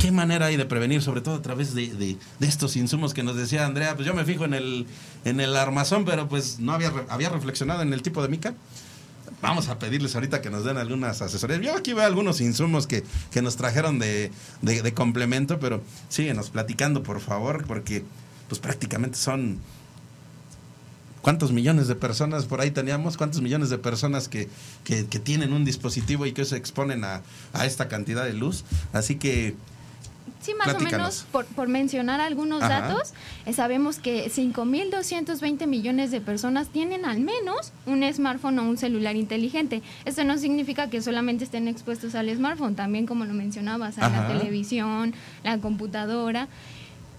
¿Qué 0.00 0.10
manera 0.12 0.46
hay 0.46 0.56
de 0.56 0.64
prevenir, 0.64 1.02
sobre 1.02 1.20
todo 1.20 1.34
a 1.34 1.42
través 1.42 1.74
de, 1.74 2.16
estos 2.40 2.74
insumos 2.76 3.12
que 3.12 3.22
nos 3.22 3.36
decía 3.36 3.66
Andrea? 3.66 3.94
Pues 3.96 4.06
yo 4.06 4.14
me 4.14 4.24
fijo 4.24 4.46
en 4.46 4.54
el, 4.54 4.86
en 5.26 5.40
el 5.40 5.54
armazón, 5.54 6.06
pero 6.06 6.26
pues 6.26 6.58
no 6.58 6.72
había, 6.72 6.90
había 7.10 7.28
reflexionado 7.28 7.82
en 7.82 7.92
el 7.92 8.00
tipo 8.00 8.22
de 8.22 8.28
mica. 8.28 8.54
Vamos 9.42 9.68
a 9.68 9.78
pedirles 9.78 10.14
ahorita 10.14 10.40
que 10.40 10.48
nos 10.48 10.64
den 10.64 10.78
algunas 10.78 11.20
asesorías. 11.20 11.60
Yo 11.60 11.76
aquí 11.76 11.92
veo 11.92 12.06
algunos 12.06 12.40
insumos 12.40 12.86
que, 12.86 13.04
nos 13.42 13.56
trajeron 13.56 13.98
de, 13.98 14.32
de, 14.62 14.94
complemento, 14.94 15.60
pero 15.60 15.82
síguenos 16.08 16.48
platicando, 16.48 17.02
por 17.02 17.20
favor, 17.20 17.66
porque 17.66 18.02
pues 18.48 18.58
prácticamente 18.58 19.18
son... 19.18 19.58
¿Cuántos 21.20 21.52
millones 21.52 21.86
de 21.86 21.94
personas 21.94 22.46
por 22.46 22.62
ahí 22.62 22.70
teníamos? 22.70 23.18
¿Cuántos 23.18 23.42
millones 23.42 23.68
de 23.68 23.76
personas 23.76 24.28
que, 24.28 24.48
que, 24.84 25.04
tienen 25.04 25.52
un 25.52 25.66
dispositivo 25.66 26.24
y 26.24 26.32
que 26.32 26.46
se 26.46 26.56
exponen 26.56 27.04
a, 27.04 27.20
a 27.52 27.66
esta 27.66 27.88
cantidad 27.88 28.24
de 28.24 28.32
luz? 28.32 28.64
Así 28.94 29.16
que 29.16 29.54
Sí, 30.40 30.54
más 30.54 30.74
o 30.74 30.80
menos, 30.80 31.26
por, 31.32 31.44
por, 31.46 31.68
mencionar 31.68 32.20
algunos 32.20 32.60
datos, 32.60 33.12
eh, 33.46 33.52
sabemos 33.52 33.98
que 33.98 34.30
5.220 34.30 35.66
millones 35.66 36.10
de 36.10 36.20
personas 36.20 36.68
tienen 36.68 37.04
al 37.04 37.20
menos 37.20 37.72
un 37.86 38.02
smartphone 38.12 38.58
o 38.58 38.62
un 38.62 38.76
celular 38.76 39.16
inteligente. 39.16 39.82
Esto 40.04 40.24
no 40.24 40.38
significa 40.38 40.88
que 40.88 41.02
solamente 41.02 41.44
estén 41.44 41.68
expuestos 41.68 42.14
al 42.14 42.34
smartphone, 42.34 42.74
también 42.74 43.06
como 43.06 43.24
lo 43.24 43.34
mencionabas, 43.34 43.98
a 43.98 44.08
la 44.08 44.28
televisión, 44.28 45.14
la 45.42 45.58
computadora. 45.58 46.48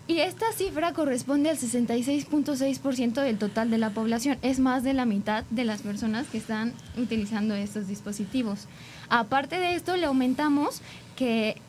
Y 0.08 0.20
esta 0.20 0.52
cifra 0.52 0.92
corresponde 0.94 1.50
al 1.50 1.58
66.6% 1.58 3.22
del 3.22 3.38
total 3.38 3.70
de 3.70 3.78
la 3.78 3.92
población. 3.92 4.38
Es 4.42 4.60
más 4.60 4.84
de 4.84 4.94
la 4.94 5.06
mitad 5.06 5.46
de 5.52 5.64
las 5.64 5.84
personas 5.84 6.28
que 6.28 6.38
están 6.38 6.74
utilizando 6.98 7.56
estos 7.56 7.88
dispositivos. 7.88 8.68
Aparte 9.10 9.60
de 9.60 9.76
esto, 9.76 9.96
le 9.96 10.08
aumentamos 10.08 10.82
que 11.16 11.62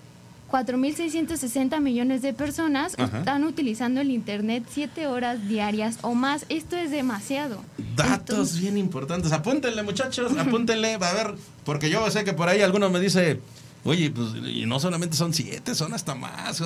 4.660 0.53 1.81
millones 1.81 2.21
de 2.21 2.35
personas 2.35 2.93
están 2.99 3.45
utilizando 3.45 4.03
el 4.03 4.11
Internet 4.11 4.65
7 4.71 5.07
horas 5.07 5.49
diarias 5.49 5.99
o 6.03 6.15
más. 6.15 6.45
Esto 6.51 6.77
es 6.77 6.91
demasiado. 6.91 7.65
Datos 7.97 8.61
bien 8.61 8.77
importantes. 8.77 9.33
Apúntenle, 9.33 9.83
muchachos, 9.83 10.33
apúntenle. 10.39 10.95
A 10.95 10.99
ver, 10.99 11.35
porque 11.65 11.89
yo 11.89 12.09
sé 12.11 12.25
que 12.25 12.35
por 12.35 12.49
ahí 12.49 12.61
alguno 12.61 12.91
me 12.91 13.01
dice... 13.01 13.41
Oye, 13.85 14.13
pues 14.13 14.29
y 14.47 14.65
no 14.65 14.79
solamente 14.79 15.17
son 15.17 15.35
siete, 15.35 15.75
son 15.75 15.93
hasta 15.93 16.15
más. 16.15 16.61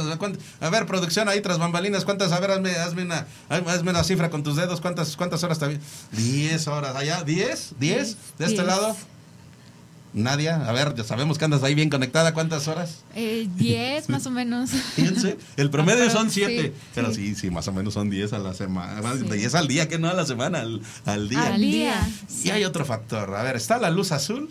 A 0.60 0.68
ver, 0.68 0.84
producción 0.84 1.30
ahí 1.30 1.40
tras 1.40 1.58
bambalinas, 1.58 2.04
¿cuántas? 2.04 2.30
A 2.30 2.40
ver, 2.40 2.50
hazme, 2.50 2.72
hazme, 2.72 3.04
una, 3.04 3.26
hazme 3.48 3.90
una 3.90 4.04
cifra 4.04 4.28
con 4.28 4.42
tus 4.42 4.56
dedos. 4.56 4.82
¿Cuántas, 4.82 5.16
cuántas 5.16 5.42
horas 5.42 5.58
también? 5.58 5.80
Diez 6.12 6.68
horas. 6.68 6.94
¿Allá? 6.94 7.22
¿Diez? 7.22 7.72
¿Diez? 7.80 8.18
¿De 8.38 8.44
este 8.44 8.62
lado? 8.64 8.94
Nadia, 10.16 10.66
a 10.66 10.72
ver, 10.72 10.94
ya 10.94 11.04
sabemos 11.04 11.36
que 11.36 11.44
andas 11.44 11.62
ahí 11.62 11.74
bien 11.74 11.90
conectada. 11.90 12.32
¿Cuántas 12.32 12.68
horas? 12.68 13.04
Eh, 13.14 13.48
diez, 13.54 14.08
más 14.08 14.26
o 14.26 14.30
menos. 14.30 14.70
Fíjense, 14.70 15.36
el 15.58 15.68
promedio 15.68 16.10
son 16.10 16.30
siete. 16.30 16.72
pero 16.94 17.12
sí. 17.12 17.34
sí, 17.34 17.50
más 17.50 17.68
o 17.68 17.72
menos 17.72 17.92
son 17.92 18.08
diez 18.08 18.32
a 18.32 18.38
la 18.38 18.54
semana. 18.54 19.14
Diez 19.14 19.54
al 19.54 19.68
día, 19.68 19.88
que 19.88 19.98
no 19.98 20.08
a 20.08 20.14
la 20.14 20.24
semana, 20.24 20.60
al, 20.60 21.28
día. 21.28 21.54
Al 21.54 21.60
día. 21.60 22.08
Y 22.42 22.48
hay 22.48 22.64
otro 22.64 22.86
factor. 22.86 23.34
A 23.34 23.42
ver, 23.42 23.56
está 23.56 23.78
la 23.78 23.90
luz 23.90 24.10
azul, 24.10 24.48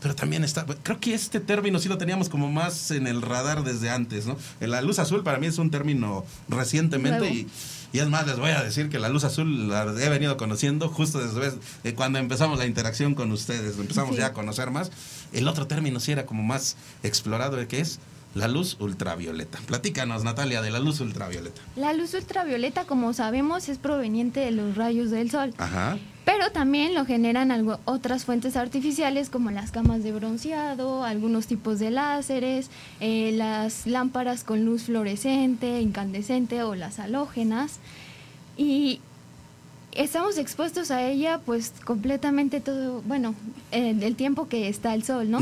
pero 0.00 0.14
también 0.14 0.44
está. 0.44 0.64
Creo 0.64 1.00
que 1.00 1.14
este 1.14 1.40
término 1.40 1.80
sí 1.80 1.88
lo 1.88 1.98
teníamos 1.98 2.28
como 2.28 2.48
más 2.48 2.92
en 2.92 3.08
el 3.08 3.22
radar 3.22 3.64
desde 3.64 3.90
antes, 3.90 4.26
¿no? 4.26 4.36
La 4.60 4.82
luz 4.82 5.00
azul 5.00 5.24
para 5.24 5.38
mí 5.38 5.48
es 5.48 5.58
un 5.58 5.72
término 5.72 6.24
recientemente 6.48 7.28
y 7.28 7.48
y 7.92 7.98
es 7.98 8.08
más, 8.08 8.26
les 8.26 8.38
voy 8.38 8.50
a 8.50 8.62
decir 8.62 8.88
que 8.88 8.98
la 8.98 9.08
luz 9.08 9.24
azul 9.24 9.68
la 9.68 9.82
he 9.82 10.08
venido 10.08 10.36
conociendo 10.36 10.88
justo 10.88 11.18
desde 11.18 11.58
eh, 11.84 11.94
cuando 11.94 12.18
empezamos 12.18 12.58
la 12.58 12.66
interacción 12.66 13.14
con 13.14 13.32
ustedes, 13.32 13.78
empezamos 13.78 14.16
ya 14.16 14.26
a 14.26 14.32
conocer 14.32 14.70
más. 14.70 14.90
El 15.32 15.48
otro 15.48 15.66
término 15.66 16.00
sí 16.00 16.12
era 16.12 16.26
como 16.26 16.42
más 16.42 16.76
explorado, 17.02 17.66
que 17.66 17.80
es 17.80 17.98
la 18.34 18.48
luz 18.48 18.76
ultravioleta. 18.78 19.58
Platícanos, 19.66 20.22
Natalia, 20.22 20.62
de 20.62 20.70
la 20.70 20.78
luz 20.78 21.00
ultravioleta. 21.00 21.60
La 21.76 21.92
luz 21.92 22.14
ultravioleta, 22.14 22.84
como 22.84 23.12
sabemos, 23.12 23.68
es 23.68 23.78
proveniente 23.78 24.40
de 24.40 24.52
los 24.52 24.76
rayos 24.76 25.10
del 25.10 25.30
sol. 25.30 25.52
Ajá. 25.58 25.98
Pero 26.24 26.50
también 26.52 26.94
lo 26.94 27.06
generan 27.06 27.50
otras 27.84 28.24
fuentes 28.24 28.56
artificiales 28.56 29.30
como 29.30 29.50
las 29.50 29.70
camas 29.70 30.02
de 30.02 30.12
bronceado, 30.12 31.04
algunos 31.04 31.46
tipos 31.46 31.78
de 31.78 31.90
láseres, 31.90 32.70
eh, 33.00 33.32
las 33.32 33.86
lámparas 33.86 34.44
con 34.44 34.64
luz 34.64 34.84
fluorescente, 34.84 35.80
incandescente 35.80 36.62
o 36.62 36.74
las 36.74 36.98
halógenas. 36.98 37.78
Y 38.56 39.00
estamos 39.92 40.38
expuestos 40.38 40.90
a 40.90 41.02
ella 41.02 41.40
pues 41.44 41.72
completamente 41.84 42.60
todo, 42.60 43.02
bueno, 43.02 43.34
el 43.72 44.16
tiempo 44.16 44.48
que 44.48 44.68
está 44.68 44.94
el 44.94 45.02
sol, 45.02 45.30
¿no? 45.30 45.40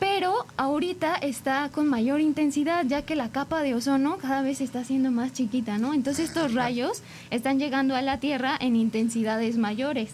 Pero 0.00 0.34
ahorita 0.56 1.14
está 1.14 1.70
con 1.72 1.88
mayor 1.88 2.20
intensidad 2.20 2.84
ya 2.86 3.02
que 3.02 3.16
la 3.16 3.30
capa 3.30 3.62
de 3.62 3.74
ozono 3.74 4.18
cada 4.18 4.42
vez 4.42 4.60
está 4.60 4.84
siendo 4.84 5.10
más 5.10 5.32
chiquita, 5.32 5.78
¿no? 5.78 5.94
Entonces 5.94 6.28
estos 6.28 6.54
rayos 6.54 7.02
están 7.30 7.58
llegando 7.58 7.94
a 7.94 8.02
la 8.02 8.20
Tierra 8.20 8.56
en 8.60 8.76
intensidades 8.76 9.56
mayores. 9.56 10.10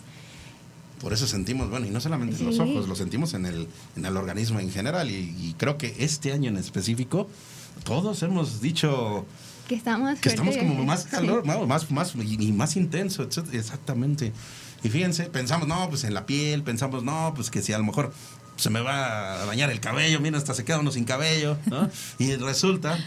Por 1.01 1.13
eso 1.13 1.27
sentimos, 1.27 1.69
bueno, 1.69 1.87
y 1.87 1.91
no 1.91 2.01
solamente 2.01 2.37
en 2.37 2.47
los 2.47 2.59
ojos, 2.61 2.89
lo 2.89 2.95
sentimos 2.95 3.35
en 3.35 3.47
el, 3.47 3.67
en 3.97 4.07
el 4.07 4.17
organismo 4.17 4.61
en 4.61 4.71
general 4.71 5.11
y 5.11 5.55
creo 5.59 5.77
que 5.79 5.97
este 5.99 6.33
año 6.33 6.51
en 6.51 6.59
específico 6.59 7.29
todos 7.85 8.23
hemos 8.23 8.61
dicho 8.61 9.25
que 9.73 9.79
estamos 9.79 10.19
que 10.19 10.29
estamos 10.29 10.55
como 10.59 10.85
más 10.85 11.07
calor, 11.07 11.47
más, 11.47 11.91
más 11.91 12.15
y 12.15 12.53
más 12.53 12.77
intenso, 12.77 13.27
exactamente. 13.53 14.33
Y 14.83 14.91
fíjense, 14.91 15.25
pensamos, 15.25 15.67
no, 15.67 15.89
pues 15.89 16.05
en 16.05 16.13
la 16.13 16.27
piel, 16.27 16.63
pensamos, 16.63 17.03
no, 17.05 17.33
pues 17.35 17.51
que 17.51 17.63
si 17.63 17.73
a 17.73 17.79
lo 17.79 17.85
mejor 17.85 18.13
se 18.57 18.69
me 18.69 18.81
va 18.81 19.41
a 19.43 19.47
dañar 19.47 19.71
el 19.71 19.81
cabello, 19.81 20.21
mira, 20.21 20.37
hasta 20.37 20.53
se 20.53 20.65
queda 20.65 20.81
uno 20.81 20.91
sin 20.91 21.05
cabello, 21.05 21.57
¿no? 21.67 21.89
y 22.19 22.35
resulta 22.37 22.99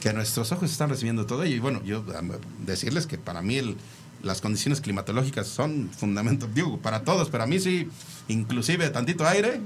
que 0.00 0.12
nuestros 0.12 0.52
ojos 0.52 0.70
están 0.70 0.90
recibiendo 0.90 1.26
todo 1.26 1.42
ello. 1.42 1.56
Y 1.56 1.58
bueno, 1.58 1.82
yo 1.84 2.04
decirles 2.64 3.08
que 3.08 3.18
para 3.18 3.42
mí 3.42 3.56
el, 3.56 3.76
las 4.22 4.40
condiciones 4.40 4.80
climatológicas 4.80 5.48
son 5.48 5.90
fundamental, 5.90 6.54
digo, 6.54 6.78
para 6.78 7.02
todos, 7.02 7.30
pero 7.30 7.42
a 7.42 7.46
mí 7.48 7.58
sí, 7.58 7.88
inclusive 8.28 8.90
tantito 8.90 9.26
aire, 9.26 9.60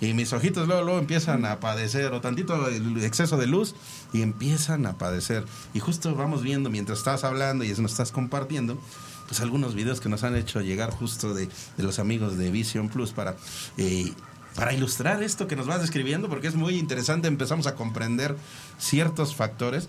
y 0.00 0.12
mis 0.12 0.32
ojitos 0.32 0.66
luego, 0.66 0.82
luego 0.82 0.98
empiezan 0.98 1.44
a 1.46 1.58
padecer, 1.60 2.12
o 2.12 2.20
tantito 2.20 2.68
el 2.68 3.02
exceso 3.02 3.36
de 3.36 3.46
luz, 3.46 3.74
y 4.12 4.22
empiezan 4.22 4.86
a 4.86 4.98
padecer. 4.98 5.44
Y 5.72 5.80
justo 5.80 6.14
vamos 6.14 6.42
viendo 6.42 6.70
mientras 6.70 6.98
estás 6.98 7.24
hablando 7.24 7.64
y 7.64 7.68
nos 7.70 7.92
estás 7.92 8.12
compartiendo, 8.12 8.78
pues 9.26 9.40
algunos 9.40 9.74
videos 9.74 10.00
que 10.00 10.08
nos 10.08 10.22
han 10.22 10.36
hecho 10.36 10.60
llegar 10.60 10.90
justo 10.90 11.34
de, 11.34 11.48
los 11.78 11.98
amigos 11.98 12.36
de 12.36 12.50
Vision 12.50 12.88
Plus 12.88 13.12
para, 13.12 13.36
eh, 13.78 14.12
para 14.54 14.72
ilustrar 14.72 15.22
esto 15.22 15.46
que 15.48 15.56
nos 15.56 15.66
vas 15.66 15.80
describiendo, 15.80 16.28
porque 16.28 16.48
es 16.48 16.54
muy 16.54 16.76
interesante, 16.78 17.28
empezamos 17.28 17.66
a 17.66 17.74
comprender 17.74 18.36
ciertos 18.78 19.34
factores. 19.34 19.88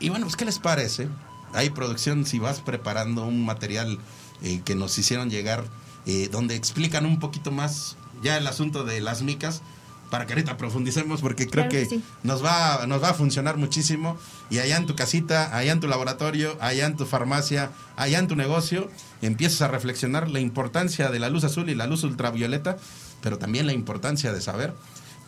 Y 0.00 0.10
bueno, 0.10 0.26
pues 0.26 0.36
¿qué 0.36 0.44
les 0.44 0.58
parece? 0.58 1.08
Hay 1.54 1.70
producción, 1.70 2.24
si 2.24 2.38
vas 2.38 2.60
preparando 2.60 3.24
un 3.24 3.44
material 3.44 3.98
eh, 4.42 4.60
que 4.64 4.74
nos 4.74 4.96
hicieron 4.98 5.28
llegar, 5.28 5.64
eh, 6.06 6.28
donde 6.30 6.54
explican 6.54 7.04
un 7.04 7.18
poquito 7.18 7.50
más 7.50 7.96
ya 8.22 8.36
el 8.36 8.46
asunto 8.46 8.84
de 8.84 9.00
las 9.00 9.22
micas 9.22 9.62
para 10.10 10.26
que 10.26 10.32
ahorita 10.32 10.56
profundicemos 10.56 11.20
porque 11.20 11.46
creo 11.46 11.68
que, 11.68 12.00
nos, 12.22 12.44
va, 12.44 12.86
nos 12.86 13.02
va 13.02 13.10
a 13.10 13.14
funcionar 13.14 13.56
muchísimo 13.56 14.16
y 14.50 14.58
allá 14.58 14.76
en 14.76 14.86
tu 14.86 14.96
casita, 14.96 15.54
allá 15.56 15.72
en 15.72 15.80
tu 15.80 15.88
laboratorio, 15.88 16.56
allá 16.60 16.86
en 16.86 16.96
tu 16.96 17.04
farmacia, 17.04 17.70
allá 17.96 18.18
en 18.18 18.28
tu 18.28 18.36
negocio, 18.36 18.90
empiezas 19.22 19.62
a 19.62 19.68
reflexionar 19.68 20.30
la 20.30 20.40
importancia 20.40 21.10
de 21.10 21.18
la 21.18 21.28
luz 21.28 21.44
azul 21.44 21.68
y 21.68 21.74
la 21.74 21.86
luz 21.86 22.04
ultravioleta, 22.04 22.78
pero 23.20 23.38
también 23.38 23.66
la 23.66 23.72
importancia 23.72 24.32
de 24.32 24.40
saber 24.40 24.74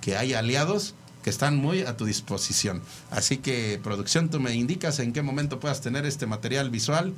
que 0.01 0.17
hay 0.17 0.33
aliados 0.33 0.95
que 1.23 1.31
están 1.31 1.57
muy 1.57 1.83
a 1.83 1.97
tu 1.97 2.07
disposición. 2.07 2.81
Así 3.11 3.39
que 3.39 3.79
producción, 3.83 4.31
tú 4.31 4.41
me 4.41 4.55
indicas 4.55 4.99
en 5.01 5.13
qué 5.13 5.21
momento 5.21 5.61
puedas 5.61 5.83
tener 5.83 6.07
este 6.07 6.27
material 6.27 6.71
visual 6.71 7.13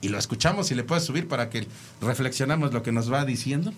y 0.00 0.08
lo 0.08 0.18
escuchamos 0.18 0.70
y 0.70 0.74
le 0.74 0.84
puedes 0.84 1.04
subir 1.04 1.28
para 1.28 1.50
que 1.50 1.66
reflexionamos 2.00 2.72
lo 2.72 2.82
que 2.82 2.92
nos 2.92 3.12
va 3.12 3.24
diciendo. 3.24 3.72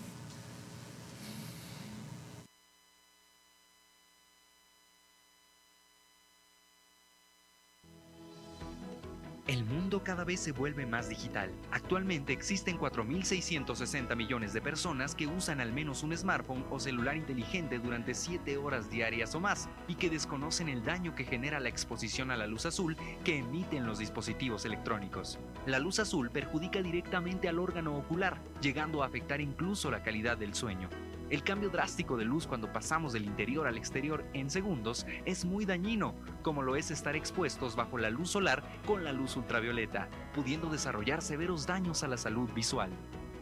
Vez 10.25 10.39
se 10.39 10.51
vuelve 10.51 10.85
más 10.85 11.07
digital. 11.09 11.51
Actualmente 11.71 12.33
existen 12.33 12.77
4.660 12.77 14.15
millones 14.15 14.53
de 14.53 14.61
personas 14.61 15.15
que 15.15 15.27
usan 15.27 15.61
al 15.61 15.71
menos 15.71 16.03
un 16.03 16.15
smartphone 16.17 16.65
o 16.69 16.79
celular 16.79 17.15
inteligente 17.15 17.79
durante 17.79 18.13
7 18.13 18.57
horas 18.57 18.89
diarias 18.89 19.35
o 19.35 19.39
más 19.39 19.69
y 19.87 19.95
que 19.95 20.09
desconocen 20.09 20.67
el 20.69 20.83
daño 20.83 21.15
que 21.15 21.23
genera 21.23 21.59
la 21.59 21.69
exposición 21.69 22.31
a 22.31 22.37
la 22.37 22.47
luz 22.47 22.65
azul 22.65 22.97
que 23.23 23.37
emiten 23.37 23.85
los 23.85 23.99
dispositivos 23.99 24.65
electrónicos. 24.65 25.39
La 25.65 25.79
luz 25.79 25.99
azul 25.99 26.29
perjudica 26.31 26.81
directamente 26.81 27.47
al 27.47 27.59
órgano 27.59 27.95
ocular, 27.95 28.41
llegando 28.61 29.03
a 29.03 29.05
afectar 29.05 29.39
incluso 29.39 29.91
la 29.91 30.03
calidad 30.03 30.37
del 30.37 30.53
sueño. 30.53 30.89
El 31.31 31.43
cambio 31.43 31.69
drástico 31.69 32.17
de 32.17 32.25
luz 32.25 32.45
cuando 32.45 32.71
pasamos 32.71 33.13
del 33.13 33.25
interior 33.25 33.65
al 33.65 33.77
exterior 33.77 34.23
en 34.33 34.51
segundos 34.51 35.07
es 35.25 35.43
muy 35.43 35.65
dañino, 35.65 36.13
como 36.43 36.61
lo 36.61 36.75
es 36.75 36.91
estar 36.91 37.15
expuestos 37.15 37.75
bajo 37.75 37.97
la 37.97 38.11
luz 38.11 38.29
solar 38.29 38.63
con 38.85 39.03
la 39.03 39.11
luz 39.11 39.35
ultravioleta, 39.35 40.07
pudiendo 40.35 40.69
desarrollar 40.69 41.23
severos 41.23 41.65
daños 41.65 42.03
a 42.03 42.07
la 42.07 42.17
salud 42.17 42.47
visual. 42.53 42.91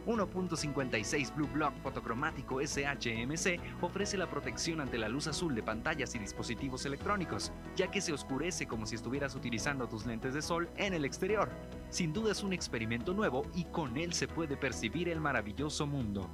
1.56 0.06 1.34
Blue 1.34 1.48
Block 1.48 1.74
fotocromático 1.82 2.60
SHMC 2.60 3.82
ofrece 3.82 4.16
la 4.16 4.28
protección 4.28 4.80
ante 4.80 4.98
la 4.98 5.08
luz 5.08 5.26
azul 5.26 5.54
de 5.54 5.62
pantallas 5.62 6.14
y 6.14 6.18
dispositivos 6.18 6.84
electrónicos, 6.86 7.52
ya 7.76 7.90
que 7.90 8.00
se 8.00 8.12
oscurece 8.12 8.66
como 8.66 8.86
si 8.86 8.94
estuvieras 8.94 9.34
utilizando 9.34 9.88
tus 9.88 10.06
lentes 10.06 10.34
de 10.34 10.42
sol 10.42 10.68
en 10.76 10.94
el 10.94 11.04
exterior. 11.04 11.50
Sin 11.90 12.12
duda 12.12 12.32
es 12.32 12.42
un 12.42 12.52
experimento 12.52 13.12
nuevo 13.12 13.46
y 13.54 13.64
con 13.64 13.96
él 13.96 14.12
se 14.12 14.28
puede 14.28 14.56
percibir 14.56 15.08
el 15.08 15.20
maravilloso 15.20 15.86
mundo. 15.86 16.30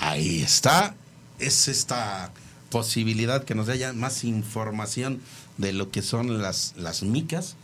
Ahí 0.00 0.42
está. 0.42 0.94
Es 1.40 1.68
esta 1.68 2.32
posibilidad 2.70 3.44
que 3.44 3.54
nos 3.54 3.66
dé 3.66 3.92
más 3.92 4.24
información 4.24 5.20
de 5.56 5.72
lo 5.72 5.90
que 5.90 6.02
son 6.02 6.40
las, 6.40 6.74
las 6.76 7.02
micas. 7.02 7.56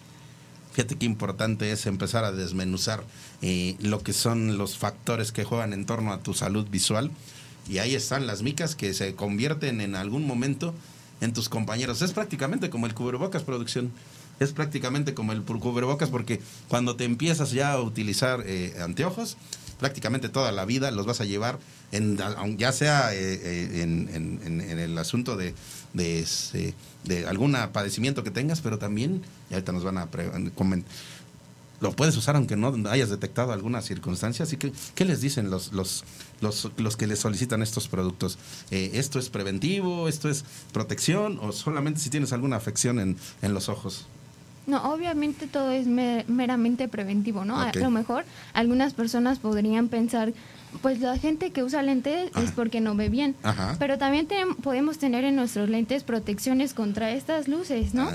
Fíjate 0.73 0.97
qué 0.97 1.06
importante 1.06 1.70
es 1.70 1.86
empezar 1.86 2.24
a 2.24 2.32
desmenuzar 2.32 3.05
eh, 3.43 3.77
lo 3.81 4.02
que 4.02 4.12
son 4.12 4.59
los 4.59 4.77
factores 4.77 5.31
que 5.31 5.44
juegan 5.44 5.73
en 5.73 5.86
torno 5.86 6.12
a 6.12 6.20
tu 6.20 6.35
salud 6.35 6.66
visual. 6.69 7.12
Y 7.69 7.78
ahí 7.78 7.94
están 7.94 8.27
las 8.27 8.43
micas 8.43 8.74
que 8.74 8.93
se 8.94 9.15
convierten 9.15 9.81
en 9.81 9.94
algún 9.94 10.27
momento 10.27 10.74
en 11.20 11.32
tus 11.32 11.48
compañeros. 11.48 12.02
Es 12.02 12.12
prácticamente 12.12 12.69
como 12.69 12.86
el 12.86 12.94
cubrebocas 12.94 13.44
producción. 13.44 13.93
Es 14.40 14.52
prácticamente 14.52 15.15
como 15.15 15.32
el 15.32 15.43
cubrebocas 15.43 16.11
porque 16.11 16.40
cuando 16.66 16.97
te 16.97 17.05
empiezas 17.05 17.52
ya 17.52 17.73
a 17.73 17.81
utilizar 17.81 18.43
eh, 18.44 18.74
anteojos, 18.82 19.36
prácticamente 19.85 20.31
toda 20.31 20.51
la 20.51 20.65
vida 20.65 20.90
los 20.90 21.05
vas 21.05 21.20
a 21.20 21.27
llevar 21.27 21.59
ya 22.56 22.73
sea 22.73 23.12
eh, 23.12 23.19
eh, 23.20 23.82
en, 23.82 24.78
el 24.78 24.97
asunto 24.97 25.36
de, 25.36 25.52
este, 25.94 26.74
de, 27.05 27.27
algún 27.27 27.55
padecimiento 27.70 28.24
que 28.24 28.31
tengas, 28.31 28.62
pero 28.62 28.78
también, 28.78 29.20
y 29.51 29.52
ahorita 29.52 29.73
nos 29.73 29.85
van 29.85 29.98
a 29.98 30.09
comentar, 30.55 30.90
lo 31.82 31.93
puedes 31.93 32.16
usar 32.16 32.35
aunque 32.36 32.56
no 32.56 32.73
hayas 32.89 33.11
detectado 33.11 33.52
alguna 33.52 33.82
circunstancia. 33.82 34.44
Así 34.44 34.56
que, 34.56 34.73
¿qué 34.94 35.05
les 35.05 35.20
dicen 35.20 35.51
los, 35.51 35.74
los, 35.74 36.05
los, 36.40 36.70
los 36.78 36.97
que 36.97 37.06
les 37.06 37.19
solicitan 37.19 37.62
estos 37.62 37.89
productos? 37.89 38.39
Eh, 38.70 38.93
¿Esto 38.94 39.19
es 39.19 39.28
preventivo? 39.28 40.09
¿Esto 40.09 40.31
es 40.31 40.47
protección? 40.73 41.39
¿O 41.43 41.52
solamente 41.52 42.01
si 42.01 42.09
tienes 42.09 42.32
alguna 42.32 42.56
afección 42.56 43.01
en, 43.01 43.19
en 43.43 43.52
los 43.52 43.69
ojos? 43.69 44.06
No, 44.66 44.92
obviamente 44.92 45.46
todo 45.46 45.70
es 45.70 45.86
meramente 45.86 46.88
preventivo, 46.88 47.44
¿no? 47.44 47.60
A 47.60 47.72
lo 47.74 47.90
mejor 47.90 48.24
algunas 48.52 48.94
personas 48.94 49.38
podrían 49.38 49.88
pensar 49.88 50.32
pues 50.82 51.00
la 51.00 51.16
gente 51.18 51.50
que 51.50 51.62
usa 51.62 51.82
lentes 51.82 52.30
es 52.36 52.50
porque 52.50 52.80
no 52.80 52.94
ve 52.94 53.08
bien. 53.08 53.34
Pero 53.78 53.98
también 53.98 54.26
podemos 54.62 54.98
tener 54.98 55.24
en 55.24 55.36
nuestros 55.36 55.68
lentes 55.68 56.02
protecciones 56.02 56.74
contra 56.74 57.12
estas 57.12 57.48
luces, 57.48 57.94
¿no? 57.94 58.08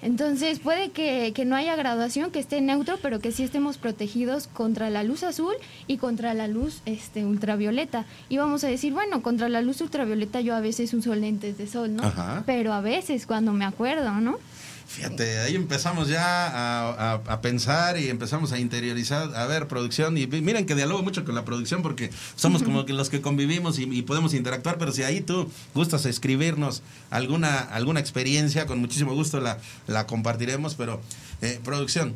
Entonces 0.00 0.60
puede 0.60 0.90
que, 0.90 1.32
que, 1.34 1.44
no 1.44 1.56
haya 1.56 1.74
graduación, 1.74 2.30
que 2.30 2.38
esté 2.38 2.60
neutro, 2.60 2.98
pero 3.02 3.18
que 3.18 3.32
sí 3.32 3.42
estemos 3.42 3.78
protegidos 3.78 4.46
contra 4.46 4.90
la 4.90 5.02
luz 5.02 5.24
azul 5.24 5.54
y 5.88 5.96
contra 5.96 6.34
la 6.34 6.46
luz 6.46 6.82
este, 6.86 7.24
ultravioleta. 7.24 8.04
Y 8.28 8.36
vamos 8.36 8.62
a 8.62 8.68
decir, 8.68 8.92
bueno, 8.92 9.22
contra 9.22 9.48
la 9.48 9.60
luz 9.60 9.80
ultravioleta 9.80 10.40
yo 10.40 10.54
a 10.54 10.60
veces 10.60 10.94
uso 10.94 11.16
lentes 11.16 11.58
de 11.58 11.66
sol, 11.66 11.96
¿no? 11.96 12.02
Pero 12.46 12.72
a 12.72 12.80
veces 12.80 13.26
cuando 13.26 13.52
me 13.52 13.64
acuerdo, 13.64 14.12
¿no? 14.20 14.38
Fíjate, 14.88 15.40
ahí 15.40 15.54
empezamos 15.54 16.08
ya 16.08 17.12
a, 17.14 17.40
pensar 17.42 17.98
y 17.98 18.08
empezamos 18.08 18.52
a 18.52 18.58
interiorizar, 18.58 19.36
a 19.36 19.46
ver, 19.46 19.68
producción, 19.68 20.16
y 20.16 20.26
miren 20.26 20.64
que 20.64 20.74
dialogo 20.74 21.02
mucho 21.02 21.26
con 21.26 21.34
la 21.34 21.44
producción 21.44 21.82
porque 21.82 22.10
somos 22.36 22.62
como 22.62 22.86
que 22.86 22.94
los 22.94 23.10
que 23.10 23.20
convivimos 23.20 23.78
y, 23.78 24.02
podemos 24.02 24.32
interactuar, 24.32 24.78
pero 24.78 24.90
si 24.90 25.02
ahí 25.02 25.20
tú 25.20 25.50
gustas 25.74 26.06
escribirnos 26.06 26.82
alguna, 27.10 27.58
alguna 27.58 28.00
experiencia, 28.00 28.64
con 28.64 28.78
muchísimo 28.78 29.14
gusto 29.14 29.40
la, 29.40 29.58
la 29.86 30.06
compartiremos, 30.06 30.74
pero 30.74 31.02
eh, 31.42 31.60
producción, 31.62 32.14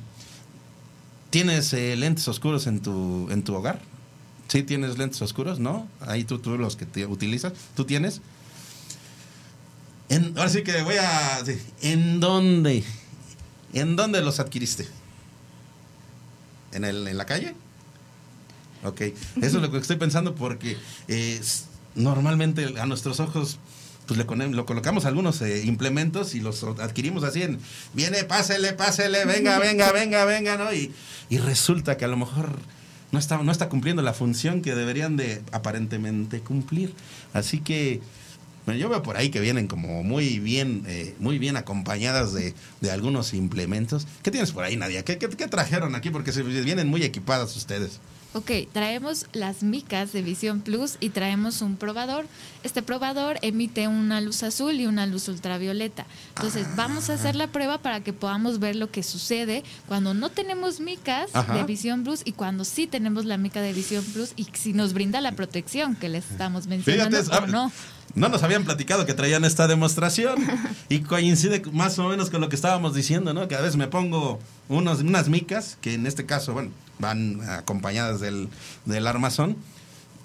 ¿tienes 1.28 1.74
eh, 1.74 1.94
lentes 1.96 2.26
oscuros 2.26 2.66
en 2.66 2.80
tu, 2.80 3.28
en 3.30 3.42
tu 3.42 3.54
hogar? 3.54 3.80
¿Sí 4.48 4.62
tienes 4.62 4.96
lentes 4.96 5.20
oscuros? 5.20 5.60
¿No? 5.60 5.86
Ahí 6.00 6.24
tú, 6.24 6.38
tú 6.38 6.56
los 6.56 6.76
que 6.76 6.86
te 6.86 7.04
utilizas, 7.04 7.52
¿tú 7.76 7.84
tienes? 7.84 8.22
Ahora 10.36 10.48
sí 10.48 10.62
que 10.62 10.82
voy 10.82 10.96
a... 10.96 11.42
¿En 11.80 12.20
dónde? 12.20 12.84
¿En 13.72 13.96
dónde 13.96 14.20
los 14.20 14.40
adquiriste? 14.40 14.86
¿En, 16.72 16.84
el, 16.84 17.06
en 17.06 17.16
la 17.16 17.26
calle? 17.26 17.54
Ok, 18.84 19.00
eso 19.00 19.14
es 19.36 19.54
lo 19.54 19.70
que 19.70 19.78
estoy 19.78 19.96
pensando 19.96 20.34
porque 20.34 20.76
normalmente 21.94 22.74
a 22.80 22.86
nuestros 22.86 23.20
ojos 23.20 23.58
pues 24.06 24.18
le 24.18 24.48
lo 24.48 24.66
colocamos 24.66 25.04
algunos 25.04 25.40
eh, 25.42 25.62
implementos 25.64 26.34
y 26.34 26.40
los 26.40 26.64
adquirimos 26.64 27.22
así 27.22 27.42
en, 27.42 27.60
viene, 27.94 28.24
pásele, 28.24 28.72
pásele, 28.72 29.24
venga, 29.24 29.60
venga, 29.60 29.92
venga, 29.92 30.24
venga, 30.24 30.56
¿no? 30.56 30.72
Y, 30.74 30.92
y 31.30 31.38
resulta 31.38 31.96
que 31.96 32.04
a 32.04 32.08
lo 32.08 32.16
mejor 32.16 32.58
no 33.12 33.18
está, 33.18 33.38
no 33.38 33.52
está 33.52 33.68
cumpliendo 33.68 34.02
la 34.02 34.12
función 34.12 34.60
que 34.62 34.74
deberían 34.74 35.16
de 35.16 35.42
aparentemente 35.52 36.40
cumplir. 36.40 36.92
Así 37.32 37.60
que 37.60 38.00
bueno, 38.66 38.80
yo 38.80 38.88
veo 38.88 39.02
por 39.02 39.16
ahí 39.16 39.30
que 39.30 39.40
vienen 39.40 39.66
como 39.66 40.02
muy 40.02 40.38
bien, 40.38 40.84
eh, 40.86 41.14
muy 41.18 41.38
bien 41.38 41.56
acompañadas 41.56 42.32
de, 42.32 42.54
de, 42.80 42.90
algunos 42.90 43.34
implementos. 43.34 44.06
¿Qué 44.22 44.30
tienes 44.30 44.52
por 44.52 44.64
ahí, 44.64 44.76
Nadia? 44.76 45.04
¿Qué, 45.04 45.18
qué, 45.18 45.28
qué 45.28 45.48
trajeron 45.48 45.94
aquí? 45.94 46.10
Porque 46.10 46.32
se 46.32 46.42
vienen 46.42 46.88
muy 46.88 47.02
equipadas 47.02 47.56
ustedes. 47.56 48.00
Ok, 48.34 48.50
traemos 48.72 49.26
las 49.34 49.62
micas 49.62 50.12
de 50.12 50.22
Visión 50.22 50.62
Plus 50.62 50.96
y 51.00 51.10
traemos 51.10 51.60
un 51.60 51.76
probador. 51.76 52.24
Este 52.62 52.80
probador 52.80 53.38
emite 53.42 53.88
una 53.88 54.22
luz 54.22 54.42
azul 54.42 54.72
y 54.80 54.86
una 54.86 55.06
luz 55.06 55.28
ultravioleta. 55.28 56.06
Entonces, 56.36 56.66
vamos 56.74 57.10
a 57.10 57.14
hacer 57.14 57.36
la 57.36 57.48
prueba 57.48 57.76
para 57.76 58.00
que 58.00 58.14
podamos 58.14 58.58
ver 58.58 58.76
lo 58.76 58.90
que 58.90 59.02
sucede 59.02 59.64
cuando 59.86 60.14
no 60.14 60.30
tenemos 60.30 60.80
micas 60.80 61.30
de 61.52 61.62
Visión 61.64 62.04
Plus 62.04 62.22
y 62.24 62.32
cuando 62.32 62.64
sí 62.64 62.86
tenemos 62.86 63.26
la 63.26 63.36
mica 63.36 63.60
de 63.60 63.74
Visión 63.74 64.02
Plus 64.02 64.32
y 64.36 64.46
si 64.54 64.72
nos 64.72 64.94
brinda 64.94 65.20
la 65.20 65.32
protección 65.32 65.94
que 65.94 66.08
les 66.08 66.30
estamos 66.30 66.66
mencionando 66.66 67.20
o 67.20 67.46
no. 67.48 67.70
No 68.14 68.28
nos 68.28 68.42
habían 68.42 68.64
platicado 68.64 69.06
que 69.06 69.14
traían 69.14 69.44
esta 69.44 69.66
demostración 69.66 70.36
y 70.88 71.00
coincide 71.00 71.62
más 71.72 71.98
o 71.98 72.08
menos 72.08 72.30
con 72.30 72.40
lo 72.40 72.48
que 72.48 72.56
estábamos 72.56 72.94
diciendo, 72.94 73.32
¿no? 73.32 73.48
Que 73.48 73.54
a 73.54 73.60
veces 73.60 73.76
me 73.76 73.88
pongo 73.88 74.38
unos, 74.68 75.00
unas 75.00 75.28
micas, 75.28 75.78
que 75.80 75.94
en 75.94 76.06
este 76.06 76.26
caso, 76.26 76.52
bueno, 76.52 76.70
van 76.98 77.40
acompañadas 77.48 78.20
del, 78.20 78.48
armazón 79.06 79.56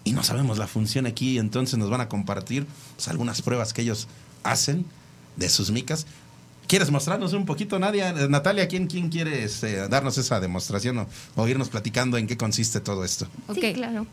y 0.03 0.13
no 0.13 0.23
sabemos 0.23 0.57
la 0.57 0.67
función 0.67 1.05
aquí, 1.05 1.37
entonces 1.37 1.77
nos 1.77 1.89
van 1.89 2.01
a 2.01 2.07
compartir 2.07 2.65
pues, 2.95 3.07
algunas 3.07 3.41
pruebas 3.41 3.73
que 3.73 3.81
ellos 3.81 4.07
hacen 4.43 4.85
de 5.35 5.49
sus 5.49 5.71
micas. 5.71 6.05
¿Quieres 6.67 6.91
mostrarnos 6.91 7.31
un 7.31 7.45
poquito, 7.45 7.79
Nadia? 7.79 8.11
Natalia, 8.27 8.67
¿quién, 8.67 8.87
quién 8.87 9.09
quiere 9.09 9.43
este, 9.43 9.87
darnos 9.87 10.17
esa 10.17 10.39
demostración 10.41 11.07
o, 11.35 11.47
irnos 11.47 11.69
platicando 11.69 12.17
en 12.17 12.27
qué 12.27 12.35
consiste 12.35 12.81
todo 12.81 13.05
esto? 13.05 13.27
Sí, 13.53 13.73
claro. 13.73 14.05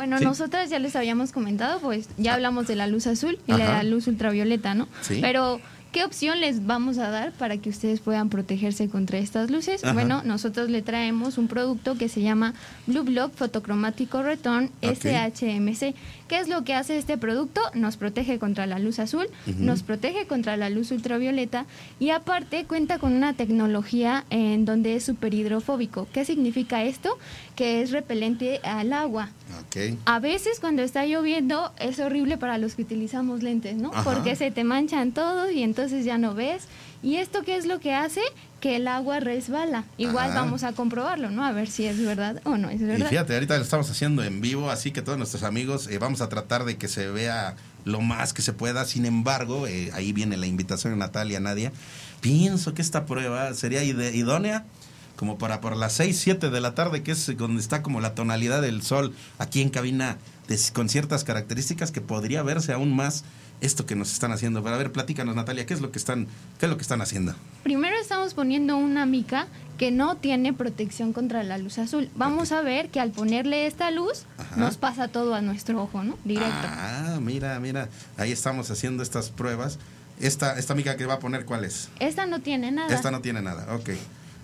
Bueno, 0.00 0.18
nosotras 0.18 0.70
ya 0.70 0.78
les 0.78 0.96
habíamos 0.96 1.30
comentado, 1.30 1.78
pues 1.78 2.08
ya 2.16 2.32
hablamos 2.32 2.66
de 2.66 2.74
la 2.74 2.86
luz 2.86 3.06
azul 3.06 3.38
y 3.46 3.52
la 3.52 3.82
luz 3.82 4.06
ultravioleta, 4.06 4.74
¿no? 4.74 4.88
Sí. 5.02 5.18
Pero 5.20 5.60
¿Qué 5.92 6.04
opción 6.04 6.38
les 6.38 6.66
vamos 6.66 6.98
a 6.98 7.10
dar 7.10 7.32
para 7.32 7.56
que 7.56 7.68
ustedes 7.68 7.98
puedan 7.98 8.28
protegerse 8.28 8.88
contra 8.88 9.18
estas 9.18 9.50
luces? 9.50 9.82
Bueno, 9.92 10.22
nosotros 10.24 10.70
le 10.70 10.82
traemos 10.82 11.36
un 11.36 11.48
producto 11.48 11.98
que 11.98 12.08
se 12.08 12.22
llama 12.22 12.54
Blue 12.86 13.02
Block 13.02 13.34
Fotocromático 13.34 14.22
Return 14.22 14.70
SHMC. 14.82 15.96
¿Qué 16.30 16.38
es 16.38 16.48
lo 16.48 16.62
que 16.62 16.74
hace 16.74 16.96
este 16.96 17.18
producto? 17.18 17.60
Nos 17.74 17.96
protege 17.96 18.38
contra 18.38 18.64
la 18.64 18.78
luz 18.78 19.00
azul, 19.00 19.26
nos 19.58 19.82
protege 19.82 20.28
contra 20.28 20.56
la 20.56 20.70
luz 20.70 20.92
ultravioleta 20.92 21.66
y 21.98 22.10
aparte 22.10 22.66
cuenta 22.66 23.00
con 23.00 23.14
una 23.14 23.34
tecnología 23.34 24.24
en 24.30 24.64
donde 24.64 24.94
es 24.94 25.02
super 25.02 25.34
hidrofóbico. 25.34 26.06
¿Qué 26.12 26.24
significa 26.24 26.84
esto? 26.84 27.18
Que 27.56 27.82
es 27.82 27.90
repelente 27.90 28.60
al 28.62 28.92
agua. 28.92 29.30
A 30.04 30.20
veces 30.20 30.60
cuando 30.60 30.82
está 30.82 31.04
lloviendo 31.04 31.72
es 31.80 31.98
horrible 31.98 32.38
para 32.38 32.58
los 32.58 32.76
que 32.76 32.82
utilizamos 32.82 33.42
lentes, 33.42 33.74
¿no? 33.74 33.90
Porque 34.04 34.36
se 34.36 34.52
te 34.52 34.62
manchan 34.62 35.10
todos 35.10 35.50
y 35.50 35.64
entonces 35.64 36.04
ya 36.04 36.16
no 36.16 36.34
ves. 36.34 36.68
¿Y 37.02 37.16
esto 37.16 37.42
qué 37.42 37.56
es 37.56 37.66
lo 37.66 37.80
que 37.80 37.92
hace? 37.92 38.20
Que 38.60 38.76
el 38.76 38.88
agua 38.88 39.20
resbala. 39.20 39.84
Igual 39.96 40.32
vamos 40.34 40.64
a 40.64 40.72
comprobarlo, 40.72 41.30
¿no? 41.30 41.44
A 41.44 41.52
ver 41.52 41.68
si 41.68 41.86
es 41.86 42.04
verdad 42.04 42.40
o 42.44 42.56
no 42.56 42.68
es 42.70 42.80
verdad. 42.80 43.06
Y 43.06 43.08
fíjate, 43.08 43.34
ahorita 43.34 43.56
lo 43.56 43.62
estamos 43.62 43.90
haciendo 43.90 44.22
en 44.22 44.40
vivo, 44.40 44.70
así 44.70 44.90
que 44.90 45.02
todos 45.02 45.16
nuestros 45.16 45.42
amigos 45.42 45.88
eh, 45.88 45.98
vamos 45.98 46.20
a 46.20 46.28
tratar 46.28 46.64
de 46.64 46.76
que 46.76 46.88
se 46.88 47.08
vea 47.08 47.56
lo 47.84 48.00
más 48.00 48.32
que 48.32 48.42
se 48.42 48.52
pueda. 48.52 48.84
Sin 48.84 49.06
embargo, 49.06 49.66
eh, 49.66 49.90
ahí 49.94 50.12
viene 50.12 50.36
la 50.36 50.46
invitación 50.46 50.92
de 50.92 50.98
Natalia, 50.98 51.40
Nadia. 51.40 51.72
Pienso 52.20 52.74
que 52.74 52.82
esta 52.82 53.06
prueba 53.06 53.54
sería 53.54 53.82
idónea 53.82 54.64
como 55.20 55.36
para 55.36 55.60
por 55.60 55.76
las 55.76 55.92
6, 55.92 56.18
7 56.18 56.48
de 56.48 56.60
la 56.62 56.74
tarde, 56.74 57.02
que 57.02 57.12
es 57.12 57.36
donde 57.36 57.60
está 57.60 57.82
como 57.82 58.00
la 58.00 58.14
tonalidad 58.14 58.62
del 58.62 58.80
sol 58.80 59.14
aquí 59.38 59.60
en 59.60 59.68
cabina, 59.68 60.16
con 60.72 60.88
ciertas 60.88 61.24
características 61.24 61.92
que 61.92 62.00
podría 62.00 62.42
verse 62.42 62.72
aún 62.72 62.94
más 62.94 63.24
esto 63.60 63.86
que 63.86 63.94
nos 63.94 64.12
están 64.12 64.32
haciendo. 64.32 64.62
Pero 64.62 64.74
a 64.74 64.78
ver, 64.78 64.90
platícanos, 64.90 65.36
Natalia, 65.36 65.66
¿qué 65.66 65.74
es 65.74 65.80
lo 65.80 65.92
que 65.92 65.98
están, 65.98 66.26
qué 66.58 66.66
es 66.66 66.70
lo 66.70 66.76
que 66.76 66.82
están 66.82 67.00
haciendo? 67.02 67.34
Primero 67.62 67.96
estamos 68.00 68.34
poniendo 68.34 68.76
una 68.76 69.06
mica 69.06 69.46
que 69.78 69.90
no 69.90 70.16
tiene 70.16 70.52
protección 70.52 71.12
contra 71.12 71.42
la 71.42 71.58
luz 71.58 71.78
azul. 71.78 72.10
Vamos 72.14 72.52
a 72.52 72.62
ver 72.62 72.90
que 72.90 73.00
al 73.00 73.12
ponerle 73.12 73.66
esta 73.66 73.90
luz 73.90 74.24
nos 74.56 74.76
pasa 74.76 75.08
todo 75.08 75.34
a 75.34 75.40
nuestro 75.40 75.82
ojo, 75.82 76.02
¿no? 76.02 76.18
Directo. 76.24 76.52
Ah, 76.52 77.18
mira, 77.20 77.58
mira, 77.60 77.88
ahí 78.16 78.32
estamos 78.32 78.70
haciendo 78.70 79.02
estas 79.02 79.30
pruebas. 79.30 79.78
Esta, 80.18 80.58
esta 80.58 80.74
mica 80.74 80.96
que 80.96 81.06
va 81.06 81.14
a 81.14 81.18
poner, 81.18 81.46
¿cuál 81.46 81.64
es? 81.64 81.88
Esta 81.98 82.26
no 82.26 82.40
tiene 82.40 82.72
nada. 82.72 82.94
Esta 82.94 83.10
no 83.10 83.20
tiene 83.22 83.40
nada, 83.40 83.74
ok. 83.74 83.90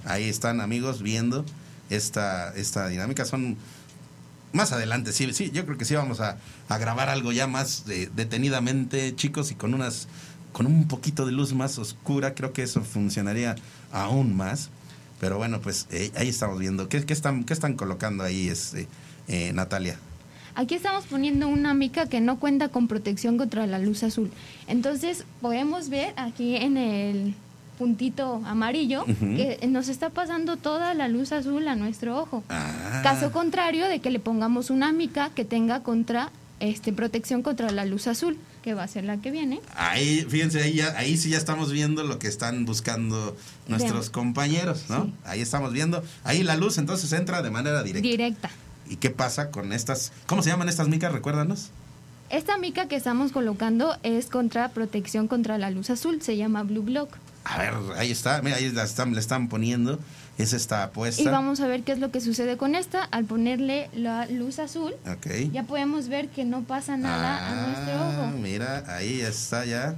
Ahí 0.07 0.28
están 0.28 0.62
amigos 0.62 1.03
viendo 1.03 1.45
esta, 1.91 2.55
esta 2.55 2.89
dinámica. 2.89 3.27
Son 3.27 3.59
más 4.57 4.73
adelante, 4.73 5.12
sí, 5.12 5.33
sí, 5.33 5.51
yo 5.53 5.65
creo 5.65 5.78
que 5.78 5.85
sí 5.85 5.95
vamos 5.95 6.20
a, 6.20 6.39
grabar 6.69 7.09
algo 7.09 7.31
ya 7.31 7.47
más 7.47 7.85
detenidamente, 7.87 9.15
chicos, 9.15 9.53
y 9.53 9.55
con 9.55 9.74
unas, 9.74 10.09
con 10.53 10.66
un 10.66 10.89
poquito 10.89 11.27
de 11.27 11.33
luz 11.33 11.53
más 11.53 11.78
oscura, 11.78 12.35
creo 12.35 12.53
que 12.53 12.62
eso 12.62 12.83
funcionaría 12.83 13.55
aún 13.93 14.37
más. 14.37 14.70
Pero 15.20 15.39
bueno, 15.39 15.61
pues 15.61 15.87
eh, 15.91 16.11
ahí 16.16 16.28
estamos 16.28 16.59
viendo. 16.59 16.89
¿Qué, 16.89 16.99
están, 17.09 17.45
qué 17.45 17.55
están 17.55 17.74
colocando 17.74 18.23
ahí, 18.23 18.49
este, 18.49 18.87
eh, 19.28 19.53
Natalia? 19.55 19.99
Aquí 20.55 20.74
estamos 20.74 21.05
poniendo 21.05 21.49
una 21.49 21.74
mica 21.74 22.07
que 22.07 22.20
no 22.20 22.39
cuenta 22.39 22.69
con 22.69 22.89
protección 22.89 23.39
contra 23.39 23.66
la 23.66 23.78
luz 23.78 24.03
azul. 24.03 24.31
Entonces 24.66 25.24
podemos 25.41 25.89
ver 25.89 26.15
aquí 26.16 26.57
en 26.57 26.77
el 26.77 27.35
puntito 27.77 28.43
amarillo 28.44 29.05
que 29.05 29.59
nos 29.69 29.89
está 29.89 30.11
pasando 30.11 30.57
toda 30.57 30.94
la 30.94 31.09
luz 31.09 31.32
azul 31.32 31.66
a 31.69 31.77
nuestro 31.77 32.20
ojo. 32.20 32.43
Ah. 32.48 33.01
Caso 33.03 33.32
contrario 33.32 33.89
de 33.89 34.01
que 34.01 34.11
le 34.11 34.19
pongamos 34.19 34.70
una 34.70 34.93
mica 34.93 35.31
que 35.31 35.44
tenga 35.44 35.82
contra 35.82 36.31
este 36.61 36.93
protección 36.93 37.43
contra 37.43 37.70
la 37.70 37.85
luz 37.85 38.07
azul, 38.07 38.39
que 38.62 38.74
va 38.74 38.82
a 38.82 38.89
ser 38.89 39.05
la 39.05 39.19
que 39.19 39.31
viene. 39.31 39.61
Ahí, 39.77 40.27
fíjense, 40.28 40.62
ahí, 40.62 40.81
ahí 40.81 41.16
sí 41.16 41.31
ya 41.31 41.39
estamos 41.39 41.70
viendo 41.70 42.03
lo 42.03 42.19
que 42.19 42.28
están 42.28 42.65
buscando 42.65 43.36
nuestros 43.69 44.11
compañeros, 44.11 44.85
¿no? 44.89 45.12
Ahí 45.24 45.40
estamos 45.40 45.73
viendo, 45.73 46.03
ahí 46.24 46.43
la 46.43 46.57
luz 46.57 46.78
entonces 46.78 47.12
entra 47.12 47.43
de 47.43 47.51
manera 47.51 47.82
directa. 47.82 48.09
Directa. 48.09 48.51
¿Y 48.89 48.97
qué 48.97 49.11
pasa 49.11 49.51
con 49.51 49.73
estas, 49.73 50.12
cómo 50.27 50.43
se 50.43 50.51
llaman 50.51 50.69
estas 50.69 50.89
micas, 50.89 51.12
recuérdanos? 51.12 51.70
Esta 52.31 52.59
mica 52.59 52.89
que 52.89 52.97
estamos 52.97 53.32
colocando 53.32 53.97
es 54.03 54.27
contra 54.27 54.70
protección 54.70 55.28
contra 55.28 55.59
la 55.59 55.70
luz 55.70 55.90
azul, 55.90 56.23
se 56.23 56.36
llama 56.36 56.62
Blue 56.62 56.82
Block. 56.82 57.11
A 57.48 57.59
ver, 57.59 57.74
ahí 57.97 58.10
está, 58.10 58.43
mira, 58.43 58.56
ahí 58.56 58.73
la 58.73 58.82
están, 58.82 59.14
le 59.14 59.20
están 59.20 59.48
poniendo, 59.48 60.01
es 60.36 60.52
esta 60.52 60.82
apuesta. 60.82 61.23
Y 61.23 61.27
vamos 61.27 61.60
a 61.60 61.68
ver 61.68 61.85
qué 61.85 61.93
es 61.93 62.01
lo 62.01 62.10
que 62.10 62.20
sucede 62.20 62.56
con 62.56 62.74
esta. 62.74 63.05
Al 63.05 63.24
ponerle 63.24 63.89
la 63.94 64.27
luz 64.27 64.59
azul, 64.59 64.94
ya 65.52 65.62
podemos 65.62 66.09
ver 66.09 66.28
que 66.28 66.44
no 66.44 66.64
pasa 66.64 66.97
nada 66.97 67.39
a 67.39 67.51
ah, 67.51 67.66
nuestro 67.66 68.24
ojo. 68.24 68.39
Mira, 68.39 68.85
ahí 68.89 69.20
está 69.20 69.64
ya. 69.64 69.94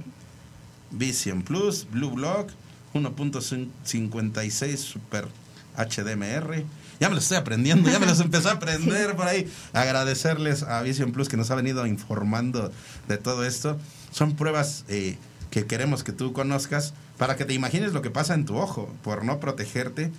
Vision 0.91 1.41
Plus, 1.41 1.87
Blue 1.89 2.11
Block, 2.11 2.51
1.56 2.93 4.77
Super 4.77 5.27
HDMR. 5.75 6.63
Ya 6.99 7.07
me 7.09 7.15
lo 7.15 7.21
estoy 7.21 7.37
aprendiendo, 7.37 7.89
ya 7.89 7.97
me 7.97 8.05
los 8.05 8.19
empecé 8.19 8.49
a 8.49 8.51
aprender 8.53 9.15
por 9.15 9.27
ahí. 9.27 9.51
Agradecerles 9.73 10.61
a 10.61 10.83
Vision 10.83 11.13
Plus 11.13 11.29
que 11.29 11.37
nos 11.37 11.49
ha 11.49 11.55
venido 11.55 11.87
informando 11.87 12.71
de 13.07 13.17
todo 13.17 13.43
esto. 13.43 13.79
Son 14.11 14.35
pruebas 14.35 14.85
eh, 14.87 15.17
que 15.49 15.65
queremos 15.65 16.03
que 16.03 16.11
tú 16.11 16.31
conozcas 16.31 16.93
para 17.19 17.35
que 17.35 17.45
te 17.45 17.53
imagines 17.53 17.93
lo 17.93 18.01
que 18.01 18.09
pasa 18.09 18.33
en 18.33 18.45
tu 18.45 18.57
ojo 18.57 18.89
por 19.03 19.23
no 19.23 19.39
protegerte 19.39 20.09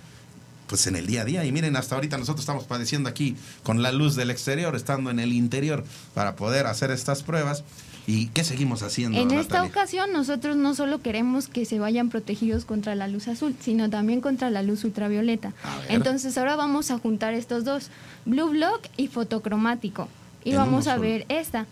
pues 0.67 0.87
en 0.87 0.95
el 0.95 1.05
día 1.05 1.23
a 1.23 1.25
día. 1.25 1.43
Y 1.43 1.51
miren, 1.51 1.75
hasta 1.75 1.95
ahorita 1.95 2.17
nosotros 2.17 2.41
estamos 2.41 2.63
padeciendo 2.63 3.09
aquí 3.09 3.35
con 3.61 3.81
la 3.81 3.91
luz 3.91 4.15
del 4.15 4.31
exterior, 4.31 4.73
estando 4.73 5.09
en 5.09 5.19
el 5.19 5.33
interior 5.33 5.83
para 6.13 6.37
poder 6.37 6.65
hacer 6.65 6.91
estas 6.91 7.23
pruebas. 7.23 7.65
¿Y 8.07 8.27
qué 8.27 8.45
seguimos 8.45 8.81
haciendo? 8.81 9.19
En 9.19 9.31
esta 9.31 9.63
ocasión 9.63 10.13
nosotros 10.13 10.55
no 10.55 10.73
solo 10.73 11.01
queremos 11.01 11.47
que 11.47 11.65
se 11.65 11.77
vayan 11.79 12.09
protegidos 12.09 12.63
contra 12.63 12.95
la 12.95 13.09
luz 13.09 13.27
azul, 13.27 13.53
sino 13.59 13.89
también 13.89 14.21
contra 14.21 14.49
la 14.49 14.63
luz 14.63 14.85
ultravioleta. 14.85 15.51
Entonces 15.89 16.37
ahora 16.37 16.55
vamos 16.55 16.89
a 16.89 16.99
juntar 16.99 17.33
estos 17.33 17.65
dos, 17.65 17.89
Blue 18.25 18.49
Block 18.51 18.87
y 18.95 19.07
fotocromático. 19.07 20.07
Y 20.43 20.53
vamos 20.53 20.87
a 20.87 20.97
ver 20.97 21.25
esta. 21.27 21.65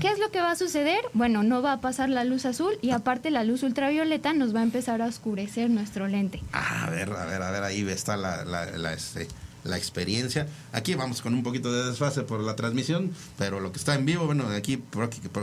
¿Qué 0.00 0.08
es 0.08 0.18
lo 0.18 0.30
que 0.30 0.40
va 0.40 0.50
a 0.50 0.56
suceder? 0.56 1.00
Bueno, 1.12 1.42
no 1.42 1.62
va 1.62 1.72
a 1.72 1.80
pasar 1.80 2.08
la 2.08 2.24
luz 2.24 2.44
azul 2.44 2.74
y 2.82 2.90
aparte 2.90 3.30
la 3.30 3.44
luz 3.44 3.62
ultravioleta 3.62 4.32
nos 4.32 4.54
va 4.54 4.60
a 4.60 4.62
empezar 4.62 5.02
a 5.02 5.06
oscurecer 5.06 5.70
nuestro 5.70 6.08
lente. 6.08 6.42
a 6.52 6.90
ver, 6.90 7.10
a 7.12 7.24
ver, 7.24 7.42
a 7.42 7.50
ver, 7.50 7.62
ahí 7.62 7.88
está 7.88 8.16
la, 8.16 8.44
la, 8.44 8.92
este, 8.92 9.28
la 9.64 9.76
experiencia. 9.76 10.46
Aquí 10.72 10.94
vamos 10.94 11.22
con 11.22 11.34
un 11.34 11.42
poquito 11.42 11.72
de 11.72 11.88
desfase 11.88 12.22
por 12.22 12.40
la 12.40 12.56
transmisión, 12.56 13.12
pero 13.38 13.60
lo 13.60 13.72
que 13.72 13.78
está 13.78 13.94
en 13.94 14.06
vivo, 14.06 14.26
bueno, 14.26 14.46
aquí 14.48 14.82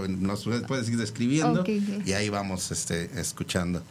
nos 0.08 0.48
puedes 0.68 0.90
ir 0.90 0.98
describiendo 0.98 1.64
y 2.06 2.14
ahí 2.14 2.30
vamos 2.30 2.72
este, 2.72 3.10
escuchando. 3.20 3.84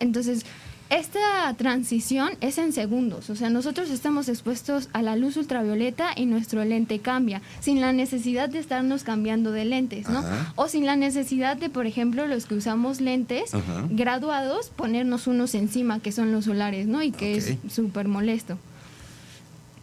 Entonces, 0.00 0.44
Esta 0.90 1.52
transición 1.58 2.30
es 2.40 2.56
en 2.56 2.72
segundos, 2.72 3.28
o 3.28 3.36
sea, 3.36 3.50
nosotros 3.50 3.90
estamos 3.90 4.30
expuestos 4.30 4.88
a 4.94 5.02
la 5.02 5.16
luz 5.16 5.36
ultravioleta 5.36 6.12
y 6.16 6.24
nuestro 6.24 6.64
lente 6.64 6.98
cambia, 7.00 7.42
sin 7.60 7.82
la 7.82 7.92
necesidad 7.92 8.48
de 8.48 8.58
estarnos 8.58 9.04
cambiando 9.04 9.52
de 9.52 9.66
lentes, 9.66 10.08
¿no? 10.08 10.24
O 10.56 10.66
sin 10.66 10.86
la 10.86 10.96
necesidad 10.96 11.58
de, 11.58 11.68
por 11.68 11.86
ejemplo, 11.86 12.26
los 12.26 12.46
que 12.46 12.54
usamos 12.54 13.02
lentes 13.02 13.50
graduados, 13.90 14.70
ponernos 14.70 15.26
unos 15.26 15.54
encima, 15.54 16.00
que 16.00 16.10
son 16.10 16.32
los 16.32 16.46
solares, 16.46 16.86
¿no? 16.86 17.02
Y 17.02 17.12
que 17.12 17.36
es 17.36 17.56
súper 17.70 18.08
molesto. 18.08 18.58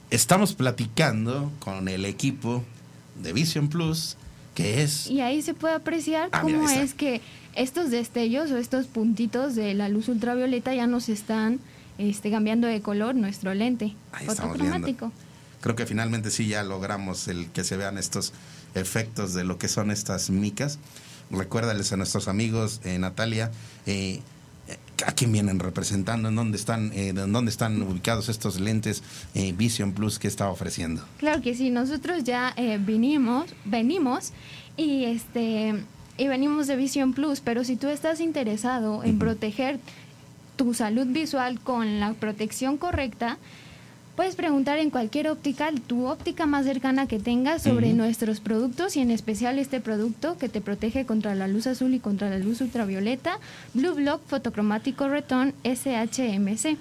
Estamos 0.09 0.53
platicando 0.53 1.51
con 1.59 1.87
el 1.87 2.05
equipo 2.05 2.63
de 3.21 3.31
Vision 3.31 3.67
Plus, 3.67 4.17
que 4.55 4.81
es... 4.81 5.07
Y 5.07 5.21
ahí 5.21 5.43
se 5.43 5.53
puede 5.53 5.75
apreciar 5.75 6.29
ah, 6.31 6.41
cómo 6.41 6.67
es 6.67 6.95
que 6.95 7.21
estos 7.55 7.89
destellos 7.89 8.51
o 8.51 8.57
estos 8.57 8.87
puntitos 8.87 9.55
de 9.55 9.73
la 9.73 9.89
luz 9.89 10.09
ultravioleta 10.09 10.73
ya 10.73 10.87
nos 10.87 11.09
están 11.09 11.59
este, 11.97 12.29
cambiando 12.29 12.67
de 12.67 12.81
color 12.81 13.15
nuestro 13.15 13.53
lente 13.53 13.95
fotocromático. 14.25 15.11
Creo 15.61 15.75
que 15.75 15.85
finalmente 15.85 16.29
sí 16.29 16.47
ya 16.47 16.63
logramos 16.63 17.27
el 17.27 17.47
que 17.49 17.63
se 17.63 17.77
vean 17.77 17.97
estos 17.97 18.33
efectos 18.75 19.33
de 19.33 19.43
lo 19.43 19.57
que 19.57 19.67
son 19.67 19.89
estas 19.89 20.29
micas. 20.29 20.77
Recuérdales 21.31 21.91
a 21.91 21.97
nuestros 21.97 22.27
amigos, 22.27 22.81
eh, 22.83 22.99
Natalia, 22.99 23.51
eh, 23.87 24.19
a 25.07 25.11
quién 25.13 25.31
vienen 25.31 25.59
representando, 25.59 26.29
en 26.29 26.35
dónde 26.35 26.57
están, 26.57 26.91
eh, 26.93 27.09
en 27.09 27.31
dónde 27.31 27.49
están 27.49 27.81
ubicados 27.81 28.29
estos 28.29 28.59
lentes 28.59 29.01
Vision 29.33 29.93
Plus 29.93 30.19
que 30.19 30.27
está 30.27 30.49
ofreciendo. 30.49 31.03
Claro 31.17 31.41
que 31.41 31.55
sí, 31.55 31.69
nosotros 31.69 32.23
ya 32.23 32.53
vinimos, 32.79 33.45
venimos 33.65 34.31
y 34.77 35.05
este 35.05 35.83
y 36.17 36.27
venimos 36.27 36.67
de 36.67 36.75
Vision 36.75 37.13
Plus, 37.13 37.41
pero 37.41 37.63
si 37.63 37.75
tú 37.75 37.87
estás 37.89 38.19
interesado 38.19 39.03
en 39.03 39.19
proteger 39.19 39.79
tu 40.55 40.73
salud 40.73 41.07
visual 41.07 41.59
con 41.59 41.99
la 41.99 42.13
protección 42.13 42.77
correcta, 42.77 43.37
puedes 44.15 44.35
preguntar 44.35 44.79
en 44.79 44.89
cualquier 44.89 45.27
óptica, 45.27 45.71
tu 45.87 46.07
óptica 46.07 46.45
más 46.45 46.65
cercana 46.65 47.07
que 47.07 47.19
tengas 47.19 47.63
sobre 47.63 47.93
nuestros 47.93 48.39
productos 48.39 48.95
y 48.95 49.01
en 49.01 49.11
especial 49.11 49.59
este 49.59 49.81
producto 49.81 50.37
que 50.37 50.47
te 50.47 50.61
protege 50.61 51.05
contra 51.05 51.35
la 51.35 51.47
luz 51.47 51.67
azul 51.67 51.93
y 51.93 51.99
contra 51.99 52.29
la 52.29 52.39
luz 52.39 52.61
ultravioleta, 52.61 53.39
Blue 53.73 53.93
Block 53.93 54.21
Fotocromático 54.25 55.09
Return 55.09 55.53
SHMC. 55.63 56.77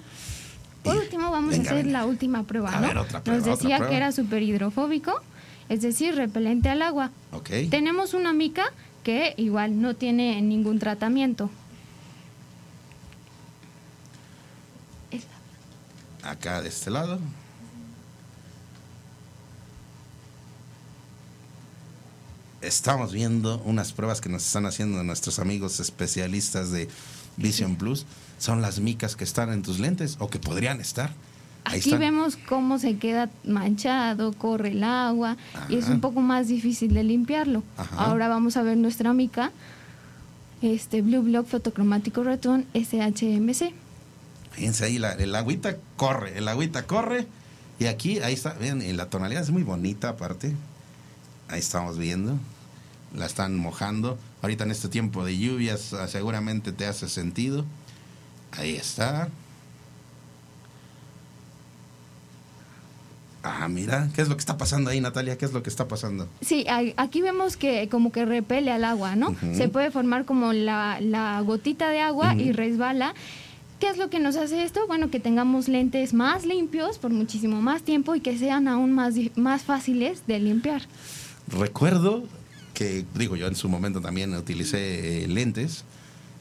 Por 0.83 0.95
último, 0.97 1.31
vamos 1.31 1.57
a 1.57 1.61
hacer 1.61 1.87
la 1.87 2.05
última 2.05 2.43
prueba, 2.43 2.71
¿no? 2.79 3.05
Nos 3.25 3.43
decía 3.43 3.85
que 3.87 3.97
era 3.97 4.11
super 4.11 4.41
hidrofóbico, 4.41 5.19
es 5.67 5.81
decir, 5.81 6.15
repelente 6.15 6.69
al 6.69 6.81
agua. 6.83 7.11
Tenemos 7.69 8.13
una 8.13 8.31
mica 8.31 8.71
que 9.05 9.35
igual 9.37 9.79
no 9.79 9.95
tiene 9.95 10.41
ningún 10.41 10.79
tratamiento. 10.79 11.51
Acá 16.23 16.63
de 16.63 16.69
este 16.69 16.89
lado. 16.89 17.19
Estamos 22.61 23.13
viendo 23.13 23.59
unas 23.59 23.93
pruebas 23.93 24.21
que 24.21 24.29
nos 24.29 24.43
están 24.43 24.65
haciendo 24.65 25.03
nuestros 25.03 25.37
amigos 25.37 25.79
especialistas 25.79 26.71
de 26.71 26.89
Vision 27.37 27.75
Plus. 27.75 28.07
Son 28.39 28.63
las 28.63 28.79
micas 28.79 29.15
que 29.15 29.23
están 29.23 29.53
en 29.53 29.61
tus 29.61 29.77
lentes 29.77 30.15
o 30.17 30.29
que 30.31 30.39
podrían 30.39 30.81
estar. 30.81 31.13
Aquí 31.65 31.95
vemos 31.97 32.37
cómo 32.37 32.77
se 32.79 32.97
queda 32.97 33.29
manchado, 33.43 34.33
corre 34.33 34.69
el 34.69 34.83
agua 34.83 35.35
y 35.67 35.75
es 35.75 35.89
un 35.89 35.99
poco 35.99 36.21
más 36.21 36.47
difícil 36.47 36.93
de 36.93 37.03
limpiarlo. 37.03 37.63
Ahora 37.97 38.27
vamos 38.27 38.55
a 38.55 38.63
ver 38.63 38.77
nuestra 38.77 39.13
mica, 39.13 39.51
este 40.61 41.01
Blue 41.01 41.21
Block 41.21 41.47
Fotocromático 41.47 42.23
Return 42.23 42.65
SHMC. 42.73 43.73
Fíjense 44.51 44.85
ahí, 44.85 44.95
el 44.97 45.35
agüita 45.35 45.75
corre, 45.97 46.37
el 46.37 46.47
agüita 46.47 46.85
corre 46.87 47.27
y 47.79 47.87
aquí, 47.87 48.19
ahí 48.19 48.33
está, 48.33 48.53
ven, 48.53 48.95
la 48.95 49.09
tonalidad 49.09 49.41
es 49.41 49.51
muy 49.51 49.63
bonita 49.63 50.09
aparte. 50.09 50.53
Ahí 51.47 51.59
estamos 51.59 51.97
viendo, 51.97 52.37
la 53.13 53.25
están 53.25 53.57
mojando. 53.57 54.17
Ahorita 54.41 54.63
en 54.63 54.71
este 54.71 54.87
tiempo 54.87 55.25
de 55.25 55.37
lluvias 55.37 55.93
ah, 55.93 56.07
seguramente 56.07 56.71
te 56.71 56.85
hace 56.85 57.09
sentido. 57.09 57.65
Ahí 58.51 58.75
está. 58.75 59.29
Ah, 63.47 63.67
mira, 63.67 64.09
¿qué 64.15 64.23
es 64.23 64.27
lo 64.27 64.35
que 64.35 64.39
está 64.39 64.57
pasando 64.57 64.89
ahí, 64.89 64.99
Natalia? 64.99 65.37
¿Qué 65.37 65.45
es 65.45 65.53
lo 65.53 65.61
que 65.61 65.69
está 65.69 65.87
pasando? 65.87 66.27
Sí, 66.41 66.65
aquí 66.97 67.21
vemos 67.21 67.57
que 67.57 67.87
como 67.89 68.11
que 68.11 68.25
repele 68.25 68.71
al 68.71 68.83
agua, 68.83 69.15
¿no? 69.15 69.35
Se 69.53 69.69
puede 69.69 69.91
formar 69.91 70.25
como 70.25 70.51
la, 70.51 71.43
gotita 71.45 71.89
de 71.89 71.99
agua 71.99 72.33
y 72.33 72.51
resbala. 72.53 73.13
¿Qué 73.79 73.87
es 73.87 73.97
lo 73.97 74.09
que 74.09 74.19
nos 74.19 74.35
hace 74.35 74.63
esto? 74.63 74.87
Bueno, 74.87 75.11
que 75.11 75.19
tengamos 75.19 75.67
lentes 75.67 76.13
más 76.13 76.43
limpios 76.45 76.97
por 76.97 77.11
muchísimo 77.11 77.61
más 77.61 77.83
tiempo 77.83 78.15
y 78.15 78.19
que 78.19 78.35
sean 78.35 78.67
aún 78.67 78.93
más, 78.93 79.13
más 79.35 79.61
fáciles 79.61 80.25
de 80.25 80.39
limpiar. 80.39 80.81
Recuerdo 81.47 82.23
que, 82.73 83.05
digo, 83.13 83.35
yo 83.35 83.45
en 83.47 83.55
su 83.55 83.69
momento 83.69 84.01
también 84.01 84.33
utilicé 84.33 85.23
eh, 85.23 85.27
lentes 85.27 85.83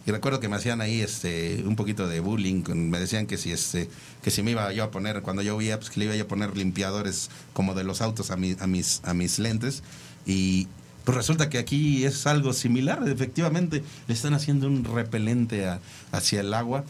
y 0.06 0.10
recuerdo 0.10 0.40
que 0.40 0.48
me 0.48 0.56
hacían 0.56 0.80
ahí 0.80 1.00
este 1.00 1.62
un 1.66 1.76
poquito 1.76 2.06
de 2.08 2.20
bullying, 2.20 2.62
me 2.74 2.98
decían 2.98 3.26
que 3.26 3.38
si 3.38 3.52
este 3.52 3.88
que 4.22 4.30
si 4.30 4.42
me 4.42 4.50
iba 4.50 4.72
yo 4.72 4.84
a 4.84 4.90
poner 4.90 5.22
cuando 5.22 5.42
yo 5.42 5.56
veía 5.56 5.78
pues 5.78 5.90
que 5.90 6.00
le 6.00 6.06
iba 6.06 6.22
a 6.22 6.28
poner 6.28 6.56
limpiadores 6.56 7.30
como 7.52 7.74
de 7.74 7.84
los 7.84 8.02
autos 8.02 8.30
a, 8.30 8.34
a 8.34 8.66
mis 8.66 9.00
a 9.04 9.14
mis 9.14 9.38
lentes 9.38 9.82
y 10.26 10.68
pues 11.04 11.16
resulta 11.16 11.50
que 11.50 11.58
aquí 11.58 12.04
es 12.04 12.26
algo 12.26 12.52
similar, 12.54 13.06
efectivamente 13.06 13.82
le 14.08 14.14
están 14.14 14.32
haciendo 14.32 14.66
un 14.66 14.84
repelente 14.84 15.68
hacia 16.12 16.40
el 16.40 16.54
agua. 16.54 16.84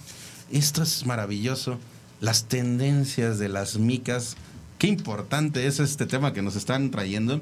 Esto 0.52 0.84
es 0.84 1.04
maravilloso, 1.04 1.78
las 2.20 2.44
tendencias 2.44 3.40
de 3.40 3.48
las 3.48 3.76
micas, 3.76 4.36
qué 4.78 4.86
importante 4.86 5.66
es 5.66 5.80
este 5.80 6.06
tema 6.06 6.32
que 6.32 6.42
nos 6.42 6.54
están 6.54 6.92
trayendo. 6.92 7.40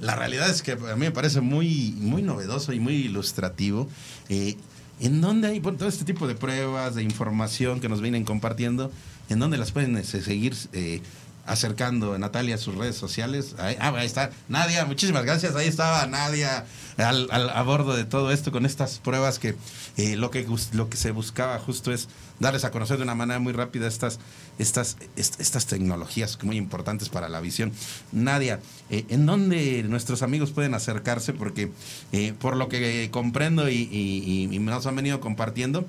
La 0.00 0.14
realidad 0.14 0.48
es 0.48 0.62
que 0.62 0.72
a 0.72 0.76
mí 0.76 1.00
me 1.00 1.10
parece 1.10 1.40
muy, 1.42 1.94
muy 1.98 2.22
novedoso 2.22 2.72
y 2.72 2.80
muy 2.80 2.94
ilustrativo. 2.94 3.88
Eh, 4.30 4.56
¿En 5.00 5.20
dónde 5.20 5.48
hay 5.48 5.60
todo 5.60 5.88
este 5.88 6.04
tipo 6.04 6.26
de 6.26 6.34
pruebas, 6.34 6.94
de 6.94 7.02
información 7.02 7.80
que 7.80 7.88
nos 7.88 8.00
vienen 8.00 8.24
compartiendo? 8.24 8.90
¿En 9.28 9.38
dónde 9.38 9.58
las 9.58 9.72
pueden 9.72 9.96
este, 9.96 10.22
seguir 10.22 10.54
eh, 10.72 11.00
acercando 11.48 12.18
Natalia 12.18 12.54
a 12.56 12.58
sus 12.58 12.74
redes 12.74 12.96
sociales? 12.96 13.54
Ahí, 13.58 13.76
ah, 13.80 13.92
ahí 13.96 14.06
está. 14.06 14.30
Nadia, 14.48 14.84
muchísimas 14.84 15.24
gracias. 15.24 15.56
Ahí 15.56 15.68
estaba 15.68 16.06
Nadia 16.06 16.64
al, 16.96 17.28
a 17.30 17.62
bordo 17.62 17.96
de 17.96 18.04
todo 18.04 18.32
esto 18.32 18.52
con 18.52 18.66
estas 18.66 18.98
pruebas 18.98 19.38
que, 19.38 19.54
eh, 19.96 20.16
lo 20.16 20.30
que 20.30 20.46
lo 20.72 20.88
que 20.88 20.96
se 20.96 21.10
buscaba 21.12 21.58
justo 21.58 21.92
es 21.92 22.08
darles 22.40 22.64
a 22.64 22.70
conocer 22.70 22.96
de 22.98 23.02
una 23.02 23.14
manera 23.14 23.40
muy 23.40 23.52
rápida 23.52 23.86
estas, 23.86 24.18
estas, 24.58 24.96
estas 25.16 25.66
tecnologías 25.66 26.38
muy 26.42 26.56
importantes 26.56 27.08
para 27.08 27.28
la 27.28 27.40
visión. 27.40 27.72
Nadia, 28.12 28.60
eh, 28.90 29.04
¿en 29.08 29.26
dónde 29.26 29.82
nuestros 29.84 30.22
amigos 30.22 30.50
pueden 30.50 30.74
acercarse? 30.74 31.32
Porque 31.32 31.70
eh, 32.12 32.34
por 32.38 32.56
lo 32.56 32.68
que 32.68 33.08
comprendo 33.10 33.68
y, 33.68 33.88
y, 33.90 34.58
nos 34.58 34.86
han 34.86 34.96
venido 34.96 35.20
compartiendo, 35.20 35.86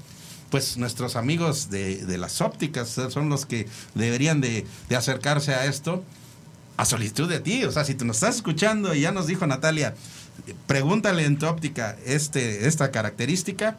pues 0.50 0.78
nuestros 0.78 1.16
amigos 1.16 1.70
de, 1.70 2.06
de, 2.06 2.18
las 2.18 2.42
ópticas 2.42 2.90
son 3.10 3.30
los 3.30 3.46
que 3.46 3.68
deberían 3.96 4.42
de, 4.42 4.66
de, 4.90 4.96
acercarse 4.96 5.54
a 5.54 5.66
esto 5.66 6.04
a 6.78 6.86
solicitud 6.86 7.30
de 7.30 7.40
ti. 7.40 7.64
O 7.66 7.72
sea, 7.72 7.86
si 7.86 7.96
tú 7.96 8.06
nos 8.06 8.18
estás 8.18 8.38
escuchando 8.38 8.96
y 8.96 9.02
ya 9.02 9.12
nos 9.12 9.28
dijo 9.28 9.46
Natalia, 9.46 9.96
pregúntale 10.68 11.26
en 11.26 11.38
tu 11.38 11.46
óptica 11.46 11.98
este, 12.06 12.68
esta 12.68 12.92
característica 12.92 13.78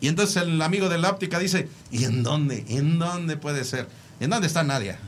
y 0.00 0.08
entonces 0.08 0.42
el 0.42 0.60
amigo 0.60 0.88
de 0.88 0.98
la 0.98 1.10
óptica 1.10 1.38
dice, 1.38 1.68
¿y 1.90 2.04
en 2.04 2.22
dónde? 2.22 2.64
¿En 2.68 2.98
dónde 2.98 3.36
puede 3.36 3.64
ser? 3.64 3.88
¿En 4.20 4.30
dónde 4.30 4.46
está 4.46 4.62
Nadia? 4.62 4.98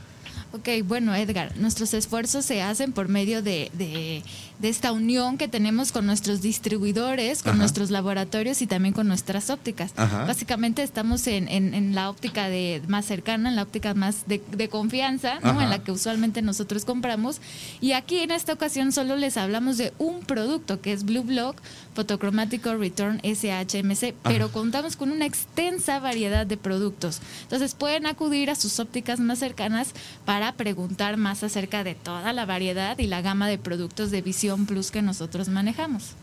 Ok, 0.51 0.67
bueno, 0.83 1.13
Edgar, 1.13 1.55
nuestros 1.57 1.93
esfuerzos 1.93 2.43
se 2.43 2.63
hacen 2.63 2.91
por 2.91 3.07
medio 3.07 3.43
de, 3.43 3.69
de, 3.73 4.23
esta 4.67 4.91
unión 4.91 5.37
que 5.37 5.47
tenemos 5.47 5.91
con 5.93 6.05
nuestros 6.05 6.41
distribuidores, 6.41 7.43
con 7.43 7.57
nuestros 7.57 7.91
laboratorios 7.91 8.61
y 8.61 8.67
también 8.67 8.93
con 8.93 9.07
nuestras 9.07 9.49
ópticas. 9.49 9.93
Básicamente 9.95 10.83
estamos 10.83 11.25
en, 11.27 11.47
en, 11.47 11.95
la 11.95 12.09
óptica 12.09 12.49
de 12.49 12.81
más 12.87 13.05
cercana, 13.05 13.49
en 13.49 13.55
la 13.55 13.63
óptica 13.63 13.93
más 13.93 14.25
de, 14.27 14.69
confianza, 14.69 15.39
¿no? 15.39 15.61
en 15.61 15.69
la 15.69 15.79
que 15.79 15.91
usualmente 15.91 16.41
nosotros 16.41 16.83
compramos. 16.83 17.39
Y 17.79 17.93
aquí 17.93 18.19
en 18.19 18.31
esta 18.31 18.53
ocasión 18.53 18.91
solo 18.91 19.15
les 19.15 19.37
hablamos 19.37 19.77
de 19.77 19.93
un 19.97 20.19
producto 20.19 20.81
que 20.81 20.91
es 20.91 21.05
Blue 21.05 21.23
Block 21.23 21.55
Photocromático 21.93 22.75
Return 22.75 23.21
SHMC, 23.23 24.13
pero 24.23 24.51
contamos 24.51 24.95
con 24.95 25.11
una 25.11 25.25
extensa 25.25 25.99
variedad 25.99 26.45
de 26.45 26.57
productos. 26.57 27.21
Entonces 27.43 27.75
pueden 27.75 28.05
acudir 28.05 28.49
a 28.49 28.55
sus 28.55 28.79
ópticas 28.79 29.19
más 29.19 29.39
cercanas 29.39 29.93
para 30.25 30.53
preguntar 30.53 31.17
más 31.17 31.43
acerca 31.43 31.83
de 31.83 31.95
toda 31.95 32.33
la 32.33 32.45
variedad 32.45 32.97
y 32.99 33.07
la 33.07 33.21
gama 33.21 33.47
de 33.47 33.57
productos 33.57 34.11
de 34.11 34.21
Visión 34.21 34.48
Plus 34.57 34.91
que 34.91 35.01
nosotros 35.01 35.49
manejamos. 35.49 36.15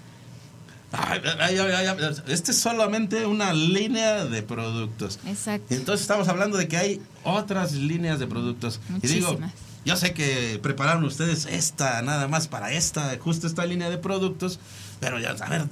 este 2.28 2.52
es 2.52 2.58
solamente 2.58 3.26
una 3.26 3.52
línea 3.52 4.24
de 4.24 4.42
productos. 4.42 5.18
Exacto. 5.26 5.74
Entonces 5.74 6.02
estamos 6.02 6.28
hablando 6.28 6.56
de 6.56 6.68
que 6.68 6.76
hay 6.76 7.02
otras 7.24 7.72
líneas 7.72 8.18
de 8.18 8.26
productos. 8.26 8.80
Y 9.02 9.06
digo, 9.08 9.38
yo 9.84 9.96
sé 9.96 10.12
que 10.12 10.58
prepararon 10.62 11.04
ustedes 11.04 11.46
esta, 11.46 12.02
nada 12.02 12.28
más 12.28 12.48
para 12.48 12.72
esta, 12.72 13.16
justo 13.18 13.46
esta 13.46 13.64
línea 13.66 13.90
de 13.90 13.98
productos, 13.98 14.58
pero 15.00 15.18
ya, 15.18 15.30
a 15.30 15.48
ver, 15.48 15.66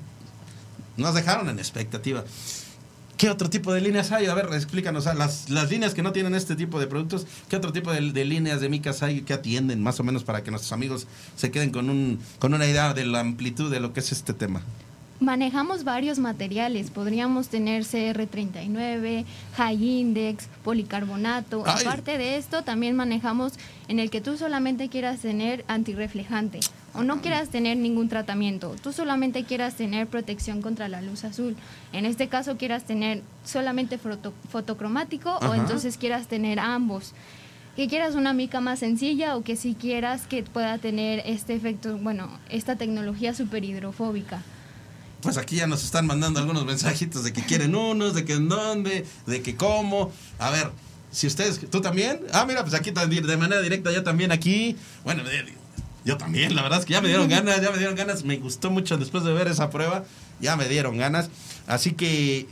nos 0.97 1.15
dejaron 1.15 1.49
en 1.49 1.59
expectativa. 1.59 2.25
¿Qué 3.17 3.31
otro 3.31 3.49
tipo 3.49 3.73
de 3.73 3.81
líneas 3.81 4.11
hay? 4.11 4.27
A 4.27 4.35
ver, 4.35 4.47
explícanos. 4.53 5.07
Las, 5.07 5.49
las 5.49 5.71
líneas 5.71 5.95
que 5.95 6.03
no 6.03 6.13
tienen 6.13 6.35
este 6.35 6.57
tipo 6.57 6.81
de 6.81 6.87
productos, 6.87 7.27
¿qué 7.49 7.57
otro 7.57 7.73
tipo 7.73 7.93
de, 7.93 8.01
líneas 8.01 8.61
de 8.61 8.69
micas 8.69 9.03
hay 9.03 9.23
que 9.23 9.35
atienden 9.35 9.83
más 9.83 10.01
o 10.01 10.05
menos 10.05 10.25
para 10.25 10.43
que 10.43 10.51
nuestros 10.51 10.73
amigos 10.73 11.07
se 11.37 11.51
queden 11.51 11.71
con, 11.71 11.91
un, 11.91 12.19
con 12.39 12.55
una 12.55 12.67
idea 12.67 12.93
de 12.93 13.07
la 13.07 13.21
amplitud 13.21 13.71
de 13.71 13.81
lo 13.81 13.93
que 13.93 14.01
es 14.01 14.11
este 14.11 14.35
tema? 14.35 14.63
Manejamos 15.25 15.85
varios 15.85 16.19
materiales, 16.19 16.91
podríamos 16.91 17.49
tener 17.49 17.85
CR39, 17.85 19.25
High 19.57 19.83
Index, 19.83 20.49
policarbonato. 20.63 21.67
Aparte 21.67 22.19
de 22.19 22.37
esto, 22.37 22.63
también 22.63 22.95
manejamos 22.95 23.55
en 23.89 24.01
el 24.01 24.11
que 24.11 24.21
tú 24.21 24.37
solamente 24.37 24.91
quieras 24.91 25.21
tener 25.21 25.65
antirreflejante 25.67 26.61
o 26.93 27.05
no 27.05 27.23
quieras 27.23 27.49
tener 27.49 27.79
ningún 27.79 28.11
tratamiento, 28.11 28.77
tú 28.83 28.93
solamente 28.93 29.45
quieras 29.45 29.77
tener 29.77 30.09
protección 30.09 30.61
contra 30.61 30.89
la 30.89 31.01
luz 31.01 31.25
azul. 31.25 31.57
En 31.95 32.05
este 32.05 32.29
caso 32.29 32.59
quieras 32.59 32.85
tener 32.85 33.23
solamente 33.47 33.99
fotocromático 34.51 35.39
o 35.39 35.55
entonces 35.55 35.97
quieras 35.97 36.27
tener 36.27 36.59
ambos. 36.59 37.15
Que 37.77 37.89
quieras 37.89 38.15
una 38.15 38.35
mica 38.35 38.61
más 38.61 38.81
sencilla 38.81 39.37
o 39.37 39.43
que 39.43 39.57
si 39.57 39.75
quieras 39.75 40.27
que 40.27 40.43
pueda 40.43 40.77
tener 40.77 41.23
este 41.25 41.55
efecto, 41.55 41.97
bueno, 41.97 42.29
esta 42.51 42.77
tecnología 42.77 43.33
super 43.33 43.65
hidrofóbica 43.65 44.43
pues 45.25 45.39
aquí 45.39 45.57
ya 45.57 45.67
nos 45.67 45.83
están 45.83 46.07
mandando 46.07 46.39
algunos 46.39 46.65
mensajitos 46.67 47.25
de 47.25 47.33
que 47.33 47.43
quieren 47.43 47.75
unos, 47.75 48.15
de 48.15 48.25
que 48.25 48.35
en 48.35 48.49
dónde, 48.49 49.07
de 49.27 49.43
que 49.43 49.57
cómo. 49.57 50.13
A 50.39 50.51
ver, 50.51 50.71
si 51.11 51.27
ustedes, 51.27 51.59
tú 51.71 51.81
también. 51.81 52.21
Ah, 52.33 52.45
mira, 52.47 52.63
pues 52.63 52.75
aquí 52.75 52.91
de 52.91 53.37
manera 53.37 53.61
directa, 53.63 53.91
ya 53.91 54.05
también 54.05 54.31
aquí. 54.31 54.77
Bueno, 55.03 55.23
yo 56.05 56.19
también, 56.19 56.55
la 56.55 56.63
verdad 56.63 56.81
es 56.81 56.85
que 56.85 56.93
ya 56.93 57.01
me 57.01 57.09
dieron 57.09 57.29
ganas, 57.29 57.61
ya 57.63 57.71
me 57.71 57.79
dieron 57.79 57.97
ganas. 57.97 58.23
Me 58.25 58.37
gustó 58.37 58.71
mucho 58.71 58.99
después 58.99 59.25
de 59.25 59.33
ver 59.33 59.49
esa 59.49 59.71
prueba, 59.71 60.05
ya 60.41 60.57
me 60.57 60.69
dieron 60.69 60.99
ganas. 60.99 61.31
Así 61.67 61.93
que 61.93 62.47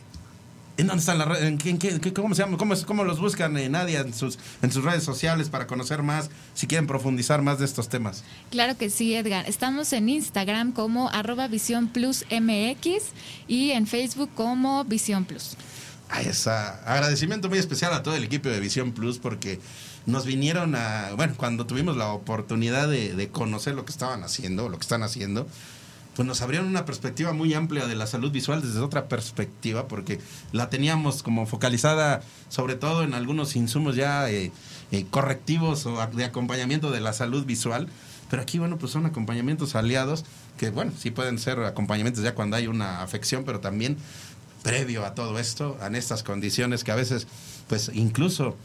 ¿En 0.79 0.87
dónde 0.87 1.01
están 1.01 1.19
las 1.19 1.29
redes? 1.29 2.13
¿Cómo 2.15 2.35
se 2.35 2.43
llama? 2.43 2.57
¿Cómo, 2.57 3.05
los 3.05 3.21
buscan 3.21 3.57
eh, 3.59 3.69
Nadia 3.69 4.01
en 4.01 4.15
sus, 4.15 4.39
en 4.63 4.73
sus 4.73 4.83
redes 4.83 5.05
sociales 5.05 5.51
para 5.51 5.67
conocer 5.67 6.03
más, 6.03 6.31
si 6.55 6.67
quieren 6.67 6.87
profundizar 6.87 7.43
más 7.43 7.59
de 7.59 7.67
estos 7.67 7.91
temas? 7.91 8.25
Claro 8.51 8.77
que 8.79 8.89
sí, 8.89 9.15
Edgar. 9.15 9.47
Estamos 9.47 9.93
en 9.93 10.09
Instagram 10.09 10.73
como 10.73 11.11
arroba 11.11 11.47
Visión 11.47 11.89
Plus 11.89 12.25
MX 12.31 13.13
y 13.49 13.73
en 13.73 13.87
Facebook 13.87 14.31
como 14.35 14.85
Visión 14.85 15.27
Plus. 15.27 15.57
Ahí 16.09 16.27
está. 16.27 16.83
Agradecimiento 16.85 17.51
muy 17.51 17.59
especial 17.59 17.93
a 17.93 18.03
todo 18.03 18.17
el 18.17 18.25
equipo 18.25 18.49
de 18.49 18.59
Visión 18.59 18.93
Plus 18.93 19.19
porque 19.19 19.61
nos 20.07 20.25
vinieron 20.25 20.75
a, 20.75 21.11
bueno, 21.17 21.35
cuando 21.37 21.67
tuvimos 21.67 21.97
la 21.97 22.09
oportunidad 22.13 22.89
de, 22.89 23.15
de 23.15 23.29
conocer 23.29 23.75
lo 23.75 23.85
que 23.85 23.93
estaban 23.93 24.23
haciendo, 24.25 24.69
lo 24.69 24.79
que 24.79 24.83
están 24.83 25.03
haciendo, 25.03 25.47
pues 26.15 26.29
nos 26.29 26.43
abrieron 26.43 26.69
una 26.69 26.85
perspectiva 26.85 27.33
muy 27.33 27.55
amplia 27.55 27.87
de 27.87 27.95
la 27.95 28.07
salud 28.07 28.31
visual 28.31 28.61
desde 28.61 28.81
otra 28.81 29.09
perspectiva, 29.09 29.89
porque 29.89 30.21
la 30.53 30.69
teníamos 30.69 31.23
como 31.23 31.47
focalizada 31.47 32.23
sobre 32.49 32.75
todo 32.75 33.03
en 33.03 33.15
algunos 33.15 33.57
insumos 33.57 33.97
ya 33.97 34.29
eh, 34.31 34.53
eh, 34.91 35.07
correctivos 35.11 35.87
o 35.87 36.07
de 36.07 36.25
acompañamiento 36.25 36.91
de 36.91 37.01
la 37.01 37.13
salud 37.13 37.45
visual. 37.47 37.89
Pero 38.31 38.43
aquí, 38.43 38.59
bueno, 38.59 38.79
pues 38.79 38.93
son 38.93 39.05
acompañamientos 39.05 39.75
aliados 39.75 40.25
que, 40.57 40.71
bueno, 40.71 40.93
sí 40.99 41.11
pueden 41.11 41.39
ser 41.39 41.59
acompañamientos 41.61 42.25
ya 42.25 42.35
cuando 42.35 42.57
hay 42.57 42.67
una 42.67 43.03
afección, 43.03 43.45
pero 43.45 43.61
también 43.61 43.97
previo 44.63 45.05
a 45.05 45.15
todo 45.15 45.39
esto, 45.39 45.77
en 45.85 45.97
estas 45.97 46.23
condiciones 46.23 46.85
que 46.85 46.93
a 46.93 46.95
veces, 46.95 47.27
pues 47.69 47.91
incluso, 47.93 48.57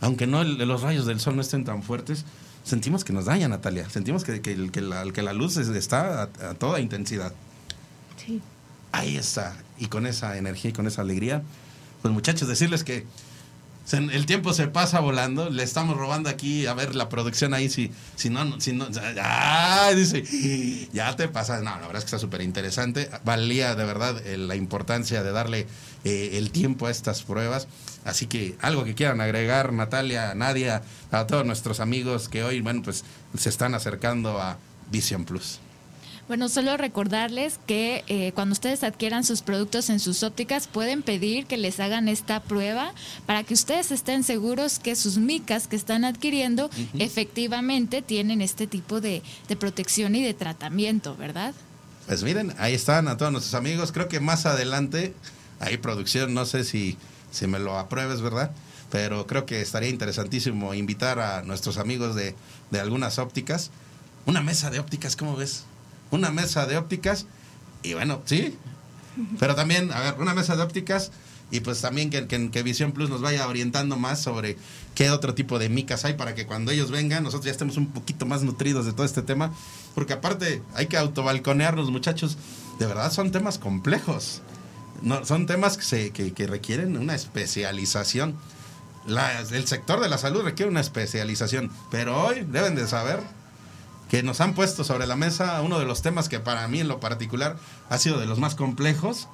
aunque 0.00 0.26
no 0.26 0.44
los 0.44 0.82
rayos 0.82 1.06
del 1.06 1.20
sol 1.20 1.36
no 1.36 1.42
estén 1.42 1.64
tan 1.64 1.82
fuertes, 1.82 2.24
sentimos 2.64 3.04
que 3.04 3.12
nos 3.12 3.26
daña, 3.26 3.46
Natalia. 3.46 3.88
Sentimos 3.88 4.24
que, 4.24 4.40
que, 4.40 4.70
que, 4.70 4.80
la, 4.80 5.04
que 5.12 5.22
la, 5.22 5.32
luz 5.32 5.56
está 5.56 6.22
a, 6.22 6.54
toda 6.54 6.80
intensidad. 6.80 7.32
Sí. 8.24 8.40
Ahí 8.90 9.16
está. 9.16 9.54
Y 9.78 9.86
con 9.86 10.06
esa 10.06 10.36
energía 10.36 10.70
y 10.70 10.72
con 10.72 10.86
esa 10.86 11.02
alegría, 11.02 11.42
pues 12.02 12.12
muchachos, 12.12 12.48
decirles 12.48 12.84
que 12.84 13.06
el 13.92 14.24
tiempo 14.24 14.54
se 14.54 14.66
pasa 14.66 15.00
volando. 15.00 15.50
Le 15.50 15.62
estamos 15.62 15.96
robando 15.96 16.30
aquí 16.30 16.66
a 16.66 16.74
ver 16.74 16.94
la 16.94 17.08
producción 17.08 17.52
ahí. 17.52 17.68
Si, 17.68 17.90
si 18.16 18.30
no, 18.30 18.60
si 18.60 18.72
no, 18.72 18.90
ya, 18.90 19.92
dice, 19.94 20.88
ya 20.92 21.14
te 21.16 21.28
pasa. 21.28 21.58
No, 21.58 21.70
la 21.70 21.86
verdad 21.86 21.96
es 21.96 22.04
que 22.04 22.06
está 22.06 22.18
súper 22.18 22.40
interesante. 22.40 23.10
Valía 23.24 23.74
de 23.74 23.84
verdad 23.84 24.26
eh, 24.26 24.38
la 24.38 24.56
importancia 24.56 25.22
de 25.22 25.32
darle 25.32 25.66
eh, 26.04 26.30
el 26.34 26.50
tiempo 26.50 26.86
a 26.86 26.90
estas 26.90 27.22
pruebas. 27.22 27.66
Así 28.04 28.26
que 28.26 28.56
algo 28.60 28.84
que 28.84 28.94
quieran 28.94 29.20
agregar, 29.20 29.72
Natalia, 29.72 30.34
Nadia, 30.34 30.82
a 31.10 31.26
todos 31.26 31.46
nuestros 31.46 31.80
amigos 31.80 32.28
que 32.28 32.44
hoy, 32.44 32.60
bueno, 32.60 32.82
pues 32.82 33.04
se 33.36 33.48
están 33.48 33.74
acercando 33.74 34.40
a 34.40 34.58
Vision 34.90 35.24
Plus. 35.24 35.60
Bueno, 36.26 36.48
solo 36.48 36.78
recordarles 36.78 37.60
que 37.66 38.02
eh, 38.06 38.32
cuando 38.34 38.54
ustedes 38.54 38.82
adquieran 38.82 39.24
sus 39.24 39.42
productos 39.42 39.90
en 39.90 40.00
sus 40.00 40.22
ópticas 40.22 40.66
pueden 40.66 41.02
pedir 41.02 41.44
que 41.44 41.58
les 41.58 41.80
hagan 41.80 42.08
esta 42.08 42.40
prueba 42.40 42.94
para 43.26 43.44
que 43.44 43.52
ustedes 43.52 43.90
estén 43.90 44.24
seguros 44.24 44.78
que 44.78 44.96
sus 44.96 45.18
micas 45.18 45.68
que 45.68 45.76
están 45.76 46.02
adquiriendo 46.02 46.70
efectivamente 46.98 48.00
tienen 48.00 48.40
este 48.40 48.66
tipo 48.66 49.02
de, 49.02 49.22
de 49.48 49.56
protección 49.56 50.14
y 50.14 50.22
de 50.22 50.32
tratamiento, 50.32 51.14
¿verdad? 51.14 51.54
Pues 52.06 52.22
miren, 52.22 52.54
ahí 52.58 52.72
están 52.72 53.08
a 53.08 53.18
todos 53.18 53.30
nuestros 53.30 53.54
amigos. 53.54 53.92
Creo 53.92 54.08
que 54.08 54.20
más 54.20 54.46
adelante, 54.46 55.14
hay 55.64 55.78
producción, 55.78 56.34
no 56.34 56.46
sé 56.46 56.64
si 56.64 56.96
si 57.34 57.46
me 57.46 57.58
lo 57.58 57.78
apruebes, 57.78 58.20
¿verdad? 58.20 58.52
Pero 58.90 59.26
creo 59.26 59.44
que 59.44 59.60
estaría 59.60 59.88
interesantísimo 59.88 60.72
invitar 60.72 61.18
a 61.18 61.42
nuestros 61.42 61.78
amigos 61.78 62.14
de, 62.14 62.34
de 62.70 62.80
algunas 62.80 63.18
ópticas. 63.18 63.70
Una 64.24 64.40
mesa 64.40 64.70
de 64.70 64.78
ópticas, 64.78 65.16
¿cómo 65.16 65.36
ves? 65.36 65.64
Una 66.10 66.30
mesa 66.30 66.66
de 66.66 66.76
ópticas. 66.78 67.26
Y 67.82 67.94
bueno, 67.94 68.22
sí. 68.24 68.56
Pero 69.38 69.54
también, 69.54 69.92
a 69.92 70.00
ver, 70.00 70.14
una 70.18 70.34
mesa 70.34 70.56
de 70.56 70.62
ópticas 70.62 71.10
y 71.50 71.60
pues 71.60 71.80
también 71.80 72.10
que, 72.10 72.26
que, 72.26 72.50
que, 72.50 72.62
Visión 72.62 72.92
Plus 72.92 73.10
nos 73.10 73.20
vaya 73.20 73.46
orientando 73.46 73.96
más 73.96 74.20
sobre 74.20 74.56
qué 74.94 75.10
otro 75.10 75.34
tipo 75.34 75.58
de 75.58 75.68
micas 75.68 76.04
hay 76.04 76.14
para 76.14 76.34
que 76.34 76.46
cuando 76.46 76.72
ellos 76.72 76.90
vengan 76.90 77.22
nosotros 77.22 77.44
ya 77.44 77.52
estemos 77.52 77.76
un 77.76 77.88
poquito 77.88 78.26
más 78.26 78.42
nutridos 78.42 78.86
de 78.86 78.92
todo 78.92 79.04
este 79.04 79.22
tema, 79.22 79.52
porque 79.94 80.14
aparte 80.14 80.62
hay 80.74 80.86
que 80.86 80.96
autobalconearnos 80.96 81.90
muchachos, 81.90 82.38
de 82.78 82.86
verdad 82.86 83.12
son 83.12 83.30
temas 83.30 83.58
complejos 83.58 84.40
no, 85.04 85.24
son 85.24 85.46
temas 85.46 85.76
que, 85.76 86.46
requieren 86.48 86.96
una 86.96 87.14
especialización. 87.14 88.36
el 89.06 89.66
sector 89.66 90.00
de 90.00 90.08
la 90.08 90.18
salud 90.18 90.42
requiere 90.42 90.70
una 90.70 90.80
especialización, 90.80 91.70
pero 91.90 92.24
hoy 92.24 92.46
deben 92.48 92.74
de 92.74 92.88
saber 92.88 93.20
que 94.08 94.22
nos 94.22 94.40
han 94.40 94.54
puesto 94.54 94.82
sobre 94.82 95.06
la 95.06 95.16
mesa 95.16 95.60
uno 95.62 95.78
de 95.78 95.84
los 95.84 96.02
temas 96.02 96.28
que 96.28 96.40
para 96.40 96.66
mí 96.68 96.80
en 96.80 96.88
lo 96.88 97.00
particular 97.00 97.56
ha 97.90 97.98
sido 97.98 98.18
de 98.18 98.26
los 98.26 98.38
más 98.38 98.54
complejos. 98.54 99.28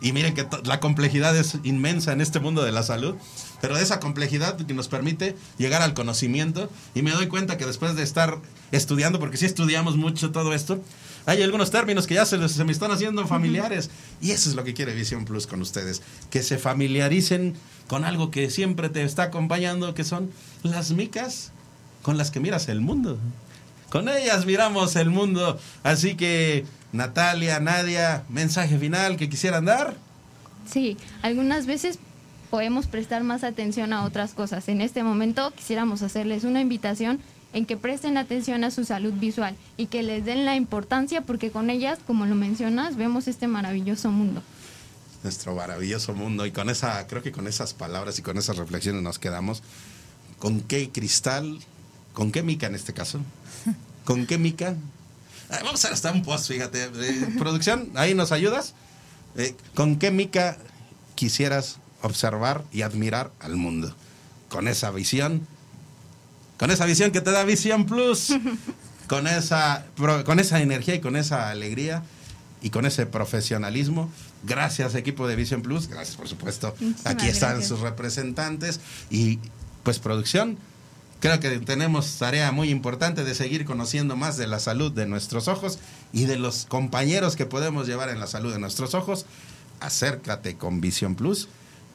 Y 0.00 0.12
miren 0.12 0.34
que 0.34 0.46
la 0.64 0.80
complejidad 0.80 1.36
es 1.36 1.58
inmensa 1.62 2.12
en 2.12 2.20
este 2.20 2.40
mundo 2.40 2.62
de 2.62 2.72
la 2.72 2.82
salud, 2.82 3.16
pero 3.60 3.76
esa 3.76 4.00
complejidad 4.00 4.56
que 4.56 4.72
nos 4.72 4.88
permite 4.88 5.36
llegar 5.58 5.82
al 5.82 5.92
conocimiento. 5.92 6.70
Y 6.94 7.02
me 7.02 7.10
doy 7.10 7.26
cuenta 7.26 7.58
que 7.58 7.66
después 7.66 7.94
de 7.96 8.02
estar 8.02 8.38
estudiando, 8.72 9.18
porque 9.18 9.36
sí 9.36 9.46
estudiamos 9.46 9.96
mucho 9.96 10.30
todo 10.30 10.54
esto, 10.54 10.82
hay 11.26 11.42
algunos 11.42 11.70
términos 11.70 12.06
que 12.06 12.14
ya 12.14 12.24
se, 12.24 12.48
se 12.48 12.64
me 12.64 12.72
están 12.72 12.90
haciendo 12.92 13.26
familiares. 13.26 13.90
Y 14.22 14.30
eso 14.30 14.48
es 14.48 14.56
lo 14.56 14.64
que 14.64 14.72
quiere 14.72 14.94
Visión 14.94 15.26
Plus 15.26 15.46
con 15.46 15.60
ustedes. 15.60 16.00
Que 16.30 16.42
se 16.42 16.56
familiaricen 16.56 17.54
con 17.86 18.04
algo 18.04 18.30
que 18.30 18.50
siempre 18.50 18.88
te 18.88 19.02
está 19.02 19.24
acompañando, 19.24 19.94
que 19.94 20.04
son 20.04 20.30
las 20.62 20.92
micas 20.92 21.52
con 22.02 22.16
las 22.16 22.30
que 22.30 22.40
miras 22.40 22.68
el 22.68 22.80
mundo. 22.80 23.18
Con 23.90 24.08
ellas 24.08 24.46
miramos 24.46 24.96
el 24.96 25.10
mundo. 25.10 25.58
Así 25.82 26.14
que, 26.14 26.64
Natalia, 26.92 27.60
Nadia, 27.60 28.24
mensaje 28.28 28.78
final 28.78 29.16
que 29.16 29.28
quisieran 29.28 29.64
dar. 29.64 29.94
Sí, 30.70 30.96
algunas 31.22 31.66
veces 31.66 31.98
podemos 32.50 32.86
prestar 32.86 33.22
más 33.22 33.44
atención 33.44 33.92
a 33.92 34.04
otras 34.04 34.32
cosas. 34.34 34.68
En 34.68 34.80
este 34.80 35.02
momento 35.02 35.52
quisiéramos 35.52 36.02
hacerles 36.02 36.44
una 36.44 36.60
invitación 36.60 37.20
en 37.52 37.66
que 37.66 37.76
presten 37.76 38.16
atención 38.16 38.64
a 38.64 38.70
su 38.70 38.84
salud 38.84 39.12
visual 39.14 39.56
y 39.76 39.86
que 39.86 40.02
les 40.02 40.24
den 40.24 40.44
la 40.44 40.56
importancia 40.56 41.22
porque 41.22 41.50
con 41.50 41.70
ellas, 41.70 41.98
como 42.06 42.26
lo 42.26 42.34
mencionas, 42.34 42.96
vemos 42.96 43.28
este 43.28 43.46
maravilloso 43.46 44.10
mundo. 44.10 44.42
Nuestro 45.22 45.54
maravilloso 45.54 46.14
mundo 46.14 46.46
y 46.46 46.52
con 46.52 46.70
esa, 46.70 47.06
creo 47.06 47.22
que 47.22 47.32
con 47.32 47.46
esas 47.46 47.74
palabras 47.74 48.18
y 48.18 48.22
con 48.22 48.38
esas 48.38 48.56
reflexiones 48.56 49.02
nos 49.02 49.18
quedamos. 49.18 49.62
¿Con 50.38 50.60
qué 50.60 50.90
cristal? 50.90 51.58
¿Con 52.14 52.32
qué 52.32 52.42
mica 52.42 52.66
en 52.66 52.74
este 52.74 52.94
caso? 52.94 53.20
¿Con 54.04 54.26
qué 54.26 54.38
mica? 54.38 54.74
Vamos 55.64 55.84
a 55.84 55.88
hasta 55.88 56.12
un 56.12 56.22
post, 56.22 56.48
fíjate. 56.48 56.88
producción, 57.38 57.90
ahí 57.94 58.14
nos 58.14 58.32
ayudas. 58.32 58.74
Eh, 59.36 59.54
¿Con 59.74 59.96
qué 59.96 60.10
mica 60.10 60.56
quisieras 61.14 61.78
observar 62.02 62.64
y 62.72 62.82
admirar 62.82 63.30
al 63.40 63.56
mundo? 63.56 63.94
Con 64.48 64.66
esa 64.68 64.90
visión 64.90 65.46
con 66.60 66.70
esa 66.70 66.84
visión 66.84 67.10
que 67.10 67.22
te 67.22 67.30
da 67.30 67.42
Visión 67.44 67.86
Plus, 67.86 68.34
con 69.08 69.26
esa, 69.26 69.86
con 70.26 70.38
esa 70.38 70.60
energía 70.60 70.94
y 70.94 71.00
con 71.00 71.16
esa 71.16 71.48
alegría 71.48 72.02
y 72.60 72.68
con 72.68 72.84
ese 72.84 73.06
profesionalismo. 73.06 74.12
Gracias 74.42 74.94
equipo 74.94 75.26
de 75.26 75.36
Visión 75.36 75.62
Plus, 75.62 75.88
gracias 75.88 76.18
por 76.18 76.28
supuesto. 76.28 76.74
Aquí 77.04 77.28
están 77.28 77.64
sus 77.64 77.80
representantes 77.80 78.78
y 79.08 79.38
pues 79.84 79.98
producción. 79.98 80.58
Creo 81.20 81.38
que 81.38 81.50
tenemos 81.58 82.16
tarea 82.16 82.50
muy 82.50 82.70
importante 82.70 83.24
de 83.24 83.34
seguir 83.34 83.66
conociendo 83.66 84.16
más 84.16 84.38
de 84.38 84.46
la 84.46 84.58
salud 84.58 84.90
de 84.90 85.04
nuestros 85.04 85.48
ojos 85.48 85.78
y 86.14 86.24
de 86.24 86.38
los 86.38 86.64
compañeros 86.64 87.36
que 87.36 87.44
podemos 87.44 87.86
llevar 87.86 88.08
en 88.08 88.20
la 88.20 88.26
salud 88.26 88.54
de 88.54 88.58
nuestros 88.58 88.94
ojos. 88.94 89.26
acércate 89.80 90.56
con 90.56 90.80
Visión 90.80 91.14
Plus 91.14 91.48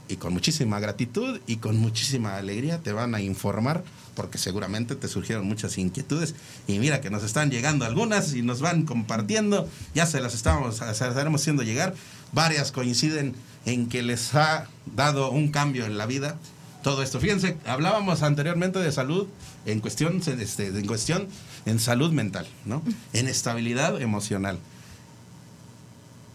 y 0.07 0.17
con 0.17 0.31
muchísima 0.31 0.79
gratitud 0.79 1.39
y 1.47 1.55
con 1.55 1.75
muchísima 1.77 2.35
alegría 2.35 2.83
te 2.83 2.93
van 2.93 3.15
a 3.15 3.21
informar 3.21 3.83
porque 4.15 4.37
seguramente 4.37 4.95
te 4.95 5.07
surgieron 5.07 5.47
muchas 5.47 5.79
inquietudes. 5.79 6.35
Y 6.67 6.77
mira 6.77 7.01
que 7.01 7.09
nos 7.09 7.23
están 7.23 7.49
llegando 7.49 7.83
algunas 7.83 8.35
y 8.35 8.43
nos 8.43 8.61
van 8.61 8.83
compartiendo, 8.85 9.67
ya 9.95 10.05
se 10.05 10.21
las 10.21 10.35
estamos, 10.35 10.77
se 10.77 10.85
las 10.85 11.01
estaremos 11.01 11.41
haciendo 11.41 11.63
llegar, 11.63 11.95
varias 12.31 12.71
coinciden 12.71 13.33
en 13.65 13.89
que 13.89 14.03
les 14.03 14.35
ha 14.35 14.67
dado 14.95 15.31
un 15.31 15.49
cambio 15.49 15.85
en 15.85 15.97
la 15.97 16.05
vida 16.05 16.37
todo 16.85 17.01
esto. 17.01 17.19
Fíjense, 17.19 17.57
hablábamos 17.65 18.21
anteriormente 18.21 18.77
de 18.77 18.91
salud 18.91 19.25
en 19.65 19.79
cuestión, 19.79 20.21
este, 20.23 20.67
en 20.67 20.85
cuestión 20.85 21.27
en 21.65 21.79
salud 21.79 22.11
mental, 22.11 22.45
¿no? 22.63 22.83
En 23.11 23.27
estabilidad 23.27 23.99
emocional. 23.99 24.59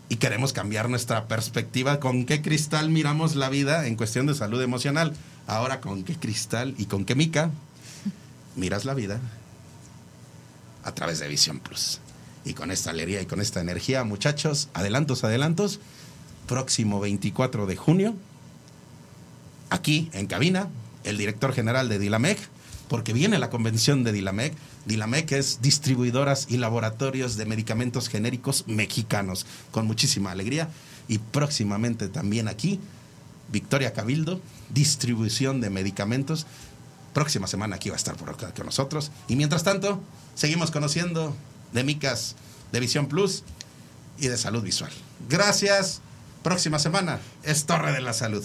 Y 0.08 0.16
queremos 0.16 0.52
cambiar 0.52 0.88
nuestra 0.88 1.28
perspectiva, 1.28 2.00
con 2.00 2.26
qué 2.26 2.42
cristal 2.42 2.90
miramos 2.90 3.36
la 3.36 3.48
vida 3.48 3.86
en 3.86 3.94
cuestión 3.94 4.26
de 4.26 4.34
salud 4.34 4.60
emocional. 4.60 5.14
Ahora, 5.46 5.80
¿con 5.80 6.02
qué 6.02 6.16
cristal 6.16 6.74
y 6.78 6.86
con 6.86 7.04
qué 7.04 7.14
mica 7.14 7.52
miras 8.56 8.84
la 8.84 8.94
vida 8.94 9.20
a 10.82 10.92
través 10.96 11.20
de 11.20 11.28
Visión 11.28 11.60
Plus. 11.60 12.00
Y 12.44 12.54
con 12.54 12.72
esta 12.72 12.90
alegría 12.90 13.22
y 13.22 13.26
con 13.26 13.40
esta 13.40 13.60
energía, 13.60 14.02
muchachos, 14.02 14.68
adelantos, 14.74 15.22
adelantos. 15.22 15.78
Próximo 16.48 16.98
24 16.98 17.66
de 17.66 17.76
junio, 17.76 18.16
aquí 19.70 20.10
en 20.12 20.26
cabina, 20.26 20.68
el 21.04 21.16
director 21.18 21.52
general 21.52 21.88
de 21.88 21.98
Dilamec, 21.98 22.38
porque 22.88 23.12
viene 23.12 23.38
la 23.38 23.50
convención 23.50 24.04
de 24.04 24.12
Dilamec. 24.12 24.54
Dilamec 24.84 25.32
es 25.32 25.62
distribuidoras 25.62 26.46
y 26.48 26.56
laboratorios 26.56 27.36
de 27.36 27.46
medicamentos 27.46 28.08
genéricos 28.08 28.64
mexicanos, 28.66 29.46
con 29.70 29.86
muchísima 29.86 30.32
alegría. 30.32 30.68
Y 31.08 31.18
próximamente 31.18 32.08
también 32.08 32.48
aquí, 32.48 32.80
Victoria 33.50 33.92
Cabildo, 33.92 34.40
distribución 34.72 35.60
de 35.60 35.70
medicamentos 35.70 36.46
próxima 37.12 37.46
semana 37.46 37.76
aquí 37.76 37.88
va 37.88 37.96
a 37.96 37.98
estar 37.98 38.16
por 38.16 38.30
acá 38.30 38.52
con 38.54 38.66
nosotros. 38.66 39.10
Y 39.28 39.36
mientras 39.36 39.62
tanto, 39.62 40.00
seguimos 40.34 40.70
conociendo 40.70 41.34
de 41.72 41.84
Micas 41.84 42.36
de 42.72 42.80
Visión 42.80 43.06
Plus 43.06 43.42
y 44.18 44.28
de 44.28 44.36
Salud 44.36 44.62
Visual. 44.62 44.92
Gracias. 45.28 46.00
Próxima 46.42 46.78
semana 46.78 47.20
es 47.42 47.66
Torre 47.66 47.92
de 47.92 48.00
la 48.00 48.12
Salud. 48.12 48.44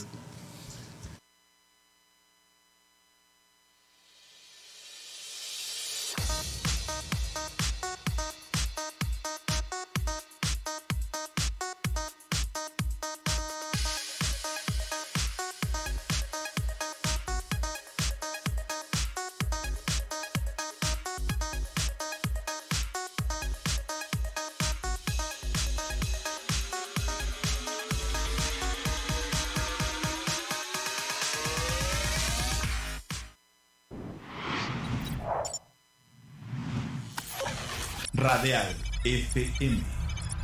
FM, 39.57 39.81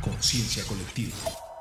conciencia 0.00 0.64
colectiva. 0.64 1.51